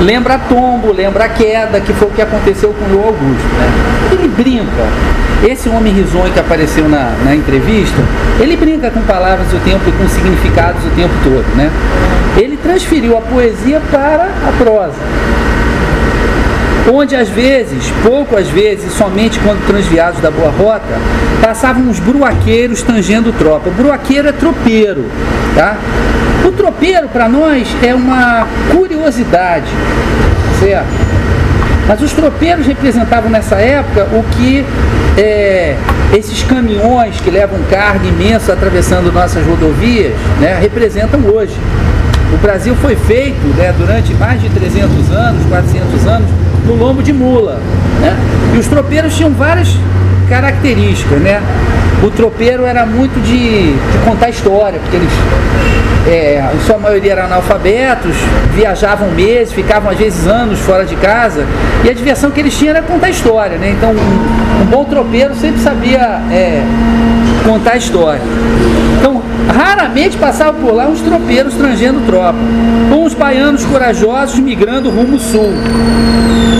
lembra 0.00 0.38
tombo, 0.38 0.92
lembra 0.92 1.28
queda, 1.28 1.80
que 1.80 1.92
foi 1.92 2.08
o 2.08 2.10
que 2.10 2.22
aconteceu 2.22 2.72
com 2.72 2.96
o 2.96 3.04
Augusto, 3.04 3.48
né? 3.58 3.70
Ele 4.12 4.28
brinca. 4.28 4.86
Esse 5.46 5.68
homem 5.68 5.92
risonho 5.92 6.32
que 6.32 6.40
apareceu 6.40 6.88
na, 6.88 7.12
na 7.24 7.34
entrevista, 7.34 8.02
ele 8.40 8.56
brinca 8.56 8.90
com 8.90 9.00
palavras 9.02 9.46
o 9.52 9.58
tempo 9.58 9.88
e 9.88 9.92
com 9.92 10.08
significados 10.08 10.84
o 10.84 10.90
tempo 10.90 11.14
todo, 11.22 11.46
né? 11.56 11.70
Ele 12.36 12.56
transferiu 12.56 13.16
a 13.16 13.20
poesia 13.20 13.80
para 13.90 14.24
a 14.24 14.52
prosa 14.58 14.96
onde 16.90 17.14
às 17.14 17.28
vezes, 17.28 17.92
pouco 18.02 18.36
às 18.36 18.48
vezes, 18.48 18.92
somente 18.92 19.38
quando 19.40 19.64
transviados 19.66 20.20
da 20.20 20.30
boa 20.30 20.50
rota, 20.50 20.98
passavam 21.42 21.82
uns 21.82 22.00
bruaqueiros 22.00 22.82
tangendo 22.82 23.32
tropa. 23.32 23.70
Bruaqueiro 23.70 24.28
é 24.28 24.32
tropeiro, 24.32 25.04
tá? 25.54 25.76
O 26.48 26.52
tropeiro 26.52 27.10
para 27.10 27.28
nós 27.28 27.68
é 27.82 27.94
uma 27.94 28.48
curiosidade, 28.72 29.70
certo? 30.58 30.88
Mas 31.86 32.00
os 32.00 32.10
tropeiros 32.14 32.66
representavam 32.66 33.28
nessa 33.28 33.56
época 33.56 34.06
o 34.14 34.22
que 34.32 34.64
é, 35.18 35.76
esses 36.14 36.42
caminhões 36.42 37.20
que 37.20 37.30
levam 37.30 37.58
carga 37.68 38.06
imensa 38.06 38.54
atravessando 38.54 39.12
nossas 39.12 39.44
rodovias 39.44 40.14
né, 40.40 40.58
representam 40.58 41.20
hoje. 41.20 41.54
O 42.32 42.38
Brasil 42.38 42.74
foi 42.76 42.96
feito 42.96 43.46
né, 43.54 43.74
durante 43.76 44.14
mais 44.14 44.40
de 44.40 44.48
300 44.48 45.12
anos, 45.12 45.46
400 45.50 46.06
anos, 46.06 46.30
no 46.64 46.76
lombo 46.76 47.02
de 47.02 47.12
mula. 47.12 47.60
Né? 48.00 48.16
E 48.54 48.58
os 48.58 48.66
tropeiros 48.66 49.14
tinham 49.14 49.32
várias 49.32 49.68
características. 50.30 51.20
Né? 51.20 51.42
O 52.02 52.10
tropeiro 52.10 52.64
era 52.64 52.86
muito 52.86 53.20
de, 53.20 53.72
de 53.72 53.98
contar 54.04 54.28
história, 54.30 54.78
porque 54.78 54.96
eles, 54.96 55.10
é, 56.06 56.48
em 56.54 56.60
sua 56.64 56.78
maioria, 56.78 57.12
eram 57.12 57.24
analfabetos, 57.24 58.14
viajavam 58.54 59.10
meses, 59.10 59.52
ficavam 59.52 59.90
às 59.90 59.98
vezes 59.98 60.26
anos 60.26 60.60
fora 60.60 60.84
de 60.84 60.94
casa, 60.96 61.44
e 61.84 61.90
a 61.90 61.92
diversão 61.92 62.30
que 62.30 62.38
eles 62.38 62.56
tinham 62.56 62.76
era 62.76 62.82
contar 62.82 63.10
história. 63.10 63.58
Né? 63.58 63.74
Então, 63.76 63.90
um, 63.90 64.62
um 64.62 64.66
bom 64.66 64.84
tropeiro 64.84 65.34
sempre 65.34 65.60
sabia 65.60 66.20
é, 66.30 66.62
contar 67.44 67.76
história. 67.76 68.22
Então, 69.00 69.20
raramente 69.58 70.16
passavam 70.16 70.60
por 70.60 70.72
lá 70.72 70.86
uns 70.86 71.00
tropeiros 71.00 71.54
trangendo 71.54 72.06
tropa, 72.06 72.38
com 72.88 73.04
os 73.04 73.12
baianos 73.12 73.64
corajosos 73.64 74.38
migrando 74.38 74.88
rumo 74.88 75.18
sul. 75.18 75.52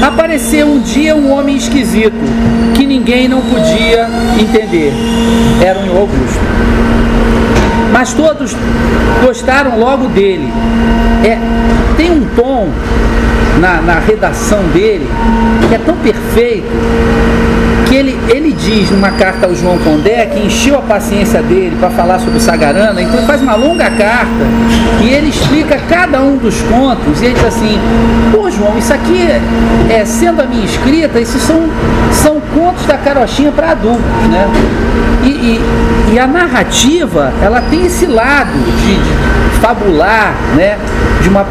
Apareceu 0.03 0.67
um 0.67 0.81
dia 0.81 1.15
um 1.15 1.31
homem 1.31 1.57
esquisito, 1.57 2.17
que 2.75 2.85
ninguém 2.85 3.29
não 3.29 3.41
podia 3.41 4.09
entender. 4.41 4.93
Era 5.65 5.79
o 5.79 5.97
Augusto. 5.97 6.41
Mas 7.93 8.13
todos 8.13 8.57
gostaram 9.25 9.79
logo 9.79 10.09
dele. 10.09 10.49
É, 11.25 11.39
tem 11.97 12.11
um 12.11 12.27
tom 12.35 12.69
na, 13.61 13.81
na 13.81 14.01
redação 14.01 14.61
dele 14.73 15.07
que 15.69 15.75
é 15.75 15.79
tão 15.79 15.97
perfeito 15.97 16.67
que 17.89 17.97
ele, 17.97 18.19
ele 18.29 18.53
diz 18.53 18.91
numa 18.91 19.11
carta 19.13 19.47
ao 19.47 19.55
João 19.55 19.79
Condé 19.79 20.27
que 20.27 20.41
encheu 20.41 20.79
a 20.79 20.83
paciência 20.83 21.43
dele 21.43 21.77
para 21.81 21.91
falar 21.91 22.19
sobre 22.19 22.37
o 22.37 22.41
Sagarana, 22.41 23.01
então 23.01 23.17
ele 23.17 23.27
faz 23.27 23.41
uma 23.41 23.55
longa 23.55 23.91
carta 23.91 24.29
e 25.03 25.09
ele 25.09 25.31
explica 25.31 25.79
cada 25.89 26.21
um 26.21 26.37
dos 26.37 26.61
contos 26.63 27.23
e 27.23 27.27
ele 27.27 27.35
diz 27.35 27.45
assim, 27.45 27.79
pô 28.31 28.51
João, 28.51 28.77
isso 28.77 28.93
aqui 28.93 29.23
é, 29.23 29.41
é, 29.91 30.05
sendo 30.05 30.43
a 30.43 30.45
minha 30.45 30.65
escrita, 30.65 31.19
esses 31.19 31.41
são, 31.43 31.63
são 32.13 32.41
contos 32.55 32.85
da 32.87 32.99
carochinha 32.99 33.51
para 33.53 33.71
adultos, 33.71 34.05
né? 34.31 34.47
E, 35.25 35.29
e, 35.29 35.61
e 36.15 36.19
a 36.19 36.27
narrativa, 36.27 37.33
ela 37.43 37.61
tem 37.63 37.87
esse 37.87 38.07
lado 38.07 38.53
de, 38.53 38.95
de 38.97 39.61
fabular, 39.61 40.35
né? 40.55 40.77
De 41.23 41.29
uma 41.29 41.47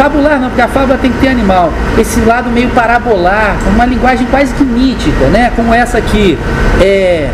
fabular 0.00 0.40
não, 0.40 0.48
porque 0.48 0.62
a 0.62 0.68
fábula 0.68 0.96
tem 0.96 1.12
que 1.12 1.18
ter 1.18 1.28
animal. 1.28 1.70
Esse 1.98 2.20
lado 2.20 2.48
meio 2.50 2.70
parabolar, 2.70 3.56
uma 3.66 3.84
linguagem 3.84 4.26
quase 4.30 4.54
que 4.54 4.64
nítida, 4.64 5.26
né? 5.26 5.52
Como 5.54 5.74
essa 5.74 5.98
aqui. 5.98 6.38
É, 6.80 7.28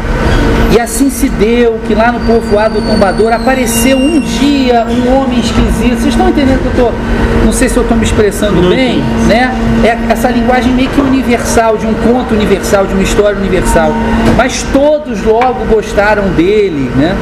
E 0.73 0.81
assim 0.81 1.09
se 1.09 1.28
deu 1.28 1.81
que 1.87 1.95
lá 1.95 2.12
no 2.12 2.20
povoado 2.20 2.81
do 2.81 2.87
Tombador 2.87 3.33
apareceu 3.33 3.97
um 3.97 4.20
dia 4.20 4.85
um 4.85 5.16
homem 5.16 5.41
esquisito. 5.41 6.01
Vocês 6.01 6.09
estão 6.09 6.28
entendendo 6.28 6.61
que 6.61 6.78
eu 6.78 6.87
tô. 6.87 6.93
Não 7.45 7.53
sei 7.53 7.69
se 7.69 7.77
eu 7.77 7.83
estou 7.83 7.97
me 7.97 8.05
expressando 8.05 8.69
bem, 8.69 9.03
né? 9.27 9.55
É 9.85 10.12
essa 10.12 10.28
linguagem 10.28 10.73
meio 10.73 10.91
que 10.91 11.01
universal, 11.01 11.77
de 11.77 11.87
um 11.87 11.95
conto 11.95 12.35
universal, 12.35 12.87
de 12.87 12.93
uma 12.93 13.03
história 13.03 13.39
universal. 13.39 13.93
Mas 14.37 14.65
todos 14.73 15.23
logo 15.23 15.65
gostaram 15.66 16.28
dele, 16.31 16.91
né? 16.97 17.16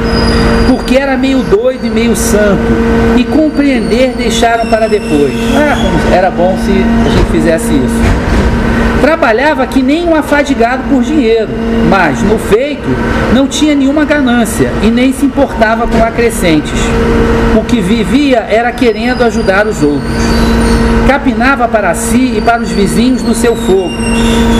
Porque 0.67 0.97
era 0.97 1.15
meio 1.15 1.39
doido 1.43 1.85
e 1.85 1.89
meio 1.89 2.15
santo. 2.15 2.73
E 3.15 3.23
compreender 3.23 4.15
deixaram 4.17 4.65
para 4.67 4.87
depois. 4.87 5.33
Ah, 5.55 6.13
era 6.13 6.31
bom 6.31 6.57
se 6.65 6.71
a 6.71 7.09
gente 7.09 7.31
fizesse 7.31 7.73
isso. 7.73 8.54
Trabalhava 9.01 9.67
que 9.67 9.83
nem 9.83 10.05
um 10.05 10.15
afadigado 10.15 10.83
por 10.89 11.03
dinheiro, 11.03 11.49
mas 11.89 12.23
no 12.23 12.39
feito 12.39 12.87
não 13.33 13.47
tinha 13.47 13.75
nenhuma 13.75 14.03
ganância 14.03 14.71
e 14.81 14.87
nem 14.87 15.13
se 15.13 15.25
importava 15.25 15.87
com 15.87 16.03
acrescentes. 16.03 16.79
O 17.55 17.63
que 17.63 17.79
vivia 17.79 18.45
era 18.49 18.71
querendo 18.71 19.23
ajudar 19.23 19.67
os 19.67 19.83
outros. 19.83 20.11
Capinava 21.07 21.67
para 21.67 21.93
si 21.93 22.35
e 22.37 22.41
para 22.41 22.61
os 22.61 22.71
vizinhos 22.71 23.21
no 23.21 23.35
seu 23.35 23.55
fogo, 23.55 23.93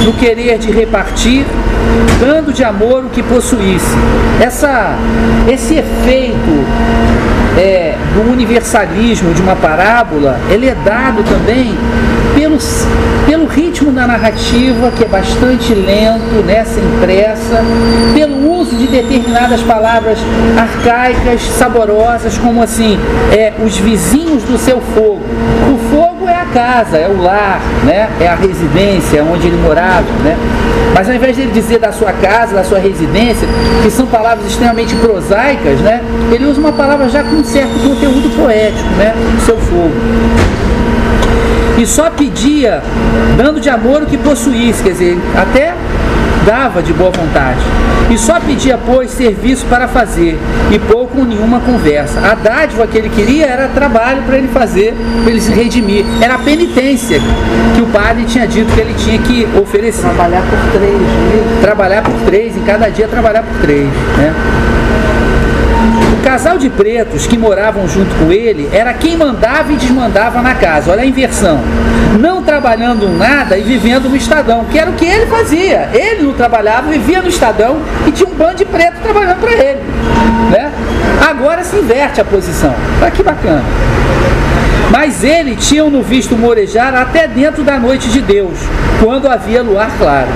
no 0.05 0.13
querer 0.13 0.59
de 0.59 0.71
repartir, 0.71 1.43
dando 2.19 2.53
de 2.53 2.63
amor 2.63 3.05
o 3.05 3.09
que 3.09 3.23
possuísse. 3.23 3.95
Essa, 4.39 4.95
esse 5.51 5.73
efeito 5.73 6.65
é, 7.57 7.95
do 8.13 8.31
universalismo 8.31 9.33
de 9.33 9.41
uma 9.41 9.55
parábola, 9.55 10.39
ele 10.51 10.67
é 10.67 10.75
dado 10.85 11.23
também 11.23 11.73
pelo, 12.35 12.57
pelo 13.25 13.45
ritmo 13.47 13.91
da 13.91 14.05
narrativa, 14.05 14.91
que 14.91 15.05
é 15.05 15.07
bastante 15.07 15.73
lento, 15.73 16.43
né, 16.45 16.63
sem 16.65 16.83
pressa, 17.01 17.63
pelo 18.13 18.59
uso 18.59 18.75
de 18.75 18.87
determinadas 18.87 19.61
palavras 19.61 20.19
arcaicas, 20.57 21.41
saborosas, 21.41 22.37
como 22.37 22.61
assim, 22.61 22.99
é, 23.31 23.53
os 23.65 23.77
vizinhos 23.77 24.43
do 24.43 24.57
seu 24.57 24.81
fogo. 24.93 25.21
O 25.73 25.77
fogo 25.95 26.27
é 26.27 26.35
a 26.35 26.45
casa, 26.45 26.97
é 26.97 27.07
o 27.07 27.21
lar, 27.21 27.61
né, 27.85 28.09
é 28.19 28.27
a 28.27 28.35
residência 28.35 29.23
onde 29.23 29.47
ele 29.47 29.57
morava. 29.57 30.05
Né? 30.23 30.37
Mas 30.93 31.09
ao 31.09 31.15
invés 31.15 31.35
de 31.35 31.43
ele 31.43 31.51
dizer 31.51 31.79
da 31.79 31.91
sua 31.91 32.11
casa, 32.11 32.55
da 32.55 32.63
sua 32.63 32.79
residência, 32.79 33.47
que 33.81 33.89
são 33.89 34.05
palavras 34.07 34.45
extremamente 34.45 34.93
prosaicas, 34.95 35.79
né, 35.79 36.01
ele 36.31 36.45
usa 36.45 36.59
uma 36.59 36.73
palavra 36.73 37.07
já 37.07 37.23
com 37.23 37.43
certo 37.43 37.73
conteúdo 37.81 38.35
poético, 38.35 38.89
né, 38.97 39.13
o 39.37 39.45
seu 39.45 39.57
fogo 39.57 39.91
e 41.85 41.87
só 41.87 42.09
pedia, 42.09 42.81
dando 43.37 43.61
de 43.61 43.69
amor 43.69 44.01
o 44.01 44.05
que 44.07 44.17
possuísse, 44.17 44.81
quer 44.81 44.89
dizer, 44.89 45.19
até 45.37 45.75
dava 46.43 46.81
de 46.81 46.91
boa 46.91 47.11
vontade. 47.11 47.59
E 48.09 48.17
só 48.17 48.39
pedia, 48.39 48.75
pois, 48.83 49.11
serviço 49.11 49.67
para 49.67 49.87
fazer, 49.87 50.35
e 50.71 50.79
pouco 50.79 51.19
ou 51.19 51.25
nenhuma 51.25 51.59
conversa. 51.59 52.19
A 52.21 52.33
dádiva 52.33 52.87
que 52.87 52.97
ele 52.97 53.09
queria 53.09 53.45
era 53.45 53.67
trabalho 53.67 54.23
para 54.23 54.35
ele 54.35 54.47
fazer, 54.47 54.95
para 55.21 55.31
ele 55.31 55.39
se 55.39 55.51
redimir. 55.51 56.03
Era 56.19 56.33
a 56.33 56.39
penitência 56.39 57.19
que 57.75 57.81
o 57.83 57.85
padre 57.85 58.23
tinha 58.25 58.47
dito 58.47 58.73
que 58.73 58.81
ele 58.81 58.95
tinha 58.95 59.19
que 59.19 59.47
oferecer. 59.55 60.01
Trabalhar 60.01 60.41
por 60.41 60.79
três, 60.79 60.97
né? 60.99 61.59
Trabalhar 61.61 62.01
por 62.01 62.15
três, 62.25 62.57
em 62.57 62.61
cada 62.61 62.89
dia 62.89 63.07
trabalhar 63.07 63.43
por 63.43 63.61
três. 63.61 63.85
Né? 64.17 64.33
O 66.13 66.23
casal 66.23 66.57
de 66.57 66.69
pretos 66.69 67.27
que 67.27 67.37
moravam 67.37 67.87
junto 67.87 68.13
com 68.15 68.31
ele 68.31 68.69
era 68.71 68.93
quem 68.93 69.17
mandava 69.17 69.71
e 69.71 69.75
desmandava 69.75 70.41
na 70.41 70.55
casa. 70.55 70.91
Olha 70.91 71.03
a 71.03 71.05
inversão. 71.05 71.59
Não 72.19 72.43
trabalhando 72.43 73.09
nada 73.09 73.57
e 73.57 73.63
vivendo 73.63 74.09
no 74.09 74.15
Estadão, 74.15 74.65
que 74.65 74.79
era 74.79 74.89
o 74.89 74.93
que 74.93 75.05
ele 75.05 75.25
fazia. 75.25 75.89
Ele 75.93 76.23
não 76.23 76.33
trabalhava, 76.33 76.91
vivia 76.91 77.21
no 77.21 77.29
Estadão 77.29 77.77
e 78.07 78.11
tinha 78.11 78.27
um 78.27 78.33
bando 78.33 78.55
de 78.55 78.65
preto 78.65 79.01
trabalhando 79.01 79.39
para 79.39 79.51
ele. 79.51 79.79
Né? 80.51 80.71
Agora 81.27 81.63
se 81.63 81.75
inverte 81.77 82.21
a 82.21 82.25
posição. 82.25 82.73
Tá 82.99 83.11
que 83.11 83.23
bacana. 83.23 83.63
Mas 84.91 85.23
ele 85.23 85.55
tinham 85.55 85.89
no 85.89 86.01
visto 86.01 86.37
morejar 86.37 86.93
até 86.95 87.27
dentro 87.27 87.63
da 87.63 87.77
noite 87.77 88.09
de 88.09 88.21
Deus, 88.21 88.57
quando 89.03 89.27
havia 89.27 89.61
luar 89.61 89.89
claro. 89.97 90.29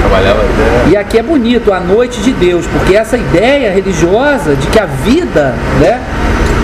Trabalhava 0.00 0.40
E 0.90 0.96
aqui 0.96 1.18
é 1.18 1.22
bonito, 1.22 1.72
a 1.72 1.80
noite 1.80 2.20
de 2.20 2.32
Deus, 2.32 2.66
porque 2.66 2.94
essa 2.94 3.16
ideia 3.16 3.70
religiosa 3.70 4.56
de 4.56 4.66
que 4.66 4.78
a 4.78 4.86
vida, 4.86 5.54
né? 5.78 6.00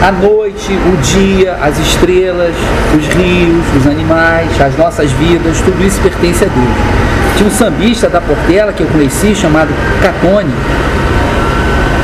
A 0.03 0.13
noite, 0.13 0.73
o 0.73 0.97
dia, 0.99 1.57
as 1.63 1.79
estrelas, 1.79 2.55
os 2.97 3.07
rios, 3.15 3.65
os 3.79 3.87
animais, 3.87 4.49
as 4.61 4.77
nossas 4.77 5.11
vidas, 5.13 5.61
tudo 5.63 5.85
isso 5.85 6.01
pertence 6.01 6.45
a 6.45 6.49
Deus. 6.49 7.37
Tinha 7.37 7.49
um 7.49 7.53
sambista 7.53 8.09
da 8.09 8.21
Portela 8.21 8.73
que 8.73 8.83
eu 8.83 8.87
conheci, 8.89 9.35
chamado 9.35 9.69
Catone, 10.03 10.53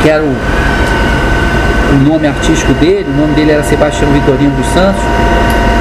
que 0.03 0.09
era 0.09 0.23
o, 0.23 0.27
o 1.95 2.09
nome 2.09 2.27
artístico 2.29 2.73
dele, 2.75 3.07
o 3.09 3.21
nome 3.21 3.35
dele 3.35 3.53
era 3.53 3.63
Sebastião 3.63 4.11
Vitorino 4.11 4.55
dos 4.57 4.67
Santos, 4.67 5.03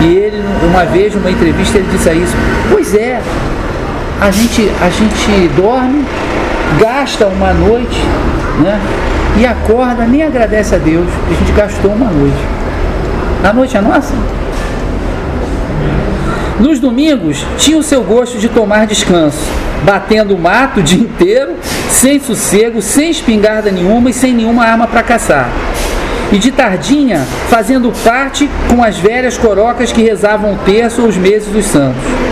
e 0.02 0.15
ele, 0.15 0.44
uma 0.64 0.86
vez, 0.86 1.15
numa 1.15 1.32
entrevista, 1.32 1.78
ele 1.78 1.88
disse 1.91 2.10
a 2.10 2.14
isso, 2.14 2.36
pois 2.69 2.94
é, 2.94 3.22
a 4.22 4.30
gente, 4.30 4.72
a 4.80 4.88
gente 4.88 5.48
dorme, 5.56 6.06
gasta 6.80 7.26
uma 7.26 7.52
noite, 7.52 7.98
né? 8.60 8.80
E 9.39 9.45
acorda, 9.48 10.06
nem 10.06 10.22
agradece 10.22 10.76
a 10.76 10.77
Deus 10.77 11.07
a 11.27 11.34
gente 11.34 11.52
gastou 11.53 11.91
uma 11.91 12.06
noite. 12.11 12.38
A 13.43 13.52
noite 13.52 13.76
é 13.76 13.81
nossa? 13.81 14.14
Nos 16.60 16.80
domingos, 16.80 17.43
tinha 17.57 17.80
o 17.80 17.81
seu 17.81 18.03
gosto 18.03 18.38
de 18.38 18.48
tomar 18.48 18.85
descanso, 18.85 19.43
batendo 19.84 20.35
o 20.35 20.39
mato 20.39 20.81
o 20.81 20.84
dia 20.84 21.02
inteiro, 21.02 21.56
sem 21.89 22.19
sossego, 22.19 22.80
sem 22.80 23.10
espingarda 23.10 23.72
nenhuma 23.72 24.11
e 24.11 24.14
sem 24.14 24.34
nenhuma 24.34 24.64
arma 24.64 24.85
para 24.85 25.02
caçar. 25.02 25.49
E 26.31 26.38
de 26.38 26.52
tardinha, 26.52 27.26
fazendo 27.49 27.91
parte 28.03 28.48
com 28.69 28.84
as 28.84 28.99
velhas 28.99 29.35
corocas 29.35 29.91
que 29.91 30.03
rezavam 30.03 30.53
o 30.53 30.57
terço 30.57 31.02
ou 31.02 31.07
os 31.07 31.18
meses 31.18 31.52
dos 31.52 31.65
santos 31.65 32.30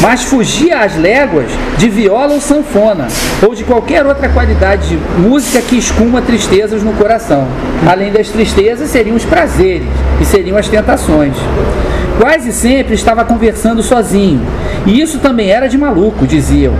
mas 0.00 0.22
fugia 0.22 0.80
às 0.80 0.96
léguas 0.96 1.46
de 1.78 1.88
viola 1.88 2.34
ou 2.34 2.40
sanfona, 2.40 3.08
ou 3.46 3.54
de 3.54 3.64
qualquer 3.64 4.04
outra 4.06 4.28
qualidade 4.28 4.88
de 4.88 4.96
música 5.20 5.60
que 5.62 5.76
escuma 5.76 6.20
tristezas 6.22 6.82
no 6.82 6.92
coração. 6.92 7.46
Além 7.86 8.12
das 8.12 8.28
tristezas, 8.28 8.90
seriam 8.90 9.16
os 9.16 9.24
prazeres 9.24 9.88
e 10.20 10.24
seriam 10.24 10.56
as 10.56 10.68
tentações. 10.68 11.34
Quase 12.20 12.52
sempre 12.52 12.94
estava 12.94 13.24
conversando 13.24 13.82
sozinho, 13.82 14.40
e 14.86 15.00
isso 15.00 15.18
também 15.18 15.50
era 15.50 15.68
de 15.68 15.76
maluco, 15.76 16.26
diziam. 16.26 16.74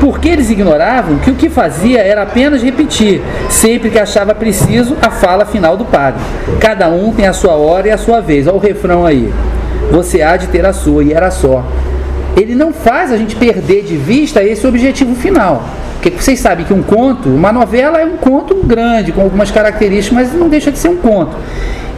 Porque 0.00 0.28
eles 0.28 0.50
ignoravam 0.50 1.18
que 1.18 1.30
o 1.30 1.34
que 1.34 1.48
fazia 1.48 2.00
era 2.00 2.22
apenas 2.22 2.62
repetir, 2.62 3.22
sempre 3.48 3.88
que 3.88 3.98
achava 3.98 4.34
preciso, 4.34 4.96
a 5.00 5.10
fala 5.10 5.46
final 5.46 5.76
do 5.76 5.84
padre. 5.84 6.20
Cada 6.58 6.88
um 6.88 7.12
tem 7.12 7.26
a 7.26 7.32
sua 7.32 7.54
hora 7.54 7.86
e 7.86 7.90
a 7.90 7.98
sua 7.98 8.20
vez. 8.20 8.48
Olha 8.48 8.56
o 8.56 8.58
refrão 8.58 9.06
aí. 9.06 9.32
Você 9.92 10.20
há 10.20 10.36
de 10.36 10.48
ter 10.48 10.66
a 10.66 10.72
sua, 10.72 11.04
e 11.04 11.12
era 11.12 11.30
só 11.30 11.64
ele 12.36 12.54
não 12.54 12.72
faz 12.72 13.12
a 13.12 13.16
gente 13.16 13.36
perder 13.36 13.84
de 13.84 13.96
vista 13.96 14.42
esse 14.42 14.66
objetivo 14.66 15.14
final. 15.14 15.64
Porque 16.00 16.10
vocês 16.10 16.40
sabem 16.40 16.64
que 16.64 16.72
um 16.72 16.82
conto, 16.82 17.28
uma 17.28 17.52
novela 17.52 18.00
é 18.00 18.04
um 18.04 18.16
conto 18.16 18.56
grande, 18.64 19.12
com 19.12 19.20
algumas 19.20 19.50
características, 19.50 20.12
mas 20.12 20.34
não 20.34 20.48
deixa 20.48 20.72
de 20.72 20.78
ser 20.78 20.88
um 20.88 20.96
conto. 20.96 21.36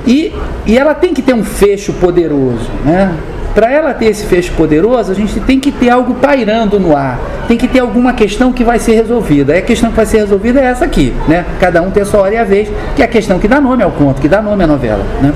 E, 0.06 0.34
e 0.66 0.76
ela 0.76 0.94
tem 0.94 1.14
que 1.14 1.22
ter 1.22 1.34
um 1.34 1.42
fecho 1.42 1.92
poderoso. 1.94 2.70
Né? 2.84 3.14
Para 3.54 3.70
ela 3.70 3.94
ter 3.94 4.06
esse 4.06 4.26
fecho 4.26 4.52
poderoso, 4.54 5.12
a 5.12 5.14
gente 5.14 5.38
tem 5.40 5.60
que 5.60 5.70
ter 5.70 5.88
algo 5.88 6.14
pairando 6.14 6.78
no 6.78 6.96
ar. 6.96 7.18
Tem 7.46 7.56
que 7.56 7.68
ter 7.68 7.78
alguma 7.78 8.12
questão 8.12 8.52
que 8.52 8.64
vai 8.64 8.78
ser 8.78 8.94
resolvida. 8.94 9.54
E 9.54 9.58
a 9.58 9.62
questão 9.62 9.90
que 9.90 9.96
vai 9.96 10.06
ser 10.06 10.18
resolvida 10.18 10.60
é 10.60 10.64
essa 10.64 10.84
aqui. 10.84 11.14
Né? 11.28 11.46
Cada 11.60 11.80
um 11.80 11.90
tem 11.90 12.02
a 12.02 12.06
sua 12.06 12.20
hora 12.20 12.34
e 12.34 12.36
a 12.36 12.44
vez, 12.44 12.68
que 12.96 13.00
é 13.00 13.04
a 13.04 13.08
questão 13.08 13.38
que 13.38 13.46
dá 13.46 13.60
nome 13.60 13.82
ao 13.82 13.92
conto, 13.92 14.20
que 14.20 14.28
dá 14.28 14.42
nome 14.42 14.64
à 14.64 14.66
novela. 14.66 15.04
Né? 15.22 15.32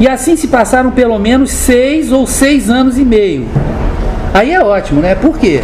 E 0.00 0.08
assim 0.08 0.36
se 0.36 0.48
passaram 0.48 0.90
pelo 0.90 1.18
menos 1.18 1.50
seis 1.50 2.10
ou 2.10 2.26
seis 2.26 2.68
anos 2.68 2.98
e 2.98 3.04
meio. 3.04 3.46
Aí 4.32 4.52
é 4.52 4.60
ótimo, 4.60 5.00
né? 5.00 5.14
Por 5.14 5.38
quê? 5.38 5.62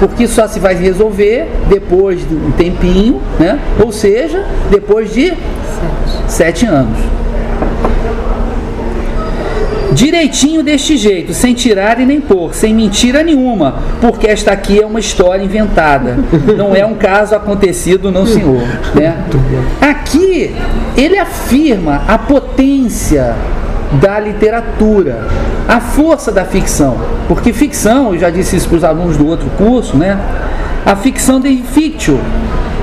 Porque 0.00 0.26
só 0.26 0.48
se 0.48 0.58
vai 0.58 0.74
resolver 0.74 1.48
depois 1.68 2.26
de 2.28 2.34
um 2.34 2.50
tempinho, 2.50 3.20
né? 3.38 3.58
Ou 3.84 3.92
seja, 3.92 4.44
depois 4.70 5.12
de 5.12 5.28
sete, 5.28 5.36
sete 6.26 6.66
anos. 6.66 6.98
Direitinho 9.92 10.62
deste 10.62 10.96
jeito, 10.96 11.32
sem 11.32 11.54
tirar 11.54 11.98
e 12.00 12.06
nem 12.06 12.20
pôr, 12.20 12.54
sem 12.54 12.74
mentira 12.74 13.22
nenhuma, 13.22 13.82
porque 14.00 14.28
esta 14.28 14.52
aqui 14.52 14.80
é 14.80 14.86
uma 14.86 15.00
história 15.00 15.42
inventada, 15.42 16.16
não 16.56 16.74
é 16.74 16.84
um 16.84 16.94
caso 16.94 17.34
acontecido, 17.34 18.12
não 18.12 18.24
senhor. 18.24 18.62
Né? 18.94 19.16
Aqui 19.80 20.54
ele 20.96 21.18
afirma 21.18 22.02
a 22.06 22.16
potência 22.18 23.34
da 23.92 24.18
literatura, 24.18 25.26
a 25.66 25.80
força 25.80 26.30
da 26.30 26.44
ficção. 26.44 26.98
Porque 27.26 27.52
ficção, 27.52 28.12
eu 28.12 28.18
já 28.18 28.30
disse 28.30 28.56
isso 28.56 28.68
para 28.68 28.76
os 28.78 28.84
alunos 28.84 29.16
do 29.16 29.26
outro 29.26 29.48
curso, 29.56 29.96
né? 29.96 30.18
A 30.84 30.94
ficção 30.96 31.40
de 31.40 31.56
fictio. 31.56 32.20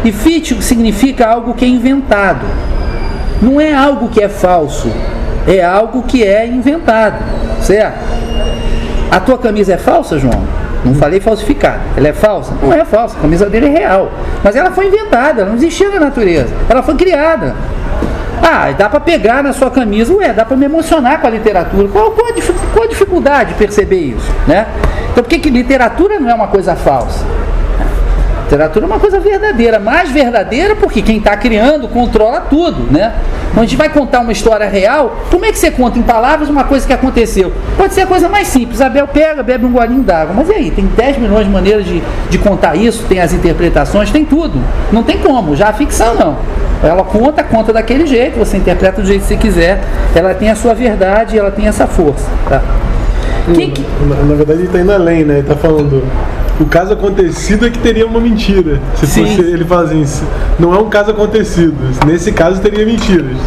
E 0.03 0.11
fictio 0.11 0.61
significa 0.61 1.27
algo 1.27 1.53
que 1.53 1.65
é 1.65 1.67
inventado. 1.67 2.45
Não 3.41 3.59
é 3.59 3.73
algo 3.73 4.09
que 4.09 4.21
é 4.21 4.29
falso, 4.29 4.89
é 5.47 5.63
algo 5.63 6.03
que 6.03 6.23
é 6.23 6.47
inventado, 6.47 7.23
certo? 7.61 7.99
A 9.11 9.19
tua 9.19 9.37
camisa 9.37 9.73
é 9.73 9.77
falsa, 9.77 10.17
João? 10.17 10.43
Não 10.83 10.93
falei 10.93 11.19
falsificada. 11.19 11.79
Ela 11.97 12.09
é 12.09 12.13
falsa? 12.13 12.53
Não 12.61 12.71
é 12.71 12.85
falsa. 12.85 13.17
A 13.17 13.21
camisa 13.21 13.49
dele 13.49 13.65
é 13.65 13.69
real. 13.69 14.11
Mas 14.43 14.55
ela 14.55 14.69
foi 14.71 14.87
inventada, 14.87 15.41
ela 15.41 15.49
não 15.49 15.57
existia 15.57 15.89
na 15.89 15.99
natureza. 15.99 16.53
Ela 16.69 16.83
foi 16.83 16.95
criada. 16.95 17.55
Ah, 18.41 18.71
dá 18.71 18.89
para 18.89 18.99
pegar 18.99 19.43
na 19.43 19.53
sua 19.53 19.71
camisa, 19.71 20.13
ué, 20.13 20.33
dá 20.33 20.45
para 20.45 20.57
me 20.57 20.65
emocionar 20.65 21.19
com 21.19 21.27
a 21.27 21.29
literatura. 21.29 21.87
Qual, 21.87 22.11
qual, 22.11 22.27
a, 22.27 22.33
qual 22.73 22.85
a 22.85 22.87
dificuldade 22.87 23.53
de 23.53 23.55
perceber 23.55 23.99
isso, 23.99 24.31
né? 24.47 24.67
Então 25.11 25.23
por 25.23 25.29
que, 25.29 25.39
que 25.39 25.49
literatura 25.49 26.19
não 26.19 26.29
é 26.29 26.33
uma 26.33 26.47
coisa 26.47 26.75
falsa? 26.75 27.25
Literatura 28.45 28.85
é 28.85 28.87
uma 28.87 28.99
coisa 28.99 29.19
verdadeira, 29.19 29.79
mais 29.79 30.11
verdadeira 30.11 30.75
porque 30.75 31.01
quem 31.01 31.17
está 31.17 31.35
criando 31.35 31.87
controla 31.87 32.41
tudo, 32.41 32.91
né? 32.91 33.13
Quando 33.49 33.59
a 33.59 33.63
gente 33.63 33.75
vai 33.75 33.89
contar 33.89 34.19
uma 34.19 34.31
história 34.31 34.67
real, 34.67 35.17
como 35.31 35.45
é 35.45 35.51
que 35.51 35.57
você 35.57 35.71
conta 35.71 35.97
em 35.97 36.03
palavras 36.03 36.47
uma 36.47 36.63
coisa 36.63 36.85
que 36.85 36.93
aconteceu? 36.93 37.51
Pode 37.75 37.95
ser 37.95 38.01
a 38.01 38.05
coisa 38.05 38.29
mais 38.29 38.47
simples. 38.47 38.81
Abel 38.81 39.07
pega, 39.07 39.41
bebe 39.41 39.65
um 39.65 39.71
golinho 39.71 40.03
d'água. 40.03 40.35
Mas 40.35 40.49
e 40.49 40.53
aí? 40.53 40.71
Tem 40.71 40.85
10 40.85 41.17
milhões 41.17 41.45
de 41.45 41.51
maneiras 41.51 41.85
de, 41.85 42.03
de 42.29 42.37
contar 42.37 42.75
isso, 42.75 43.03
tem 43.09 43.19
as 43.19 43.33
interpretações, 43.33 44.11
tem 44.11 44.23
tudo. 44.23 44.61
Não 44.91 45.01
tem 45.01 45.17
como. 45.17 45.55
Já 45.55 45.69
a 45.69 45.73
ficção 45.73 46.13
não. 46.13 46.37
Ela 46.83 47.03
conta, 47.03 47.43
conta 47.43 47.73
daquele 47.73 48.05
jeito, 48.05 48.37
você 48.37 48.57
interpreta 48.57 49.01
do 49.01 49.07
jeito 49.07 49.21
que 49.21 49.27
você 49.27 49.37
quiser. 49.37 49.81
Ela 50.13 50.35
tem 50.35 50.51
a 50.51 50.55
sua 50.55 50.75
verdade, 50.75 51.35
ela 51.35 51.49
tem 51.49 51.65
essa 51.65 51.87
força. 51.87 52.29
Tá? 52.47 52.61
Quem 53.55 53.71
que... 53.71 53.83
na, 54.07 54.15
na 54.17 54.35
verdade 54.35 54.59
ele 54.59 54.67
está 54.67 54.79
indo 54.79 54.91
além, 54.91 55.23
né? 55.23 55.35
Ele 55.35 55.41
está 55.41 55.55
falando 55.55 56.03
o 56.59 56.65
caso 56.65 56.93
acontecido 56.93 57.67
é 57.67 57.69
que 57.69 57.79
teria 57.79 58.05
uma 58.05 58.19
mentira. 58.19 58.79
Se 58.95 59.05
Sim. 59.07 59.25
fosse, 59.25 59.41
ele 59.41 59.65
fala 59.65 59.83
assim, 59.83 60.05
não 60.57 60.73
é 60.73 60.79
um 60.79 60.89
caso 60.89 61.11
acontecido. 61.11 61.75
Nesse 62.05 62.31
caso 62.31 62.61
teria 62.61 62.85
mentiras. 62.85 63.37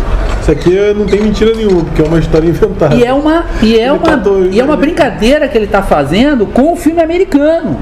Isso 0.42 0.50
aqui 0.50 0.76
não 0.94 1.06
tem 1.06 1.22
mentira 1.22 1.54
nenhuma, 1.54 1.84
porque 1.84 2.02
é 2.02 2.04
uma 2.04 2.18
história 2.18 2.46
inventada. 2.48 2.94
E 2.94 3.04
é 3.04 3.12
uma, 3.12 3.44
e 3.62 3.78
é 3.78 3.90
uma, 3.90 4.22
e 4.50 4.60
é 4.60 4.64
uma 4.64 4.76
brincadeira 4.76 5.48
que 5.48 5.56
ele 5.56 5.64
está 5.64 5.82
fazendo 5.82 6.46
com 6.46 6.72
o 6.72 6.76
filme 6.76 7.00
americano. 7.00 7.78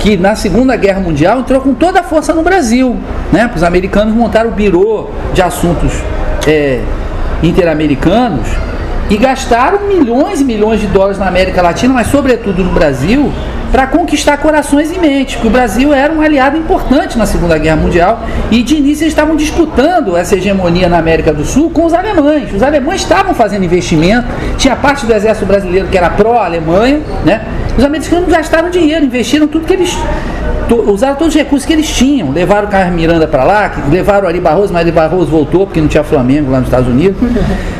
Que 0.00 0.16
na 0.16 0.34
Segunda 0.34 0.74
Guerra 0.76 1.00
Mundial 1.00 1.40
entrou 1.40 1.60
com 1.60 1.74
toda 1.74 2.00
a 2.00 2.02
força 2.02 2.32
no 2.32 2.42
Brasil. 2.42 2.96
Né? 3.32 3.48
Os 3.54 3.62
americanos 3.62 4.14
montaram 4.14 4.50
o 4.50 4.52
Biro 4.52 5.10
de 5.32 5.42
Assuntos 5.42 5.92
é, 6.48 6.80
Interamericanos 7.42 8.48
e 9.10 9.16
gastaram 9.16 9.86
milhões 9.88 10.40
e 10.40 10.44
milhões 10.44 10.80
de 10.80 10.86
dólares 10.86 11.18
na 11.18 11.26
América 11.26 11.60
Latina, 11.60 11.92
mas 11.92 12.06
sobretudo 12.06 12.62
no 12.62 12.70
Brasil, 12.70 13.30
para 13.70 13.86
conquistar 13.86 14.36
corações 14.38 14.90
e 14.90 14.98
mentes, 14.98 15.34
porque 15.34 15.48
o 15.48 15.50
Brasil 15.50 15.92
era 15.94 16.12
um 16.12 16.20
aliado 16.20 16.56
importante 16.56 17.16
na 17.16 17.26
Segunda 17.26 17.56
Guerra 17.56 17.76
Mundial 17.76 18.20
e 18.50 18.62
de 18.62 18.76
início 18.76 19.04
eles 19.04 19.12
estavam 19.12 19.36
disputando 19.36 20.16
essa 20.16 20.36
hegemonia 20.36 20.88
na 20.88 20.98
América 20.98 21.32
do 21.32 21.44
Sul 21.44 21.70
com 21.70 21.84
os 21.84 21.94
alemães. 21.94 22.52
Os 22.52 22.62
alemães 22.62 23.00
estavam 23.00 23.34
fazendo 23.34 23.64
investimento, 23.64 24.26
tinha 24.58 24.74
parte 24.74 25.06
do 25.06 25.12
exército 25.12 25.46
brasileiro 25.46 25.88
que 25.88 25.96
era 25.96 26.10
pró-Alemanha, 26.10 27.00
né? 27.24 27.42
Os 27.76 27.84
americanos 27.84 28.28
gastaram 28.28 28.70
dinheiro, 28.70 29.04
investiram 29.04 29.46
tudo 29.46 29.64
que 29.64 29.72
eles. 29.72 29.96
usaram 30.86 31.14
todos 31.14 31.34
os 31.34 31.40
recursos 31.40 31.64
que 31.66 31.72
eles 31.72 31.88
tinham. 31.88 32.30
Levaram 32.30 32.66
o 32.66 32.70
Carlos 32.70 32.94
Miranda 32.94 33.26
para 33.26 33.44
lá, 33.44 33.72
levaram 33.90 34.24
o 34.24 34.28
Ari 34.28 34.40
Barroso, 34.40 34.72
mas 34.72 34.82
Ari 34.82 34.92
Barroso 34.92 35.26
voltou 35.26 35.66
porque 35.66 35.80
não 35.80 35.88
tinha 35.88 36.02
Flamengo 36.02 36.50
lá 36.50 36.58
nos 36.58 36.68
Estados 36.68 36.88
Unidos, 36.88 37.16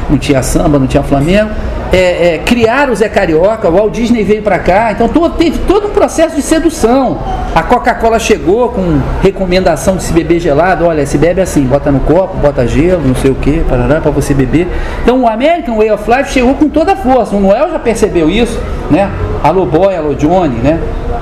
não 0.08 0.18
tinha 0.18 0.42
samba, 0.42 0.78
não 0.78 0.86
tinha 0.86 1.02
Flamengo. 1.02 1.50
É, 1.92 2.34
é, 2.34 2.38
criaram 2.38 2.92
o 2.92 2.96
Zé 2.96 3.08
Carioca, 3.08 3.68
o 3.68 3.72
Walt 3.72 3.92
Disney 3.92 4.22
veio 4.22 4.42
para 4.42 4.60
cá, 4.60 4.92
então 4.92 5.08
todo- 5.08 5.34
teve 5.36 5.58
todo 5.66 5.88
um 5.88 5.90
processo 5.90 6.36
de 6.36 6.42
sedução. 6.42 7.18
A 7.52 7.64
Coca-Cola 7.64 8.16
chegou 8.20 8.68
com 8.68 9.00
recomendação 9.20 9.96
de 9.96 10.04
se 10.04 10.12
beber 10.12 10.38
gelado, 10.38 10.86
olha, 10.86 11.04
se 11.04 11.18
bebe 11.18 11.40
assim, 11.40 11.64
bota 11.64 11.90
no 11.90 11.98
copo, 12.00 12.36
bota 12.36 12.64
gelo, 12.64 13.02
não 13.04 13.16
sei 13.16 13.32
o 13.32 13.34
que, 13.34 13.64
para 13.64 14.10
você 14.12 14.32
beber. 14.32 14.68
Então 15.02 15.22
o 15.22 15.28
American 15.28 15.76
Way 15.78 15.90
of 15.90 16.08
Life 16.08 16.30
chegou 16.32 16.54
com 16.54 16.68
toda 16.68 16.92
a 16.92 16.96
força. 16.96 17.34
O 17.34 17.40
Noel 17.40 17.70
já 17.72 17.78
percebeu 17.80 18.30
isso, 18.30 18.56
né? 18.88 19.10
Alô 19.42 19.66
Boy, 19.66 19.96
alô 19.96 20.14
Johnny, 20.14 20.58
né? 20.62 20.78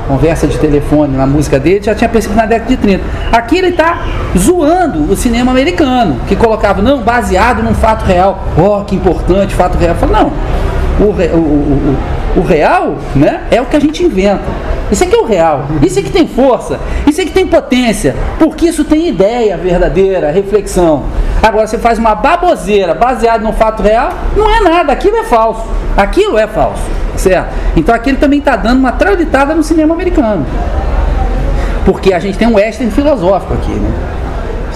Conversa 0.08 0.46
de 0.46 0.56
telefone 0.58 1.16
na 1.16 1.26
música 1.26 1.60
dele, 1.60 1.80
já 1.84 1.94
tinha 1.94 2.08
percebido 2.08 2.38
na 2.38 2.46
década 2.46 2.70
de 2.70 2.76
30. 2.78 3.04
Aqui 3.30 3.58
ele 3.58 3.68
está 3.68 4.06
zoando 4.36 5.12
o 5.12 5.14
cinema 5.14 5.50
americano, 5.52 6.16
que 6.26 6.34
colocava, 6.34 6.80
não, 6.80 7.02
baseado 7.02 7.62
num 7.62 7.74
fato 7.74 8.04
real. 8.06 8.42
Oh, 8.56 8.82
que 8.84 8.96
importante, 8.96 9.54
fato 9.54 9.76
real. 9.76 9.94
Fala, 9.96 10.20
não, 10.20 11.06
o, 11.06 11.12
re- 11.12 11.28
o, 11.28 11.36
o, 11.36 11.96
o, 12.36 12.40
o 12.40 12.42
real 12.42 12.96
né, 13.14 13.42
é 13.50 13.60
o 13.60 13.66
que 13.66 13.76
a 13.76 13.80
gente 13.80 14.02
inventa. 14.02 14.40
Isso 14.90 15.04
aqui 15.04 15.14
é 15.14 15.18
o 15.18 15.26
real. 15.26 15.66
Isso 15.82 15.98
aqui 15.98 16.10
tem 16.10 16.26
força. 16.26 16.80
Isso 17.06 17.20
aqui 17.20 17.30
tem 17.30 17.46
potência. 17.46 18.16
Porque 18.38 18.66
isso 18.66 18.84
tem 18.84 19.08
ideia 19.08 19.56
verdadeira, 19.58 20.30
reflexão. 20.30 21.04
Agora 21.42 21.66
você 21.66 21.78
faz 21.78 21.98
uma 21.98 22.14
baboseira 22.14 22.94
baseada 22.94 23.42
no 23.42 23.52
fato 23.52 23.82
real, 23.82 24.10
não 24.36 24.50
é 24.50 24.60
nada. 24.60 24.92
Aquilo 24.92 25.16
é 25.16 25.24
falso. 25.24 25.64
Aquilo 25.96 26.38
é 26.38 26.46
falso. 26.46 26.82
Certo? 27.16 27.48
Então 27.76 27.94
aqui 27.94 28.10
ele 28.10 28.18
também 28.18 28.38
está 28.38 28.56
dando 28.56 28.78
uma 28.78 28.92
traulitada 28.92 29.54
no 29.54 29.62
cinema 29.62 29.94
americano. 29.94 30.46
Porque 31.84 32.12
a 32.12 32.18
gente 32.18 32.36
tem 32.36 32.46
um 32.46 32.54
western 32.54 32.90
filosófico 32.92 33.54
aqui, 33.54 33.72
né? 33.72 33.90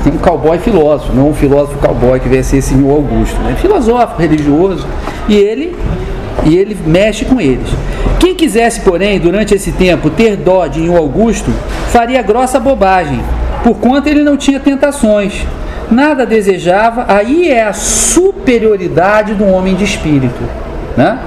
Tem 0.02 0.12
um 0.12 0.18
cowboy 0.18 0.58
filósofo, 0.58 1.12
não 1.12 1.28
um 1.28 1.34
filósofo 1.34 1.78
cowboy 1.78 2.18
que 2.18 2.28
vai 2.28 2.42
ser 2.42 2.56
esse 2.56 2.70
senhor 2.70 2.90
Augusto, 2.90 3.40
né? 3.42 3.54
Filosófico, 3.60 4.20
religioso, 4.20 4.84
e 5.28 5.36
ele 5.36 5.76
e 6.44 6.56
ele 6.56 6.76
mexe 6.84 7.24
com 7.24 7.40
eles. 7.40 7.68
Quem 8.18 8.34
quisesse, 8.34 8.80
porém, 8.80 9.20
durante 9.20 9.54
esse 9.54 9.70
tempo 9.72 10.10
ter 10.10 10.36
dó 10.36 10.66
de 10.66 10.80
Inho 10.80 10.96
Augusto, 10.96 11.52
faria 11.88 12.20
grossa 12.22 12.58
bobagem, 12.58 13.20
por 13.62 13.76
quanto 13.76 14.08
ele 14.08 14.22
não 14.22 14.36
tinha 14.36 14.58
tentações. 14.58 15.46
Nada 15.92 16.24
desejava, 16.24 17.04
aí 17.06 17.50
é 17.50 17.64
a 17.64 17.74
superioridade 17.74 19.34
do 19.34 19.44
homem 19.46 19.74
de 19.74 19.84
espírito, 19.84 20.42
né? 20.96 21.18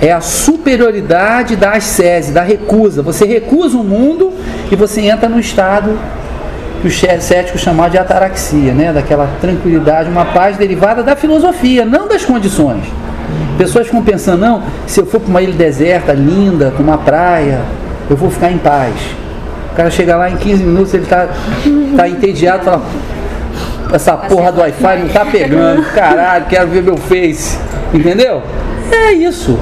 É 0.00 0.10
a 0.10 0.22
superioridade 0.22 1.54
da 1.54 1.72
ascese, 1.72 2.32
da 2.32 2.42
recusa. 2.42 3.02
Você 3.02 3.26
recusa 3.26 3.76
o 3.76 3.84
mundo 3.84 4.32
e 4.72 4.76
você 4.76 5.02
entra 5.02 5.28
no 5.28 5.38
estado 5.38 5.98
que 6.80 6.88
os 6.88 6.98
céticos 6.98 7.60
chamavam 7.60 7.90
de 7.90 7.98
ataraxia, 7.98 8.72
né? 8.72 8.92
daquela 8.92 9.28
tranquilidade, 9.40 10.08
uma 10.08 10.24
paz 10.26 10.56
derivada 10.56 11.02
da 11.02 11.14
filosofia, 11.14 11.84
não 11.84 12.08
das 12.08 12.24
condições. 12.24 12.84
Pessoas 13.58 13.86
ficam 13.86 14.02
pensando, 14.02 14.40
não, 14.40 14.62
se 14.86 15.00
eu 15.00 15.04
for 15.04 15.20
para 15.20 15.28
uma 15.28 15.42
ilha 15.42 15.52
deserta, 15.52 16.12
linda, 16.12 16.72
com 16.74 16.82
uma 16.82 16.96
praia, 16.96 17.60
eu 18.08 18.16
vou 18.16 18.30
ficar 18.30 18.50
em 18.50 18.58
paz. 18.58 18.94
O 19.72 19.76
cara 19.76 19.90
chega 19.90 20.16
lá 20.16 20.30
em 20.30 20.36
15 20.36 20.62
minutos, 20.62 20.94
ele 20.94 21.02
está 21.02 21.28
tá 21.96 22.08
entediado, 22.08 22.64
fala, 22.64 22.82
essa 23.92 24.12
porra 24.16 24.52
do 24.52 24.60
Wi-Fi 24.60 24.98
não 24.98 25.08
tá 25.08 25.24
pegando, 25.24 25.82
caralho, 25.94 26.46
quero 26.46 26.68
ver 26.68 26.82
meu 26.82 26.96
Face. 26.96 27.58
Entendeu? 27.92 28.42
É 28.90 29.12
isso. 29.12 29.58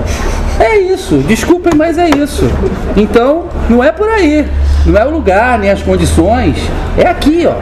É 0.59 0.78
isso. 0.78 1.19
Desculpem, 1.19 1.73
mas 1.77 1.98
é 1.98 2.09
isso. 2.09 2.51
Então, 2.97 3.44
não 3.69 3.82
é 3.82 3.93
por 3.93 4.09
aí. 4.09 4.47
Não 4.85 4.98
é 4.98 5.05
o 5.05 5.11
lugar, 5.11 5.59
nem 5.59 5.70
as 5.70 5.82
condições. 5.82 6.57
É 6.97 7.07
aqui, 7.07 7.47
ó. 7.47 7.55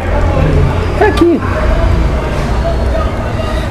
É 1.02 1.08
aqui. 1.08 1.40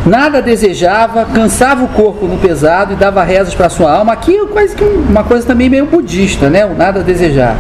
Nada 0.06 0.42
desejava, 0.42 1.26
cansava 1.26 1.86
o 1.86 1.88
corpo 1.88 2.26
no 2.26 2.38
pesado 2.38 2.92
e 2.92 2.96
dava 2.96 3.24
rezas 3.24 3.56
para 3.56 3.70
sua 3.70 3.90
alma. 3.90 4.12
Aqui 4.12 4.36
é 4.36 4.46
quase 4.46 4.76
que 4.76 4.84
uma 4.84 5.24
coisa 5.24 5.48
também 5.48 5.70
meio 5.70 5.86
budista, 5.86 6.50
né? 6.50 6.66
O 6.66 6.74
nada 6.76 7.02
desejar. 7.02 7.56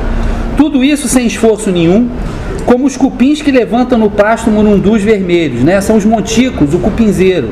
Tudo 0.57 0.83
isso 0.83 1.07
sem 1.07 1.25
esforço 1.25 1.71
nenhum, 1.71 2.09
como 2.65 2.85
os 2.85 2.97
cupins 2.97 3.41
que 3.41 3.51
levantam 3.51 3.97
no 3.97 4.09
pasto 4.09 4.49
morundus 4.49 5.01
vermelhos, 5.01 5.63
né? 5.63 5.79
São 5.81 5.95
os 5.95 6.05
monticos, 6.05 6.73
o 6.73 6.79
cupinzeiro. 6.79 7.49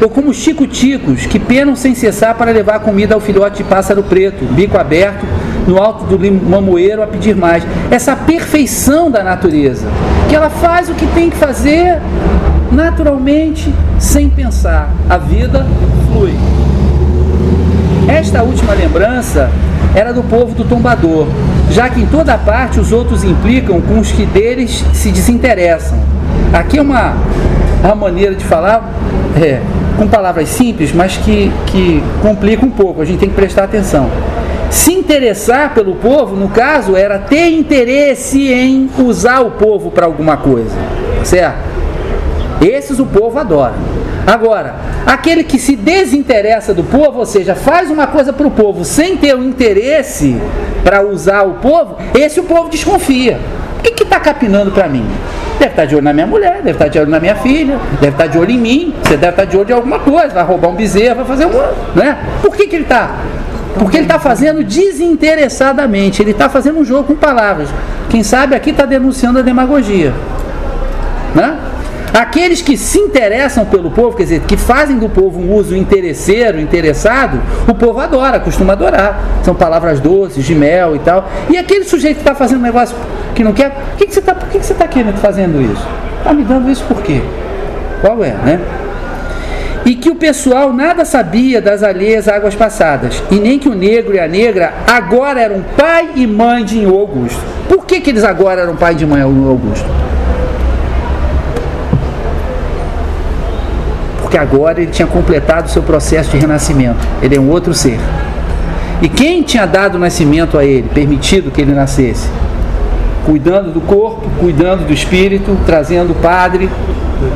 Ou 0.00 0.10
como 0.10 0.30
os 0.30 0.42
tico-ticos 0.42 1.26
que 1.26 1.38
penam 1.38 1.74
sem 1.74 1.94
cessar 1.94 2.34
para 2.34 2.50
levar 2.50 2.80
comida 2.80 3.14
ao 3.14 3.20
filhote 3.20 3.62
de 3.62 3.64
pássaro 3.64 4.02
preto, 4.02 4.44
bico 4.44 4.76
aberto, 4.76 5.26
no 5.66 5.78
alto 5.78 6.04
do 6.04 6.16
limoeiro 6.16 7.02
a 7.02 7.06
pedir 7.06 7.34
mais. 7.34 7.64
Essa 7.90 8.14
perfeição 8.14 9.10
da 9.10 9.22
natureza, 9.22 9.86
que 10.28 10.36
ela 10.36 10.50
faz 10.50 10.88
o 10.88 10.94
que 10.94 11.06
tem 11.08 11.30
que 11.30 11.36
fazer 11.36 11.98
naturalmente, 12.70 13.72
sem 13.98 14.28
pensar. 14.28 14.92
A 15.08 15.16
vida 15.16 15.66
flui. 16.06 16.34
Esta 18.08 18.42
última 18.42 18.74
lembrança 18.74 19.50
era 19.94 20.12
do 20.12 20.22
povo 20.22 20.54
do 20.54 20.64
tombador, 20.64 21.26
já 21.70 21.88
que 21.88 22.00
em 22.00 22.06
toda 22.06 22.36
parte 22.38 22.78
os 22.78 22.92
outros 22.92 23.24
implicam 23.24 23.80
com 23.80 23.98
os 23.98 24.10
que 24.12 24.24
deles 24.24 24.84
se 24.92 25.10
desinteressam. 25.10 25.98
Aqui 26.52 26.78
é 26.78 26.82
uma, 26.82 27.16
uma 27.82 27.94
maneira 27.94 28.34
de 28.34 28.44
falar 28.44 28.92
é, 29.40 29.60
com 29.96 30.06
palavras 30.08 30.48
simples, 30.48 30.92
mas 30.92 31.16
que, 31.16 31.50
que 31.66 32.02
complica 32.22 32.64
um 32.64 32.70
pouco, 32.70 33.02
a 33.02 33.04
gente 33.04 33.18
tem 33.18 33.28
que 33.28 33.34
prestar 33.34 33.64
atenção. 33.64 34.10
Se 34.70 34.92
interessar 34.92 35.74
pelo 35.74 35.94
povo, 35.96 36.36
no 36.36 36.48
caso, 36.48 36.96
era 36.96 37.18
ter 37.18 37.50
interesse 37.50 38.52
em 38.52 38.90
usar 38.98 39.40
o 39.40 39.52
povo 39.52 39.90
para 39.90 40.06
alguma 40.06 40.36
coisa, 40.36 40.74
certo? 41.24 41.58
Esses 42.60 42.98
o 42.98 43.06
povo 43.06 43.38
adora. 43.38 43.74
Agora, 44.26 44.74
aquele 45.06 45.44
que 45.44 45.56
se 45.56 45.76
desinteressa 45.76 46.74
do 46.74 46.82
povo, 46.82 47.20
ou 47.20 47.26
seja, 47.26 47.54
faz 47.54 47.90
uma 47.90 48.08
coisa 48.08 48.32
para 48.32 48.46
o 48.46 48.50
povo 48.50 48.84
sem 48.84 49.16
ter 49.16 49.36
o 49.36 49.44
interesse 49.44 50.36
para 50.82 51.00
usar 51.06 51.42
o 51.42 51.54
povo, 51.54 51.96
esse 52.12 52.40
o 52.40 52.44
povo 52.44 52.68
desconfia. 52.68 53.38
O 53.78 53.82
que 53.82 54.02
está 54.02 54.18
capinando 54.18 54.72
para 54.72 54.88
mim? 54.88 55.06
Deve 55.60 55.70
estar 55.70 55.84
de 55.84 55.94
olho 55.94 56.04
na 56.04 56.12
minha 56.12 56.26
mulher, 56.26 56.56
deve 56.56 56.72
estar 56.72 56.88
de 56.88 56.98
olho 56.98 57.10
na 57.10 57.20
minha 57.20 57.36
filha, 57.36 57.78
deve 58.00 58.12
estar 58.12 58.26
de 58.26 58.36
olho 58.36 58.50
em 58.50 58.58
mim, 58.58 58.94
você 59.02 59.16
deve 59.16 59.30
estar 59.30 59.44
de 59.44 59.56
olho 59.56 59.70
em 59.70 59.74
alguma 59.74 60.00
coisa, 60.00 60.34
vai 60.34 60.44
roubar 60.44 60.68
um 60.68 60.74
bezerro, 60.74 61.16
vai 61.16 61.24
fazer 61.24 61.44
alguma. 61.44 61.72
Né? 61.94 62.18
Por 62.42 62.56
que, 62.56 62.66
que 62.66 62.76
ele 62.76 62.82
está? 62.82 63.16
Porque 63.78 63.96
ele 63.96 64.04
está 64.04 64.18
fazendo 64.18 64.64
desinteressadamente, 64.64 66.20
ele 66.20 66.32
está 66.32 66.48
fazendo 66.48 66.80
um 66.80 66.84
jogo 66.84 67.04
com 67.04 67.14
palavras. 67.14 67.68
Quem 68.10 68.22
sabe 68.22 68.54
aqui 68.56 68.70
está 68.70 68.84
denunciando 68.84 69.38
a 69.38 69.42
demagogia. 69.42 70.12
Né? 71.34 71.56
Aqueles 72.16 72.62
que 72.62 72.78
se 72.78 72.98
interessam 72.98 73.66
pelo 73.66 73.90
povo, 73.90 74.16
quer 74.16 74.22
dizer, 74.22 74.40
que 74.40 74.56
fazem 74.56 74.98
do 74.98 75.06
povo 75.06 75.38
um 75.38 75.54
uso 75.54 75.76
interesseiro, 75.76 76.58
interessado, 76.58 77.38
o 77.68 77.74
povo 77.74 78.00
adora, 78.00 78.40
costuma 78.40 78.72
adorar. 78.72 79.22
São 79.44 79.54
palavras 79.54 80.00
doces, 80.00 80.42
de 80.42 80.54
mel 80.54 80.96
e 80.96 80.98
tal. 81.00 81.28
E 81.50 81.58
aquele 81.58 81.84
sujeito 81.84 82.16
que 82.16 82.22
está 82.22 82.34
fazendo 82.34 82.60
um 82.60 82.62
negócio 82.62 82.96
que 83.34 83.44
não 83.44 83.52
quer, 83.52 83.70
por 83.70 83.98
que, 83.98 84.06
que 84.06 84.14
você 84.14 84.20
está 84.20 84.34
que 84.34 84.58
que 84.58 84.64
você 84.64 84.72
tá 84.72 84.88
querendo 84.88 85.18
fazendo 85.18 85.60
isso? 85.60 85.86
Está 86.16 86.32
me 86.32 86.42
dando 86.42 86.70
isso 86.70 86.82
por 86.84 87.02
quê? 87.02 87.20
Qual 88.00 88.24
é, 88.24 88.30
né? 88.30 88.60
E 89.84 89.94
que 89.94 90.08
o 90.08 90.14
pessoal 90.14 90.72
nada 90.72 91.04
sabia 91.04 91.60
das 91.60 91.82
alheias 91.82 92.28
águas 92.28 92.54
passadas, 92.54 93.22
e 93.30 93.34
nem 93.34 93.58
que 93.58 93.68
o 93.68 93.74
negro 93.74 94.14
e 94.14 94.18
a 94.18 94.26
negra 94.26 94.72
agora 94.86 95.38
eram 95.38 95.62
pai 95.76 96.12
e 96.16 96.26
mãe 96.26 96.64
de 96.64 96.82
Augusto. 96.86 97.44
Por 97.68 97.84
que, 97.84 98.00
que 98.00 98.08
eles 98.08 98.24
agora 98.24 98.62
eram 98.62 98.74
pai 98.74 98.96
e 98.98 99.04
mãe 99.04 99.20
de 99.20 99.46
Augusto? 99.46 100.05
Porque 104.26 104.36
agora 104.36 104.82
ele 104.82 104.90
tinha 104.90 105.06
completado 105.06 105.68
o 105.68 105.70
seu 105.70 105.84
processo 105.84 106.32
de 106.32 106.38
renascimento. 106.38 106.98
Ele 107.22 107.36
é 107.36 107.40
um 107.40 107.48
outro 107.48 107.72
ser. 107.72 107.96
E 109.00 109.08
quem 109.08 109.40
tinha 109.40 109.64
dado 109.64 110.00
nascimento 110.00 110.58
a 110.58 110.64
ele, 110.64 110.88
permitido 110.92 111.48
que 111.48 111.60
ele 111.60 111.72
nascesse? 111.72 112.28
Cuidando 113.24 113.70
do 113.70 113.80
corpo, 113.80 114.28
cuidando 114.40 114.84
do 114.84 114.92
espírito, 114.92 115.56
trazendo 115.64 116.10
o 116.10 116.16
padre, 116.16 116.68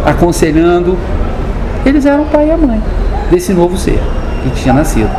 aconselhando. 0.05 0.99
Eles 1.87 2.05
eram 2.05 2.25
o 2.25 2.27
pai 2.27 2.49
e 2.49 2.51
a 2.51 2.57
mãe 2.57 2.83
desse 3.31 3.53
novo 3.53 3.79
ser 3.79 4.01
que 4.43 4.51
tinha 4.61 4.75
nascido. 4.75 5.11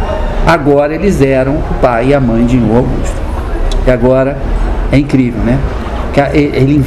Agora 0.45 0.93
eles 0.93 1.22
eram 1.22 1.53
o 1.53 1.76
pai 1.81 2.07
e 2.07 2.14
a 2.14 2.19
mãe 2.19 2.45
de 2.45 2.57
um 2.57 2.76
Augusto. 2.76 3.15
E 3.88 3.91
agora 3.91 4.35
é 4.91 4.98
incrível, 4.98 5.39
né? 5.41 5.57
Ele, 6.34 6.84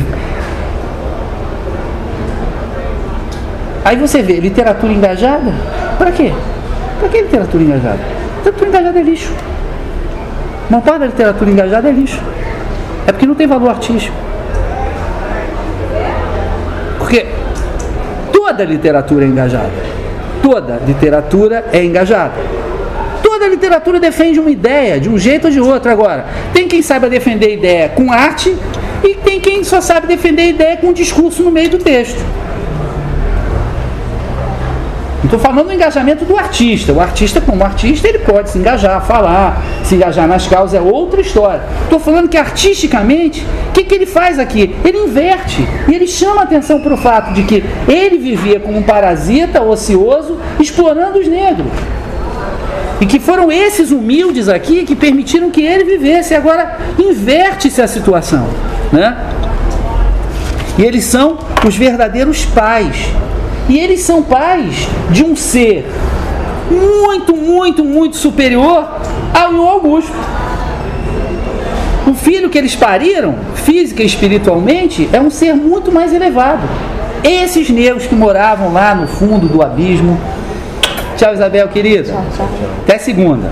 Aí 3.85 3.97
você 3.97 4.23
vê, 4.23 4.40
literatura 4.40 4.93
engajada, 4.93 5.52
para 5.98 6.11
quê? 6.11 6.32
Para 6.98 7.09
que 7.11 7.20
literatura 7.20 7.62
engajada? 7.62 7.98
Literatura 8.39 8.69
engajada 8.70 8.98
é 8.98 9.02
lixo. 9.02 9.32
Uma 10.70 10.81
parte 10.81 11.01
da 11.01 11.06
literatura 11.06 11.51
engajada 11.51 11.89
é 11.90 11.93
lixo. 11.93 12.20
É 13.06 13.12
porque 13.12 13.27
não 13.27 13.35
tem 13.35 13.47
valor 13.47 13.69
artístico. 13.69 14.16
Porque 16.98 17.27
toda 18.32 18.65
literatura 18.65 19.27
é 19.27 19.28
engajada. 19.28 19.70
Toda 20.43 20.81
literatura 20.86 21.66
é 21.70 21.85
engajada. 21.85 22.35
Toda 23.23 23.47
literatura 23.48 24.01
defende 24.01 24.40
uma 24.40 24.51
ideia, 24.51 24.98
de 24.98 25.11
um 25.11 25.19
jeito 25.19 25.47
ou 25.47 25.51
de 25.51 25.61
outro. 25.61 25.90
Agora, 25.90 26.24
tem 26.55 26.66
quem 26.66 26.81
saiba 26.81 27.11
defender 27.11 27.52
ideia 27.52 27.90
com 27.90 28.11
arte 28.11 28.56
e 29.02 29.15
tem 29.16 29.40
quem 29.40 29.62
só 29.62 29.82
sabe 29.82 30.06
defender 30.06 30.48
ideia 30.48 30.78
com 30.78 30.90
discurso 30.93 31.43
no 31.43 31.51
meio 31.51 31.69
do 31.69 31.78
texto. 31.78 32.24
Estou 35.24 35.38
falando 35.38 35.68
do 35.68 35.72
engajamento 35.72 36.24
do 36.24 36.36
artista. 36.36 36.92
O 36.92 37.01
artista, 37.01 37.40
como 37.40 37.64
artista, 37.64 38.06
ele 38.06 38.18
pode 38.18 38.51
se 38.51 38.59
engajar, 38.59 39.05
falar, 39.06 39.62
se 39.82 39.94
engajar 39.94 40.28
nas 40.28 40.46
causas, 40.46 40.74
é 40.74 40.80
outra 40.80 41.20
história. 41.20 41.62
Estou 41.82 41.98
falando 41.98 42.28
que 42.28 42.36
artisticamente, 42.36 43.44
o 43.70 43.72
que, 43.72 43.84
que 43.84 43.94
ele 43.94 44.06
faz 44.06 44.38
aqui? 44.38 44.76
Ele 44.84 44.98
inverte 44.98 45.66
e 45.88 45.94
ele 45.94 46.06
chama 46.06 46.42
atenção 46.42 46.80
para 46.80 46.92
o 46.92 46.96
fato 46.96 47.32
de 47.32 47.42
que 47.42 47.64
ele 47.88 48.18
vivia 48.18 48.60
como 48.60 48.78
um 48.78 48.82
parasita 48.82 49.62
ocioso, 49.62 50.38
explorando 50.60 51.18
os 51.18 51.26
negros. 51.26 51.72
E 53.01 53.06
que 53.06 53.18
foram 53.18 53.51
esses 53.51 53.90
humildes 53.90 54.48
aqui 54.48 54.84
que 54.84 54.94
permitiram 54.94 55.51
que 55.51 55.62
ele 55.62 55.84
vivesse. 55.84 56.34
Agora 56.34 56.78
inverte-se 56.98 57.80
a 57.80 57.88
situação. 57.88 58.46
Né? 58.92 59.16
E 60.78 60.82
eles 60.82 61.05
são 61.05 61.38
os 61.66 61.76
verdadeiros 61.76 62.44
pais 62.44 63.09
e 63.68 63.78
eles 63.78 64.00
são 64.00 64.22
pais 64.22 64.88
de 65.10 65.24
um 65.24 65.34
ser 65.34 65.86
muito, 66.70 67.36
muito, 67.36 67.84
muito 67.84 68.16
superior 68.16 68.86
ao 69.32 69.66
Augusto. 69.66 70.12
O 72.06 72.12
filho 72.12 72.50
que 72.50 72.58
eles 72.58 72.74
pariram, 72.76 73.34
física 73.54 74.02
e 74.02 74.06
espiritualmente, 74.06 75.08
é 75.12 75.20
um 75.20 75.30
ser 75.30 75.54
muito 75.54 75.90
mais 75.90 76.12
elevado. 76.12 76.62
Esses 77.22 77.70
negros 77.70 78.06
que 78.06 78.14
moravam 78.14 78.72
lá 78.72 78.94
no 78.94 79.06
fundo 79.06 79.48
do 79.48 79.62
abismo. 79.62 80.20
Tchau, 81.16 81.32
Isabel, 81.32 81.68
querida. 81.68 82.12
Tchau, 82.12 82.24
tchau. 82.36 82.48
Até 82.82 82.98
segunda. 82.98 83.50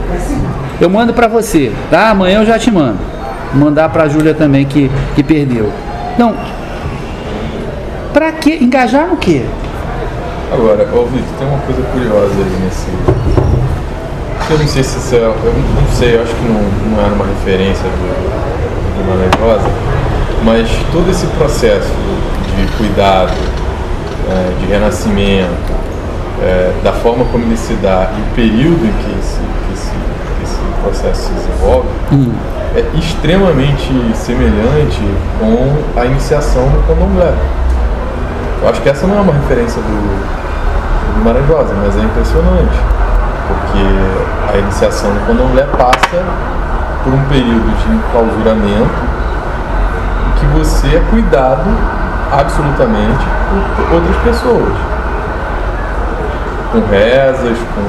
Eu 0.78 0.90
mando 0.90 1.14
para 1.14 1.28
você, 1.28 1.72
tá? 1.90 2.10
Amanhã 2.10 2.40
eu 2.40 2.46
já 2.46 2.58
te 2.58 2.70
mando. 2.70 2.98
Vou 3.52 3.64
mandar 3.64 3.88
para 3.88 4.02
a 4.02 4.08
Júlia 4.08 4.34
também 4.34 4.66
que, 4.66 4.90
que 5.14 5.22
perdeu. 5.22 5.72
Então, 6.14 6.34
para 8.12 8.32
que 8.32 8.62
engajar 8.62 9.08
no 9.08 9.16
quê? 9.16 9.42
Agora, 10.50 10.88
ô 10.92 11.04
Vitor, 11.06 11.28
tem 11.38 11.46
uma 11.46 11.58
coisa 11.58 11.82
curiosa 11.92 12.34
aí 12.34 12.60
nesse. 12.64 12.88
Eu 14.50 14.58
não 14.58 14.66
sei 14.66 14.82
se 14.82 14.98
isso 14.98 15.14
é. 15.14 15.18
Eu 15.18 15.54
não 15.54 15.96
sei, 15.96 16.16
eu 16.16 16.22
acho 16.22 16.34
que 16.34 16.44
não, 16.44 16.60
não 16.90 17.04
era 17.04 17.14
uma 17.14 17.26
referência 17.26 17.84
do, 17.84 18.42
do 18.96 19.08
Maravilhosa, 19.08 19.70
mas 20.44 20.68
todo 20.92 21.10
esse 21.10 21.26
processo 21.38 21.92
de 22.56 22.66
cuidado, 22.76 23.32
é, 24.30 24.60
de 24.60 24.66
renascimento, 24.66 25.72
é, 26.42 26.72
da 26.82 26.92
forma 26.92 27.24
como 27.26 27.44
ele 27.44 27.56
se 27.56 27.74
dá 27.74 28.10
e 28.16 28.20
o 28.20 28.34
período 28.34 28.84
em 28.84 28.92
que 28.92 29.18
esse, 29.18 29.38
que 29.38 29.72
esse, 29.72 29.90
que 29.90 30.42
esse 30.44 30.58
processo 30.82 31.28
se 31.28 31.32
desenvolve 31.34 31.88
hum. 32.12 32.32
é 32.74 32.98
extremamente 32.98 33.88
semelhante 34.14 35.00
com 35.38 36.00
a 36.00 36.04
iniciação 36.04 36.68
no 36.68 36.82
candomblé. 36.82 37.32
Eu 38.62 38.68
acho 38.68 38.80
que 38.80 38.88
essa 38.88 39.06
não 39.06 39.18
é 39.18 39.20
uma 39.20 39.32
referência 39.32 39.82
do, 39.82 40.42
maravilhosa, 41.24 41.74
mas 41.82 41.96
é 41.96 42.00
impressionante, 42.00 42.78
porque 43.48 44.54
a 44.54 44.58
iniciação 44.58 45.12
no 45.12 45.20
candomblé 45.26 45.64
passa 45.76 46.22
por 47.02 47.12
um 47.12 47.22
período 47.24 47.76
de 47.76 47.92
enclausuramento 47.92 49.22
que 50.38 50.46
você 50.58 50.96
é 50.96 51.02
cuidado 51.10 51.68
absolutamente 52.30 53.24
por 53.76 53.94
outras 53.94 54.16
pessoas. 54.22 54.74
Com 56.70 56.80
rezas, 56.88 57.58
com. 57.74 57.82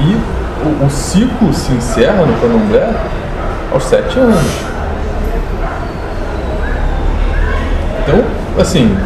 E 0.00 0.16
o, 0.64 0.86
o 0.86 0.90
ciclo 0.90 1.52
se 1.52 1.72
encerra 1.72 2.24
no 2.24 2.40
candomblé 2.40 2.88
aos 3.72 3.84
sete 3.84 4.18
anos. 4.18 4.72
Então, 8.02 8.24
assim, 8.58 8.96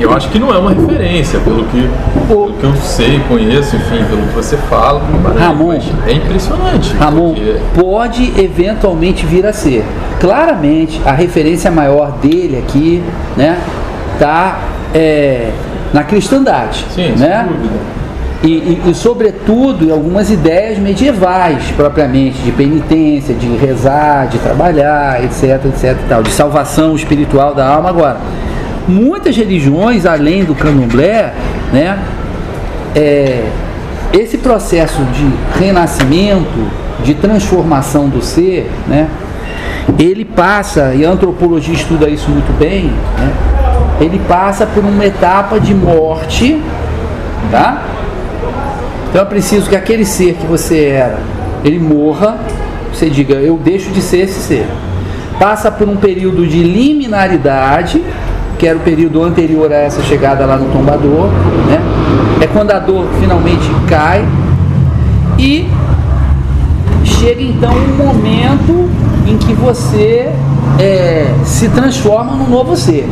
eu 0.00 0.12
acho 0.14 0.30
que 0.30 0.38
não 0.38 0.52
é 0.52 0.58
uma 0.58 0.70
referência, 0.70 1.38
pelo 1.40 1.64
que, 1.64 1.88
pelo 2.26 2.52
que 2.54 2.64
eu 2.64 2.74
sei, 2.76 3.20
conheço, 3.28 3.76
enfim, 3.76 4.02
pelo 4.08 4.22
que 4.22 4.34
você 4.34 4.56
fala. 4.56 5.02
Ramon, 5.38 5.78
é 6.06 6.12
impressionante. 6.12 6.94
Ramon, 6.94 7.34
porque... 7.34 7.60
pode 7.74 8.40
eventualmente 8.40 9.26
vir 9.26 9.46
a 9.46 9.52
ser. 9.52 9.84
Claramente, 10.18 11.00
a 11.04 11.12
referência 11.12 11.70
maior 11.70 12.12
dele 12.12 12.58
aqui, 12.58 13.02
né, 13.36 13.58
tá 14.18 14.60
é, 14.94 15.50
na 15.92 16.02
cristandade, 16.02 16.86
Sim, 16.94 17.12
né? 17.16 17.46
sem 17.46 17.56
dúvida. 17.56 17.99
E, 18.42 18.48
e, 18.48 18.82
e, 18.90 18.94
sobretudo, 18.94 19.92
algumas 19.92 20.30
ideias 20.30 20.78
medievais, 20.78 21.62
propriamente, 21.76 22.38
de 22.38 22.50
penitência, 22.52 23.34
de 23.34 23.46
rezar, 23.56 24.28
de 24.28 24.38
trabalhar, 24.38 25.22
etc, 25.22 25.62
etc, 25.66 25.96
tal, 26.08 26.22
de 26.22 26.30
salvação 26.30 26.96
espiritual 26.96 27.54
da 27.54 27.66
alma. 27.68 27.90
Agora, 27.90 28.16
muitas 28.88 29.36
religiões, 29.36 30.06
além 30.06 30.42
do 30.42 30.54
candomblé, 30.54 31.34
né, 31.70 31.98
é, 32.96 33.44
esse 34.10 34.38
processo 34.38 35.02
de 35.04 35.62
renascimento, 35.62 36.66
de 37.04 37.14
transformação 37.14 38.08
do 38.08 38.22
ser, 38.22 38.70
né, 38.88 39.06
ele 39.98 40.24
passa, 40.24 40.94
e 40.94 41.04
a 41.04 41.10
antropologia 41.10 41.74
estuda 41.74 42.08
isso 42.08 42.30
muito 42.30 42.58
bem, 42.58 42.86
né, 43.18 43.32
ele 44.00 44.18
passa 44.26 44.64
por 44.64 44.82
uma 44.82 45.04
etapa 45.04 45.60
de 45.60 45.74
morte, 45.74 46.58
tá? 47.50 47.84
Então 49.10 49.22
é 49.22 49.24
preciso 49.24 49.68
que 49.68 49.74
aquele 49.74 50.04
ser 50.04 50.34
que 50.34 50.46
você 50.46 50.84
era, 50.84 51.18
ele 51.64 51.80
morra, 51.80 52.38
você 52.92 53.10
diga, 53.10 53.34
eu 53.34 53.56
deixo 53.56 53.90
de 53.90 54.00
ser 54.00 54.18
esse 54.18 54.40
ser. 54.40 54.66
Passa 55.38 55.68
por 55.68 55.88
um 55.88 55.96
período 55.96 56.46
de 56.46 56.62
liminaridade, 56.62 58.00
que 58.56 58.68
era 58.68 58.76
o 58.76 58.80
período 58.80 59.22
anterior 59.24 59.72
a 59.72 59.76
essa 59.76 60.00
chegada 60.02 60.46
lá 60.46 60.56
no 60.56 60.70
tombador, 60.70 61.26
né? 61.66 61.80
É 62.40 62.46
quando 62.46 62.70
a 62.70 62.78
dor 62.78 63.06
finalmente 63.18 63.68
cai 63.88 64.24
e 65.36 65.68
chega 67.02 67.42
então 67.42 67.72
um 67.72 67.96
momento 67.96 68.88
em 69.26 69.36
que 69.38 69.52
você 69.54 70.30
é, 70.78 71.34
se 71.44 71.68
transforma 71.68 72.36
num 72.36 72.48
novo 72.48 72.76
ser, 72.76 73.08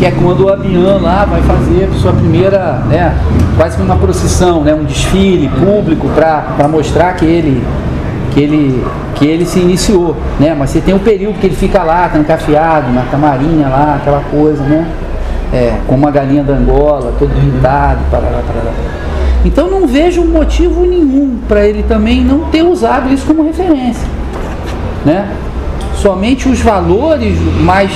que 0.00 0.06
é 0.06 0.10
quando 0.12 0.46
o 0.46 0.48
Abian 0.48 0.96
lá 0.96 1.26
vai 1.26 1.42
fazer 1.42 1.90
sua 2.00 2.14
primeira, 2.14 2.82
né, 2.88 3.14
quase 3.54 3.76
que 3.76 3.82
uma 3.82 3.96
procissão, 3.96 4.62
né, 4.62 4.72
um 4.72 4.82
desfile 4.82 5.46
público 5.62 6.08
para 6.08 6.66
mostrar 6.68 7.12
que 7.16 7.26
ele 7.26 7.62
que 8.30 8.40
ele 8.40 8.82
que 9.16 9.26
ele 9.26 9.44
se 9.44 9.58
iniciou, 9.58 10.16
né? 10.38 10.56
Mas 10.58 10.70
você 10.70 10.80
tem 10.80 10.94
um 10.94 10.98
período 10.98 11.38
que 11.38 11.46
ele 11.46 11.54
fica 11.54 11.82
lá, 11.82 12.08
trancafiado, 12.08 12.90
na 12.92 13.02
camarinha 13.02 13.68
lá, 13.68 13.96
aquela 14.00 14.22
coisa, 14.30 14.62
né? 14.62 14.86
É, 15.52 15.74
com 15.86 15.96
uma 15.96 16.10
galinha 16.10 16.42
da 16.42 16.54
Angola, 16.54 17.12
todo 17.18 17.30
irritado, 17.36 17.98
parará, 18.10 18.40
parará. 18.46 18.72
Então 19.44 19.68
não 19.68 19.86
vejo 19.86 20.24
motivo 20.24 20.86
nenhum 20.86 21.40
para 21.46 21.66
ele 21.66 21.82
também 21.82 22.24
não 22.24 22.44
ter 22.50 22.62
usado 22.62 23.12
isso 23.12 23.26
como 23.26 23.42
referência, 23.42 24.08
né? 25.04 25.28
Somente 25.96 26.48
os 26.48 26.60
valores, 26.60 27.36
mas 27.62 27.90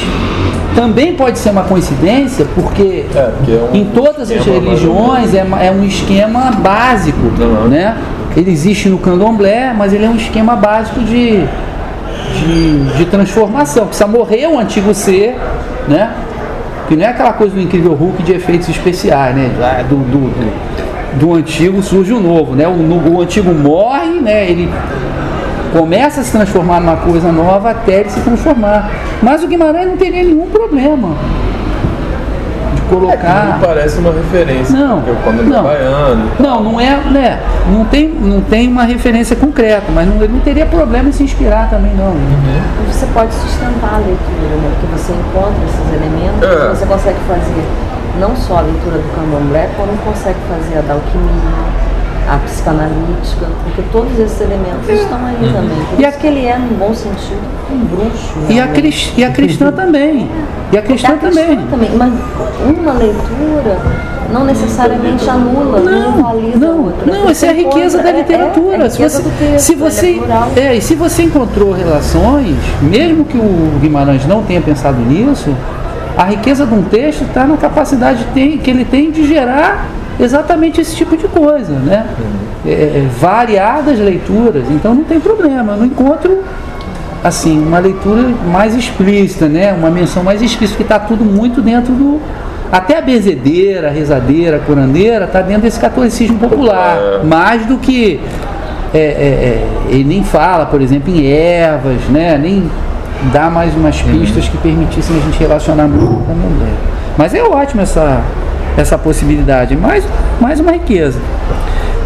também 0.74 1.14
pode 1.14 1.38
ser 1.38 1.50
uma 1.50 1.64
coincidência, 1.64 2.46
porque, 2.54 3.06
É, 3.14 3.30
porque 3.36 3.52
é 3.52 3.68
um 3.72 3.76
em 3.76 3.84
todas 3.86 4.30
as 4.30 4.44
religiões 4.44 5.34
é, 5.34 5.46
é 5.60 5.70
um 5.70 5.84
esquema 5.84 6.50
básico, 6.50 7.26
né? 7.68 7.96
Ele 8.36 8.50
existe 8.50 8.88
no 8.88 8.98
candomblé, 8.98 9.72
mas 9.76 9.92
ele 9.92 10.04
é 10.04 10.08
um 10.08 10.16
esquema 10.16 10.56
básico 10.56 11.00
de, 11.00 11.44
de, 12.40 12.84
de 12.96 13.04
transformação. 13.06 13.86
Precisa 13.86 14.08
morrer 14.08 14.48
o 14.48 14.58
antigo 14.58 14.92
ser, 14.92 15.36
né? 15.88 16.12
Que 16.88 16.96
não 16.96 17.04
é 17.04 17.08
aquela 17.08 17.32
coisa 17.32 17.54
do 17.54 17.60
incrível 17.60 17.94
Hulk 17.94 18.22
de 18.22 18.32
efeitos 18.32 18.68
especiais, 18.68 19.34
né? 19.36 19.50
Do, 19.88 19.96
do, 19.96 20.18
do, 20.30 21.18
do 21.20 21.34
antigo 21.34 21.80
surge 21.82 22.12
o 22.12 22.20
novo, 22.20 22.56
né? 22.56 22.66
O, 22.66 23.12
o 23.12 23.20
antigo 23.20 23.54
morre, 23.54 24.20
né? 24.20 24.50
Ele 24.50 24.68
começa 25.76 26.20
a 26.20 26.24
se 26.24 26.30
transformar 26.30 26.78
numa 26.80 26.96
coisa 26.96 27.32
nova 27.32 27.72
até 27.72 28.00
ele 28.00 28.10
se 28.10 28.20
transformar. 28.20 28.90
Mas 29.20 29.42
o 29.42 29.48
Guimarães 29.48 29.88
não 29.88 29.96
teria 29.96 30.22
nenhum 30.22 30.46
problema 30.48 31.16
de 32.74 32.80
colocar. 32.82 33.58
Não 33.58 33.66
parece 33.66 33.98
uma 33.98 34.12
referência. 34.12 34.78
Não, 34.78 35.02
porque 35.02 35.20
quando 35.24 35.40
ele 35.40 35.50
é 35.50 35.56
não. 35.56 35.62
baiano. 35.64 36.30
Não, 36.38 36.62
não 36.62 36.80
é, 36.80 36.96
né? 37.10 37.40
Não 37.70 37.84
tem, 37.86 38.08
não 38.08 38.40
tem 38.40 38.68
uma 38.68 38.84
referência 38.84 39.34
concreta, 39.34 39.86
mas 39.92 40.06
não, 40.08 40.22
ele 40.22 40.32
não 40.32 40.40
teria 40.40 40.66
problema 40.66 41.08
em 41.08 41.12
se 41.12 41.24
inspirar 41.24 41.68
também, 41.68 41.92
não. 41.94 42.14
Você 42.90 43.06
pode 43.12 43.34
sustentar 43.34 43.94
a 43.94 43.98
leitura, 43.98 44.56
né? 44.62 44.70
Porque 44.80 44.96
você 44.96 45.12
encontra 45.12 45.64
esses 45.64 45.92
elementos, 45.92 46.42
É. 46.42 46.68
você 46.68 46.86
consegue 46.86 47.18
fazer 47.26 47.64
não 48.20 48.36
só 48.36 48.58
a 48.58 48.60
leitura 48.60 48.98
do 48.98 49.16
candomblé, 49.16 49.68
como 49.76 49.90
consegue 49.98 50.38
fazer 50.48 50.78
a 50.78 50.82
da 50.82 50.94
alquimia, 50.94 51.83
a 52.28 52.38
psicanalítica, 52.38 53.46
porque 53.64 53.82
todos 53.92 54.18
esses 54.18 54.40
elementos 54.40 54.88
estão 54.88 55.18
aí 55.26 55.36
também. 55.52 55.76
Por 55.90 56.00
E 56.00 56.06
isso 56.08 56.18
que 56.18 56.26
ele 56.26 56.46
é, 56.46 56.58
num 56.58 56.76
bom 56.76 56.94
sentido, 56.94 57.40
um 57.70 57.78
bruxo. 57.84 58.34
E 58.48 58.58
a, 58.60 58.66
né? 58.66 58.72
cris- 58.74 59.12
e 59.16 59.24
a 59.24 59.30
cristã 59.30 59.70
também. 59.72 60.30
E 60.72 60.78
a 60.78 60.82
cristã 60.82 61.12
A 61.14 61.16
cristã 61.18 61.42
também. 61.44 61.66
também. 61.70 61.90
Mas 61.96 62.12
uma 62.78 62.92
leitura 62.92 63.78
não 64.32 64.44
necessariamente 64.44 65.28
anula, 65.28 65.80
não, 65.80 66.18
invalida 66.18 66.66
a 66.66 66.70
outra. 66.70 67.12
Não, 67.12 67.28
essa 67.28 67.46
é 67.46 67.50
a 67.50 67.52
riqueza 67.52 67.98
da 68.02 68.10
encontra- 68.10 68.10
é- 68.10 68.22
literatura. 68.22 68.76
É, 68.76 68.80
é 68.82 68.86
a 68.86 68.90
se 68.90 68.96
riqueza 68.96 69.22
você, 69.22 69.58
se 69.58 69.72
ele 69.72 69.80
você, 69.82 70.22
é 70.56 70.60
é, 70.60 70.76
e 70.76 70.80
se 70.80 70.94
você 70.94 71.22
encontrou 71.24 71.72
relações, 71.72 72.56
mesmo 72.80 73.24
que 73.26 73.36
o 73.36 73.78
Guimarães 73.80 74.26
não 74.26 74.42
tenha 74.42 74.60
pensado 74.62 74.98
nisso, 74.98 75.54
a 76.16 76.24
riqueza 76.24 76.64
de 76.64 76.72
um 76.74 76.82
texto 76.82 77.22
está 77.24 77.44
na 77.44 77.56
capacidade 77.56 78.24
que 78.32 78.70
ele 78.70 78.84
tem 78.84 79.10
de 79.10 79.26
gerar 79.26 79.86
exatamente 80.18 80.80
esse 80.80 80.94
tipo 80.94 81.16
de 81.16 81.26
coisa, 81.28 81.72
né? 81.72 82.06
É, 82.66 82.70
é, 82.70 83.08
variadas 83.20 83.98
leituras, 83.98 84.64
então 84.70 84.94
não 84.94 85.04
tem 85.04 85.20
problema. 85.20 85.72
Eu 85.72 85.78
não 85.78 85.86
encontro 85.86 86.42
assim 87.22 87.58
uma 87.58 87.78
leitura 87.78 88.22
mais 88.50 88.74
explícita, 88.74 89.48
né? 89.48 89.72
Uma 89.72 89.90
menção 89.90 90.22
mais 90.22 90.42
explícita, 90.42 90.76
que 90.76 90.82
está 90.82 90.98
tudo 90.98 91.24
muito 91.24 91.60
dentro 91.60 91.92
do 91.92 92.20
até 92.72 92.98
a 92.98 93.00
benzedeira, 93.00 93.88
a 93.88 93.90
rezadeira, 93.90 94.56
a 94.56 94.60
curandeira 94.60 95.26
está 95.26 95.40
dentro 95.40 95.62
desse 95.62 95.78
catolicismo 95.78 96.38
popular, 96.38 97.22
mais 97.24 97.64
do 97.66 97.76
que 97.78 98.20
é, 98.92 98.98
é, 98.98 99.00
é, 99.00 99.68
ele 99.90 100.04
nem 100.04 100.24
fala, 100.24 100.66
por 100.66 100.80
exemplo, 100.80 101.12
em 101.12 101.26
ervas, 101.26 102.00
né? 102.10 102.38
Nem 102.38 102.68
dá 103.32 103.48
mais 103.48 103.74
umas 103.74 104.00
pistas 104.02 104.48
que 104.48 104.56
permitissem 104.58 105.16
a 105.16 105.20
gente 105.20 105.38
relacionar 105.38 105.86
muito 105.86 106.06
com 106.24 106.32
o 106.32 106.36
mundo. 106.36 106.66
Mas 107.16 107.34
é 107.34 107.42
ótimo 107.42 107.82
essa 107.82 108.22
essa 108.76 108.98
possibilidade, 108.98 109.76
mais 109.76 110.04
mais 110.40 110.60
uma 110.60 110.72
riqueza. 110.72 111.18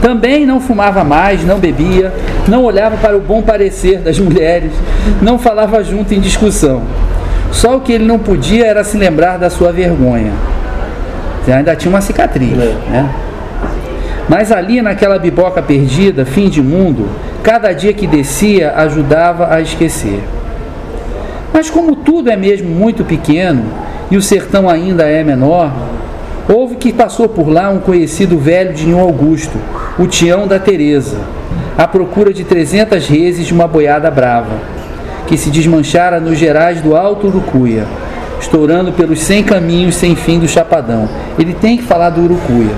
Também 0.01 0.47
não 0.47 0.61
fumava 0.61 1.03
mais, 1.03 1.45
não 1.45 1.59
bebia, 1.59 2.13
não 2.47 2.63
olhava 2.63 2.97
para 2.97 3.17
o 3.17 3.21
bom 3.21 3.43
parecer 3.43 3.99
das 3.99 4.19
mulheres, 4.21 4.73
não 5.21 5.39
falava 5.39 5.83
junto 5.83 6.15
em 6.15 6.21
discussão. 6.21 6.83
Só 7.51 7.77
o 7.77 7.81
que 7.81 7.93
ele 7.93 8.05
não 8.05 8.19
podia 8.19 8.67
era 8.67 8.85
se 8.85 8.97
lembrar 8.97 9.39
da 9.39 9.51
sua 9.51 9.73
vergonha. 9.73 10.33
Você 11.43 11.53
ainda 11.53 11.75
tinha 11.75 11.91
uma 11.91 12.01
cicatriz, 12.01 12.51
né? 12.51 13.09
Mas 14.29 14.53
ali 14.53 14.83
naquela 14.83 15.19
biboca 15.19 15.63
perdida, 15.63 16.27
fim 16.27 16.51
de 16.51 16.63
mundo, 16.63 17.09
cada 17.43 17.73
dia 17.73 17.95
que 17.95 18.07
descia 18.07 18.75
ajudava 18.77 19.53
a 19.53 19.61
esquecer. 19.61 20.23
Mas 21.53 21.71
como 21.71 21.97
tudo 21.97 22.31
é 22.31 22.37
mesmo 22.37 22.69
muito 22.69 23.05
pequeno 23.05 23.65
e 24.11 24.17
o 24.17 24.23
sertão 24.23 24.69
ainda 24.69 25.05
é 25.05 25.25
menor, 25.25 25.73
houve 26.49 26.77
que 26.77 26.93
passou 26.93 27.29
por 27.29 27.49
lá 27.49 27.69
um 27.71 27.79
conhecido 27.79 28.39
velho 28.39 28.73
de 28.73 28.87
Nhô 28.87 29.01
Augusto, 29.01 29.59
o 29.99 30.07
Tião 30.07 30.47
da 30.47 30.59
Teresa, 30.59 31.19
à 31.77 31.87
procura 31.87 32.33
de 32.33 32.43
300 32.45 33.07
reses 33.07 33.47
de 33.47 33.53
uma 33.53 33.69
boiada 33.69 34.11
brava, 34.11 34.57
que 35.27 35.37
se 35.37 35.51
desmanchara 35.51 36.19
nos 36.19 36.39
gerais 36.39 36.81
do 36.81 36.97
Alto 36.97 37.27
Urucuia, 37.27 37.85
estourando 38.41 38.93
pelos 38.93 39.21
100 39.21 39.43
caminhos 39.45 39.95
sem 39.97 40.17
fim 40.17 40.39
do 40.39 40.49
Chapadão. 40.49 41.09
Ele 41.39 41.53
tem 41.53 41.77
que 41.77 41.83
falar 41.83 42.11
do 42.11 42.23
Urucuia. 42.23 42.75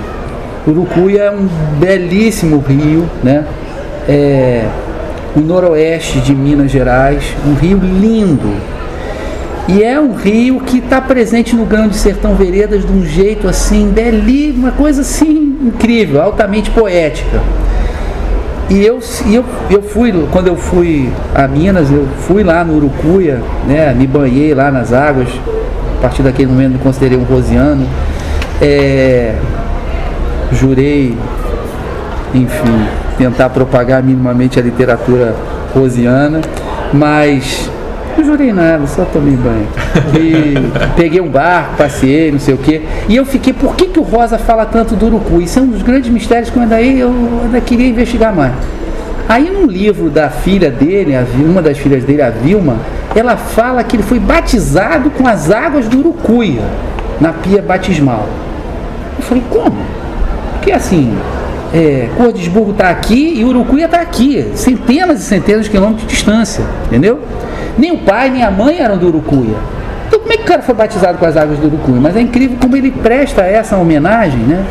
Urucuia 0.67 1.23
é 1.23 1.31
um 1.31 1.47
belíssimo 1.79 2.59
rio, 2.59 3.09
né? 3.23 3.45
É, 4.07 4.65
no 5.35 5.43
noroeste 5.43 6.19
de 6.19 6.35
Minas 6.35 6.71
Gerais, 6.71 7.23
um 7.47 7.53
rio 7.53 7.79
lindo. 7.79 8.53
E 9.73 9.83
é 9.83 9.97
um 9.97 10.13
rio 10.13 10.59
que 10.59 10.79
está 10.79 10.99
presente 10.99 11.55
no 11.55 11.65
Grande 11.65 11.95
Sertão 11.95 12.35
Veredas 12.35 12.85
de 12.85 12.91
um 12.91 13.05
jeito 13.05 13.47
assim, 13.47 13.89
belíssimo, 13.89 14.63
uma 14.63 14.71
coisa 14.73 14.99
assim 14.99 15.57
incrível, 15.61 16.21
altamente 16.21 16.69
poética. 16.71 17.41
E 18.69 18.85
eu, 18.85 18.99
eu, 19.31 19.45
eu 19.69 19.81
fui, 19.81 20.13
quando 20.29 20.47
eu 20.47 20.57
fui 20.57 21.09
a 21.33 21.47
Minas, 21.47 21.89
eu 21.89 22.05
fui 22.27 22.43
lá 22.43 22.65
no 22.65 22.75
Urucuia, 22.75 23.41
né, 23.65 23.93
me 23.93 24.05
banhei 24.05 24.53
lá 24.53 24.69
nas 24.71 24.91
águas, 24.91 25.29
a 25.97 26.01
partir 26.01 26.21
daquele 26.21 26.51
momento 26.51 26.73
me 26.73 26.79
considerei 26.79 27.17
um 27.17 27.23
rosiano. 27.23 27.87
É, 28.61 29.35
jurei, 30.51 31.17
enfim, 32.33 32.87
tentar 33.17 33.49
propagar 33.49 34.03
minimamente 34.03 34.59
a 34.59 34.61
literatura 34.61 35.33
rosiana, 35.73 36.41
mas 36.91 37.69
não 38.17 38.25
jurei 38.25 38.51
nada, 38.51 38.85
só 38.87 39.05
tomei 39.05 39.35
banho. 39.35 39.67
E 40.15 40.55
peguei 40.95 41.21
um 41.21 41.29
barco, 41.29 41.77
passei, 41.77 42.31
não 42.31 42.39
sei 42.39 42.53
o 42.53 42.57
quê. 42.57 42.81
E 43.07 43.15
eu 43.15 43.25
fiquei, 43.25 43.53
por 43.53 43.75
que, 43.75 43.85
que 43.85 43.99
o 43.99 44.03
Rosa 44.03 44.37
fala 44.37 44.65
tanto 44.65 44.95
do 44.95 45.07
Urucu? 45.07 45.41
Isso 45.41 45.59
é 45.59 45.61
um 45.61 45.67
dos 45.67 45.81
grandes 45.81 46.09
mistérios 46.09 46.49
que 46.49 46.57
eu 46.57 46.63
ainda, 46.63 46.81
eu 46.81 47.13
ainda 47.43 47.61
queria 47.61 47.87
investigar 47.87 48.35
mais. 48.35 48.53
Aí 49.29 49.49
num 49.49 49.65
livro 49.65 50.09
da 50.09 50.29
filha 50.29 50.69
dele, 50.69 51.13
uma 51.45 51.61
das 51.61 51.77
filhas 51.77 52.03
dele, 52.03 52.21
a 52.21 52.29
Vilma, 52.29 52.77
ela 53.15 53.37
fala 53.37 53.83
que 53.83 53.95
ele 53.95 54.03
foi 54.03 54.19
batizado 54.19 55.09
com 55.11 55.27
as 55.27 55.49
águas 55.49 55.87
do 55.87 55.99
Urucuia, 55.99 56.63
na 57.19 57.31
pia 57.31 57.61
batismal. 57.61 58.27
Eu 59.17 59.23
falei, 59.23 59.43
como? 59.49 59.77
Porque 60.53 60.71
assim, 60.71 61.15
é, 61.73 62.09
Cordesburgo 62.17 62.71
está 62.71 62.89
aqui 62.89 63.39
e 63.39 63.45
Urucuia 63.45 63.85
está 63.85 64.01
aqui, 64.01 64.51
centenas 64.55 65.21
e 65.21 65.23
centenas 65.23 65.65
de 65.65 65.71
quilômetros 65.71 66.05
de 66.05 66.13
distância, 66.13 66.63
entendeu? 66.85 67.19
Nem 67.77 67.91
o 67.91 67.99
pai 67.99 68.29
nem 68.29 68.43
a 68.43 68.51
mãe 68.51 68.79
eram 68.79 68.97
do 68.97 69.07
Urucuia. 69.07 69.55
Então 70.07 70.19
como 70.19 70.33
é 70.33 70.37
que 70.37 70.43
o 70.43 70.45
cara 70.45 70.61
foi 70.61 70.75
batizado 70.75 71.17
com 71.17 71.25
as 71.25 71.37
águas 71.37 71.57
do 71.59 71.67
Urucuia? 71.67 72.01
Mas 72.01 72.15
é 72.15 72.21
incrível 72.21 72.57
como 72.59 72.75
ele 72.75 72.91
presta 72.91 73.43
essa 73.43 73.77
homenagem, 73.77 74.39
né? 74.39 74.65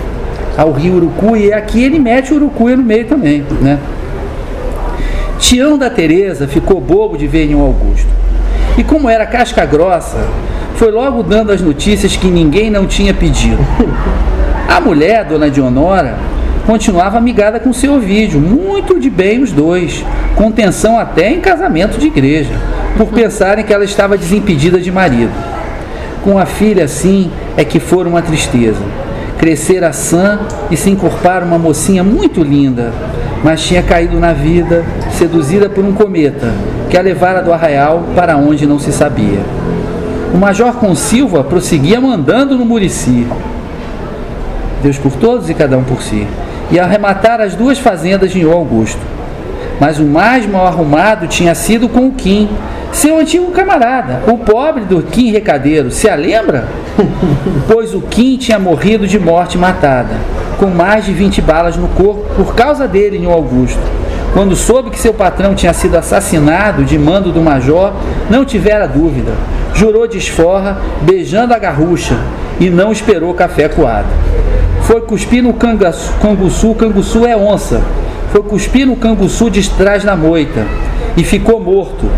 Ao 0.57 0.73
rio 0.73 0.97
Urucuia 0.97 1.47
e 1.47 1.53
aqui 1.53 1.83
ele 1.83 1.99
mete 1.99 2.33
o 2.33 2.37
Urucuia 2.37 2.77
no 2.77 2.83
meio 2.83 3.07
também, 3.07 3.45
né? 3.63 3.79
Tião 5.39 5.79
da 5.79 5.89
Teresa 5.89 6.47
ficou 6.47 6.81
bobo 6.81 7.17
de 7.17 7.27
ver 7.27 7.47
Nhô 7.47 7.61
Augusto. 7.65 8.09
E 8.77 8.85
como 8.85 9.09
era 9.09 9.25
casca 9.25 9.65
grossa, 9.65 10.19
foi 10.75 10.91
logo 10.91 11.23
dando 11.23 11.51
as 11.51 11.63
notícias 11.63 12.15
que 12.15 12.29
ninguém 12.29 12.71
não 12.71 12.87
tinha 12.87 13.15
pedido. 13.15 13.59
A 14.69 14.81
mulher, 14.81 15.25
dona 15.25 15.51
Dionora, 15.51 16.17
continuava 16.71 17.19
amigada 17.19 17.59
com 17.59 17.73
seu 17.73 17.99
vídeo, 17.99 18.41
muito 18.41 19.01
de 19.01 19.11
bem 19.11 19.43
os 19.43 19.51
dois, 19.51 20.05
com 20.37 20.53
tensão 20.53 20.97
até 20.97 21.29
em 21.29 21.41
casamento 21.41 21.99
de 21.99 22.07
igreja, 22.07 22.53
por 22.97 23.09
pensarem 23.09 23.65
que 23.65 23.75
ela 23.75 23.83
estava 23.83 24.17
desimpedida 24.17 24.79
de 24.79 24.93
marido. 24.93 25.33
Com 26.23 26.39
a 26.39 26.47
filha 26.47 26.85
assim 26.85 27.29
é 27.57 27.65
que 27.65 27.81
for 27.81 28.07
uma 28.07 28.23
tristeza. 28.23 28.85
Crescera 29.37 29.93
sã 29.93 30.39
e 30.71 30.77
se 30.77 30.91
encorpara 30.91 31.45
uma 31.45 31.59
mocinha 31.59 32.05
muito 32.05 32.41
linda, 32.41 32.93
mas 33.43 33.67
tinha 33.67 33.83
caído 33.83 34.21
na 34.21 34.33
vida, 34.33 34.85
seduzida 35.11 35.69
por 35.69 35.85
um 35.85 35.93
cometa, 35.93 36.53
que 36.89 36.97
a 36.97 37.03
levara 37.03 37.43
do 37.43 37.53
arraial 37.53 38.05
para 38.15 38.37
onde 38.37 38.65
não 38.65 38.79
se 38.79 38.93
sabia. 38.93 39.41
O 40.33 40.37
Major 40.37 40.73
Consilva 40.75 41.43
prosseguia 41.43 42.01
mandando 42.01 42.57
no 42.57 42.65
Murici. 42.65 43.27
Deus 44.85 44.99
por 44.99 45.15
todos 45.15 45.51
e 45.51 45.55
cada 45.55 45.77
um 45.77 45.83
por 45.83 46.01
si. 46.01 46.29
E 46.71 46.79
arrematar 46.79 47.41
as 47.41 47.55
duas 47.55 47.79
fazendas 47.79 48.31
de 48.31 48.43
Augusto. 48.45 49.01
Mas 49.81 49.99
o 49.99 50.05
mais 50.05 50.47
mal 50.47 50.67
arrumado 50.67 51.27
tinha 51.27 51.55
sido 51.55 51.89
com 51.89 52.09
o 52.09 52.13
Kim, 52.13 52.49
seu 52.93 53.19
antigo 53.19 53.51
camarada, 53.53 54.23
o 54.27 54.37
pobre 54.37 54.85
do 54.85 55.03
Kim 55.03 55.31
Recadeiro. 55.31 55.91
Se 55.91 56.09
a 56.09 56.15
lembra? 56.15 56.69
pois 57.67 57.95
o 57.95 58.01
Kim 58.03 58.37
tinha 58.37 58.59
morrido 58.59 59.07
de 59.07 59.19
morte 59.19 59.57
matada, 59.57 60.15
com 60.59 60.67
mais 60.67 61.07
de 61.07 61.13
20 61.13 61.41
balas 61.41 61.77
no 61.77 61.89
corpo 61.89 62.23
por 62.35 62.55
causa 62.55 62.87
dele 62.87 63.17
em 63.17 63.25
Augusto. 63.25 63.81
Quando 64.33 64.55
soube 64.55 64.91
que 64.91 64.99
seu 64.99 65.13
patrão 65.13 65.55
tinha 65.55 65.73
sido 65.73 65.97
assassinado 65.97 66.85
de 66.85 66.99
mando 66.99 67.33
do 67.33 67.41
major, 67.41 67.93
não 68.29 68.45
tivera 68.45 68.87
dúvida. 68.87 69.33
Jurou 69.75 70.07
de 70.07 70.19
esforra, 70.19 70.79
beijando 71.03 71.55
a 71.55 71.59
garrucha, 71.59 72.17
e 72.61 72.71
não 72.71 72.93
esperou 72.93 73.35
café 73.35 73.69
coado. 73.69 74.09
Foi 74.91 75.03
cuspir 75.03 75.41
no 75.41 75.53
cangaçu, 75.53 76.13
canguçu, 76.21 76.75
canguçu 76.75 77.25
é 77.25 77.37
onça. 77.37 77.81
Foi 78.33 78.43
cuspir 78.43 78.85
no 78.85 78.97
canguçu 78.97 79.49
de 79.49 79.71
trás 79.71 80.03
da 80.03 80.17
moita, 80.17 80.67
e 81.17 81.23
ficou 81.23 81.61
morto. 81.61 82.11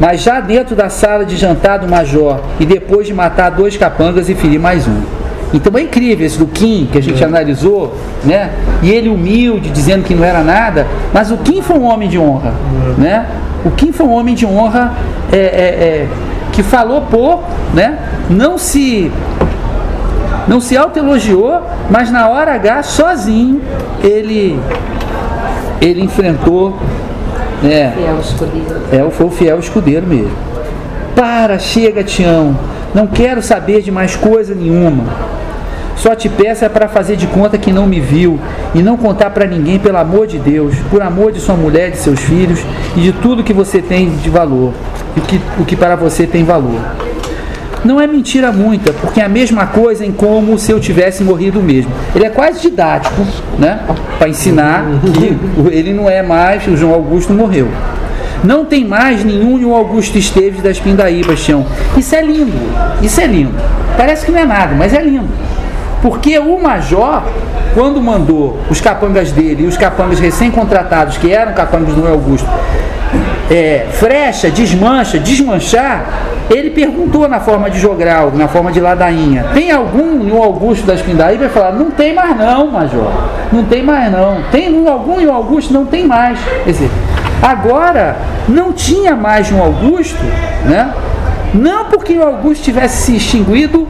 Mas 0.00 0.22
já 0.22 0.40
dentro 0.40 0.74
da 0.74 0.88
sala 0.88 1.24
de 1.24 1.36
jantar 1.36 1.78
do 1.78 1.86
major, 1.86 2.40
e 2.58 2.66
depois 2.66 3.06
de 3.06 3.14
matar 3.14 3.50
dois 3.50 3.76
capangas 3.76 4.28
e 4.28 4.34
ferir 4.34 4.58
mais 4.58 4.88
um. 4.88 5.02
Então 5.54 5.72
é 5.78 5.82
incrível 5.82 6.26
esse 6.26 6.36
do 6.36 6.48
Kim, 6.48 6.88
que 6.90 6.98
a 6.98 7.00
gente 7.00 7.22
é. 7.22 7.26
analisou, 7.26 7.96
né? 8.24 8.50
E 8.82 8.90
ele 8.90 9.08
humilde, 9.08 9.70
dizendo 9.70 10.02
que 10.02 10.12
não 10.12 10.24
era 10.24 10.42
nada, 10.42 10.84
mas 11.14 11.30
o 11.30 11.36
Kim 11.36 11.62
foi 11.62 11.78
um 11.78 11.84
homem 11.84 12.08
de 12.08 12.18
honra, 12.18 12.52
é. 12.98 13.00
né? 13.00 13.26
O 13.64 13.70
Kim 13.70 13.92
foi 13.92 14.04
um 14.04 14.12
homem 14.12 14.34
de 14.34 14.44
honra 14.44 14.94
é, 15.30 15.36
é, 15.36 15.40
é, 15.40 16.08
que 16.50 16.64
falou 16.64 17.02
pouco, 17.02 17.44
né? 17.72 18.00
Não 18.28 18.58
se 18.58 19.12
não 20.46 20.60
se 20.60 20.76
autoelogiou, 20.76 21.60
mas 21.90 22.10
na 22.10 22.28
hora 22.28 22.54
H, 22.54 22.82
sozinho, 22.84 23.60
ele 24.02 24.58
ele 25.80 26.02
enfrentou 26.02 26.76
é, 27.64 27.92
fiel 27.94 28.18
escudeiro. 28.20 28.82
É, 28.92 29.10
foi 29.10 29.26
o 29.26 29.30
fiel 29.30 29.58
escudeiro 29.58 30.06
mesmo. 30.06 30.32
Para, 31.14 31.58
chega, 31.58 32.04
Tião. 32.04 32.56
Não 32.94 33.06
quero 33.06 33.42
saber 33.42 33.82
de 33.82 33.90
mais 33.90 34.16
coisa 34.16 34.54
nenhuma. 34.54 35.04
Só 35.96 36.14
te 36.14 36.28
peço 36.28 36.64
é 36.64 36.68
para 36.68 36.88
fazer 36.88 37.16
de 37.16 37.26
conta 37.26 37.56
que 37.56 37.72
não 37.72 37.86
me 37.86 38.00
viu 38.00 38.38
e 38.74 38.82
não 38.82 38.96
contar 38.96 39.30
para 39.30 39.46
ninguém, 39.46 39.78
pelo 39.78 39.96
amor 39.96 40.26
de 40.26 40.38
Deus, 40.38 40.74
por 40.90 41.00
amor 41.00 41.32
de 41.32 41.40
sua 41.40 41.56
mulher, 41.56 41.90
de 41.90 41.96
seus 41.96 42.20
filhos 42.20 42.60
e 42.94 43.00
de 43.00 43.12
tudo 43.12 43.42
que 43.42 43.52
você 43.52 43.80
tem 43.80 44.10
de 44.10 44.28
valor, 44.28 44.72
e 45.16 45.20
que, 45.20 45.40
o 45.58 45.64
que 45.64 45.74
para 45.74 45.96
você 45.96 46.26
tem 46.26 46.44
valor. 46.44 46.80
Não 47.84 48.00
é 48.00 48.06
mentira 48.06 48.50
muita, 48.50 48.92
porque 48.92 49.20
é 49.20 49.24
a 49.24 49.28
mesma 49.28 49.66
coisa 49.66 50.04
em 50.04 50.12
como 50.12 50.58
se 50.58 50.72
eu 50.72 50.80
tivesse 50.80 51.22
morrido 51.22 51.62
mesmo. 51.62 51.92
Ele 52.14 52.24
é 52.24 52.30
quase 52.30 52.60
didático, 52.60 53.24
né? 53.58 53.80
Para 54.18 54.28
ensinar 54.28 54.84
que 55.14 55.36
ele 55.72 55.92
não 55.92 56.08
é 56.08 56.22
mais, 56.22 56.66
o 56.66 56.76
João 56.76 56.94
Augusto 56.94 57.32
morreu. 57.32 57.68
Não 58.42 58.64
tem 58.64 58.84
mais 58.84 59.24
nenhum 59.24 59.60
João 59.60 59.76
Augusto 59.76 60.18
Esteves 60.18 60.62
das 60.62 60.78
Pindaíbas, 60.78 61.44
Tião. 61.44 61.64
Isso 61.96 62.14
é 62.14 62.22
lindo, 62.22 62.52
isso 63.02 63.20
é 63.20 63.26
lindo. 63.26 63.54
Parece 63.96 64.26
que 64.26 64.32
não 64.32 64.38
é 64.38 64.44
nada, 64.44 64.74
mas 64.74 64.92
é 64.92 65.02
lindo. 65.02 65.28
Porque 66.02 66.38
o 66.38 66.60
major, 66.60 67.22
quando 67.74 68.00
mandou 68.00 68.58
os 68.70 68.80
capangas 68.80 69.32
dele 69.32 69.64
e 69.64 69.66
os 69.66 69.76
capangas 69.76 70.20
recém-contratados, 70.20 71.16
que 71.18 71.32
eram 71.32 71.52
capangas 71.54 71.94
do 71.94 72.06
Augusto, 72.06 72.48
é, 73.50 73.86
frecha, 73.92 74.50
desmancha, 74.50 75.18
desmanchar, 75.18 76.06
ele 76.50 76.70
perguntou 76.70 77.28
na 77.28 77.40
forma 77.40 77.70
de 77.70 77.78
jogral, 77.78 78.32
na 78.34 78.48
forma 78.48 78.70
de 78.70 78.80
ladainha, 78.80 79.46
tem 79.54 79.70
algum 79.70 80.14
no 80.14 80.42
Augusto 80.42 80.86
das 80.86 81.00
Pindaí? 81.00 81.36
Vai 81.36 81.48
falar, 81.48 81.72
não 81.72 81.90
tem 81.90 82.14
mais 82.14 82.36
não, 82.36 82.70
major, 82.70 83.12
não 83.52 83.64
tem 83.64 83.82
mais 83.82 84.10
não. 84.12 84.42
Tem 84.50 84.72
um 84.72 84.88
algum 84.88 85.20
e 85.20 85.26
o 85.26 85.32
Augusto? 85.32 85.72
Não 85.72 85.84
tem 85.84 86.06
mais. 86.06 86.38
Quer 86.64 86.70
dizer, 86.70 86.90
agora 87.42 88.16
não 88.48 88.72
tinha 88.72 89.14
mais 89.14 89.50
um 89.50 89.60
Augusto, 89.60 90.24
né? 90.64 90.92
Não 91.54 91.86
porque 91.86 92.16
o 92.16 92.22
Augusto 92.22 92.64
tivesse 92.64 93.02
se 93.06 93.16
extinguido 93.16 93.86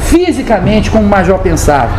fisicamente 0.00 0.90
como 0.90 1.04
o 1.04 1.08
major 1.08 1.38
pensava, 1.38 1.90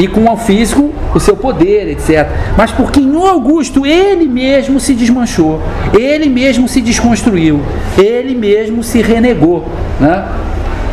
e 0.00 0.08
com 0.08 0.32
o 0.32 0.36
físico 0.36 0.90
o 1.14 1.20
seu 1.20 1.36
poder, 1.36 1.88
etc. 1.88 2.26
Mas 2.56 2.72
porque 2.72 3.00
em 3.00 3.14
Augusto 3.28 3.84
ele 3.84 4.26
mesmo 4.26 4.80
se 4.80 4.94
desmanchou, 4.94 5.60
ele 5.96 6.28
mesmo 6.30 6.66
se 6.66 6.80
desconstruiu, 6.80 7.60
ele 7.98 8.34
mesmo 8.34 8.82
se 8.82 9.02
renegou, 9.02 9.68
né? 10.00 10.24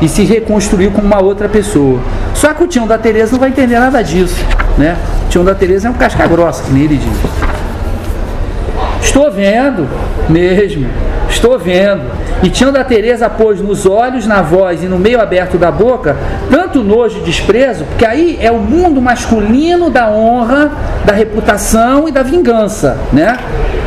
E 0.01 0.09
se 0.09 0.23
reconstruiu 0.23 0.91
como 0.91 1.07
uma 1.07 1.23
outra 1.23 1.47
pessoa. 1.47 1.99
Só 2.35 2.53
que 2.53 2.63
o 2.63 2.67
Tião 2.67 2.85
da 2.85 2.97
Teresa 2.97 3.31
não 3.31 3.39
vai 3.39 3.49
entender 3.49 3.79
nada 3.79 4.03
disso, 4.03 4.43
né? 4.77 4.97
O 5.25 5.29
Tião 5.29 5.43
da 5.43 5.55
Teresa 5.55 5.88
é 5.88 5.91
um 5.91 5.93
casca 5.93 6.27
grossa, 6.27 6.63
que 6.63 6.71
nem 6.71 6.84
ele 6.84 6.97
diz. 6.97 7.31
Estou 9.01 9.31
vendo, 9.31 9.88
mesmo, 10.29 10.88
estou 11.38 11.57
vendo. 11.57 12.03
E 12.43 12.49
Tião 12.49 12.72
da 12.72 12.84
Teresa 12.84 13.30
pôs 13.30 13.61
nos 13.61 13.85
olhos, 13.85 14.27
na 14.27 14.41
voz 14.41 14.84
e 14.84 14.88
no 14.88 14.97
meio 14.99 15.22
aberto 15.22 15.57
da 15.57 15.72
boca 15.72 16.15
tanto 16.49 16.84
nojo 16.84 17.19
e 17.19 17.22
desprezo, 17.22 17.85
porque 17.85 18.05
aí 18.05 18.38
é 18.41 18.51
o 18.51 18.59
mundo 18.59 19.01
masculino 19.01 19.89
da 19.89 20.09
honra, 20.09 20.72
da 21.05 21.14
reputação 21.14 22.07
e 22.07 22.11
da 22.11 22.23
vingança, 22.23 22.97
né? 23.11 23.38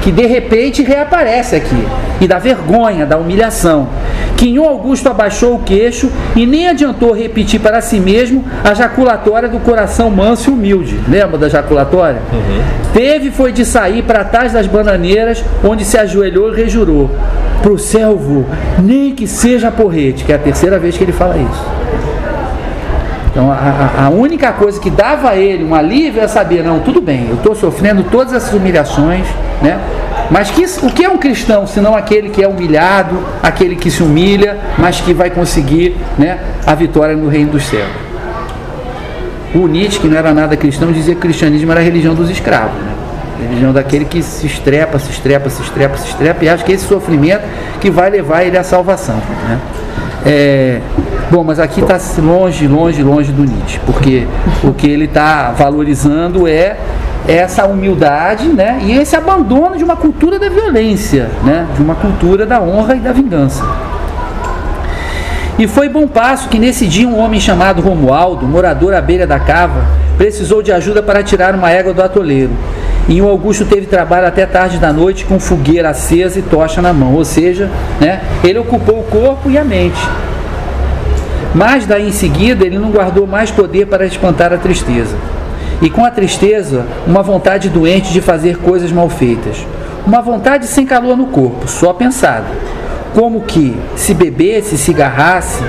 Que 0.02 0.10
de 0.10 0.26
repente 0.26 0.82
reaparece 0.82 1.56
aqui. 1.56 1.86
E 2.20 2.28
da 2.28 2.38
vergonha, 2.38 3.06
da 3.06 3.16
humilhação. 3.16 3.88
Quinhão 4.36 4.64
Augusto 4.64 5.08
abaixou 5.08 5.56
o 5.56 5.58
queixo 5.58 6.10
e 6.34 6.46
nem 6.46 6.68
adiantou 6.68 7.12
repetir 7.12 7.60
para 7.60 7.80
si 7.80 8.00
mesmo 8.00 8.44
a 8.64 8.72
jaculatória 8.72 9.48
do 9.48 9.60
coração 9.60 10.08
manso 10.08 10.50
e 10.50 10.52
humilde. 10.52 10.98
Lembra 11.08 11.36
da 11.36 11.48
jaculatória? 11.48 12.20
Uhum. 12.32 12.62
Teve 12.94 13.30
foi 13.30 13.52
de 13.52 13.64
sair 13.64 14.02
para 14.02 14.24
trás 14.24 14.52
das 14.52 14.66
bananeiras, 14.66 15.44
onde 15.62 15.84
se 15.84 15.98
ajoelhou 15.98 16.52
e 16.52 16.56
rejurou 16.56 17.10
para 17.60 17.72
o 17.72 17.78
selvo, 17.78 18.46
nem 18.78 19.14
que 19.14 19.26
seja 19.26 19.70
porrete, 19.70 20.24
que 20.24 20.32
é 20.32 20.36
a 20.36 20.38
terceira 20.38 20.78
vez 20.78 20.96
que 20.96 21.04
ele 21.04 21.12
fala 21.12 21.36
isso. 21.36 21.64
Então 23.30 23.50
a, 23.50 24.06
a, 24.06 24.08
única 24.08 24.52
coisa 24.52 24.80
que 24.80 24.90
dava 24.90 25.30
a 25.30 25.36
ele 25.36 25.62
um 25.62 25.74
alívio 25.74 26.20
é 26.20 26.26
saber, 26.26 26.64
não, 26.64 26.80
tudo 26.80 27.00
bem, 27.00 27.26
eu 27.28 27.36
estou 27.36 27.54
sofrendo 27.54 28.02
todas 28.04 28.32
essas 28.32 28.52
humilhações, 28.52 29.26
né? 29.62 29.78
Mas 30.30 30.50
que, 30.50 30.64
o 30.84 30.90
que 30.90 31.04
é 31.04 31.08
um 31.08 31.16
cristão, 31.16 31.66
senão 31.66 31.94
aquele 31.94 32.30
que 32.30 32.42
é 32.42 32.46
humilhado, 32.46 33.18
aquele 33.42 33.74
que 33.74 33.90
se 33.90 34.02
humilha, 34.02 34.58
mas 34.78 35.00
que 35.00 35.12
vai 35.12 35.30
conseguir 35.30 35.96
né, 36.16 36.38
a 36.64 36.74
vitória 36.74 37.16
no 37.16 37.28
reino 37.28 37.50
dos 37.52 37.64
céus? 37.64 37.90
O 39.52 39.66
Nietzsche, 39.66 39.98
que 39.98 40.06
não 40.06 40.16
era 40.16 40.32
nada 40.32 40.56
cristão, 40.56 40.92
dizia 40.92 41.14
que 41.14 41.18
o 41.18 41.22
cristianismo 41.22 41.70
era 41.72 41.80
a 41.80 41.82
religião 41.82 42.14
dos 42.14 42.30
escravos. 42.30 42.80
Né? 42.80 42.94
religião 43.40 43.72
daquele 43.72 44.04
que 44.04 44.22
se 44.22 44.46
estrepa, 44.46 44.98
se 44.98 45.10
estrepa, 45.10 45.48
se 45.48 45.62
estrepa, 45.62 45.96
se 45.96 46.08
estrepa 46.08 46.44
e 46.44 46.48
acha 46.48 46.62
que 46.62 46.72
esse 46.72 46.86
sofrimento 46.86 47.42
que 47.80 47.90
vai 47.90 48.10
levar 48.10 48.44
ele 48.44 48.56
à 48.58 48.62
salvação. 48.62 49.16
Né? 49.16 49.58
É, 50.24 50.80
bom, 51.30 51.42
mas 51.42 51.58
aqui 51.58 51.80
está 51.80 51.98
longe, 52.18 52.66
longe, 52.66 53.02
longe 53.02 53.32
do 53.32 53.44
Nietzsche, 53.44 53.80
porque 53.86 54.26
o 54.62 54.72
que 54.72 54.88
ele 54.88 55.06
está 55.06 55.50
valorizando 55.52 56.46
é 56.46 56.76
essa 57.26 57.64
humildade 57.66 58.48
né, 58.48 58.80
e 58.82 58.92
esse 58.98 59.14
abandono 59.14 59.76
de 59.76 59.84
uma 59.84 59.96
cultura 59.96 60.38
da 60.38 60.48
violência, 60.48 61.30
né, 61.44 61.66
de 61.74 61.82
uma 61.82 61.94
cultura 61.94 62.44
da 62.44 62.60
honra 62.60 62.96
e 62.96 63.00
da 63.00 63.12
vingança. 63.12 63.64
E 65.58 65.66
foi 65.66 65.88
bom 65.88 66.06
passo 66.08 66.48
que 66.48 66.58
nesse 66.58 66.86
dia 66.86 67.06
um 67.06 67.18
homem 67.18 67.38
chamado 67.38 67.82
Romualdo, 67.82 68.46
morador 68.46 68.94
à 68.94 69.00
beira 69.00 69.26
da 69.26 69.38
cava, 69.38 69.84
precisou 70.16 70.62
de 70.62 70.72
ajuda 70.72 71.02
para 71.02 71.22
tirar 71.22 71.54
uma 71.54 71.70
égua 71.70 71.92
do 71.92 72.02
atoleiro. 72.02 72.50
E 73.10 73.20
o 73.20 73.28
Augusto 73.28 73.64
teve 73.64 73.86
trabalho 73.86 74.28
até 74.28 74.46
tarde 74.46 74.78
da 74.78 74.92
noite 74.92 75.24
com 75.24 75.40
fogueira 75.40 75.90
acesa 75.90 76.38
e 76.38 76.42
tocha 76.42 76.80
na 76.80 76.92
mão, 76.92 77.12
ou 77.14 77.24
seja, 77.24 77.68
né, 78.00 78.20
ele 78.44 78.60
ocupou 78.60 79.00
o 79.00 79.02
corpo 79.02 79.50
e 79.50 79.58
a 79.58 79.64
mente. 79.64 80.00
Mas 81.52 81.84
daí 81.84 82.08
em 82.08 82.12
seguida 82.12 82.64
ele 82.64 82.78
não 82.78 82.92
guardou 82.92 83.26
mais 83.26 83.50
poder 83.50 83.88
para 83.88 84.06
espantar 84.06 84.52
a 84.52 84.58
tristeza. 84.58 85.16
E 85.82 85.90
com 85.90 86.04
a 86.04 86.10
tristeza, 86.12 86.86
uma 87.04 87.20
vontade 87.20 87.68
doente 87.68 88.12
de 88.12 88.20
fazer 88.20 88.58
coisas 88.58 88.92
mal 88.92 89.08
feitas. 89.08 89.66
Uma 90.06 90.20
vontade 90.20 90.68
sem 90.68 90.86
calor 90.86 91.16
no 91.16 91.26
corpo, 91.26 91.66
só 91.66 91.92
pensada. 91.92 92.46
Como 93.12 93.40
que, 93.40 93.76
se 93.96 94.14
bebesse, 94.14 94.78
se 94.78 94.92
garrasse, 94.92 95.64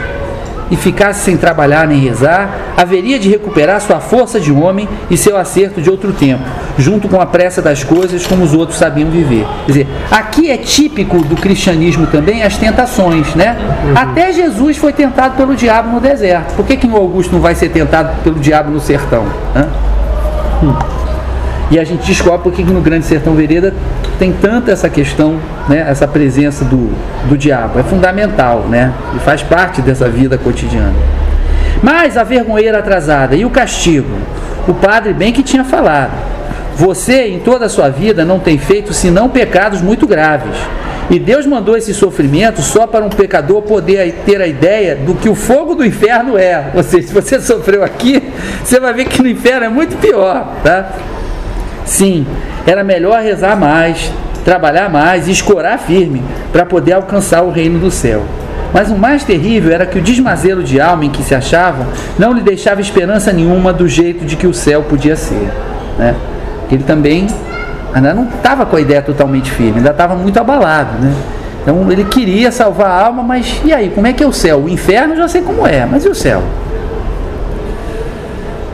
e 0.71 0.77
ficasse 0.77 1.25
sem 1.25 1.35
trabalhar 1.35 1.85
nem 1.85 1.99
rezar, 1.99 2.73
haveria 2.77 3.19
de 3.19 3.29
recuperar 3.29 3.81
sua 3.81 3.99
força 3.99 4.39
de 4.39 4.51
homem 4.51 4.87
e 5.09 5.17
seu 5.17 5.37
acerto 5.37 5.81
de 5.81 5.89
outro 5.89 6.13
tempo, 6.13 6.43
junto 6.77 7.09
com 7.09 7.19
a 7.19 7.25
pressa 7.25 7.61
das 7.61 7.83
coisas 7.83 8.25
como 8.25 8.43
os 8.43 8.53
outros 8.53 8.79
sabiam 8.79 9.09
viver. 9.09 9.45
Quer 9.65 9.71
dizer, 9.71 9.87
aqui 10.09 10.49
é 10.49 10.57
típico 10.57 11.21
do 11.25 11.35
cristianismo 11.35 12.07
também 12.07 12.41
as 12.41 12.55
tentações, 12.57 13.35
né? 13.35 13.57
Uhum. 13.83 13.93
Até 13.95 14.31
Jesus 14.31 14.77
foi 14.77 14.93
tentado 14.93 15.35
pelo 15.35 15.55
diabo 15.55 15.89
no 15.89 15.99
deserto. 15.99 16.55
Por 16.55 16.65
que, 16.65 16.77
que 16.77 16.87
o 16.87 16.95
Augusto 16.95 17.33
não 17.33 17.41
vai 17.41 17.53
ser 17.53 17.69
tentado 17.69 18.23
pelo 18.23 18.39
diabo 18.39 18.71
no 18.71 18.79
sertão? 18.79 19.25
Né? 19.53 19.67
Hum. 20.63 20.90
E 21.71 21.79
a 21.79 21.85
gente 21.85 22.05
descobre 22.05 22.43
por 22.43 22.51
que 22.51 22.63
no 22.63 22.81
Grande 22.81 23.05
Sertão 23.05 23.33
Vereda 23.33 23.73
tem 24.19 24.33
tanta 24.33 24.71
essa 24.71 24.89
questão 24.89 25.39
né, 25.69 25.85
essa 25.87 26.05
presença 26.05 26.65
do, 26.65 26.91
do 27.29 27.37
diabo. 27.37 27.79
É 27.79 27.83
fundamental, 27.83 28.65
né? 28.69 28.93
E 29.15 29.19
faz 29.19 29.41
parte 29.41 29.81
dessa 29.81 30.09
vida 30.09 30.37
cotidiana. 30.37 30.93
Mas 31.81 32.17
a 32.17 32.23
vergonheira 32.23 32.79
atrasada 32.79 33.37
e 33.37 33.45
o 33.45 33.49
castigo. 33.49 34.17
O 34.67 34.73
padre 34.73 35.13
bem 35.13 35.31
que 35.31 35.41
tinha 35.41 35.63
falado. 35.63 36.11
Você, 36.75 37.27
em 37.27 37.39
toda 37.39 37.65
a 37.65 37.69
sua 37.69 37.89
vida, 37.89 38.25
não 38.25 38.39
tem 38.39 38.57
feito 38.57 38.93
senão 38.93 39.29
pecados 39.29 39.81
muito 39.81 40.05
graves. 40.05 40.57
E 41.09 41.19
Deus 41.19 41.45
mandou 41.45 41.77
esse 41.77 41.93
sofrimento 41.93 42.61
só 42.61 42.85
para 42.85 43.03
um 43.03 43.09
pecador 43.09 43.61
poder 43.61 44.23
ter 44.25 44.41
a 44.41 44.47
ideia 44.47 44.95
do 44.95 45.15
que 45.15 45.29
o 45.29 45.35
fogo 45.35 45.73
do 45.73 45.85
inferno 45.85 46.37
é. 46.37 46.71
Ou 46.73 46.83
seja, 46.83 47.07
se 47.07 47.13
você 47.13 47.39
sofreu 47.41 47.83
aqui, 47.83 48.21
você 48.63 48.79
vai 48.79 48.93
ver 48.93 49.05
que 49.05 49.21
no 49.21 49.29
inferno 49.29 49.65
é 49.65 49.69
muito 49.69 49.97
pior, 49.97 50.55
tá? 50.63 50.91
Sim, 51.91 52.25
era 52.65 52.85
melhor 52.85 53.21
rezar 53.21 53.59
mais, 53.59 54.09
trabalhar 54.45 54.89
mais 54.89 55.27
e 55.27 55.31
escorar 55.31 55.77
firme 55.77 56.23
para 56.49 56.65
poder 56.65 56.93
alcançar 56.93 57.43
o 57.43 57.51
reino 57.51 57.79
do 57.79 57.91
céu. 57.91 58.23
Mas 58.73 58.89
o 58.89 58.95
mais 58.95 59.25
terrível 59.25 59.73
era 59.73 59.85
que 59.85 59.99
o 59.99 60.01
desmazelo 60.01 60.63
de 60.63 60.79
alma 60.79 61.03
em 61.03 61.09
que 61.09 61.21
se 61.21 61.35
achava 61.35 61.85
não 62.17 62.31
lhe 62.31 62.39
deixava 62.39 62.79
esperança 62.79 63.33
nenhuma 63.33 63.73
do 63.73 63.89
jeito 63.89 64.23
de 64.23 64.37
que 64.37 64.47
o 64.47 64.53
céu 64.53 64.83
podia 64.83 65.17
ser. 65.17 65.51
Né? 65.99 66.15
Ele 66.71 66.83
também 66.83 67.27
ainda 67.93 68.13
não 68.13 68.23
estava 68.23 68.65
com 68.65 68.77
a 68.77 68.81
ideia 68.81 69.01
totalmente 69.01 69.51
firme, 69.51 69.79
ainda 69.79 69.91
estava 69.91 70.15
muito 70.15 70.39
abalado. 70.39 70.97
Né? 70.97 71.13
Então 71.61 71.91
ele 71.91 72.05
queria 72.05 72.53
salvar 72.53 72.87
a 72.87 73.05
alma, 73.05 73.21
mas 73.21 73.59
e 73.65 73.73
aí, 73.73 73.89
como 73.89 74.07
é 74.07 74.13
que 74.13 74.23
é 74.23 74.25
o 74.25 74.31
céu? 74.31 74.63
O 74.63 74.69
inferno 74.69 75.13
já 75.13 75.27
sei 75.27 75.41
como 75.41 75.67
é, 75.67 75.85
mas 75.85 76.05
e 76.05 76.07
o 76.07 76.15
céu? 76.15 76.41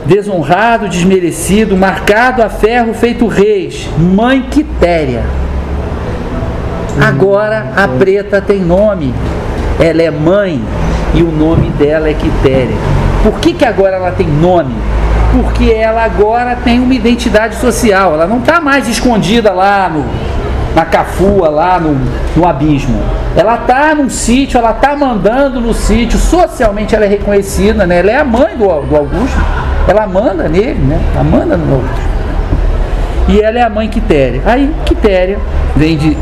Desonrado, 0.08 0.88
desmerecido, 0.88 1.76
marcado 1.76 2.42
a 2.42 2.50
ferro, 2.50 2.94
feito 2.94 3.28
reis, 3.28 3.90
mãe 3.98 4.42
Quitéria. 4.50 5.22
Agora 7.00 7.74
a 7.76 7.88
preta 7.90 8.40
tem 8.40 8.62
nome, 8.62 9.14
ela 9.78 10.02
é 10.02 10.10
mãe 10.10 10.62
e 11.14 11.22
o 11.22 11.30
nome 11.30 11.70
dela 11.72 12.10
é 12.10 12.14
Quitéria. 12.14 12.76
Por 13.22 13.38
que, 13.42 13.52
que 13.54 13.66
agora 13.66 13.98
ela 13.98 14.12
tem 14.12 14.28
nome? 14.28 14.74
Porque 15.34 15.70
ela 15.72 16.06
agora 16.06 16.56
tem 16.64 16.80
uma 16.80 16.94
identidade 16.94 17.56
social, 17.56 18.14
ela 18.14 18.26
não 18.26 18.40
está 18.40 18.62
mais 18.62 18.88
escondida 18.88 19.52
lá 19.52 19.90
no, 19.90 20.06
na 20.74 20.86
cafua, 20.86 21.50
lá 21.50 21.78
no, 21.80 22.00
no 22.34 22.48
abismo. 22.48 22.98
Ela 23.36 23.56
está 23.56 23.94
num 23.94 24.10
sítio, 24.10 24.58
ela 24.58 24.72
está 24.72 24.96
mandando 24.96 25.60
no 25.60 25.74
sítio, 25.74 26.18
socialmente 26.18 26.96
ela 26.96 27.04
é 27.04 27.10
reconhecida, 27.10 27.86
né? 27.86 28.00
ela 28.00 28.12
é 28.12 28.18
a 28.18 28.24
mãe 28.24 28.56
do, 28.56 28.66
do 28.66 28.96
Augusto, 28.96 29.38
ela 29.88 30.08
manda 30.08 30.50
nele, 30.50 30.80
né? 30.80 31.00
ela 31.14 31.24
manda 31.24 31.58
no 31.58 31.76
Augusto. 31.76 32.08
E 33.30 33.42
ela 33.42 33.60
é 33.60 33.62
a 33.62 33.70
mãe 33.70 33.88
Quitéria. 33.90 34.42
Aí 34.46 34.74
Quitéria 34.86 35.38
vem 35.76 35.98
de 35.98 36.18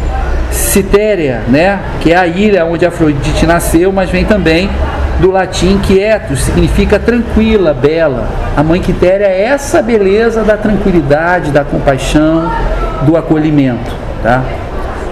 Citéria, 0.52 1.42
né? 1.48 1.80
que 2.02 2.12
é 2.12 2.18
a 2.18 2.26
ilha 2.26 2.66
onde 2.66 2.86
Afrodite 2.86 3.46
nasceu, 3.46 3.92
mas 3.92 4.10
vem 4.10 4.26
também 4.26 4.70
do 5.20 5.32
latim 5.32 5.80
quietus, 5.80 6.44
significa 6.44 7.00
tranquila, 7.00 7.74
bela. 7.74 8.28
A 8.56 8.64
mãe 8.64 8.82
Quitéria 8.82 9.26
é 9.26 9.44
essa 9.44 9.82
beleza 9.82 10.44
da 10.44 10.58
tranquilidade, 10.58 11.52
da 11.52 11.64
compaixão, 11.64 12.50
do 13.04 13.16
acolhimento. 13.16 13.96
Tá? 14.22 14.44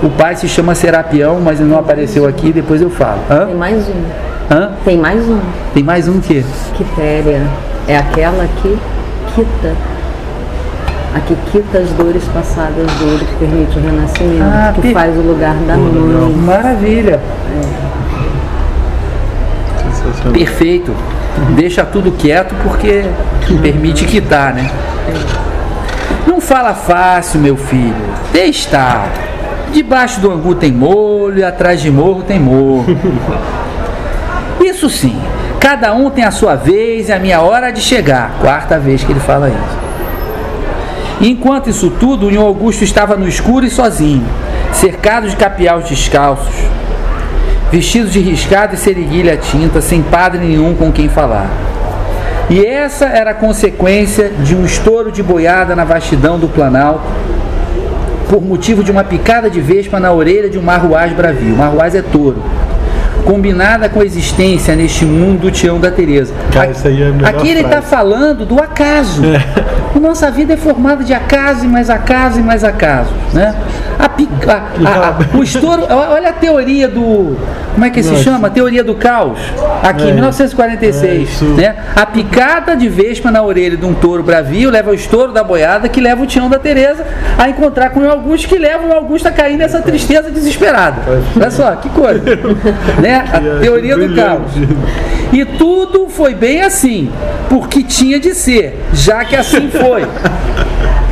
O 0.02 0.10
pai 0.10 0.36
se 0.36 0.50
chama 0.50 0.76
Serapião, 0.76 1.40
mas 1.40 1.60
ele 1.60 1.70
não 1.70 1.80
apareceu 1.80 2.28
aqui, 2.28 2.52
depois 2.52 2.82
eu 2.82 2.90
falo. 2.90 3.20
Hã? 3.30 3.46
Tem 3.46 3.56
mais 3.56 3.88
um. 3.88 4.33
Hã? 4.52 4.72
Tem 4.84 4.98
mais 4.98 5.28
um. 5.28 5.40
Tem 5.74 5.84
mais 5.84 6.08
um 6.08 6.20
que? 6.20 6.44
Quitéria. 6.76 7.42
É 7.88 7.98
aquela 7.98 8.48
que 8.62 8.78
quita. 9.36 9.74
A 11.16 11.20
que 11.20 11.36
quita 11.52 11.78
as 11.78 11.90
dores 11.92 12.24
passadas 12.34 12.92
dele, 12.94 13.24
que 13.26 13.36
permite 13.36 13.78
o 13.78 13.82
renascimento, 13.82 14.44
Ah, 14.44 14.72
que 14.74 14.82
per- 14.82 14.94
faz 14.94 15.16
o 15.16 15.22
lugar 15.22 15.54
da 15.56 15.76
mãe. 15.78 16.34
Maravilha. 16.34 17.20
Sensacional. 19.86 20.34
Perfeito. 20.34 20.96
Deixa 21.56 21.84
tudo 21.86 22.12
quieto 22.12 22.54
porque 22.64 23.04
permite 23.62 24.06
quitar, 24.06 24.54
né? 24.54 24.70
Não 26.28 26.40
fala 26.42 26.74
fácil, 26.74 27.40
meu 27.40 27.56
filho. 27.58 27.96
Deixa. 28.32 29.06
Debaixo 29.72 30.20
do 30.20 30.32
angu 30.32 30.54
tem 30.56 30.72
molho 30.72 31.40
e 31.40 31.44
atrás 31.44 31.82
de 31.82 31.90
morro 31.92 32.22
tem 32.24 32.40
morro. 32.40 32.86
Isso 34.84 34.98
sim, 34.98 35.16
cada 35.62 35.94
um 35.94 36.10
tem 36.10 36.26
a 36.26 36.32
sua 36.32 36.56
vez 36.56 37.08
e 37.08 37.14
a 37.14 37.18
minha 37.18 37.40
hora 37.40 37.72
de 37.72 37.80
chegar. 37.80 38.34
Quarta 38.42 38.78
vez 38.78 39.02
que 39.02 39.14
ele 39.14 39.20
fala 39.22 39.48
isso. 39.48 39.78
Enquanto 41.22 41.70
isso 41.70 41.90
tudo, 41.90 42.28
o 42.28 42.30
Nhô 42.30 42.42
Augusto 42.42 42.84
estava 42.84 43.16
no 43.16 43.26
escuro 43.26 43.66
e 43.66 43.70
sozinho, 43.70 44.26
cercado 44.74 45.30
de 45.30 45.38
capiaus 45.38 45.86
descalços, 45.86 46.54
vestidos 47.72 48.12
de 48.12 48.20
riscado 48.20 48.76
e 48.76 48.78
seriguilha 48.78 49.38
tinta, 49.38 49.80
sem 49.80 50.02
padre 50.02 50.46
nenhum 50.46 50.76
com 50.76 50.92
quem 50.92 51.08
falar. 51.08 51.48
E 52.50 52.66
essa 52.66 53.06
era 53.06 53.32
a 53.32 53.34
consequência 53.34 54.34
de 54.44 54.54
um 54.54 54.66
estouro 54.66 55.14
de 55.14 55.24
boiada 55.24 55.78
na 55.78 55.86
vastidão 55.86 56.38
do 56.38 56.50
Planalto, 56.50 57.06
por 58.28 58.42
motivo 58.42 58.84
de 58.84 58.92
uma 58.92 59.06
picada 59.06 59.50
de 59.50 59.62
vespa 59.62 59.98
na 59.98 60.12
orelha 60.12 60.50
de 60.50 60.60
um 60.60 60.62
marruaz 60.62 61.14
bravio. 61.14 61.56
Marruaz 61.56 61.96
é 61.96 62.02
touro. 62.02 62.44
Combinada 63.26 63.88
com 63.90 64.02
a 64.02 64.06
existência 64.06 64.76
neste 64.76 65.06
mundo 65.06 65.42
do 65.44 65.52
Tião 65.52 65.80
da 65.80 65.90
Teresa. 65.90 66.34
Cara, 66.52 66.72
isso 66.72 66.88
aí 66.88 67.02
é 67.02 67.14
a 67.26 67.30
Aqui 67.30 67.50
ele 67.50 67.62
está 67.62 67.82
falando 67.82 68.46
do 68.46 68.60
acaso. 68.62 69.22
A 69.96 70.00
Nossa 70.00 70.30
vida 70.32 70.54
é 70.54 70.58
formada 70.58 71.04
de 71.04 71.14
acaso 71.14 71.64
e 71.64 71.68
mais 71.68 71.90
acaso 71.90 72.40
e 72.40 72.44
mais 72.44 72.64
acaso, 72.64 73.12
né? 73.32 73.56
A 74.00 74.06
a- 74.06 75.08
a- 75.34 75.38
o 75.38 75.44
estouro, 75.44 75.84
olha 75.90 76.30
a 76.30 76.34
teoria 76.34 76.88
do, 76.88 77.38
como 77.74 77.86
é 77.86 77.90
que 77.90 78.02
se 78.04 78.10
Nossa. 78.12 78.24
chama? 78.24 78.48
A 78.48 78.50
teoria 78.52 78.84
do 78.84 78.96
caos. 78.96 79.40
Aqui, 79.84 80.04
É. 80.04 80.10
em 80.10 80.14
1946, 80.14 81.42
É, 81.42 81.46
né? 81.46 81.76
A 81.96 82.06
picada 82.06 82.76
de 82.76 82.90
vespa 82.90 83.30
na 83.32 83.42
orelha 83.42 83.78
de 83.78 83.86
um 83.86 83.94
touro 83.94 84.24
bravio 84.24 84.70
leva 84.70 84.90
ao 84.90 84.94
estouro 84.96 85.32
da 85.32 85.44
boiada 85.44 85.88
que 85.88 86.02
leva 86.02 86.22
o 86.24 86.26
Tião 86.26 86.50
da 86.50 86.58
Teresa 86.60 87.06
a 87.38 87.48
encontrar 87.50 87.92
com 87.92 88.02
o 88.02 88.10
Augusto 88.10 88.48
que 88.48 88.58
leva 88.58 88.86
o 88.86 88.92
Augusto 88.94 89.28
a 89.28 89.32
cair 89.32 89.58
nessa 89.58 89.80
tristeza 89.82 90.30
desesperada. 90.32 90.98
Olha 91.36 91.52
só, 91.52 91.72
que 91.76 91.90
coisa. 91.90 92.22
né? 93.04 93.26
A 93.32 93.60
teoria 93.60 93.98
do 93.98 94.16
caos. 94.16 94.52
E 95.34 95.44
tudo 95.44 96.08
foi 96.08 96.34
bem 96.34 96.62
assim, 96.62 97.12
porque 97.50 97.84
tinha 97.84 98.20
de 98.20 98.34
ser, 98.34 98.80
já 98.94 99.26
que 99.26 99.36
assim 99.36 99.70
foi. 99.70 100.08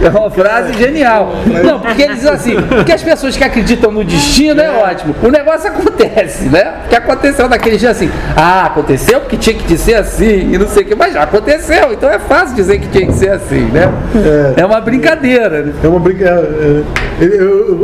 É 0.03 0.09
uma 0.09 0.31
frase 0.31 0.73
genial. 0.73 1.35
Não, 1.63 1.79
porque 1.79 2.01
ele 2.01 2.15
diz 2.15 2.25
assim, 2.25 2.55
porque 2.55 2.91
as 2.91 3.03
pessoas 3.03 3.37
que 3.37 3.43
acreditam 3.43 3.91
no 3.91 4.03
destino 4.03 4.59
é 4.59 4.71
ótimo. 4.71 5.13
O 5.21 5.29
negócio 5.29 5.69
acontece, 5.69 6.45
né? 6.45 6.73
O 6.85 6.89
que 6.89 6.95
aconteceu 6.95 7.47
naquele 7.47 7.77
dia 7.77 7.91
assim. 7.91 8.09
Ah, 8.35 8.65
aconteceu 8.65 9.19
porque 9.19 9.37
tinha 9.37 9.55
que 9.55 9.77
ser 9.77 9.95
assim 9.95 10.53
e 10.53 10.57
não 10.57 10.67
sei 10.67 10.83
o 10.83 10.85
que, 10.87 10.95
mas 10.95 11.13
já 11.13 11.23
aconteceu, 11.23 11.93
então 11.93 12.09
é 12.09 12.17
fácil 12.17 12.55
dizer 12.55 12.79
que 12.79 12.87
tinha 12.87 13.05
que 13.05 13.13
ser 13.13 13.29
assim, 13.29 13.65
né? 13.65 13.91
É 14.57 14.65
uma 14.65 14.81
brincadeira, 14.81 15.61
né? 15.63 15.73
É 15.83 15.87
uma 15.87 15.99
brincadeira. 15.99 16.83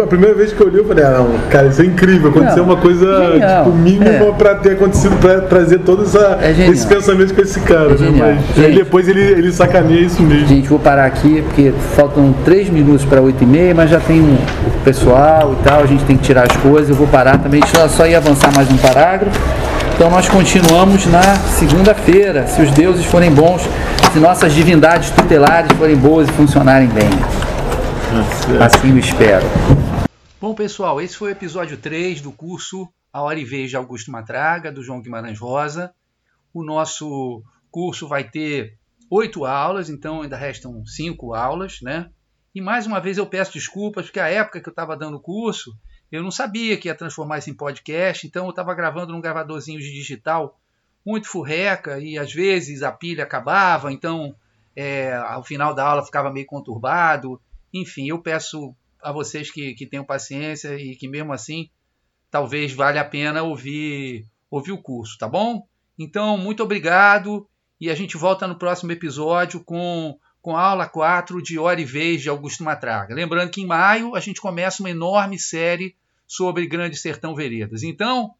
A 0.03 0.07
primeira 0.07 0.33
vez 0.35 0.51
que 0.53 0.61
eu 0.61 0.69
li, 0.69 0.77
eu 0.77 0.85
falei, 0.85 1.03
ah, 1.03 1.17
não, 1.19 1.49
cara, 1.49 1.67
isso 1.67 1.81
é 1.81 1.85
incrível. 1.85 2.29
Aconteceu 2.29 2.57
Não, 2.65 2.73
uma 2.73 2.77
coisa 2.77 3.31
genial, 3.33 3.65
tipo, 3.65 3.75
mínima 3.77 4.09
é. 4.09 4.31
pra 4.37 4.55
ter 4.55 4.71
acontecido, 4.71 5.15
pra 5.19 5.41
trazer 5.41 5.79
todos 5.79 6.13
essa, 6.15 6.37
É 6.41 6.53
genial. 6.53 6.73
esses 6.73 6.85
pensamentos 6.85 7.31
com 7.31 7.41
esse 7.41 7.59
cara, 7.61 7.89
né? 7.89 7.97
genial. 7.97 8.27
Mas 8.27 8.57
aí 8.57 8.71
Gente. 8.71 8.83
depois 8.83 9.07
ele, 9.07 9.21
ele 9.21 9.51
sacaneia 9.51 10.01
isso 10.01 10.21
mesmo. 10.23 10.47
Gente, 10.47 10.67
vou 10.67 10.79
parar 10.79 11.05
aqui 11.05 11.41
porque 11.43 11.73
faltam 11.95 12.33
três 12.45 12.69
minutos 12.69 13.05
para 13.05 13.21
oito 13.21 13.43
e 13.43 13.47
meia, 13.47 13.73
mas 13.75 13.89
já 13.89 13.99
tem 13.99 14.21
um 14.21 14.37
pessoal 14.83 15.55
e 15.59 15.63
tal, 15.63 15.81
a 15.83 15.85
gente 15.85 16.03
tem 16.05 16.17
que 16.17 16.23
tirar 16.23 16.49
as 16.49 16.57
coisas. 16.57 16.89
Eu 16.89 16.95
vou 16.95 17.07
parar 17.07 17.37
também, 17.37 17.61
só, 17.75 17.87
só 17.87 18.07
ia 18.07 18.17
avançar 18.17 18.51
mais 18.55 18.69
um 18.71 18.77
parágrafo. 18.77 19.39
Então 19.95 20.09
nós 20.11 20.29
continuamos 20.29 21.05
na 21.07 21.21
segunda-feira, 21.57 22.45
se 22.47 22.61
os 22.61 22.69
deuses 22.71 23.03
forem 23.05 23.31
bons, 23.31 23.67
se 24.13 24.19
nossas 24.19 24.53
divindades 24.53 25.09
tutelares 25.09 25.71
forem 25.77 25.95
boas 25.95 26.27
e 26.27 26.31
funcionarem 26.33 26.87
bem. 26.87 27.09
Assim 28.63 28.91
eu 28.91 28.97
espero. 28.97 29.45
Bom, 30.39 30.55
pessoal, 30.55 31.01
esse 31.01 31.17
foi 31.17 31.29
o 31.29 31.31
episódio 31.33 31.77
3 31.77 32.21
do 32.21 32.31
curso 32.31 32.87
A 33.11 33.21
Hora 33.21 33.37
e 33.37 33.43
Vez 33.43 33.69
de 33.69 33.75
Augusto 33.75 34.11
Matraga, 34.11 34.71
do 34.71 34.81
João 34.81 35.01
Guimarães 35.01 35.37
Rosa. 35.37 35.93
O 36.53 36.63
nosso 36.63 37.43
curso 37.69 38.07
vai 38.07 38.23
ter 38.23 38.77
oito 39.11 39.43
aulas, 39.43 39.89
então 39.89 40.21
ainda 40.21 40.37
restam 40.37 40.85
cinco 40.85 41.33
aulas, 41.33 41.81
né? 41.81 42.09
E 42.55 42.61
mais 42.61 42.87
uma 42.87 43.01
vez 43.01 43.17
eu 43.17 43.25
peço 43.25 43.53
desculpas, 43.53 44.05
porque 44.05 44.21
a 44.21 44.29
época 44.29 44.61
que 44.61 44.69
eu 44.69 44.71
estava 44.71 44.95
dando 44.95 45.17
o 45.17 45.21
curso, 45.21 45.75
eu 46.09 46.23
não 46.23 46.31
sabia 46.31 46.77
que 46.77 46.87
ia 46.87 46.95
transformar 46.95 47.39
isso 47.39 47.49
em 47.49 47.53
podcast, 47.53 48.25
então 48.25 48.45
eu 48.45 48.51
estava 48.51 48.73
gravando 48.73 49.11
num 49.11 49.21
gravadorzinho 49.21 49.81
de 49.81 49.91
digital 49.91 50.57
muito 51.05 51.27
furreca 51.27 51.99
e 51.99 52.17
às 52.17 52.33
vezes 52.33 52.83
a 52.83 52.91
pilha 52.91 53.25
acabava, 53.25 53.91
então 53.91 54.33
é, 54.75 55.13
ao 55.13 55.43
final 55.43 55.73
da 55.73 55.85
aula 55.85 56.05
ficava 56.05 56.31
meio 56.31 56.45
conturbado. 56.45 57.41
Enfim, 57.73 58.09
eu 58.09 58.21
peço 58.21 58.75
a 59.01 59.11
vocês 59.11 59.51
que, 59.51 59.73
que 59.73 59.85
tenham 59.85 60.05
paciência 60.05 60.75
e 60.75 60.95
que 60.95 61.07
mesmo 61.07 61.33
assim 61.33 61.69
talvez 62.29 62.73
valha 62.73 63.01
a 63.01 63.05
pena 63.05 63.43
ouvir, 63.43 64.25
ouvir 64.49 64.71
o 64.71 64.81
curso, 64.81 65.17
tá 65.17 65.27
bom? 65.27 65.65
Então, 65.97 66.37
muito 66.37 66.63
obrigado 66.63 67.47
e 67.79 67.89
a 67.89 67.95
gente 67.95 68.17
volta 68.17 68.47
no 68.47 68.57
próximo 68.57 68.91
episódio 68.91 69.63
com, 69.63 70.17
com 70.41 70.55
a 70.55 70.61
aula 70.61 70.87
4 70.87 71.41
de 71.41 71.57
Hora 71.57 71.79
e 71.79 71.85
Vez 71.85 72.21
de 72.21 72.29
Augusto 72.29 72.63
Matraga. 72.63 73.15
Lembrando 73.15 73.51
que 73.51 73.61
em 73.61 73.65
maio 73.65 74.15
a 74.15 74.19
gente 74.19 74.41
começa 74.41 74.81
uma 74.81 74.89
enorme 74.89 75.39
série 75.39 75.95
sobre 76.27 76.67
Grande 76.67 76.97
Sertão 76.97 77.33
Veredas. 77.33 77.83
Então, 77.83 78.33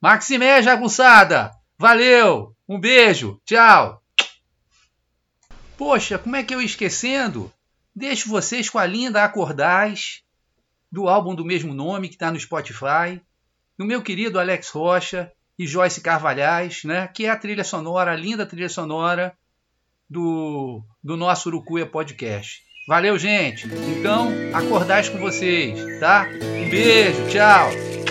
Maximé 0.00 0.62
Jagunçada, 0.62 1.50
valeu, 1.78 2.54
um 2.68 2.80
beijo, 2.80 3.40
tchau. 3.44 4.02
Poxa, 5.76 6.18
como 6.18 6.36
é 6.36 6.42
que 6.42 6.54
eu 6.54 6.60
ia 6.60 6.66
esquecendo? 6.66 7.52
Deixo 7.94 8.28
vocês 8.28 8.68
com 8.68 8.78
a 8.78 8.86
linda 8.86 9.22
Acordais, 9.22 10.22
do 10.90 11.08
álbum 11.08 11.34
do 11.34 11.44
mesmo 11.44 11.72
nome 11.72 12.08
que 12.08 12.14
está 12.14 12.30
no 12.30 12.38
Spotify, 12.38 13.20
do 13.78 13.84
meu 13.84 14.02
querido 14.02 14.38
Alex 14.38 14.70
Rocha 14.70 15.30
e 15.58 15.66
Joyce 15.66 16.00
Carvalhais, 16.00 16.82
né, 16.84 17.08
que 17.08 17.26
é 17.26 17.30
a 17.30 17.36
trilha 17.36 17.64
sonora, 17.64 18.12
a 18.12 18.16
linda 18.16 18.44
trilha 18.44 18.68
sonora 18.68 19.36
do, 20.08 20.82
do 21.02 21.16
nosso 21.16 21.48
Urucuia 21.48 21.86
Podcast. 21.86 22.62
Valeu, 22.86 23.18
gente! 23.18 23.66
Então, 23.98 24.28
acordais 24.52 25.08
com 25.08 25.18
vocês, 25.18 25.98
tá? 26.00 26.26
Um 26.64 26.68
beijo, 26.68 27.28
tchau! 27.28 28.03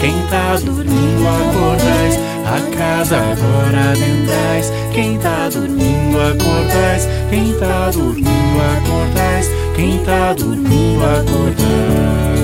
Quem 0.00 0.12
tá 0.28 0.56
dormindo 0.64 1.28
acordais, 1.28 2.18
a 2.44 2.76
casa 2.76 3.16
agora 3.16 3.92
adentrais, 3.92 4.72
quem 4.92 5.18
tá 5.18 5.48
dormindo 5.48 6.18
acordais, 6.20 7.08
quem 7.30 7.54
tá 7.54 7.90
dormindo 7.92 8.60
acordais, 8.76 9.50
quem 9.76 9.98
tá 9.98 10.32
dormindo 10.32 11.04
acordais. 11.04 12.34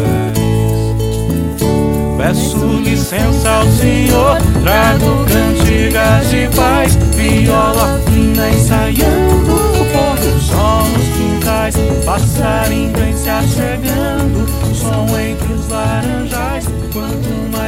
Peço 2.16 2.66
licença 2.85 3.51
ao 3.51 3.66
Senhor, 3.66 4.39
trago 4.62 5.24
cantigas 5.24 6.31
de 6.31 6.49
paz, 6.55 6.95
viola 7.16 8.01
fina 8.07 8.51
ensaiando, 8.51 9.55
o 9.55 9.85
do 10.20 10.41
sol 10.41 10.85
nos 10.85 11.09
quintais, 11.16 11.74
passarinho 12.05 12.93
vem 12.97 13.16
se 13.16 13.28
achegando, 13.28 14.47
som 14.74 15.19
entre 15.19 15.53
os 15.55 15.69
laranjas 15.69 16.80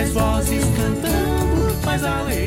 mais 0.02 0.12
vozes 0.12 0.64
cantando, 0.76 1.74
faz 1.82 2.02
alegria. 2.02 2.41